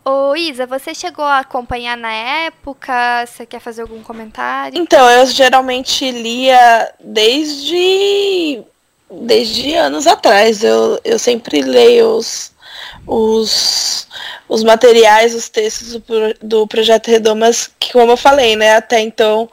Ô 0.05 0.37
Isa, 0.37 0.67
você 0.67 0.95
chegou 0.95 1.25
a 1.25 1.41
acompanhar 1.41 1.97
na 1.97 2.13
época? 2.13 3.25
Você 3.27 3.47
quer 3.47 3.61
fazer 3.61 3.83
algum 3.83 4.03
comentário? 4.03 4.79
Então, 4.79 5.09
eu 5.11 5.27
geralmente 5.27 6.11
lia 6.11 6.93
desde 7.01 8.63
desde 9.11 9.75
anos 9.75 10.07
atrás. 10.07 10.63
Eu, 10.63 11.01
eu 11.05 11.19
sempre 11.19 11.63
leio 11.63 12.17
os, 12.17 12.53
os, 13.07 14.07
os 14.49 14.63
materiais, 14.63 15.35
os 15.35 15.49
textos 15.49 15.95
do, 15.95 16.03
do 16.43 16.67
Projeto 16.67 17.09
Redomas, 17.09 17.71
que 17.79 17.93
como 17.93 18.13
eu 18.13 18.17
falei, 18.17 18.57
né, 18.57 18.77
até 18.77 19.01
então 19.01 19.49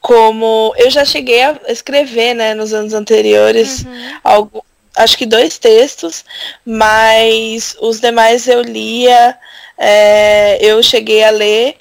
como 0.00 0.72
eu 0.78 0.90
já 0.90 1.04
cheguei 1.04 1.42
a 1.42 1.58
escrever, 1.68 2.32
né, 2.32 2.54
nos 2.54 2.72
anos 2.72 2.94
anteriores, 2.94 3.84
uhum. 3.84 4.18
algo, 4.24 4.64
acho 5.02 5.16
que 5.18 5.26
dois 5.26 5.58
textos, 5.58 6.24
mas 6.64 7.76
os 7.80 8.00
demais 8.00 8.46
eu 8.46 8.62
lia, 8.62 9.36
é, 9.78 10.58
eu 10.60 10.82
cheguei 10.82 11.24
a 11.24 11.30
ler 11.30 11.79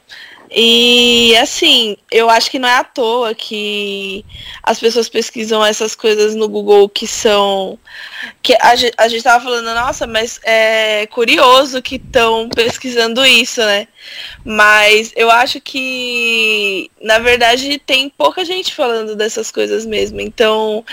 e 0.52 1.36
assim, 1.38 1.96
eu 2.12 2.28
acho 2.28 2.50
que 2.50 2.58
não 2.58 2.68
é 2.68 2.78
à 2.78 2.84
toa 2.84 3.36
que 3.36 4.26
as 4.64 4.80
pessoas 4.80 5.08
pesquisam 5.08 5.64
essas 5.64 5.94
coisas 5.94 6.36
no 6.36 6.50
Google 6.50 6.90
que 6.90 7.06
são. 7.06 7.78
que 8.42 8.56
A, 8.56 8.74
a 8.98 9.08
gente 9.08 9.24
tava 9.24 9.44
falando, 9.44 9.74
nossa, 9.76 10.08
mas 10.08 10.40
é 10.44 11.06
curioso 11.08 11.84
que 11.84 11.98
estão 11.98 12.50
pesquisando 12.50 13.24
isso, 13.24 13.62
né? 13.62 13.88
Mas 14.44 15.14
eu 15.16 15.30
acho 15.30 15.62
que, 15.62 16.90
na 17.00 17.20
verdade, 17.20 17.78
tem 17.86 18.10
pouca 18.10 18.44
gente 18.44 18.74
falando 18.74 19.16
dessas 19.16 19.52
coisas 19.52 19.86
mesmo. 19.86 20.20
Então, 20.20 20.84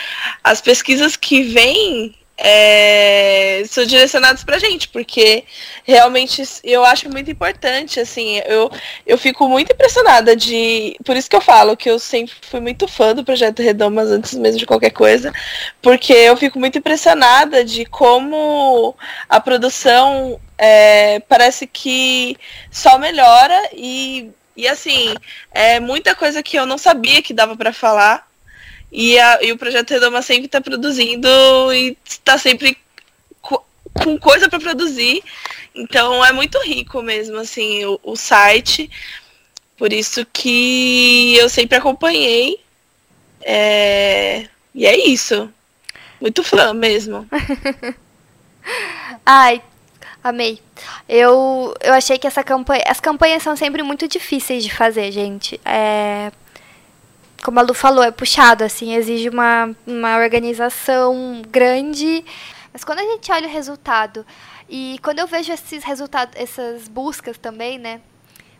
as 0.45 0.61
pesquisas 0.61 1.17
que 1.17 1.43
vêm 1.43 2.15
é, 2.39 3.63
são 3.67 3.85
direcionados 3.87 4.45
pra 4.45 4.59
gente, 4.59 4.89
porque 4.89 5.45
realmente 5.85 6.43
eu 6.63 6.85
acho 6.85 7.09
muito 7.09 7.31
importante, 7.31 7.99
assim, 7.99 8.43
eu, 8.47 8.71
eu 9.07 9.17
fico 9.17 9.49
muito 9.49 9.73
impressionada 9.73 10.37
de. 10.37 10.97
Por 11.05 11.17
isso 11.17 11.31
que 11.31 11.37
eu 11.37 11.41
falo 11.41 11.77
que 11.77 11.89
eu 11.89 11.99
sempre 11.99 12.35
fui 12.43 12.61
muito 12.61 12.87
fã 12.87 13.15
do 13.15 13.25
Projeto 13.25 13.63
Redomas 13.63 14.11
antes 14.11 14.35
mesmo 14.35 14.59
de 14.59 14.67
qualquer 14.67 14.91
coisa, 14.91 15.33
porque 15.81 16.13
eu 16.13 16.37
fico 16.37 16.59
muito 16.59 16.79
impressionada 16.79 17.65
de 17.65 17.87
como 17.87 18.95
a 19.29 19.41
produção 19.41 20.39
é, 20.59 21.21
parece 21.21 21.67
que 21.67 22.37
só 22.71 22.99
melhora 22.99 23.71
e, 23.73 24.31
e 24.57 24.69
assim, 24.69 25.15
é 25.53 25.81
muita 25.81 26.15
coisa 26.15 26.43
que 26.43 26.57
eu 26.59 26.67
não 26.67 26.79
sabia 26.79 27.23
que 27.23 27.35
dava 27.35 27.57
para 27.57 27.73
falar. 27.73 28.27
E, 28.91 29.19
a, 29.19 29.43
e 29.43 29.53
o 29.53 29.59
Projeto 29.59 29.91
Redoma 29.91 30.23
sempre 30.23 30.47
está 30.47 30.61
produzindo 30.61 31.29
e 31.73 31.97
está 32.05 32.39
sempre 32.39 32.79
co 33.41 33.65
com 33.93 34.19
coisa 34.19 34.49
para 34.49 34.61
produzir. 34.61 35.23
Então 35.75 36.25
é 36.25 36.33
muito 36.33 36.59
rico 36.63 37.03
mesmo, 37.03 37.39
assim, 37.39 37.85
o, 37.85 38.01
o 38.03 38.17
site. 38.17 38.91
Por 39.77 39.93
isso 39.93 40.25
que 40.33 41.37
eu 41.37 41.49
sempre 41.49 41.77
acompanhei. 41.77 42.61
É... 43.43 44.49
E 44.75 44.87
é 44.87 45.09
isso. 45.09 45.51
Muito 46.21 46.43
fã 46.43 46.73
mesmo. 46.73 47.29
Ai, 49.25 49.63
Amei. 50.27 50.61
Eu, 51.09 51.73
eu 51.81 51.95
achei 51.95 52.19
que 52.19 52.27
essa 52.27 52.43
campanha. 52.43 52.83
As 52.89 52.99
campanhas 52.99 53.45
são 53.45 53.55
sempre 53.55 53.81
muito 53.85 54.09
difíceis 54.09 54.65
de 54.65 54.75
fazer, 54.75 55.13
gente. 55.13 55.61
É, 55.65 56.33
como 57.43 57.61
a 57.61 57.63
Lu 57.63 57.75
falou, 57.75 58.03
é 58.03 58.11
puxado, 58.11 58.65
assim, 58.65 58.95
exige 58.95 59.29
uma, 59.29 59.75
uma 59.87 60.19
organização 60.19 61.43
grande. 61.49 62.25
Mas 62.73 62.85
quando 62.85 63.01
a 63.01 63.05
gente 63.05 63.31
olha 63.31 63.49
o 63.49 63.51
resultado, 63.51 64.27
e 64.69 64.99
quando 65.03 65.21
eu 65.21 65.27
vejo 65.27 65.53
esses 65.53 65.85
resultados, 65.85 66.35
essas 66.37 66.89
buscas 66.89 67.39
também, 67.39 67.79
né? 67.79 68.01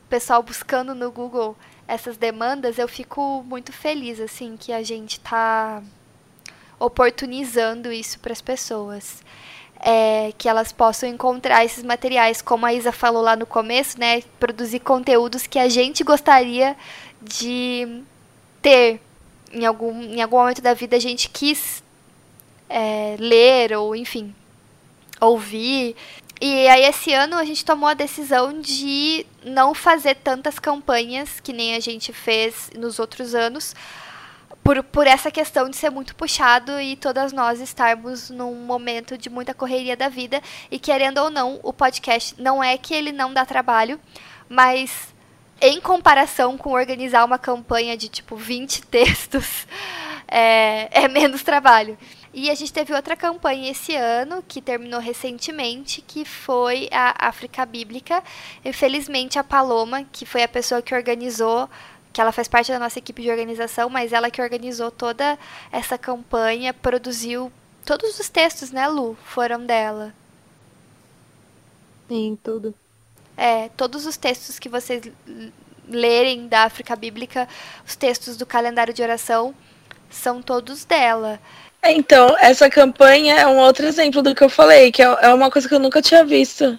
O 0.05 0.09
pessoal 0.09 0.43
buscando 0.43 0.95
no 0.95 1.11
Google 1.11 1.57
essas 1.89 2.17
demandas, 2.17 2.79
eu 2.79 2.89
fico 2.89 3.45
muito 3.47 3.73
feliz, 3.73 4.21
assim, 4.21 4.57
que 4.57 4.73
a 4.73 4.83
gente 4.83 5.21
tá 5.21 5.83
oportunizando 6.79 7.93
isso 7.93 8.19
para 8.21 8.33
as 8.33 8.41
pessoas. 8.41 9.25
É, 9.79 10.33
que 10.39 10.49
elas 10.49 10.73
possam 10.73 11.07
encontrar 11.09 11.65
esses 11.65 11.85
materiais, 11.85 12.41
como 12.41 12.65
a 12.65 12.73
Isa 12.73 12.93
falou 12.93 13.21
lá 13.21 13.37
no 13.37 13.45
começo, 13.45 14.01
né? 14.01 14.23
Produzir 14.41 14.81
conteúdos 14.81 15.47
que 15.47 15.59
a 15.59 15.69
gente 15.69 16.03
gostaria 16.03 16.75
de 17.21 18.03
ter 18.67 19.01
em 19.53 19.65
algum, 19.65 20.03
em 20.03 20.21
algum 20.21 20.39
momento 20.39 20.61
da 20.61 20.75
vida 20.75 20.97
a 20.97 21.01
gente 21.01 21.29
quis 21.29 21.85
é, 22.69 23.15
ler 23.17 23.77
ou 23.77 23.95
enfim 23.95 24.35
ouvir. 25.21 25.95
E 26.41 26.67
aí 26.67 26.83
esse 26.83 27.13
ano 27.13 27.37
a 27.37 27.45
gente 27.45 27.65
tomou 27.65 27.89
a 27.89 27.95
decisão 27.95 28.61
de 28.61 29.25
não 29.45 29.73
fazer 29.73 30.17
tantas 30.17 30.59
campanhas 30.59 31.39
que 31.39 31.53
nem 31.53 31.77
a 31.77 31.81
gente 31.81 32.13
fez 32.13 32.71
nos 32.77 32.99
outros 32.99 33.37
anos 33.37 33.73
por, 34.65 34.83
por 34.83 35.07
essa 35.07 35.31
questão 35.31 35.71
de 35.71 35.77
ser 35.77 35.91
muito 35.91 36.17
puxado 36.17 36.81
e 36.81 36.97
todas 36.97 37.33
nós 37.33 37.61
estarmos 37.61 38.31
num 38.31 38.57
momento 38.57 39.17
de 39.17 39.31
muita 39.31 39.55
correria 39.55 39.97
da 39.97 40.09
vida. 40.09 40.43
E 40.73 40.79
querendo 40.81 41.19
ou 41.19 41.31
não 41.31 41.61
o 41.63 41.73
podcast 41.73 42.35
não 42.37 42.63
é 42.63 42.77
que 42.77 42.93
ele 42.93 43.13
não 43.13 43.33
dá 43.33 43.47
trabalho 43.47 44.01
mas 44.49 45.15
em 45.61 45.81
comparação 45.81 46.57
com 46.57 46.73
organizar 46.73 47.25
uma 47.25 47.39
campanha 47.39 47.97
de 47.97 48.09
tipo 48.09 48.37
20 48.37 48.83
textos, 48.87 49.67
é, 50.29 51.05
é, 51.05 51.09
menos 51.09 51.43
trabalho. 51.43 51.97
E 52.33 52.51
a 52.51 52.55
gente 52.55 52.73
teve 52.73 52.93
outra 52.93 53.17
campanha 53.17 53.71
esse 53.71 53.95
ano, 53.95 54.45
que 54.47 54.61
terminou 54.61 55.01
recentemente, 55.01 56.03
que 56.03 56.25
foi 56.25 56.89
a 56.93 57.29
África 57.29 57.65
Bíblica. 57.65 58.23
Infelizmente, 58.63 59.39
a 59.39 59.45
Paloma, 59.45 60.05
que 60.13 60.27
foi 60.27 60.43
a 60.43 60.49
pessoa 60.49 60.83
que 60.83 60.95
organizou, 60.95 61.67
que 62.13 62.21
ela 62.21 62.33
faz 62.33 62.47
parte 62.47 62.71
da 62.71 62.79
nossa 62.79 62.99
equipe 62.99 63.23
de 63.23 63.31
organização, 63.31 63.89
mas 63.89 64.13
ela 64.13 64.31
que 64.31 64.43
organizou 64.43 64.91
toda 64.91 65.39
essa 65.73 65.97
campanha, 65.97 66.75
produziu 66.75 67.51
todos 67.87 68.19
os 68.19 68.29
textos, 68.29 68.71
né, 68.71 68.87
Lu? 68.87 69.17
Foram 69.25 69.65
dela. 69.65 70.13
Sim, 72.09 72.39
tudo. 72.43 72.75
É, 73.37 73.69
todos 73.77 74.07
os 74.07 74.17
textos 74.17 74.59
que 74.59 74.69
vocês 74.69 75.03
lerem 75.89 76.49
da 76.49 76.63
África 76.63 76.97
Bíblica, 76.97 77.49
os 77.87 77.95
textos 77.95 78.37
do 78.37 78.47
calendário 78.47 78.95
de 78.95 79.03
oração, 79.03 79.55
são 80.11 80.43
todos 80.43 80.85
dela. 80.85 81.39
É, 81.83 81.93
então, 81.93 82.37
essa 82.39 82.71
campanha 82.71 83.35
é 83.35 83.47
um 83.47 83.59
outro 83.59 83.87
exemplo 83.87 84.23
do 84.23 84.35
que 84.35 84.43
eu 84.43 84.49
falei, 84.49 84.91
que 84.91 85.03
é, 85.03 85.19
é 85.23 85.35
uma 85.35 85.51
coisa 85.51 85.69
que 85.69 85.75
eu 85.75 85.79
nunca 85.79 86.03
tinha 86.03 86.25
visto. 86.25 86.79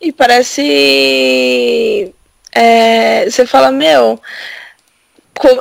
E 0.00 0.12
parece. 0.12 2.12
É, 2.52 3.28
você 3.28 3.46
fala, 3.46 3.70
meu. 3.70 4.20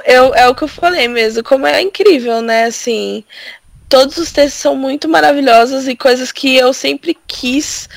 é, 0.04 0.44
é 0.44 0.48
o 0.48 0.56
que 0.56 0.64
eu 0.64 0.68
falei 0.68 1.08
mesmo, 1.08 1.44
como 1.44 1.66
é 1.66 1.82
incrível, 1.82 2.42
né? 2.42 2.66
Assim, 2.66 3.24
todos 3.90 4.18
os 4.18 4.32
textos 4.32 4.62
são 4.62 4.76
muito 4.76 5.08
maravilhosos 5.10 5.88
e 5.88 5.96
coisas 5.96 6.32
que 6.32 6.56
eu 6.56 6.74
sempre 6.74 7.18
quis 7.28 7.90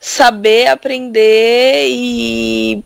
saber 0.00 0.68
aprender 0.68 1.88
e 1.88 2.84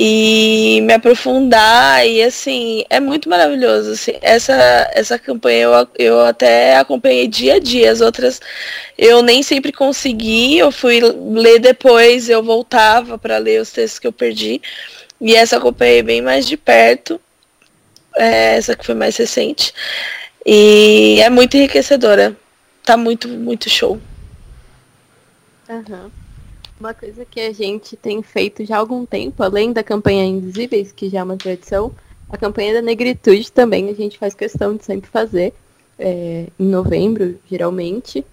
e 0.00 0.80
me 0.82 0.94
aprofundar. 0.94 2.06
E 2.06 2.22
assim 2.22 2.84
é 2.90 3.00
muito 3.00 3.28
maravilhoso 3.28 3.92
assim, 3.92 4.12
essa 4.22 4.54
essa 4.94 5.18
campanha 5.18 5.64
eu, 5.64 5.88
eu 5.98 6.20
até 6.20 6.76
acompanhei 6.76 7.26
dia 7.28 7.54
a 7.54 7.58
dia. 7.58 7.90
As 7.90 8.00
outras 8.00 8.40
eu 8.96 9.22
nem 9.22 9.42
sempre 9.42 9.72
consegui 9.72 10.58
eu 10.58 10.70
fui 10.72 11.00
ler 11.00 11.58
depois 11.58 12.28
eu 12.28 12.42
voltava 12.42 13.18
para 13.18 13.38
ler 13.38 13.60
os 13.60 13.72
textos 13.72 13.98
que 13.98 14.06
eu 14.06 14.12
perdi. 14.12 14.60
E 15.20 15.34
essa 15.34 15.56
acompanhei 15.58 16.02
bem 16.02 16.22
mais 16.22 16.46
de 16.46 16.56
perto 16.56 17.20
é, 18.16 18.56
essa 18.56 18.76
que 18.76 18.84
foi 18.84 18.94
mais 18.94 19.16
recente. 19.16 19.72
E 20.46 21.20
é 21.20 21.30
muito 21.30 21.56
enriquecedora. 21.56 22.36
Tá 22.84 22.96
muito 22.96 23.28
muito 23.28 23.68
show. 23.70 24.00
Uhum. 25.68 26.10
Uma 26.80 26.94
coisa 26.94 27.24
que 27.24 27.40
a 27.40 27.52
gente 27.52 27.96
tem 27.96 28.22
feito 28.22 28.64
já 28.64 28.76
há 28.76 28.78
algum 28.78 29.04
tempo, 29.04 29.42
além 29.42 29.72
da 29.72 29.82
campanha 29.82 30.24
Invisíveis, 30.24 30.92
que 30.92 31.08
já 31.08 31.20
é 31.20 31.22
uma 31.24 31.36
tradição, 31.36 31.92
a 32.30 32.36
campanha 32.36 32.74
da 32.74 32.82
negritude 32.82 33.50
também 33.50 33.88
a 33.88 33.94
gente 33.94 34.18
faz 34.18 34.34
questão 34.34 34.76
de 34.76 34.84
sempre 34.84 35.10
fazer, 35.10 35.52
é, 35.98 36.46
em 36.58 36.66
novembro, 36.66 37.36
geralmente. 37.50 38.24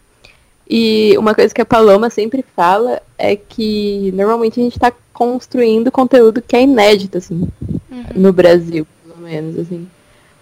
E 0.70 1.16
uma 1.18 1.34
coisa 1.34 1.54
que 1.54 1.62
a 1.62 1.66
Paloma 1.66 2.10
sempre 2.10 2.44
fala 2.56 3.02
é 3.18 3.36
que 3.36 4.12
normalmente 4.14 4.60
a 4.60 4.64
gente 4.64 4.76
está 4.76 4.92
construindo 5.14 5.92
conteúdo 5.92 6.42
que 6.42 6.56
é 6.56 6.64
inédito, 6.64 7.18
assim, 7.18 7.48
uhum. 7.90 8.04
no 8.16 8.34
Brasil, 8.34 8.86
pelo 9.04 9.18
menos, 9.22 9.58
assim. 9.58 9.88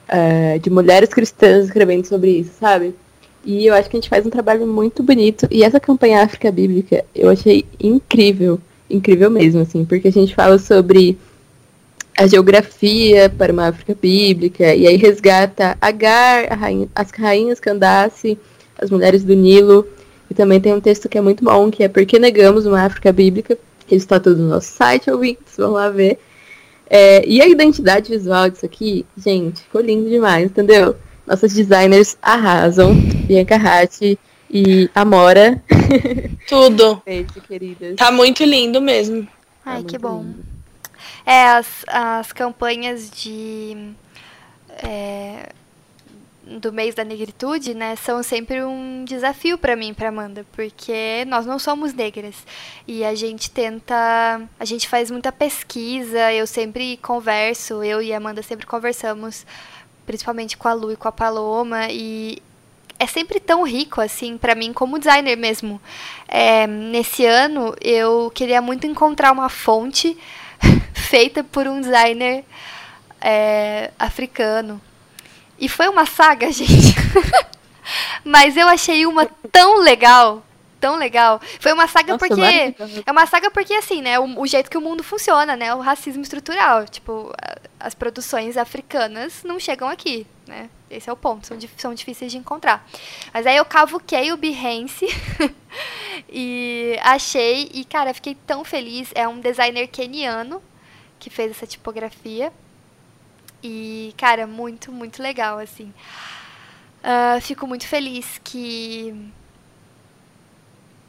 É, 0.07 0.59
de 0.59 0.69
mulheres 0.69 1.09
cristãs 1.09 1.65
escrevendo 1.65 2.05
sobre 2.05 2.31
isso, 2.31 2.51
sabe? 2.59 2.93
E 3.45 3.65
eu 3.65 3.73
acho 3.73 3.89
que 3.89 3.97
a 3.97 3.99
gente 3.99 4.09
faz 4.09 4.25
um 4.25 4.29
trabalho 4.29 4.65
muito 4.65 5.03
bonito. 5.03 5.47
E 5.51 5.63
essa 5.63 5.79
campanha 5.79 6.23
África 6.23 6.51
Bíblica 6.51 7.03
eu 7.13 7.29
achei 7.29 7.65
incrível. 7.79 8.59
Incrível 8.89 9.29
mesmo, 9.29 9.61
assim, 9.61 9.85
porque 9.85 10.07
a 10.07 10.11
gente 10.11 10.35
fala 10.35 10.57
sobre 10.57 11.17
a 12.17 12.27
geografia 12.27 13.29
para 13.29 13.51
uma 13.51 13.67
África 13.67 13.97
Bíblica, 13.99 14.75
e 14.75 14.85
aí 14.87 14.95
resgata 14.97 15.75
Agar, 15.81 16.47
rainha, 16.53 16.87
as 16.93 17.09
rainhas 17.11 17.59
Candace, 17.59 18.37
as 18.77 18.89
mulheres 18.89 19.23
do 19.23 19.33
Nilo. 19.33 19.87
E 20.29 20.33
também 20.33 20.61
tem 20.61 20.73
um 20.73 20.81
texto 20.81 21.09
que 21.09 21.17
é 21.17 21.21
muito 21.21 21.43
bom, 21.43 21.69
que 21.69 21.83
é 21.83 21.87
Por 21.87 22.05
que 22.05 22.19
negamos 22.19 22.65
uma 22.65 22.81
África 22.81 23.11
Bíblica? 23.11 23.57
Que 23.87 23.95
está 23.95 24.19
tudo 24.19 24.41
no 24.41 24.49
nosso 24.49 24.71
site, 24.71 25.09
ouvintes, 25.09 25.57
vão 25.57 25.71
lá 25.71 25.89
ver. 25.89 26.19
É, 26.89 27.27
e 27.27 27.41
a 27.41 27.47
identidade 27.47 28.11
visual 28.11 28.49
disso 28.49 28.65
aqui, 28.65 29.05
gente, 29.17 29.61
ficou 29.61 29.81
lindo 29.81 30.09
demais, 30.09 30.45
entendeu? 30.45 30.95
Nossas 31.25 31.53
designers 31.53 32.17
arrasam. 32.21 32.93
Bianca 32.93 33.55
Hatti 33.55 34.19
e 34.49 34.89
Amora. 34.93 35.61
Tudo. 36.47 37.01
Beijo, 37.05 37.41
queridas. 37.47 37.95
Tá 37.95 38.11
muito 38.11 38.43
lindo 38.43 38.81
mesmo. 38.81 39.27
Ai, 39.65 39.81
tá 39.81 39.89
que 39.89 39.97
bom. 39.97 40.23
Lindo. 40.23 40.45
É, 41.25 41.47
as, 41.47 41.67
as 41.87 42.31
campanhas 42.31 43.09
de. 43.09 43.93
É, 44.83 45.49
do 46.45 46.73
mês 46.73 46.93
da 46.93 47.03
negritude, 47.03 47.73
né, 47.73 47.95
são 47.95 48.21
sempre 48.21 48.63
um 48.63 49.05
desafio 49.05 49.57
para 49.57 49.75
mim, 49.75 49.93
para 49.93 50.09
Amanda, 50.09 50.45
porque 50.51 51.23
nós 51.25 51.45
não 51.45 51.57
somos 51.57 51.93
negras 51.93 52.35
e 52.85 53.03
a 53.05 53.15
gente 53.15 53.49
tenta, 53.49 54.41
a 54.59 54.65
gente 54.65 54.87
faz 54.87 55.09
muita 55.09 55.31
pesquisa, 55.31 56.33
eu 56.33 56.45
sempre 56.45 56.97
converso, 56.97 57.81
eu 57.81 58.01
e 58.01 58.13
a 58.13 58.17
Amanda 58.17 58.43
sempre 58.43 58.65
conversamos 58.65 59.45
principalmente 60.05 60.57
com 60.57 60.67
a 60.67 60.73
Lu 60.73 60.91
e 60.91 60.95
com 60.95 61.07
a 61.07 61.11
Paloma, 61.11 61.87
e 61.89 62.41
é 62.99 63.07
sempre 63.07 63.39
tão 63.39 63.63
rico, 63.63 63.99
assim, 63.99 64.37
para 64.37 64.55
mim, 64.55 64.71
como 64.71 64.99
designer 64.99 65.35
mesmo. 65.35 65.81
É, 66.27 66.65
nesse 66.67 67.25
ano, 67.25 67.75
eu 67.81 68.31
queria 68.33 68.61
muito 68.61 68.87
encontrar 68.87 69.31
uma 69.31 69.49
fonte 69.49 70.17
feita 70.93 71.43
por 71.43 71.67
um 71.67 71.81
designer 71.81 72.45
é, 73.19 73.91
africano. 73.97 74.81
E 75.59 75.67
foi 75.67 75.87
uma 75.87 76.05
saga, 76.05 76.49
gente. 76.51 76.95
Mas 78.23 78.55
eu 78.55 78.67
achei 78.67 79.05
uma 79.05 79.25
tão 79.51 79.81
legal 79.81 80.43
tão 80.83 80.97
legal. 80.97 81.39
Foi 81.61 81.71
uma 81.71 81.87
saga 81.87 82.11
Nossa, 82.11 82.27
porque. 82.27 82.75
É 83.05 83.11
uma 83.11 83.25
saga 83.25 83.49
porque, 83.49 83.73
assim, 83.73 84.01
né? 84.01 84.19
O, 84.19 84.41
o, 84.41 84.45
jeito 84.45 84.69
que 84.69 84.77
o 84.77 84.81
mundo 84.81 85.01
funciona, 85.01 85.55
né? 85.55 85.73
O 85.73 85.79
racismo 85.79 86.21
estrutural. 86.21 86.85
Tipo, 86.85 87.31
as 87.79 87.93
produções 87.93 88.57
africanas 88.57 89.45
não 89.45 89.57
chegam 89.57 89.87
aqui, 89.87 90.27
né? 90.45 90.69
Esse 90.91 91.09
é 91.09 91.13
o 91.13 91.15
ponto, 91.15 91.47
são, 91.47 91.57
são 91.77 91.93
difíceis 91.93 92.33
de 92.33 92.37
encontrar. 92.37 92.85
Mas 93.33 93.47
aí 93.47 93.55
eu 93.55 93.63
cavuquei 93.63 94.33
o 94.33 94.37
Behance 94.37 95.07
e 96.29 96.99
achei, 97.01 97.71
e 97.73 97.85
cara, 97.85 98.13
fiquei 98.13 98.35
tão 98.45 98.65
feliz. 98.65 99.09
É 99.15 99.25
um 99.25 99.39
designer 99.39 99.87
keniano 99.87 100.61
que 101.17 101.29
fez 101.29 101.51
essa 101.51 101.65
tipografia. 101.65 102.51
E, 103.63 104.13
cara, 104.17 104.45
muito, 104.45 104.91
muito 104.91 105.23
legal, 105.23 105.59
assim. 105.59 105.93
Uh, 106.99 107.39
fico 107.39 107.65
muito 107.65 107.87
feliz 107.87 108.41
que 108.43 109.31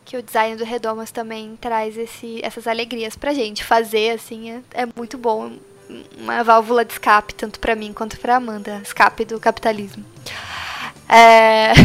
que 0.04 0.16
o 0.16 0.22
design 0.22 0.56
do 0.56 0.64
Redomas 0.64 1.10
também 1.10 1.56
traz 1.60 1.96
esse, 1.96 2.40
essas 2.42 2.66
alegrias 2.66 3.16
pra 3.16 3.32
gente. 3.32 3.64
Fazer, 3.64 4.10
assim, 4.10 4.50
é, 4.50 4.60
é 4.82 4.86
muito 4.96 5.16
bom. 5.16 5.52
Uma 6.18 6.42
válvula 6.42 6.84
de 6.84 6.92
escape, 6.92 7.34
tanto 7.34 7.60
para 7.60 7.74
mim 7.74 7.92
quanto 7.92 8.18
pra 8.18 8.36
Amanda. 8.36 8.80
Escape 8.82 9.24
do 9.24 9.38
capitalismo. 9.40 10.04
É... 11.08 11.72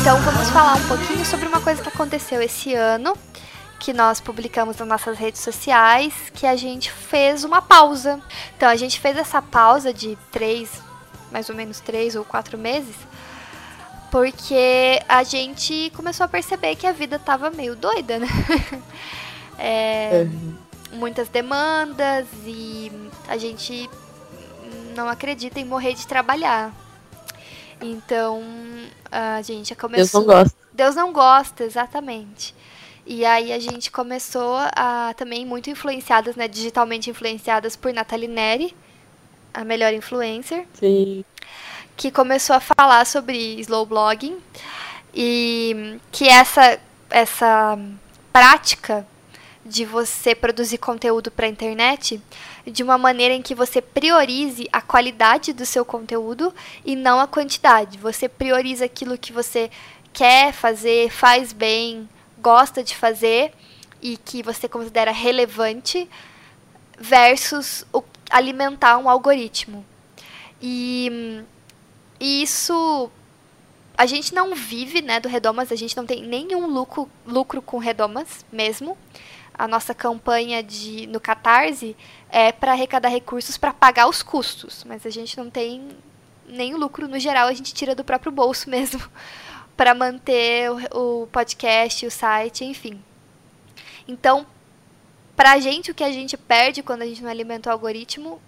então 0.00 0.20
vamos 0.20 0.50
falar 0.50 0.74
um 0.74 0.86
pouquinho 0.86 1.24
sobre 1.24 1.48
uma 1.48 1.60
coisa 1.60 1.82
que 1.82 1.88
aconteceu 1.88 2.42
esse 2.42 2.74
ano, 2.74 3.16
que 3.84 3.92
nós 3.92 4.18
publicamos 4.18 4.78
nas 4.78 4.88
nossas 4.88 5.18
redes 5.18 5.42
sociais, 5.42 6.14
que 6.32 6.46
a 6.46 6.56
gente 6.56 6.90
fez 6.90 7.44
uma 7.44 7.60
pausa. 7.60 8.18
Então 8.56 8.66
a 8.66 8.76
gente 8.76 8.98
fez 8.98 9.14
essa 9.14 9.42
pausa 9.42 9.92
de 9.92 10.16
três, 10.32 10.80
mais 11.30 11.50
ou 11.50 11.54
menos 11.54 11.80
três 11.80 12.16
ou 12.16 12.24
quatro 12.24 12.56
meses, 12.56 12.96
porque 14.10 15.02
a 15.06 15.22
gente 15.22 15.92
começou 15.94 16.24
a 16.24 16.28
perceber 16.28 16.76
que 16.76 16.86
a 16.86 16.92
vida 16.92 17.18
tava 17.18 17.50
meio 17.50 17.76
doida, 17.76 18.18
né? 18.18 18.26
é, 19.58 20.26
muitas 20.92 21.28
demandas 21.28 22.26
e 22.46 22.90
a 23.28 23.36
gente 23.36 23.90
não 24.96 25.10
acredita 25.10 25.60
em 25.60 25.64
morrer 25.66 25.92
de 25.92 26.06
trabalhar. 26.06 26.72
Então, 27.82 28.42
a 29.12 29.42
gente 29.42 29.74
começou. 29.74 30.22
Deus 30.22 30.26
não 30.26 30.34
gosta. 30.34 30.58
Deus 30.72 30.96
não 30.96 31.12
gosta, 31.12 31.64
exatamente. 31.64 32.54
E 33.06 33.24
aí 33.24 33.52
a 33.52 33.58
gente 33.58 33.90
começou 33.90 34.56
a 34.74 35.14
também 35.16 35.44
muito 35.44 35.68
influenciadas, 35.68 36.36
né, 36.36 36.48
digitalmente 36.48 37.10
influenciadas 37.10 37.76
por 37.76 37.92
Nathalie 37.92 38.28
Neri, 38.28 38.74
a 39.52 39.64
melhor 39.64 39.92
influencer. 39.92 40.66
Sim. 40.74 41.24
Que 41.96 42.10
começou 42.10 42.56
a 42.56 42.60
falar 42.60 43.04
sobre 43.04 43.60
slow 43.60 43.84
blogging 43.84 44.38
e 45.14 45.98
que 46.10 46.28
essa 46.28 46.80
essa 47.10 47.78
prática 48.32 49.06
de 49.64 49.84
você 49.84 50.34
produzir 50.34 50.78
conteúdo 50.78 51.30
para 51.30 51.46
a 51.46 51.48
internet 51.48 52.20
de 52.66 52.82
uma 52.82 52.98
maneira 52.98 53.34
em 53.34 53.40
que 53.40 53.54
você 53.54 53.80
priorize 53.80 54.68
a 54.72 54.82
qualidade 54.82 55.52
do 55.52 55.64
seu 55.64 55.84
conteúdo 55.84 56.52
e 56.84 56.96
não 56.96 57.20
a 57.20 57.26
quantidade. 57.26 57.98
Você 57.98 58.28
prioriza 58.28 58.84
aquilo 58.84 59.16
que 59.16 59.32
você 59.32 59.70
quer 60.12 60.52
fazer, 60.52 61.10
faz 61.10 61.52
bem, 61.52 62.08
gosta 62.44 62.84
de 62.84 62.94
fazer 62.94 63.52
e 64.02 64.18
que 64.18 64.42
você 64.42 64.68
considera 64.68 65.10
relevante 65.10 66.08
versus 66.98 67.86
o, 67.90 68.04
alimentar 68.30 68.98
um 68.98 69.08
algoritmo. 69.08 69.82
E, 70.60 71.42
e 72.20 72.42
isso 72.42 73.10
a 73.96 74.04
gente 74.04 74.34
não 74.34 74.54
vive, 74.54 75.00
né, 75.00 75.20
do 75.20 75.28
Redomas, 75.28 75.72
a 75.72 75.76
gente 75.76 75.96
não 75.96 76.04
tem 76.04 76.22
nenhum 76.22 76.66
lucro, 76.66 77.08
lucro 77.26 77.62
com 77.62 77.78
Redomas 77.78 78.44
mesmo 78.52 78.98
a 79.56 79.68
nossa 79.68 79.94
campanha 79.94 80.62
de 80.62 81.06
no 81.06 81.20
Catarse 81.20 81.96
é 82.28 82.50
para 82.50 82.72
arrecadar 82.72 83.08
recursos 83.08 83.56
para 83.56 83.72
pagar 83.72 84.08
os 84.08 84.22
custos, 84.22 84.84
mas 84.84 85.06
a 85.06 85.10
gente 85.10 85.38
não 85.38 85.48
tem 85.48 85.88
nem 86.46 86.74
lucro 86.74 87.06
no 87.06 87.18
geral, 87.18 87.46
a 87.46 87.52
gente 87.54 87.72
tira 87.72 87.94
do 87.94 88.04
próprio 88.04 88.32
bolso 88.32 88.68
mesmo 88.70 89.00
para 89.76 89.94
manter 89.94 90.70
o, 90.70 91.22
o, 91.22 91.26
podcast, 91.28 92.06
o 92.06 92.10
site, 92.10 92.64
enfim. 92.64 93.02
Então, 94.06 94.46
pra 95.34 95.58
gente 95.58 95.90
o 95.90 95.94
que 95.94 96.04
a 96.04 96.12
gente 96.12 96.36
perde 96.36 96.82
quando 96.82 97.02
a 97.02 97.06
gente 97.06 97.22
não 97.22 97.30
alimenta 97.30 97.70
o 97.70 97.72
algoritmo 97.72 98.40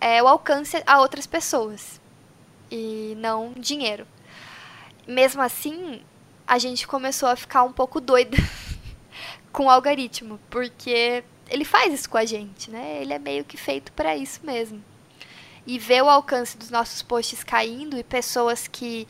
é 0.00 0.22
o 0.22 0.28
alcance 0.28 0.82
a 0.86 1.00
outras 1.00 1.26
pessoas 1.26 2.00
e 2.70 3.14
não 3.18 3.52
dinheiro. 3.56 4.06
Mesmo 5.06 5.42
assim, 5.42 6.02
a 6.46 6.58
gente 6.58 6.86
começou 6.86 7.28
a 7.28 7.36
ficar 7.36 7.62
um 7.62 7.72
pouco 7.72 8.00
doida 8.00 8.36
com 9.52 9.66
o 9.66 9.70
algoritmo, 9.70 10.40
porque 10.48 11.22
ele 11.48 11.64
faz 11.64 11.92
isso 11.92 12.08
com 12.08 12.16
a 12.16 12.24
gente, 12.24 12.70
né? 12.70 13.00
Ele 13.02 13.12
é 13.12 13.18
meio 13.18 13.44
que 13.44 13.56
feito 13.56 13.92
para 13.92 14.16
isso 14.16 14.40
mesmo. 14.44 14.82
E 15.66 15.78
ver 15.78 16.02
o 16.02 16.08
alcance 16.08 16.56
dos 16.56 16.70
nossos 16.70 17.02
posts 17.02 17.44
caindo 17.44 17.98
e 17.98 18.02
pessoas 18.02 18.66
que 18.66 19.06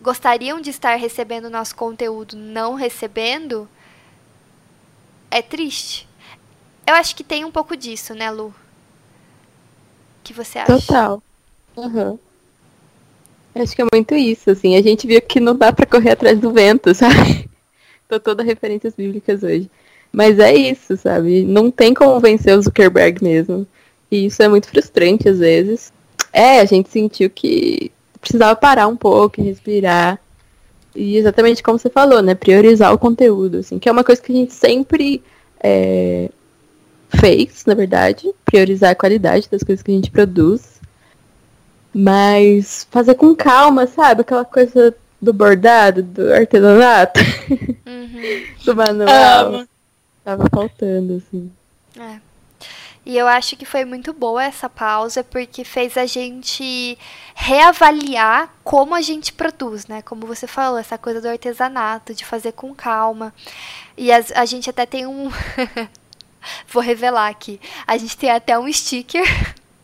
gostariam 0.00 0.60
de 0.60 0.70
estar 0.70 0.96
recebendo 0.96 1.50
nosso 1.50 1.74
conteúdo 1.74 2.36
não 2.36 2.74
recebendo 2.74 3.68
é 5.30 5.42
triste. 5.42 6.08
Eu 6.86 6.94
acho 6.94 7.16
que 7.16 7.24
tem 7.24 7.44
um 7.44 7.50
pouco 7.50 7.76
disso, 7.76 8.14
né, 8.14 8.30
Lu? 8.30 8.54
Que 10.22 10.32
você 10.32 10.58
acha? 10.58 10.78
Total. 10.78 11.22
Uhum. 11.76 12.18
Acho 13.54 13.74
que 13.74 13.82
é 13.82 13.86
muito 13.92 14.14
isso, 14.14 14.50
assim. 14.50 14.76
A 14.76 14.82
gente 14.82 15.06
viu 15.06 15.20
que 15.20 15.40
não 15.40 15.56
dá 15.56 15.72
para 15.72 15.86
correr 15.86 16.10
atrás 16.10 16.38
do 16.38 16.52
vento, 16.52 16.92
sabe? 16.94 17.50
Tô 18.08 18.20
toda 18.20 18.42
referências 18.42 18.94
bíblicas 18.94 19.42
hoje. 19.42 19.70
Mas 20.12 20.38
é 20.38 20.54
isso, 20.54 20.96
sabe? 20.96 21.42
Não 21.42 21.70
tem 21.70 21.92
como 21.92 22.20
vencer 22.20 22.56
o 22.56 22.62
Zuckerberg 22.62 23.22
mesmo. 23.22 23.66
E 24.10 24.26
isso 24.26 24.42
é 24.42 24.48
muito 24.48 24.68
frustrante 24.68 25.28
às 25.28 25.38
vezes. 25.38 25.92
É, 26.32 26.60
a 26.60 26.64
gente 26.64 26.88
sentiu 26.88 27.28
que 27.28 27.90
precisava 28.20 28.56
parar 28.56 28.86
um 28.86 28.96
pouco 28.96 29.40
e 29.40 29.44
respirar. 29.44 30.18
E 30.94 31.16
exatamente 31.16 31.62
como 31.62 31.78
você 31.78 31.90
falou, 31.90 32.22
né? 32.22 32.34
Priorizar 32.34 32.92
o 32.92 32.98
conteúdo, 32.98 33.58
assim, 33.58 33.78
que 33.78 33.88
é 33.88 33.92
uma 33.92 34.04
coisa 34.04 34.20
que 34.20 34.32
a 34.32 34.34
gente 34.34 34.54
sempre 34.54 35.22
é, 35.60 36.30
fez, 37.20 37.64
na 37.66 37.74
verdade. 37.74 38.32
Priorizar 38.44 38.90
a 38.90 38.94
qualidade 38.94 39.48
das 39.50 39.62
coisas 39.62 39.82
que 39.82 39.90
a 39.90 39.94
gente 39.94 40.10
produz. 40.10 40.80
Mas 41.92 42.86
fazer 42.90 43.14
com 43.14 43.34
calma, 43.34 43.86
sabe? 43.86 44.22
Aquela 44.22 44.44
coisa 44.44 44.94
do 45.20 45.32
bordado, 45.32 46.02
do 46.02 46.32
artesanato, 46.32 47.20
uhum. 47.86 48.42
do 48.64 48.76
manual. 48.76 49.64
Tava 50.24 50.46
faltando, 50.50 51.16
assim. 51.16 51.50
É. 51.98 52.25
E 53.06 53.16
eu 53.16 53.28
acho 53.28 53.56
que 53.56 53.64
foi 53.64 53.84
muito 53.84 54.12
boa 54.12 54.42
essa 54.42 54.68
pausa, 54.68 55.22
porque 55.22 55.62
fez 55.62 55.96
a 55.96 56.06
gente 56.06 56.98
reavaliar 57.36 58.52
como 58.64 58.96
a 58.96 59.00
gente 59.00 59.32
produz, 59.32 59.86
né? 59.86 60.02
Como 60.02 60.26
você 60.26 60.48
falou, 60.48 60.76
essa 60.76 60.98
coisa 60.98 61.20
do 61.20 61.28
artesanato, 61.28 62.12
de 62.12 62.24
fazer 62.24 62.50
com 62.50 62.74
calma. 62.74 63.32
E 63.96 64.10
a, 64.10 64.24
a 64.34 64.44
gente 64.44 64.68
até 64.68 64.84
tem 64.84 65.06
um. 65.06 65.30
Vou 66.66 66.82
revelar 66.82 67.28
aqui. 67.28 67.60
A 67.86 67.96
gente 67.96 68.16
tem 68.16 68.28
até 68.28 68.58
um 68.58 68.70
sticker, 68.72 69.24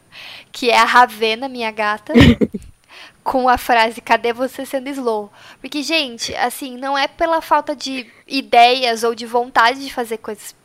que 0.50 0.68
é 0.68 0.78
a 0.78 0.84
Ravena, 0.84 1.48
minha 1.48 1.70
gata. 1.70 2.12
com 3.22 3.48
a 3.48 3.56
frase 3.56 4.00
cadê 4.00 4.32
você 4.32 4.66
sendo 4.66 4.88
slow? 4.88 5.32
Porque, 5.60 5.80
gente, 5.84 6.34
assim, 6.34 6.76
não 6.76 6.98
é 6.98 7.06
pela 7.06 7.40
falta 7.40 7.76
de 7.76 8.10
ideias 8.26 9.04
ou 9.04 9.14
de 9.14 9.26
vontade 9.26 9.80
de 9.80 9.94
fazer 9.94 10.18
coisas 10.18 10.56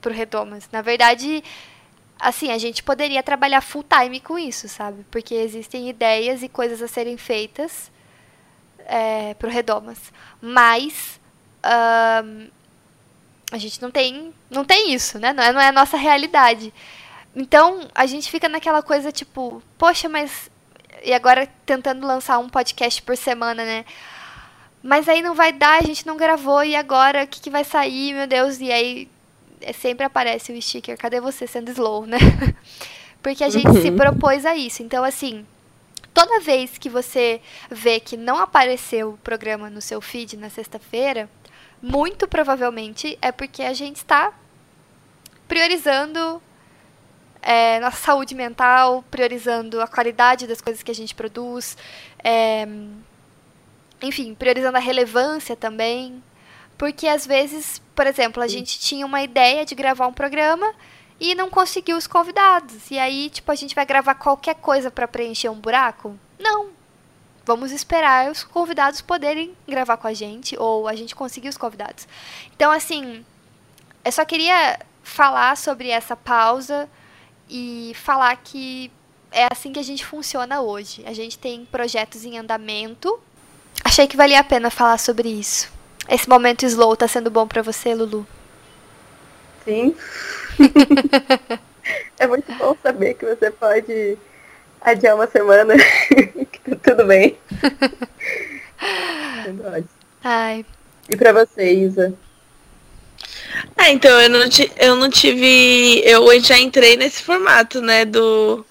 pro 0.00 0.14
Redomas. 0.14 0.66
Na 0.72 0.80
verdade, 0.80 1.44
assim, 2.18 2.50
a 2.50 2.58
gente 2.58 2.82
poderia 2.82 3.22
trabalhar 3.22 3.60
full 3.60 3.84
time 3.84 4.20
com 4.20 4.38
isso, 4.38 4.68
sabe? 4.68 5.04
Porque 5.10 5.34
existem 5.34 5.88
ideias 5.88 6.42
e 6.42 6.48
coisas 6.48 6.82
a 6.82 6.88
serem 6.88 7.16
feitas 7.16 7.90
é, 8.86 9.34
pro 9.34 9.50
Redomas. 9.50 10.12
Mas 10.40 11.20
um, 11.64 12.48
a 13.52 13.58
gente 13.58 13.80
não 13.80 13.90
tem, 13.90 14.34
não 14.50 14.64
tem 14.64 14.92
isso, 14.92 15.18
né? 15.18 15.32
Não 15.32 15.42
é, 15.42 15.52
não 15.52 15.60
é 15.60 15.68
a 15.68 15.72
nossa 15.72 15.96
realidade. 15.96 16.72
Então, 17.34 17.88
a 17.94 18.06
gente 18.06 18.30
fica 18.30 18.48
naquela 18.48 18.82
coisa 18.82 19.12
tipo, 19.12 19.62
poxa, 19.76 20.08
mas 20.08 20.50
e 21.04 21.12
agora 21.12 21.46
tentando 21.64 22.06
lançar 22.06 22.38
um 22.38 22.48
podcast 22.48 23.02
por 23.02 23.16
semana, 23.16 23.64
né? 23.64 23.84
Mas 24.82 25.08
aí 25.08 25.20
não 25.20 25.34
vai 25.34 25.52
dar, 25.52 25.80
a 25.80 25.84
gente 25.84 26.06
não 26.06 26.16
gravou, 26.16 26.64
e 26.64 26.74
agora 26.74 27.24
o 27.24 27.26
que, 27.26 27.40
que 27.40 27.50
vai 27.50 27.64
sair, 27.64 28.14
meu 28.14 28.26
Deus? 28.26 28.60
E 28.60 28.72
aí 28.72 29.08
sempre 29.72 30.04
aparece 30.04 30.52
o 30.52 30.62
sticker, 30.62 30.96
cadê 30.96 31.20
você 31.20 31.46
sendo 31.46 31.70
slow, 31.70 32.06
né? 32.06 32.18
Porque 33.22 33.42
a 33.42 33.48
gente 33.48 33.72
se 33.80 33.90
uhum. 33.90 33.96
propôs 33.96 34.46
a 34.46 34.54
isso. 34.54 34.82
Então, 34.82 35.02
assim, 35.02 35.44
toda 36.14 36.40
vez 36.40 36.78
que 36.78 36.88
você 36.88 37.40
vê 37.70 37.98
que 37.98 38.16
não 38.16 38.38
apareceu 38.38 39.10
o 39.10 39.18
programa 39.18 39.68
no 39.68 39.80
seu 39.80 40.00
feed 40.00 40.36
na 40.36 40.48
sexta-feira, 40.48 41.28
muito 41.82 42.26
provavelmente 42.26 43.18
é 43.20 43.30
porque 43.30 43.62
a 43.62 43.72
gente 43.72 43.96
está 43.96 44.32
priorizando 45.46 46.42
é, 47.42 47.78
nossa 47.80 47.98
saúde 47.98 48.34
mental, 48.34 49.04
priorizando 49.10 49.80
a 49.80 49.86
qualidade 49.86 50.46
das 50.46 50.60
coisas 50.60 50.82
que 50.82 50.90
a 50.90 50.94
gente 50.94 51.14
produz, 51.14 51.76
é, 52.24 52.66
enfim, 54.02 54.34
priorizando 54.34 54.76
a 54.76 54.80
relevância 54.80 55.54
também. 55.54 56.22
Porque 56.76 57.06
às 57.06 57.26
vezes, 57.26 57.80
por 57.94 58.06
exemplo, 58.06 58.42
a 58.42 58.48
gente 58.48 58.78
tinha 58.78 59.06
uma 59.06 59.22
ideia 59.22 59.64
de 59.64 59.74
gravar 59.74 60.06
um 60.06 60.12
programa 60.12 60.74
e 61.18 61.34
não 61.34 61.48
conseguiu 61.48 61.96
os 61.96 62.06
convidados. 62.06 62.90
E 62.90 62.98
aí, 62.98 63.30
tipo, 63.30 63.50
a 63.50 63.54
gente 63.54 63.74
vai 63.74 63.86
gravar 63.86 64.14
qualquer 64.14 64.56
coisa 64.56 64.90
para 64.90 65.08
preencher 65.08 65.48
um 65.48 65.58
buraco? 65.58 66.18
Não. 66.38 66.68
Vamos 67.44 67.70
esperar 67.70 68.30
os 68.30 68.42
convidados 68.42 69.00
poderem 69.00 69.56
gravar 69.66 69.96
com 69.96 70.08
a 70.08 70.12
gente 70.12 70.56
ou 70.58 70.88
a 70.88 70.94
gente 70.94 71.14
conseguir 71.14 71.48
os 71.48 71.56
convidados. 71.56 72.06
Então, 72.54 72.70
assim, 72.72 73.24
eu 74.04 74.12
só 74.12 74.24
queria 74.24 74.78
falar 75.02 75.56
sobre 75.56 75.88
essa 75.88 76.16
pausa 76.16 76.88
e 77.48 77.92
falar 77.94 78.36
que 78.36 78.90
é 79.30 79.46
assim 79.50 79.72
que 79.72 79.78
a 79.78 79.84
gente 79.84 80.04
funciona 80.04 80.60
hoje. 80.60 81.04
A 81.06 81.12
gente 81.12 81.38
tem 81.38 81.64
projetos 81.64 82.24
em 82.24 82.36
andamento. 82.36 83.18
Achei 83.84 84.06
que 84.06 84.16
valia 84.16 84.40
a 84.40 84.44
pena 84.44 84.70
falar 84.70 84.98
sobre 84.98 85.28
isso. 85.28 85.75
Esse 86.08 86.28
momento 86.28 86.64
slow 86.64 86.96
tá 86.96 87.08
sendo 87.08 87.30
bom 87.30 87.46
para 87.46 87.62
você, 87.62 87.94
Lulu? 87.94 88.26
Sim. 89.64 89.94
é 92.18 92.26
muito 92.26 92.52
bom 92.54 92.76
saber 92.82 93.14
que 93.14 93.26
você 93.26 93.50
pode 93.50 94.18
adiar 94.80 95.16
uma 95.16 95.26
semana. 95.26 95.74
Tudo 96.82 97.04
bem. 97.06 97.36
Ai. 100.22 100.64
E 101.08 101.16
pra 101.16 101.32
você, 101.32 101.72
Isa? 101.72 102.14
Ah, 103.76 103.90
então 103.90 104.10
eu 104.20 104.28
não, 104.28 104.40
eu 104.78 104.96
não 104.96 105.08
tive. 105.08 106.02
Eu 106.04 106.40
já 106.40 106.58
entrei 106.58 106.96
nesse 106.96 107.22
formato, 107.22 107.80
né? 107.80 108.04
Do. 108.04 108.64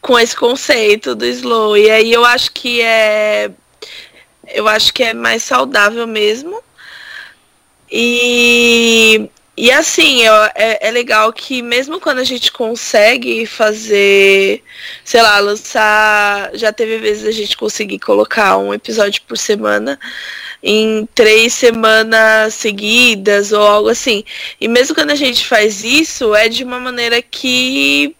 Com 0.00 0.18
esse 0.18 0.36
conceito 0.36 1.14
do 1.14 1.24
slow. 1.24 1.76
E 1.76 1.90
aí 1.90 2.12
eu 2.12 2.24
acho 2.24 2.52
que 2.52 2.80
é. 2.82 3.50
Eu 4.48 4.68
acho 4.68 4.92
que 4.92 5.02
é 5.02 5.14
mais 5.14 5.42
saudável 5.42 6.06
mesmo. 6.06 6.61
E 7.92 9.28
e 9.56 9.70
assim, 9.70 10.22
é, 10.54 10.88
é 10.88 10.90
legal 10.90 11.30
que 11.32 11.60
mesmo 11.60 12.00
quando 12.00 12.18
a 12.20 12.24
gente 12.24 12.50
consegue 12.50 13.44
fazer, 13.46 14.62
sei 15.04 15.20
lá, 15.22 15.38
lançar. 15.40 16.50
Já 16.54 16.72
teve 16.72 16.98
vezes 16.98 17.26
a 17.26 17.30
gente 17.30 17.56
conseguir 17.56 17.98
colocar 17.98 18.56
um 18.56 18.72
episódio 18.72 19.22
por 19.22 19.36
semana 19.36 19.98
em 20.62 21.06
três 21.14 21.52
semanas 21.52 22.54
seguidas 22.54 23.52
ou 23.52 23.62
algo 23.62 23.88
assim. 23.90 24.24
E 24.60 24.68
mesmo 24.68 24.94
quando 24.94 25.10
a 25.10 25.14
gente 25.14 25.46
faz 25.46 25.84
isso, 25.84 26.34
é 26.34 26.48
de 26.48 26.64
uma 26.64 26.80
maneira 26.80 27.20
que 27.20 28.16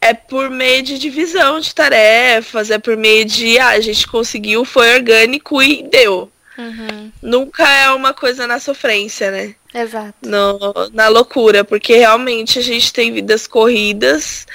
é 0.00 0.12
por 0.14 0.50
meio 0.50 0.82
de 0.82 0.98
divisão 0.98 1.60
de 1.60 1.74
tarefas, 1.74 2.70
é 2.70 2.78
por 2.78 2.96
meio 2.96 3.24
de 3.24 3.58
ah, 3.58 3.68
a 3.68 3.80
gente 3.80 4.06
conseguiu, 4.06 4.64
foi 4.64 4.94
orgânico 4.94 5.62
e 5.62 5.82
deu. 5.84 6.30
Uhum. 6.56 7.10
Nunca 7.20 7.68
é 7.68 7.90
uma 7.90 8.14
coisa 8.14 8.46
na 8.46 8.60
sofrência, 8.60 9.30
né? 9.30 9.54
Exato. 9.74 10.14
No, 10.22 10.58
na 10.92 11.08
loucura, 11.08 11.64
porque 11.64 11.96
realmente 11.96 12.58
a 12.58 12.62
gente 12.62 12.92
tem 12.92 13.12
vidas 13.12 13.46
corridas. 13.46 14.46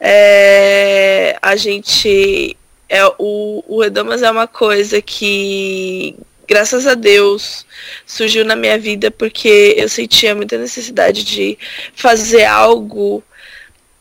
É, 0.00 1.36
a 1.40 1.54
gente. 1.56 2.56
É, 2.88 3.04
o, 3.18 3.64
o 3.66 3.82
Redamas 3.82 4.22
é 4.22 4.30
uma 4.30 4.46
coisa 4.46 5.00
que, 5.02 6.16
graças 6.46 6.86
a 6.86 6.94
Deus, 6.94 7.66
surgiu 8.06 8.44
na 8.44 8.56
minha 8.56 8.78
vida 8.78 9.10
porque 9.10 9.74
eu 9.76 9.88
sentia 9.88 10.34
muita 10.34 10.58
necessidade 10.58 11.24
de 11.24 11.58
fazer 11.94 12.44
algo 12.44 13.22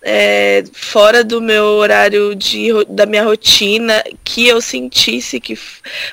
é, 0.03 0.65
fora 0.73 1.23
do 1.23 1.41
meu 1.41 1.63
horário 1.63 2.35
de, 2.35 2.67
da 2.89 3.05
minha 3.05 3.23
rotina 3.23 4.03
que 4.23 4.45
eu 4.45 4.59
sentisse 4.59 5.39
que 5.39 5.57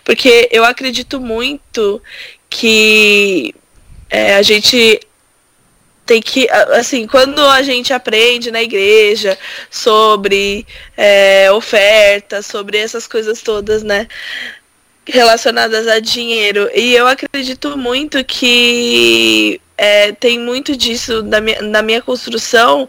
porque 0.05 0.49
eu 0.53 0.65
acredito 0.65 1.21
muito 1.21 2.01
que 2.49 3.53
é, 4.09 4.37
a 4.37 4.43
gente 4.43 5.01
tem 6.07 6.23
que 6.23 6.49
assim 6.51 7.05
quando 7.07 7.41
a 7.41 7.63
gente 7.63 7.93
aprende 7.93 8.53
na 8.53 8.63
igreja 8.63 9.37
sobre 9.69 10.65
é, 10.97 11.51
oferta 11.51 12.43
sobre 12.43 12.79
essas 12.79 13.09
coisas 13.09 13.43
todas 13.43 13.83
né 13.83 14.07
relacionadas 15.05 15.89
a 15.89 15.99
dinheiro 15.99 16.71
e 16.75 16.95
eu 16.95 17.09
acredito 17.09 17.77
muito 17.77 18.25
que 18.25 19.61
é, 19.81 20.13
tem 20.13 20.39
muito 20.39 20.77
disso 20.77 21.23
na 21.23 21.41
minha, 21.41 21.63
na 21.63 21.81
minha 21.81 22.03
construção 22.03 22.87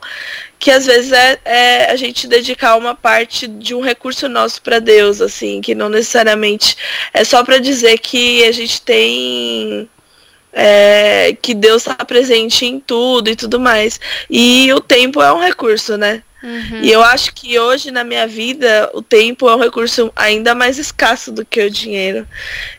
que 0.60 0.70
às 0.70 0.86
vezes 0.86 1.14
é, 1.14 1.40
é, 1.46 1.86
a 1.90 1.96
gente 1.96 2.28
dedicar 2.28 2.76
uma 2.76 2.94
parte 2.94 3.48
de 3.48 3.74
um 3.74 3.80
recurso 3.80 4.28
nosso 4.28 4.62
para 4.62 4.78
Deus, 4.80 5.22
assim, 5.22 5.62
que 5.62 5.74
não 5.74 5.88
necessariamente 5.88 6.76
é 7.14 7.24
só 7.24 7.46
para 7.46 7.60
dizer 7.60 7.98
que 7.98 8.44
a 8.44 8.52
gente 8.52 8.82
tem 8.82 9.90
é, 10.52 11.36
que 11.42 11.54
Deus 11.54 11.88
está 11.88 11.96
presente 12.04 12.66
em 12.66 12.78
tudo 12.78 13.30
e 13.30 13.38
tudo 13.38 13.58
mais. 13.58 13.98
E 14.30 14.72
o 14.74 14.82
tempo 14.82 15.22
é 15.22 15.32
um 15.32 15.40
recurso, 15.40 15.98
né? 15.98 16.22
Uhum. 16.44 16.82
E 16.82 16.92
eu 16.92 17.04
acho 17.04 17.34
que 17.34 17.60
hoje 17.60 17.92
na 17.92 18.04
minha 18.04 18.26
vida 18.26 18.90
o 18.94 19.02
tempo 19.02 19.48
é 19.48 19.56
um 19.56 19.60
recurso 19.60 20.12
ainda 20.16 20.56
mais 20.56 20.78
escasso 20.80 21.32
do 21.32 21.46
que 21.46 21.62
o 21.62 21.70
dinheiro. 21.70 22.28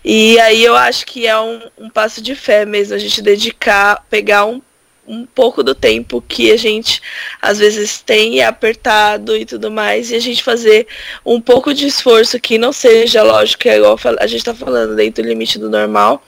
E 0.05 0.39
aí 0.41 0.65
eu 0.65 0.75
acho 0.75 1.07
que 1.07 1.27
é 1.27 1.39
um, 1.39 1.61
um 1.79 1.89
passo 1.89 2.21
de 2.21 2.35
fé 2.35 2.65
mesmo, 2.65 2.95
a 2.95 2.99
gente 2.99 3.23
dedicar, 3.23 4.05
pegar 4.11 4.47
um 4.47 4.61
um 5.07 5.27
pouco 5.27 5.65
do 5.65 5.75
tempo 5.75 6.23
que 6.23 6.53
a 6.53 6.57
gente 6.57 7.03
às 7.41 7.59
vezes 7.59 8.01
tem 8.01 8.41
é 8.41 8.47
apertado 8.47 9.37
e 9.37 9.45
tudo 9.45 9.71
mais, 9.71 10.11
e 10.11 10.15
a 10.15 10.21
gente 10.21 10.45
fazer 10.45 10.87
um 11.27 11.41
pouco 11.41 11.75
de 11.75 11.87
esforço 11.87 12.39
que 12.39 12.57
não 12.57 12.73
seja, 12.73 13.23
lógico, 13.23 13.69
é 13.69 13.79
igual 13.79 13.99
a 14.21 14.27
gente 14.27 14.39
está 14.39 14.55
falando, 14.55 14.95
dentro 14.95 15.23
do 15.23 15.29
limite 15.29 15.59
do 15.59 15.69
normal, 15.69 16.23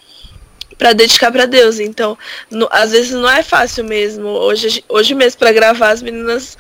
para 0.76 0.92
dedicar 0.92 1.30
para 1.30 1.46
Deus. 1.46 1.78
Então, 1.78 2.18
no, 2.50 2.68
às 2.70 2.92
vezes 2.92 3.12
não 3.12 3.28
é 3.28 3.42
fácil 3.42 3.84
mesmo. 3.84 4.26
Hoje, 4.26 4.84
hoje 4.88 5.14
mesmo, 5.14 5.38
para 5.38 5.52
gravar, 5.52 5.90
as 5.90 6.02
meninas 6.02 6.58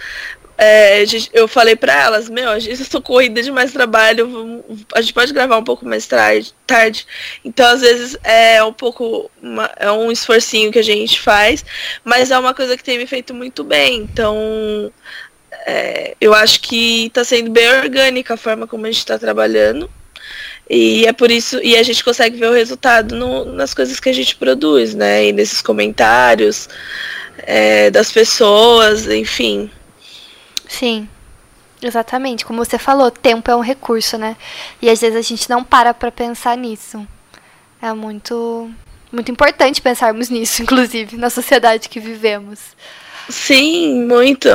é, 0.56 1.04
eu 1.32 1.48
falei 1.48 1.74
para 1.74 1.92
elas, 1.92 2.28
meu, 2.28 2.50
a 2.50 2.58
gente 2.58 2.80
estou 2.80 3.02
corrida 3.02 3.42
de 3.42 3.50
mais 3.50 3.72
trabalho, 3.72 4.64
a 4.94 5.00
gente 5.00 5.12
pode 5.12 5.32
gravar 5.32 5.58
um 5.58 5.64
pouco 5.64 5.84
mais 5.84 6.06
tarde. 6.06 6.54
Então, 7.44 7.66
às 7.66 7.80
vezes, 7.80 8.16
é 8.22 8.62
um 8.62 8.72
pouco, 8.72 9.30
uma, 9.42 9.70
é 9.76 9.90
um 9.90 10.12
esforcinho 10.12 10.70
que 10.70 10.78
a 10.78 10.84
gente 10.84 11.20
faz, 11.20 11.64
mas 12.04 12.30
é 12.30 12.38
uma 12.38 12.54
coisa 12.54 12.76
que 12.76 12.84
tem 12.84 12.98
me 12.98 13.06
feito 13.06 13.34
muito 13.34 13.64
bem. 13.64 13.98
Então, 13.98 14.92
é, 15.66 16.14
eu 16.20 16.32
acho 16.32 16.60
que 16.60 17.06
está 17.06 17.24
sendo 17.24 17.50
bem 17.50 17.68
orgânica 17.68 18.34
a 18.34 18.36
forma 18.36 18.66
como 18.66 18.86
a 18.86 18.90
gente 18.90 18.98
está 18.98 19.18
trabalhando. 19.18 19.90
E 20.70 21.04
é 21.06 21.12
por 21.12 21.30
isso, 21.30 21.60
e 21.62 21.76
a 21.76 21.82
gente 21.82 22.02
consegue 22.02 22.38
ver 22.38 22.48
o 22.48 22.54
resultado 22.54 23.14
no, 23.14 23.44
nas 23.44 23.74
coisas 23.74 24.00
que 24.00 24.08
a 24.08 24.12
gente 24.12 24.36
produz, 24.36 24.94
né? 24.94 25.26
E 25.26 25.32
nesses 25.32 25.60
comentários 25.60 26.68
é, 27.38 27.90
das 27.90 28.10
pessoas, 28.10 29.06
enfim. 29.08 29.70
Sim. 30.68 31.08
Exatamente, 31.82 32.46
como 32.46 32.64
você 32.64 32.78
falou, 32.78 33.10
tempo 33.10 33.50
é 33.50 33.56
um 33.56 33.60
recurso, 33.60 34.16
né? 34.16 34.36
E 34.80 34.88
às 34.88 35.00
vezes 35.00 35.18
a 35.18 35.22
gente 35.22 35.50
não 35.50 35.62
para 35.62 35.92
para 35.92 36.10
pensar 36.10 36.56
nisso. 36.56 37.06
É 37.82 37.92
muito 37.92 38.70
muito 39.12 39.30
importante 39.30 39.80
pensarmos 39.80 40.28
nisso, 40.28 40.60
inclusive, 40.62 41.16
na 41.16 41.30
sociedade 41.30 41.88
que 41.88 42.00
vivemos. 42.00 42.60
Sim, 43.28 44.06
muito. 44.06 44.48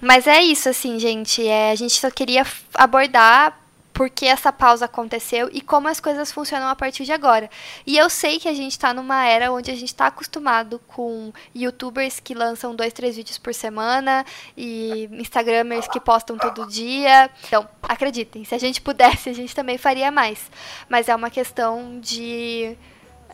Mas 0.00 0.26
é 0.26 0.42
isso, 0.42 0.68
assim, 0.68 0.98
gente. 0.98 1.46
É, 1.46 1.72
a 1.72 1.74
gente 1.74 1.94
só 1.94 2.10
queria 2.10 2.46
abordar 2.74 3.58
por 3.98 4.08
que 4.08 4.26
essa 4.26 4.52
pausa 4.52 4.84
aconteceu 4.84 5.50
e 5.52 5.60
como 5.60 5.88
as 5.88 5.98
coisas 5.98 6.30
funcionam 6.30 6.68
a 6.68 6.76
partir 6.76 7.02
de 7.02 7.10
agora. 7.10 7.50
E 7.84 7.98
eu 7.98 8.08
sei 8.08 8.38
que 8.38 8.46
a 8.46 8.54
gente 8.54 8.70
está 8.70 8.94
numa 8.94 9.26
era 9.26 9.50
onde 9.50 9.72
a 9.72 9.74
gente 9.74 9.88
está 9.88 10.06
acostumado 10.06 10.80
com 10.86 11.32
youtubers 11.52 12.20
que 12.20 12.32
lançam 12.32 12.76
dois, 12.76 12.92
três 12.92 13.16
vídeos 13.16 13.38
por 13.38 13.52
semana 13.52 14.24
e 14.56 15.08
instagramers 15.14 15.88
que 15.88 15.98
postam 15.98 16.38
todo 16.38 16.68
dia. 16.68 17.28
Então, 17.44 17.68
acreditem, 17.82 18.44
se 18.44 18.54
a 18.54 18.58
gente 18.58 18.80
pudesse, 18.80 19.30
a 19.30 19.32
gente 19.32 19.52
também 19.52 19.76
faria 19.76 20.12
mais. 20.12 20.48
Mas 20.88 21.08
é 21.08 21.16
uma 21.16 21.28
questão 21.28 21.98
de 21.98 22.76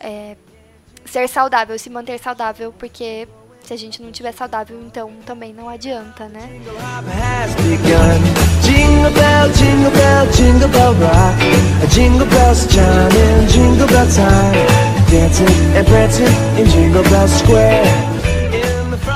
é, 0.01 0.35
ser 1.05 1.29
saudável, 1.29 1.79
se 1.79 1.91
manter 1.91 2.19
saudável, 2.19 2.73
porque 2.79 3.29
se 3.65 3.73
a 3.73 3.77
gente 3.77 4.03
não 4.03 4.13
tiver 4.13 4.33
saudável, 4.33 4.79
então 4.87 5.11
também 5.25 5.53
não 5.53 5.69
adianta, 5.69 6.29
né? 6.29 6.61
Jingle 8.61 9.11
bell, 9.11 9.49
jingle 9.53 9.91
bell, 9.91 10.27
jingle 10.33 10.69
bell 10.69 10.93
rock. 10.95 11.89
Jingle 11.89 12.27
bells 12.27 12.67
chiming, 12.71 13.47
jingle 13.49 13.87
bell 13.87 14.07
time. 14.07 14.95
Dancing 15.11 15.77
and 15.79 15.85
prancing 15.87 16.61
in 16.61 16.67
Jingle 16.67 17.03
Bell 17.05 17.29
Square. 17.29 17.85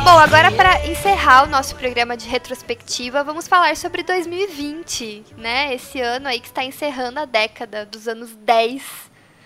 Bom, 0.05 0.19
agora 0.19 0.51
para 0.53 0.87
encerrar 0.87 1.45
o 1.45 1.47
nosso 1.47 1.75
programa 1.77 2.17
de 2.17 2.29
retrospectiva, 2.29 3.23
vamos 3.25 3.47
falar 3.47 3.77
sobre 3.77 4.03
2020, 4.03 5.25
né? 5.37 5.75
Esse 5.75 6.01
ano 6.01 6.29
aí 6.29 6.41
que 6.41 6.47
está 6.47 6.65
encerrando 6.65 7.21
a 7.21 7.25
década 7.25 7.85
dos 7.85 8.09
anos 8.09 8.35
10. 8.45 8.83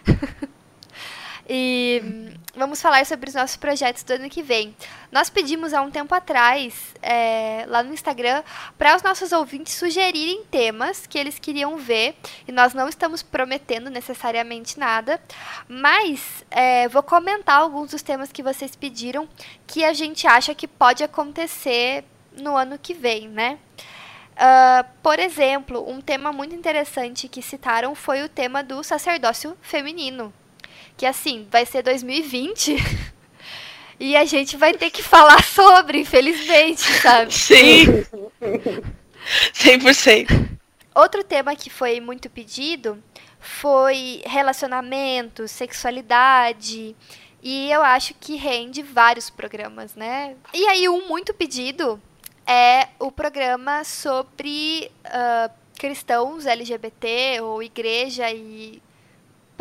e 1.54 2.02
vamos 2.56 2.80
falar 2.80 3.04
sobre 3.04 3.28
os 3.28 3.34
nossos 3.34 3.58
projetos 3.58 4.02
do 4.04 4.14
ano 4.14 4.30
que 4.30 4.42
vem. 4.42 4.74
Nós 5.10 5.28
pedimos 5.28 5.74
há 5.74 5.82
um 5.82 5.90
tempo 5.90 6.14
atrás, 6.14 6.94
é, 7.02 7.66
lá 7.68 7.82
no 7.82 7.92
Instagram, 7.92 8.42
para 8.78 8.96
os 8.96 9.02
nossos 9.02 9.32
ouvintes 9.32 9.74
sugerirem 9.74 10.44
temas 10.50 11.06
que 11.06 11.18
eles 11.18 11.38
queriam 11.38 11.76
ver, 11.76 12.16
e 12.48 12.52
nós 12.52 12.72
não 12.72 12.88
estamos 12.88 13.22
prometendo 13.22 13.90
necessariamente 13.90 14.78
nada, 14.78 15.20
mas 15.68 16.42
é, 16.50 16.88
vou 16.88 17.02
comentar 17.02 17.60
alguns 17.60 17.90
dos 17.90 18.00
temas 18.00 18.32
que 18.32 18.42
vocês 18.42 18.74
pediram 18.74 19.28
que 19.66 19.84
a 19.84 19.92
gente 19.92 20.26
acha 20.26 20.54
que 20.54 20.66
pode 20.66 21.04
acontecer 21.04 22.02
no 22.32 22.56
ano 22.56 22.78
que 22.78 22.94
vem, 22.94 23.28
né? 23.28 23.58
Uh, 24.32 24.88
por 25.02 25.18
exemplo, 25.18 25.86
um 25.86 26.00
tema 26.00 26.32
muito 26.32 26.54
interessante 26.54 27.28
que 27.28 27.42
citaram 27.42 27.94
foi 27.94 28.22
o 28.22 28.28
tema 28.30 28.62
do 28.62 28.82
sacerdócio 28.82 29.54
feminino 29.60 30.32
que 31.02 31.06
assim, 31.06 31.48
vai 31.50 31.66
ser 31.66 31.82
2020 31.82 32.76
e 33.98 34.16
a 34.16 34.24
gente 34.24 34.56
vai 34.56 34.72
ter 34.72 34.88
que 34.88 35.02
falar 35.02 35.42
sobre, 35.42 35.98
infelizmente, 35.98 36.80
sabe? 36.80 37.34
Sim. 37.34 38.06
100%. 39.52 40.48
Outro 40.94 41.24
tema 41.24 41.56
que 41.56 41.68
foi 41.68 41.98
muito 41.98 42.30
pedido 42.30 43.02
foi 43.40 44.22
relacionamento, 44.24 45.48
sexualidade, 45.48 46.94
e 47.42 47.72
eu 47.72 47.82
acho 47.82 48.14
que 48.14 48.36
rende 48.36 48.80
vários 48.80 49.28
programas, 49.28 49.96
né? 49.96 50.36
E 50.54 50.68
aí, 50.68 50.88
um 50.88 51.08
muito 51.08 51.34
pedido 51.34 52.00
é 52.46 52.86
o 53.00 53.10
programa 53.10 53.82
sobre 53.82 54.88
uh, 55.04 55.50
cristãos 55.76 56.46
LGBT 56.46 57.40
ou 57.40 57.60
igreja 57.60 58.30
e 58.30 58.80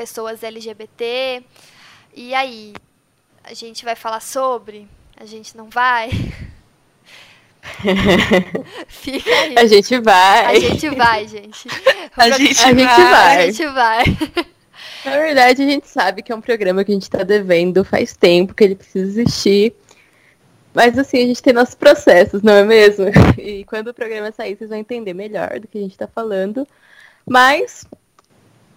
pessoas 0.02 0.42
LGBT. 0.42 1.44
E 2.16 2.34
aí, 2.34 2.74
a 3.44 3.54
gente 3.54 3.86
vai 3.86 3.96
falar 3.96 4.20
sobre? 4.20 4.88
A 5.16 5.26
gente 5.26 5.56
não 5.56 5.70
vai? 5.70 6.10
Fica 8.88 9.30
aí. 9.30 9.60
A 9.60 9.68
gente 9.68 10.00
vai. 10.00 10.46
A 10.46 10.60
gente 10.60 10.90
vai, 10.90 11.28
gente. 11.28 11.68
A 12.18 12.30
gente, 12.32 12.62
A 12.62 12.74
gente 12.74 12.84
vai. 12.84 13.12
vai. 13.12 13.38
A 13.38 13.46
gente 13.46 13.66
vai. 13.68 14.04
Na 15.06 15.18
verdade, 15.18 15.64
a 15.64 15.66
gente 15.66 15.88
sabe 15.88 16.22
que 16.22 16.32
é 16.32 16.36
um 16.36 16.42
programa 16.42 16.84
que 16.84 16.92
a 16.92 16.94
gente 16.94 17.10
tá 17.10 17.24
devendo 17.24 17.86
faz 17.86 18.18
tempo, 18.18 18.54
que 18.54 18.64
ele 18.64 18.76
precisa 18.76 19.22
existir. 19.22 19.74
Mas 20.74 20.98
assim, 20.98 21.24
a 21.24 21.28
gente 21.28 21.42
tem 21.42 21.54
nossos 21.54 21.76
processos, 21.76 22.42
não 22.42 22.54
é 22.54 22.64
mesmo? 22.64 23.06
E 23.40 23.64
quando 23.64 23.88
o 23.88 23.94
programa 23.94 24.32
sair, 24.32 24.58
vocês 24.58 24.70
vão 24.70 24.80
entender 24.80 25.14
melhor 25.14 25.60
do 25.60 25.68
que 25.68 25.78
a 25.78 25.82
gente 25.82 25.98
tá 25.98 26.08
falando. 26.08 26.68
Mas, 27.26 27.86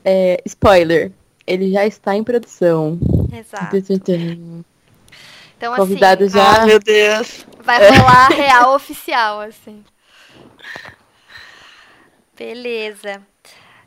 é, 0.05 0.41
spoiler, 0.45 1.13
ele 1.47 1.73
já 1.73 1.87
está 1.87 2.15
em 2.15 2.23
produção. 2.23 2.99
Exato. 3.33 3.77
Então, 3.77 5.73
assim, 5.73 5.83
Convidado 5.83 6.29
já. 6.29 6.63
Ah, 6.63 6.67
meu 6.67 6.79
Deus. 6.79 7.47
vai 7.61 7.79
rolar 7.97 8.27
a 8.27 8.35
real 8.35 8.75
oficial, 8.75 9.41
assim. 9.41 9.83
Beleza. 12.37 13.23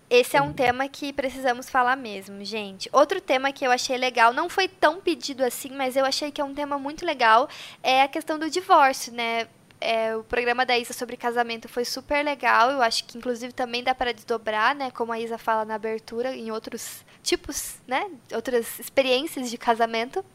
Esse 0.10 0.38
é 0.38 0.42
um 0.42 0.54
tema 0.54 0.88
que 0.88 1.12
precisamos 1.12 1.70
falar 1.70 1.98
mesmo, 1.98 2.44
gente. 2.46 2.90
Outro 2.94 3.20
tema 3.20 3.52
que 3.52 3.68
eu 3.68 3.72
achei 3.72 3.98
legal, 3.98 4.34
não 4.34 4.48
foi 4.48 4.68
tão 4.68 5.02
pedido 5.02 5.44
assim, 5.44 5.70
mas 5.72 5.98
eu 5.98 6.06
achei 6.06 6.32
que 6.32 6.40
é 6.40 6.44
um 6.44 6.54
tema 6.54 6.80
muito 6.80 7.06
legal, 7.06 7.50
é 7.84 8.02
a 8.02 8.08
questão 8.08 8.40
do 8.40 8.50
divórcio, 8.50 9.12
né? 9.12 9.48
É, 9.80 10.16
o 10.16 10.24
programa 10.24 10.66
da 10.66 10.78
Isa 10.78 10.94
sobre 10.94 11.16
casamento 11.16 11.70
foi 11.70 11.86
super 11.86 12.24
legal. 12.26 12.72
Eu 12.72 12.82
acho 12.82 13.04
que, 13.06 13.18
inclusive, 13.18 13.54
também 13.54 13.84
dá 13.84 13.94
para 13.94 14.12
desdobrar, 14.12 14.76
né? 14.76 14.90
Como 14.92 15.12
a 15.12 15.20
Isa 15.20 15.38
fala 15.38 15.66
na 15.66 15.76
abertura, 15.76 16.36
em 16.36 16.52
outros 16.52 17.06
tipos, 17.22 17.76
né? 17.88 18.10
Outras 18.34 18.80
experiências 18.80 19.50
de 19.50 19.58
casamento. 19.58 20.26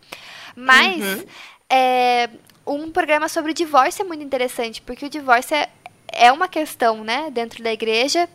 Mas 0.55 1.02
Uhum. 1.02 1.24
é, 1.69 2.31
um 2.66 2.90
programa 2.90 3.28
sobre 3.28 3.52
divórcio 3.52 4.02
é 4.02 4.05
muito 4.05 4.23
interessante, 4.23 4.81
porque 4.82 5.06
o 5.06 5.10
divórcio 5.10 5.56
é, 5.56 5.69
é 6.12 6.31
uma 6.31 6.47
questão, 6.47 7.02
né, 7.02 7.31
dentro 7.31 7.62
da 7.64 7.73
igreja, 7.73 8.28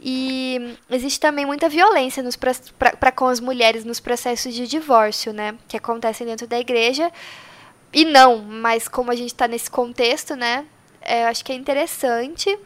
e 0.00 0.76
existe 0.90 1.20
também 1.20 1.46
muita 1.46 1.68
violência 1.68 2.22
para 2.98 3.12
com 3.12 3.26
as 3.26 3.40
mulheres 3.40 3.84
nos 3.84 4.00
processos 4.00 4.52
de 4.52 4.66
divórcio, 4.66 5.32
né, 5.32 5.56
que 5.68 5.76
acontecem 5.76 6.26
dentro 6.26 6.46
da 6.46 6.58
igreja. 6.58 7.10
E 7.92 8.04
não, 8.04 8.38
mas 8.38 8.86
como 8.88 9.10
a 9.10 9.16
gente 9.16 9.32
está 9.32 9.48
nesse 9.48 9.70
contexto, 9.70 10.36
né, 10.36 10.66
é, 11.00 11.24
eu 11.24 11.28
acho 11.28 11.44
que 11.44 11.52
é 11.52 11.54
interessante. 11.54 12.56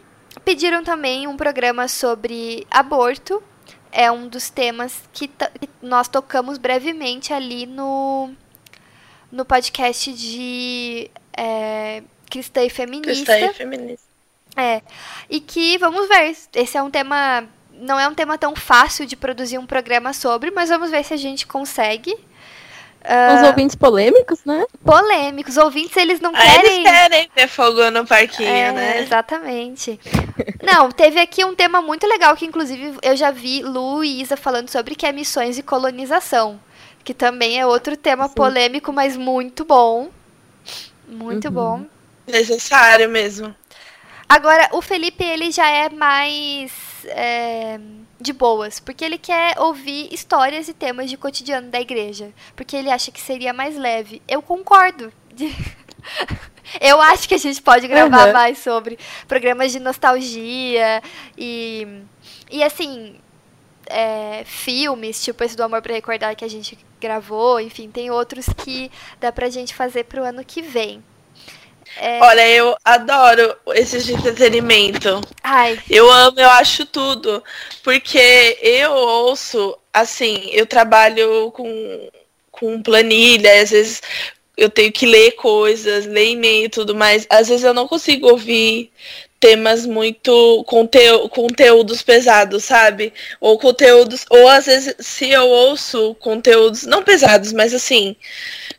Pediram 0.44 0.82
também 0.82 1.26
um 1.26 1.36
programa 1.36 1.88
sobre 1.88 2.66
aborto. 2.70 3.42
É 3.90 4.10
um 4.10 4.26
dos 4.28 4.50
temas 4.50 5.08
que, 5.12 5.28
que 5.28 5.68
nós 5.80 6.08
tocamos 6.08 6.58
brevemente 6.58 7.32
ali 7.32 7.64
no, 7.64 8.32
no 9.30 9.44
podcast 9.44 10.12
de 10.12 11.10
é, 11.36 12.02
Cristã 12.28 12.62
e 12.64 12.70
Feminista. 12.70 13.32
Cristã 13.32 13.50
e 13.50 13.54
feminista. 13.54 14.14
É. 14.56 14.82
E 15.28 15.40
que, 15.40 15.78
vamos 15.78 16.08
ver, 16.08 16.36
esse 16.54 16.76
é 16.76 16.82
um 16.82 16.90
tema. 16.90 17.48
Não 17.72 17.98
é 17.98 18.08
um 18.08 18.14
tema 18.14 18.38
tão 18.38 18.54
fácil 18.54 19.04
de 19.04 19.16
produzir 19.16 19.58
um 19.58 19.66
programa 19.66 20.12
sobre, 20.12 20.50
mas 20.50 20.68
vamos 20.68 20.90
ver 20.90 21.04
se 21.04 21.12
a 21.12 21.16
gente 21.16 21.46
consegue. 21.46 22.16
Os 23.36 23.42
ouvintes 23.42 23.76
polêmicos, 23.76 24.44
né? 24.44 24.64
Polêmicos, 24.84 25.56
ouvintes, 25.58 25.96
eles 25.96 26.20
não 26.20 26.32
Ah, 26.34 26.38
querem. 26.40 26.80
eles 26.80 26.90
querem 26.90 27.30
ver 27.36 27.48
fogo 27.48 27.90
no 27.90 28.06
parquinho, 28.06 28.48
É, 28.48 28.72
né? 28.72 29.02
Exatamente. 29.02 30.00
Não, 30.62 30.90
teve 30.90 31.20
aqui 31.20 31.44
um 31.44 31.54
tema 31.54 31.82
muito 31.82 32.06
legal 32.06 32.34
que, 32.34 32.46
inclusive, 32.46 32.94
eu 33.02 33.14
já 33.14 33.30
vi 33.30 33.62
Lu 33.62 34.02
e 34.02 34.22
Isa 34.22 34.36
falando 34.36 34.70
sobre, 34.70 34.94
que 34.94 35.04
é 35.06 35.12
missões 35.12 35.58
e 35.58 35.62
colonização. 35.62 36.58
Que 37.04 37.12
também 37.12 37.60
é 37.60 37.66
outro 37.66 37.94
tema 37.96 38.28
Sim. 38.28 38.34
polêmico, 38.34 38.90
mas 38.92 39.16
muito 39.16 39.64
bom. 39.66 40.08
Muito 41.06 41.48
Uhum. 41.48 41.54
bom. 41.54 41.86
Necessário 42.26 43.08
mesmo. 43.10 43.54
Agora, 44.26 44.70
o 44.72 44.80
Felipe, 44.80 45.22
ele 45.22 45.50
já 45.52 45.68
é 45.68 45.90
mais 45.90 46.72
é, 47.08 47.78
de 48.20 48.32
boas, 48.32 48.80
porque 48.80 49.04
ele 49.04 49.18
quer 49.18 49.58
ouvir 49.60 50.12
histórias 50.12 50.68
e 50.68 50.74
temas 50.74 51.10
de 51.10 51.16
cotidiano 51.16 51.70
da 51.70 51.80
igreja, 51.80 52.32
porque 52.56 52.76
ele 52.76 52.90
acha 52.90 53.10
que 53.10 53.20
seria 53.20 53.52
mais 53.52 53.76
leve. 53.76 54.22
Eu 54.28 54.40
concordo. 54.42 55.12
Eu 56.80 57.00
acho 57.00 57.28
que 57.28 57.34
a 57.34 57.38
gente 57.38 57.60
pode 57.62 57.86
gravar 57.86 58.26
Uhum. 58.28 58.32
mais 58.32 58.58
sobre 58.58 58.98
programas 59.28 59.70
de 59.72 59.78
nostalgia 59.78 61.02
e, 61.36 61.86
e 62.50 62.62
assim, 62.62 63.16
é, 63.86 64.42
filmes, 64.46 65.22
tipo 65.22 65.44
esse 65.44 65.56
do 65.56 65.62
Amor 65.62 65.82
pra 65.82 65.92
Recordar 65.94 66.34
que 66.34 66.44
a 66.44 66.48
gente 66.48 66.78
gravou, 67.00 67.60
enfim, 67.60 67.90
tem 67.90 68.10
outros 68.10 68.46
que 68.46 68.90
dá 69.20 69.30
pra 69.30 69.50
gente 69.50 69.74
fazer 69.74 70.04
pro 70.04 70.24
ano 70.24 70.44
que 70.44 70.62
vem. 70.62 71.02
É, 71.96 72.20
Olha, 72.20 72.48
eu 72.48 72.76
adoro 72.84 73.56
esses 73.74 74.04
de 74.04 74.14
entretenimento. 74.14 75.20
ai, 75.42 75.78
Eu 75.88 76.10
amo, 76.10 76.40
eu 76.40 76.50
acho 76.50 76.86
tudo. 76.86 77.42
Porque 77.82 78.58
eu 78.60 78.92
ouço, 78.92 79.76
assim, 79.92 80.48
eu 80.52 80.66
trabalho 80.66 81.50
com, 81.52 82.10
com 82.50 82.82
planilha, 82.82 83.62
às 83.62 83.70
vezes 83.70 84.02
eu 84.56 84.68
tenho 84.70 84.92
que 84.92 85.06
ler 85.06 85.32
coisas, 85.32 86.06
ler 86.06 86.30
e-mail 86.30 86.66
e 86.66 86.68
tudo 86.68 86.94
mais. 86.94 87.26
Às 87.28 87.48
vezes 87.48 87.64
eu 87.64 87.74
não 87.74 87.88
consigo 87.88 88.28
ouvir 88.28 88.90
temas 89.40 89.84
muito 89.84 90.64
conteú 90.66 91.28
conteúdos 91.28 92.00
pesados, 92.02 92.64
sabe? 92.64 93.12
Ou 93.40 93.58
conteúdos, 93.58 94.24
ou 94.30 94.48
às 94.48 94.66
vezes 94.66 94.94
se 95.00 95.28
eu 95.28 95.46
ouço 95.46 96.14
conteúdos 96.18 96.84
não 96.84 97.02
pesados, 97.02 97.52
mas 97.52 97.74
assim, 97.74 98.16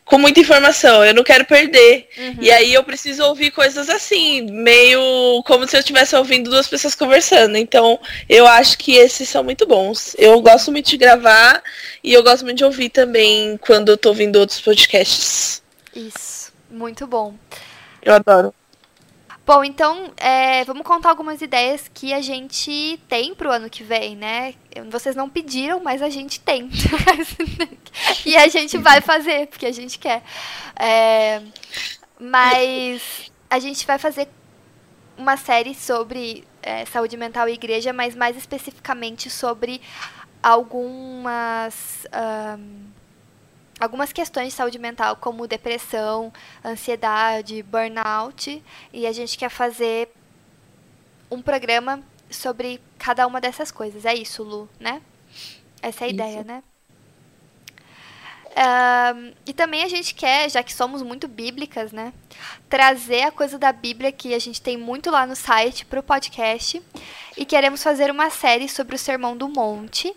com 0.06 0.20
muita 0.20 0.40
informação, 0.40 1.04
eu 1.04 1.16
não 1.16 1.24
quero 1.24 1.46
perder. 1.46 2.08
E 2.40 2.52
aí 2.52 2.74
eu 2.74 2.84
preciso 2.84 3.24
ouvir 3.24 3.50
coisas 3.50 3.90
assim, 3.90 4.44
meio 4.44 5.42
como 5.46 5.68
se 5.68 5.76
eu 5.76 5.80
estivesse 5.80 6.16
ouvindo 6.16 6.50
duas 6.50 6.68
pessoas 6.68 6.94
conversando. 6.94 7.58
Então, 7.58 8.00
eu 8.30 8.46
acho 8.46 8.78
que 8.78 8.96
esses 8.96 9.28
são 9.28 9.44
muito 9.44 9.66
bons. 9.66 10.16
Eu 10.20 10.40
gosto 10.42 10.72
muito 10.72 10.92
de 10.92 10.98
gravar 10.98 11.62
e 12.04 12.14
eu 12.14 12.22
gosto 12.22 12.44
muito 12.46 12.60
de 12.60 12.66
ouvir 12.66 12.90
também 12.90 13.58
quando 13.58 13.90
eu 13.90 13.98
tô 13.98 14.10
ouvindo 14.10 14.38
outros 14.38 14.62
podcasts. 14.62 15.64
isso, 15.96 16.54
muito 16.70 17.08
bom. 17.08 17.34
Eu 18.04 18.14
adoro. 18.14 18.54
Bom, 19.46 19.64
então, 19.64 20.12
é, 20.18 20.64
vamos 20.66 20.82
contar 20.82 21.10
algumas 21.10 21.40
ideias 21.40 21.88
que 21.94 22.12
a 22.12 22.20
gente 22.20 23.00
tem 23.08 23.36
pro 23.36 23.52
ano 23.52 23.70
que 23.70 23.84
vem, 23.84 24.16
né? 24.16 24.56
Vocês 24.90 25.16
não 25.16 25.30
pediram, 25.30 25.80
mas 25.84 26.02
a 26.02 26.10
gente 26.10 26.40
tem. 26.40 26.68
e 28.26 28.36
a 28.36 28.48
gente 28.48 28.76
vai 28.80 29.02
fazer, 29.02 29.46
porque 29.48 29.68
a 29.68 29.72
gente 29.72 30.00
quer. 30.00 30.24
É, 30.76 31.44
mas 32.20 33.32
a 33.48 33.60
gente 33.60 33.86
vai 33.86 34.00
fazer 34.00 34.28
uma 35.16 35.38
série 35.38 35.76
sobre 35.76 36.44
é, 36.64 36.84
saúde 36.86 37.16
mental 37.16 37.48
e 37.48 37.54
igreja, 37.54 37.94
mas 37.94 38.16
mais 38.16 38.36
especificamente 38.36 39.30
sobre 39.30 39.80
algumas. 40.42 42.08
ahn, 42.12 42.95
algumas 43.80 44.14
questões 44.14 44.50
de 44.50 44.54
saúde 44.54 44.80
mental, 44.80 45.16
como 45.16 45.48
depressão, 45.48 46.32
ansiedade, 46.64 47.62
burnout, 47.64 48.64
e 48.94 49.06
a 49.06 49.12
gente 49.12 49.38
quer 49.38 49.50
fazer 49.50 50.10
um 51.30 51.42
programa 51.42 52.02
sobre 52.30 52.82
cada 52.98 53.26
uma 53.28 53.42
dessas 53.42 53.72
coisas. 53.72 54.06
É 54.06 54.14
isso, 54.14 54.44
Lu, 54.44 54.70
né? 54.80 55.02
Essa 55.82 56.04
é 56.04 56.06
a 56.06 56.08
Isso. 56.08 56.16
ideia, 56.16 56.44
né? 56.44 56.64
Ahn, 58.56 59.34
e 59.46 59.54
também 59.54 59.84
a 59.84 59.88
gente 59.90 60.16
quer, 60.16 60.50
já 60.50 60.64
que 60.64 60.74
somos 60.74 61.02
muito 61.02 61.28
bíblicas, 61.28 61.92
né? 61.92 62.14
Trazer 62.70 63.24
a 63.24 63.32
coisa 63.32 63.60
da 63.60 63.72
Bíblia 63.74 64.12
que 64.14 64.34
a 64.34 64.40
gente 64.40 64.62
tem 64.62 64.78
muito 64.78 65.12
lá 65.12 65.28
no 65.28 65.36
site 65.36 65.86
para 65.86 66.00
o 66.00 66.04
podcast. 66.04 66.82
E 67.38 67.46
queremos 67.46 67.84
fazer 67.84 68.10
uma 68.10 68.30
série 68.30 68.70
sobre 68.70 68.96
o 68.96 69.00
Sermão 69.00 69.36
do 69.36 69.50
Monte. 69.50 70.16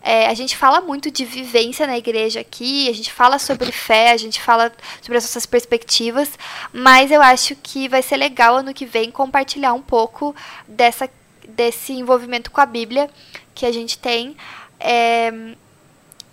É, 0.00 0.26
a 0.26 0.34
gente 0.34 0.56
fala 0.56 0.80
muito 0.80 1.10
de 1.10 1.24
vivência 1.24 1.86
na 1.86 1.98
igreja 1.98 2.40
aqui, 2.40 2.88
a 2.88 2.94
gente 2.94 3.12
fala 3.12 3.38
sobre 3.38 3.72
fé, 3.72 4.12
a 4.12 4.16
gente 4.16 4.40
fala 4.40 4.72
sobre 5.02 5.18
as 5.18 5.24
nossas 5.24 5.44
perspectivas, 5.44 6.38
mas 6.72 7.10
eu 7.10 7.20
acho 7.20 7.56
que 7.56 7.88
vai 7.88 8.00
ser 8.00 8.16
legal 8.16 8.56
ano 8.56 8.72
que 8.72 8.86
vem 8.86 9.10
compartilhar 9.10 9.72
um 9.72 9.82
pouco 9.82 10.34
dessa, 10.68 11.10
desse 11.48 11.92
envolvimento 11.92 12.50
com 12.50 12.60
a 12.60 12.66
Bíblia 12.66 13.10
que 13.54 13.66
a 13.66 13.72
gente 13.72 13.98
tem. 13.98 14.36
É, 14.78 15.32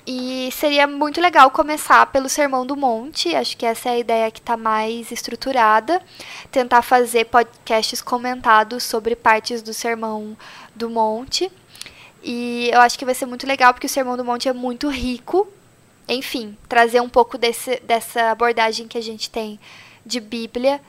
e 0.07 0.51
seria 0.51 0.85
muito 0.85 1.19
legal 1.19 1.49
começar 1.49 2.05
pelo 2.07 2.29
Sermão 2.29 2.63
do 2.63 2.77
Monte, 2.77 3.35
acho 3.35 3.57
que 3.57 3.65
essa 3.65 3.89
é 3.89 3.93
a 3.93 3.97
ideia 3.97 4.29
que 4.29 4.37
está 4.37 4.55
mais 4.55 5.11
estruturada. 5.11 5.99
Tentar 6.51 6.83
fazer 6.83 7.25
podcasts 7.25 8.03
comentados 8.03 8.83
sobre 8.83 9.15
partes 9.15 9.63
do 9.63 9.73
Sermão 9.73 10.37
do 10.75 10.91
Monte. 10.91 11.51
E 12.27 12.72
eu 12.73 12.81
acho 12.81 12.97
que 12.97 13.06
vai 13.06 13.14
ser 13.14 13.27
muito 13.27 13.45
legal 13.45 13.72
porque 13.72 13.85
o 13.85 13.89
Sermão 13.89 14.18
do 14.18 14.26
Monte 14.26 14.49
é 14.49 14.53
muito 14.53 14.89
rico. 14.89 15.47
Enfim, 16.10 16.57
trazer 16.68 16.99
um 16.99 17.07
pouco 17.07 17.38
desse, 17.38 17.80
dessa 17.81 18.31
abordagem 18.31 18.88
que 18.88 18.97
a 18.97 19.02
gente 19.02 19.30
tem 19.30 19.60
de 20.03 20.19
Bíblia 20.19 20.81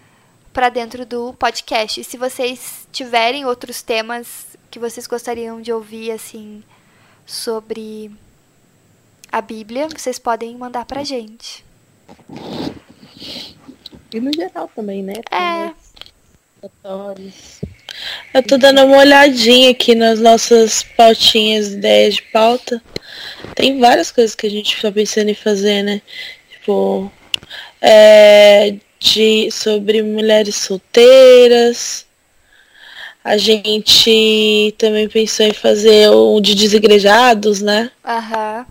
para 0.51 0.71
dentro 0.71 1.05
do 1.05 1.35
podcast. 1.35 2.01
E 2.01 2.05
se 2.05 2.17
vocês 2.17 2.89
tiverem 2.91 3.45
outros 3.45 3.83
temas 3.83 4.57
que 4.71 4.79
vocês 4.79 5.07
gostariam 5.07 5.61
de 5.61 5.71
ouvir, 5.71 6.11
assim, 6.11 6.65
sobre 7.27 8.11
a 9.31 9.43
Bíblia, 9.43 9.89
vocês 9.89 10.19
podem 10.19 10.57
mandar 10.57 10.87
pra 10.87 11.05
gente. 11.05 11.63
E 14.11 14.21
no 14.21 14.33
geral 14.33 14.71
também, 14.75 15.03
né? 15.03 15.17
É. 15.31 15.75
Temas, 16.83 17.61
Eu 18.33 18.43
tô 18.43 18.59
dando 18.59 18.85
uma 18.85 18.99
olhadinha 18.99 19.71
aqui 19.71 19.95
nas 19.95 20.21
nossas 20.21 20.83
pautinhas, 20.83 21.69
ideias 21.69 22.17
de 22.17 22.23
pauta. 22.23 22.83
Tem 23.55 23.79
várias 23.79 24.11
coisas 24.11 24.35
que 24.35 24.47
a 24.47 24.51
gente 24.51 24.81
tá 24.81 24.93
pensando 24.93 25.31
em 25.31 25.35
fazer, 25.35 25.83
né? 25.83 26.03
Tipo, 26.51 27.11
é, 27.81 28.77
de, 28.99 29.51
sobre 29.51 30.03
mulheres 30.03 30.57
solteiras. 30.57 32.07
A 33.25 33.37
gente 33.37 34.75
também 34.79 35.09
pensou 35.09 35.47
em 35.47 35.53
fazer 35.53 36.11
um 36.11 36.41
de 36.41 36.55
desigrejados, 36.55 37.61
né? 37.61 37.91
Aham. 38.05 38.67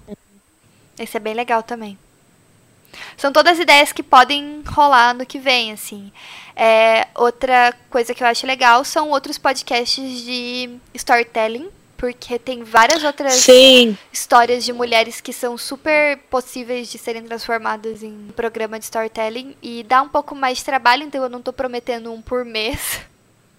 Esse 0.98 1.18
é 1.18 1.20
bem 1.20 1.34
legal 1.34 1.62
também. 1.62 1.98
São 3.18 3.32
todas 3.32 3.60
ideias 3.60 3.92
que 3.92 4.04
podem 4.04 4.62
rolar 4.66 5.14
no 5.14 5.26
que 5.26 5.40
vem, 5.40 5.72
assim. 5.72 6.12
É, 6.56 7.08
outra 7.16 7.74
coisa 7.90 8.14
que 8.14 8.24
eu 8.24 8.28
acho 8.28 8.48
legal 8.48 8.84
são 8.86 9.10
outros 9.10 9.38
podcasts 9.38 10.22
de 10.22 10.78
storytelling, 10.94 11.70
porque 11.98 12.40
tem 12.40 12.64
várias 12.64 13.04
outras 13.04 13.34
Sim, 13.34 13.98
histórias 14.12 14.64
de 14.64 14.72
mulheres 14.72 15.20
que 15.20 15.34
são 15.34 15.58
super 15.58 16.18
possíveis 16.30 16.90
de 16.90 16.98
serem 16.98 17.24
transformadas 17.24 18.04
em 18.04 18.30
programa 18.36 18.80
de 18.80 18.86
storytelling 18.86 19.56
e 19.62 19.84
dá 19.84 20.02
um 20.02 20.08
pouco 20.08 20.34
mais 20.34 20.60
de 20.60 20.64
trabalho, 20.64 21.04
então 21.04 21.22
eu 21.24 21.30
não 21.30 21.42
tô 21.42 21.52
prometendo 21.52 22.14
um 22.14 22.22
por 22.22 22.46
mês. 22.46 23.02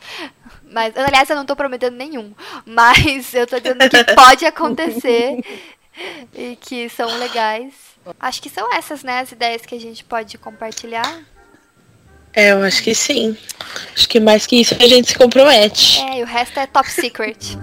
Mas, 0.70 0.96
aliás, 0.96 1.28
eu 1.28 1.36
não 1.36 1.46
tô 1.46 1.54
prometendo 1.54 1.96
nenhum, 1.96 2.34
mas 2.64 3.32
eu 3.32 3.46
tô 3.46 3.58
dizendo 3.58 3.88
que 3.88 4.04
pode 4.14 4.44
acontecer 4.44 5.42
e 6.34 6.56
que 6.56 6.88
são 6.88 7.06
legais. 7.18 7.72
Acho 8.20 8.42
que 8.42 8.50
são 8.50 8.72
essas, 8.74 9.02
né, 9.02 9.20
as 9.20 9.32
ideias 9.32 9.62
que 9.62 9.74
a 9.74 9.80
gente 9.80 10.04
pode 10.04 10.36
compartilhar. 10.36 11.24
É, 12.36 12.52
eu 12.52 12.62
acho 12.62 12.82
que 12.82 12.94
sim. 12.94 13.34
Acho 13.94 14.06
que 14.06 14.20
mais 14.20 14.46
que 14.46 14.60
isso 14.60 14.74
a 14.78 14.86
gente 14.86 15.08
se 15.08 15.16
compromete. 15.16 15.98
É, 16.00 16.18
e 16.18 16.22
o 16.22 16.26
resto 16.26 16.60
é 16.60 16.66
top 16.66 16.90
secret. 16.90 17.56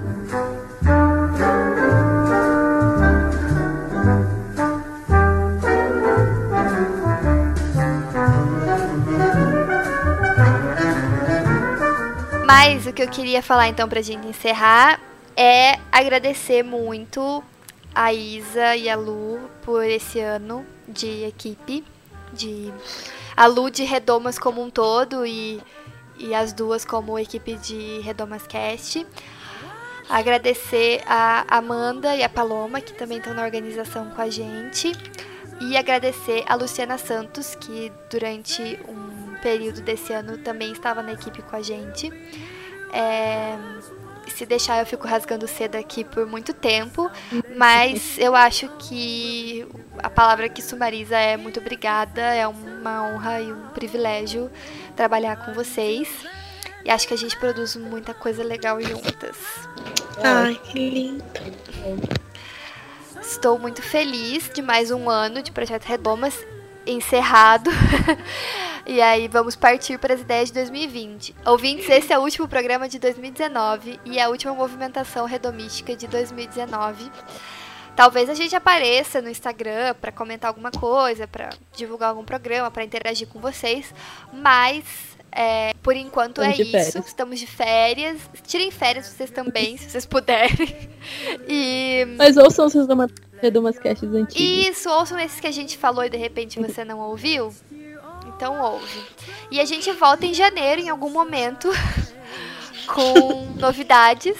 Mas 12.47 12.87
o 12.87 12.93
que 12.93 13.03
eu 13.03 13.07
queria 13.07 13.43
falar 13.43 13.67
então 13.67 13.87
pra 13.87 14.01
gente 14.01 14.25
encerrar 14.27 14.99
é 15.37 15.77
agradecer 15.91 16.63
muito 16.63 17.43
a 17.93 18.11
Isa 18.11 18.75
e 18.75 18.89
a 18.89 18.95
Lu 18.95 19.39
por 19.61 19.83
esse 19.85 20.19
ano 20.19 20.65
de 20.87 21.25
equipe, 21.25 21.83
de 22.33 22.73
a 23.35 23.45
Lu 23.45 23.69
de 23.69 23.83
Redomas 23.83 24.37
como 24.37 24.61
um 24.61 24.69
todo 24.69 25.25
e, 25.25 25.61
e 26.17 26.33
as 26.33 26.53
duas 26.53 26.85
como 26.85 27.17
equipe 27.17 27.55
de 27.55 27.99
Redomas 27.99 28.45
Cast. 28.47 29.05
Agradecer 30.09 31.01
a 31.07 31.45
Amanda 31.47 32.15
e 32.15 32.23
a 32.23 32.29
Paloma, 32.29 32.81
que 32.81 32.93
também 32.93 33.17
estão 33.17 33.33
na 33.33 33.43
organização 33.43 34.09
com 34.11 34.21
a 34.21 34.29
gente. 34.29 34.91
E 35.61 35.77
agradecer 35.77 36.43
a 36.47 36.55
Luciana 36.55 36.97
Santos, 36.97 37.55
que 37.55 37.91
durante 38.09 38.79
um 38.87 39.35
período 39.41 39.81
desse 39.81 40.11
ano 40.11 40.37
também 40.37 40.71
estava 40.71 41.01
na 41.01 41.13
equipe 41.13 41.41
com 41.41 41.55
a 41.55 41.61
gente. 41.61 42.11
É, 42.91 43.57
se 44.27 44.45
deixar, 44.45 44.79
eu 44.79 44.85
fico 44.85 45.07
rasgando 45.07 45.47
seda 45.47 45.79
aqui 45.79 46.03
por 46.03 46.25
muito 46.25 46.53
tempo, 46.53 47.09
mas 47.55 48.17
eu 48.17 48.35
acho 48.35 48.67
que 48.79 49.65
a 50.01 50.09
palavra 50.09 50.49
que 50.49 50.61
sumariza 50.61 51.17
é 51.17 51.37
muito 51.37 51.59
obrigada, 51.59 52.21
é 52.21 52.47
uma 52.47 53.03
honra 53.03 53.41
e 53.41 53.51
um 53.51 53.67
privilégio 53.69 54.49
trabalhar 54.95 55.45
com 55.45 55.53
vocês. 55.53 56.09
E 56.83 56.89
acho 56.89 57.07
que 57.07 57.13
a 57.13 57.17
gente 57.17 57.37
produz 57.37 57.75
muita 57.75 58.13
coisa 58.13 58.43
legal 58.43 58.81
juntas. 58.81 59.37
Ai, 60.23 60.59
que 60.63 60.89
lindo. 60.89 61.23
Estou 63.21 63.57
muito 63.57 63.81
feliz 63.81 64.49
de 64.53 64.61
mais 64.61 64.91
um 64.91 65.09
ano 65.09 65.41
de 65.41 65.51
Projeto 65.51 65.85
Redomas 65.85 66.37
encerrado. 66.85 67.69
e 68.85 69.01
aí 69.01 69.27
vamos 69.27 69.55
partir 69.55 69.97
para 69.97 70.13
as 70.13 70.21
ideias 70.21 70.49
de 70.49 70.55
2020. 70.55 71.35
Ouvintes, 71.45 71.89
esse 71.89 72.11
é 72.11 72.19
o 72.19 72.21
último 72.21 72.47
programa 72.47 72.87
de 72.89 72.99
2019 72.99 73.99
e 74.05 74.19
a 74.19 74.29
última 74.29 74.53
movimentação 74.53 75.25
redomística 75.25 75.95
de 75.95 76.07
2019. 76.07 77.09
Talvez 77.95 78.29
a 78.29 78.33
gente 78.33 78.55
apareça 78.55 79.21
no 79.21 79.29
Instagram 79.29 79.93
para 80.01 80.11
comentar 80.11 80.49
alguma 80.49 80.71
coisa, 80.71 81.27
para 81.27 81.49
divulgar 81.75 82.09
algum 82.09 82.23
programa, 82.23 82.71
para 82.71 82.83
interagir 82.83 83.27
com 83.27 83.39
vocês, 83.39 83.93
mas 84.31 84.83
é, 85.35 85.73
por 85.81 85.95
enquanto 85.95 86.41
Estamos 86.41 86.59
é 86.59 86.61
isso. 86.61 86.71
férias. 86.71 87.07
Estamos 87.07 87.39
de 87.39 87.47
férias. 87.47 88.17
Tirem 88.45 88.71
férias 88.71 89.07
vocês 89.07 89.31
também, 89.31 89.77
se 89.77 89.89
vocês 89.89 90.05
puderem. 90.05 90.93
E 91.49 92.05
Mas 92.17 92.37
ouçam 92.37 92.65
os 92.65 92.73
Redomas, 93.41 93.77
Casts 93.77 94.09
antigos. 94.09 94.39
isso, 94.39 94.89
ouçam 94.89 95.19
esses 95.19 95.37
que 95.37 95.47
a 95.47 95.51
gente 95.51 95.77
falou 95.77 96.05
e 96.05 96.09
de 96.09 96.15
repente 96.15 96.57
você 96.61 96.85
não 96.85 96.99
ouviu. 96.99 97.53
Então 98.25 98.61
ouve. 98.61 99.03
E 99.51 99.59
a 99.59 99.65
gente 99.65 99.91
volta 99.91 100.25
em 100.25 100.33
janeiro 100.33 100.79
em 100.81 100.87
algum 100.87 101.09
momento 101.09 101.69
com 102.87 103.51
novidades. 103.59 104.37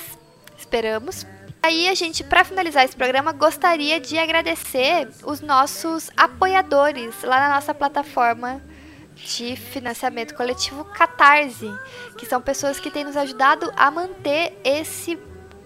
Esperamos. 0.57 1.25
Aí 1.63 1.87
a 1.87 1.93
gente, 1.93 2.25
para 2.25 2.43
finalizar 2.43 2.83
esse 2.83 2.93
programa, 2.93 3.31
gostaria 3.31 3.97
de 3.97 4.17
agradecer 4.17 5.07
os 5.23 5.39
nossos 5.39 6.11
apoiadores 6.17 7.23
lá 7.23 7.39
na 7.39 7.55
nossa 7.55 7.73
plataforma 7.73 8.61
de 9.15 9.55
financiamento 9.55 10.35
coletivo 10.35 10.83
Catarse, 10.83 11.71
que 12.17 12.25
são 12.25 12.41
pessoas 12.41 12.81
que 12.81 12.91
têm 12.91 13.05
nos 13.05 13.15
ajudado 13.15 13.71
a 13.77 13.89
manter 13.89 14.59
esse 14.61 15.15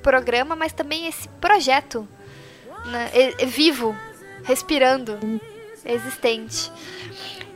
programa, 0.03 0.55
mas 0.55 0.71
também 0.71 1.07
esse 1.07 1.27
projeto 1.41 2.07
né, 2.85 3.09
vivo, 3.47 3.97
respirando, 4.43 5.17
existente. 5.83 6.71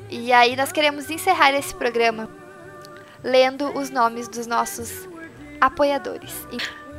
E 0.09 0.33
aí 0.33 0.55
nós 0.55 0.71
queremos 0.71 1.11
encerrar 1.11 1.53
esse 1.53 1.75
programa 1.75 2.27
lendo 3.23 3.77
os 3.77 3.91
nomes 3.91 4.27
dos 4.27 4.47
nossos 4.47 5.07
apoiadores. 5.59 6.33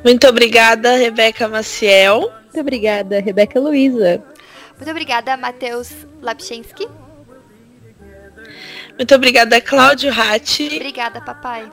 Muito 0.03 0.27
obrigada, 0.27 0.95
Rebeca 0.97 1.47
Maciel. 1.47 2.21
Muito 2.21 2.59
obrigada, 2.59 3.19
Rebeca 3.19 3.59
Luiza. 3.59 4.21
Muito 4.75 4.91
obrigada, 4.91 5.37
Matheus 5.37 5.91
Lapchensky. 6.21 6.87
Muito 8.97 9.15
obrigada, 9.15 9.59
Cláudio 9.61 10.11
Ratti. 10.11 10.75
Obrigada, 10.75 11.21
papai. 11.21 11.69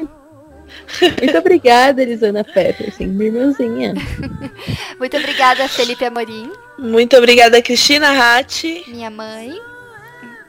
Muito 1.19 1.39
obrigada, 1.39 2.03
Elisana 2.03 2.45
Peterson, 2.45 3.05
minha 3.05 3.27
irmãzinha. 3.27 3.95
Muito 4.99 5.17
obrigada, 5.17 5.69
Felipe 5.69 6.05
Amorim, 6.05 6.53
Muito 6.79 7.17
obrigada, 7.17 7.61
Cristina 7.61 8.13
Ratti. 8.13 8.85
minha 8.87 9.11
mãe. 9.11 9.53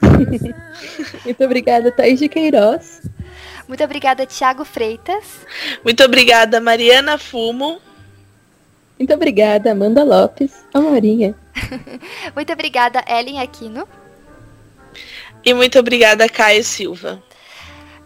Muito 1.24 1.44
obrigada, 1.44 1.90
Thaís 1.90 2.20
de 2.20 2.28
Queiroz. 2.28 3.02
Muito 3.72 3.84
obrigada, 3.84 4.26
Thiago 4.26 4.66
Freitas. 4.66 5.46
Muito 5.82 6.04
obrigada, 6.04 6.60
Mariana 6.60 7.16
Fumo. 7.16 7.80
Muito 8.98 9.14
obrigada, 9.14 9.72
Amanda 9.72 10.04
Lopes, 10.04 10.62
a 10.74 10.78
Marinha. 10.78 11.34
Muito 12.36 12.52
obrigada, 12.52 13.02
Ellen 13.08 13.40
Aquino. 13.40 13.88
E 15.42 15.54
muito 15.54 15.78
obrigada, 15.78 16.28
Caio 16.28 16.62
Silva. 16.62 17.22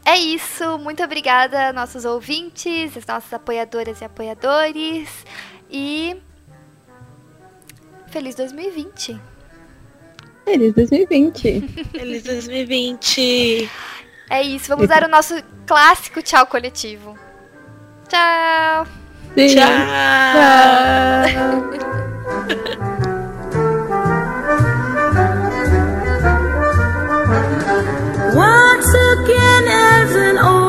É 0.05 0.17
isso, 0.17 0.79
muito 0.79 1.03
obrigada, 1.03 1.73
nossos 1.73 2.05
ouvintes, 2.05 2.97
as 2.97 3.05
nossas 3.05 3.33
apoiadoras 3.33 4.01
e 4.01 4.05
apoiadores. 4.05 5.09
E. 5.69 6.17
Feliz 8.07 8.37
2020! 8.37 9.21
Feliz 10.45 10.73
2020. 10.75 11.61
Feliz 11.91 12.23
2020. 12.23 13.69
É 14.29 14.43
isso, 14.43 14.69
vamos 14.69 14.89
dar 14.89 15.05
o 15.05 15.09
nosso 15.09 15.35
clássico 15.67 16.21
tchau 16.23 16.47
coletivo. 16.47 17.17
Tchau! 18.09 18.87
Sim. 19.35 19.55
Tchau! 19.55 19.67
tchau. 21.27 21.77
Once 28.35 28.95
again 28.95 29.69
as 29.69 30.17
an 30.17 30.39
old 30.39 30.66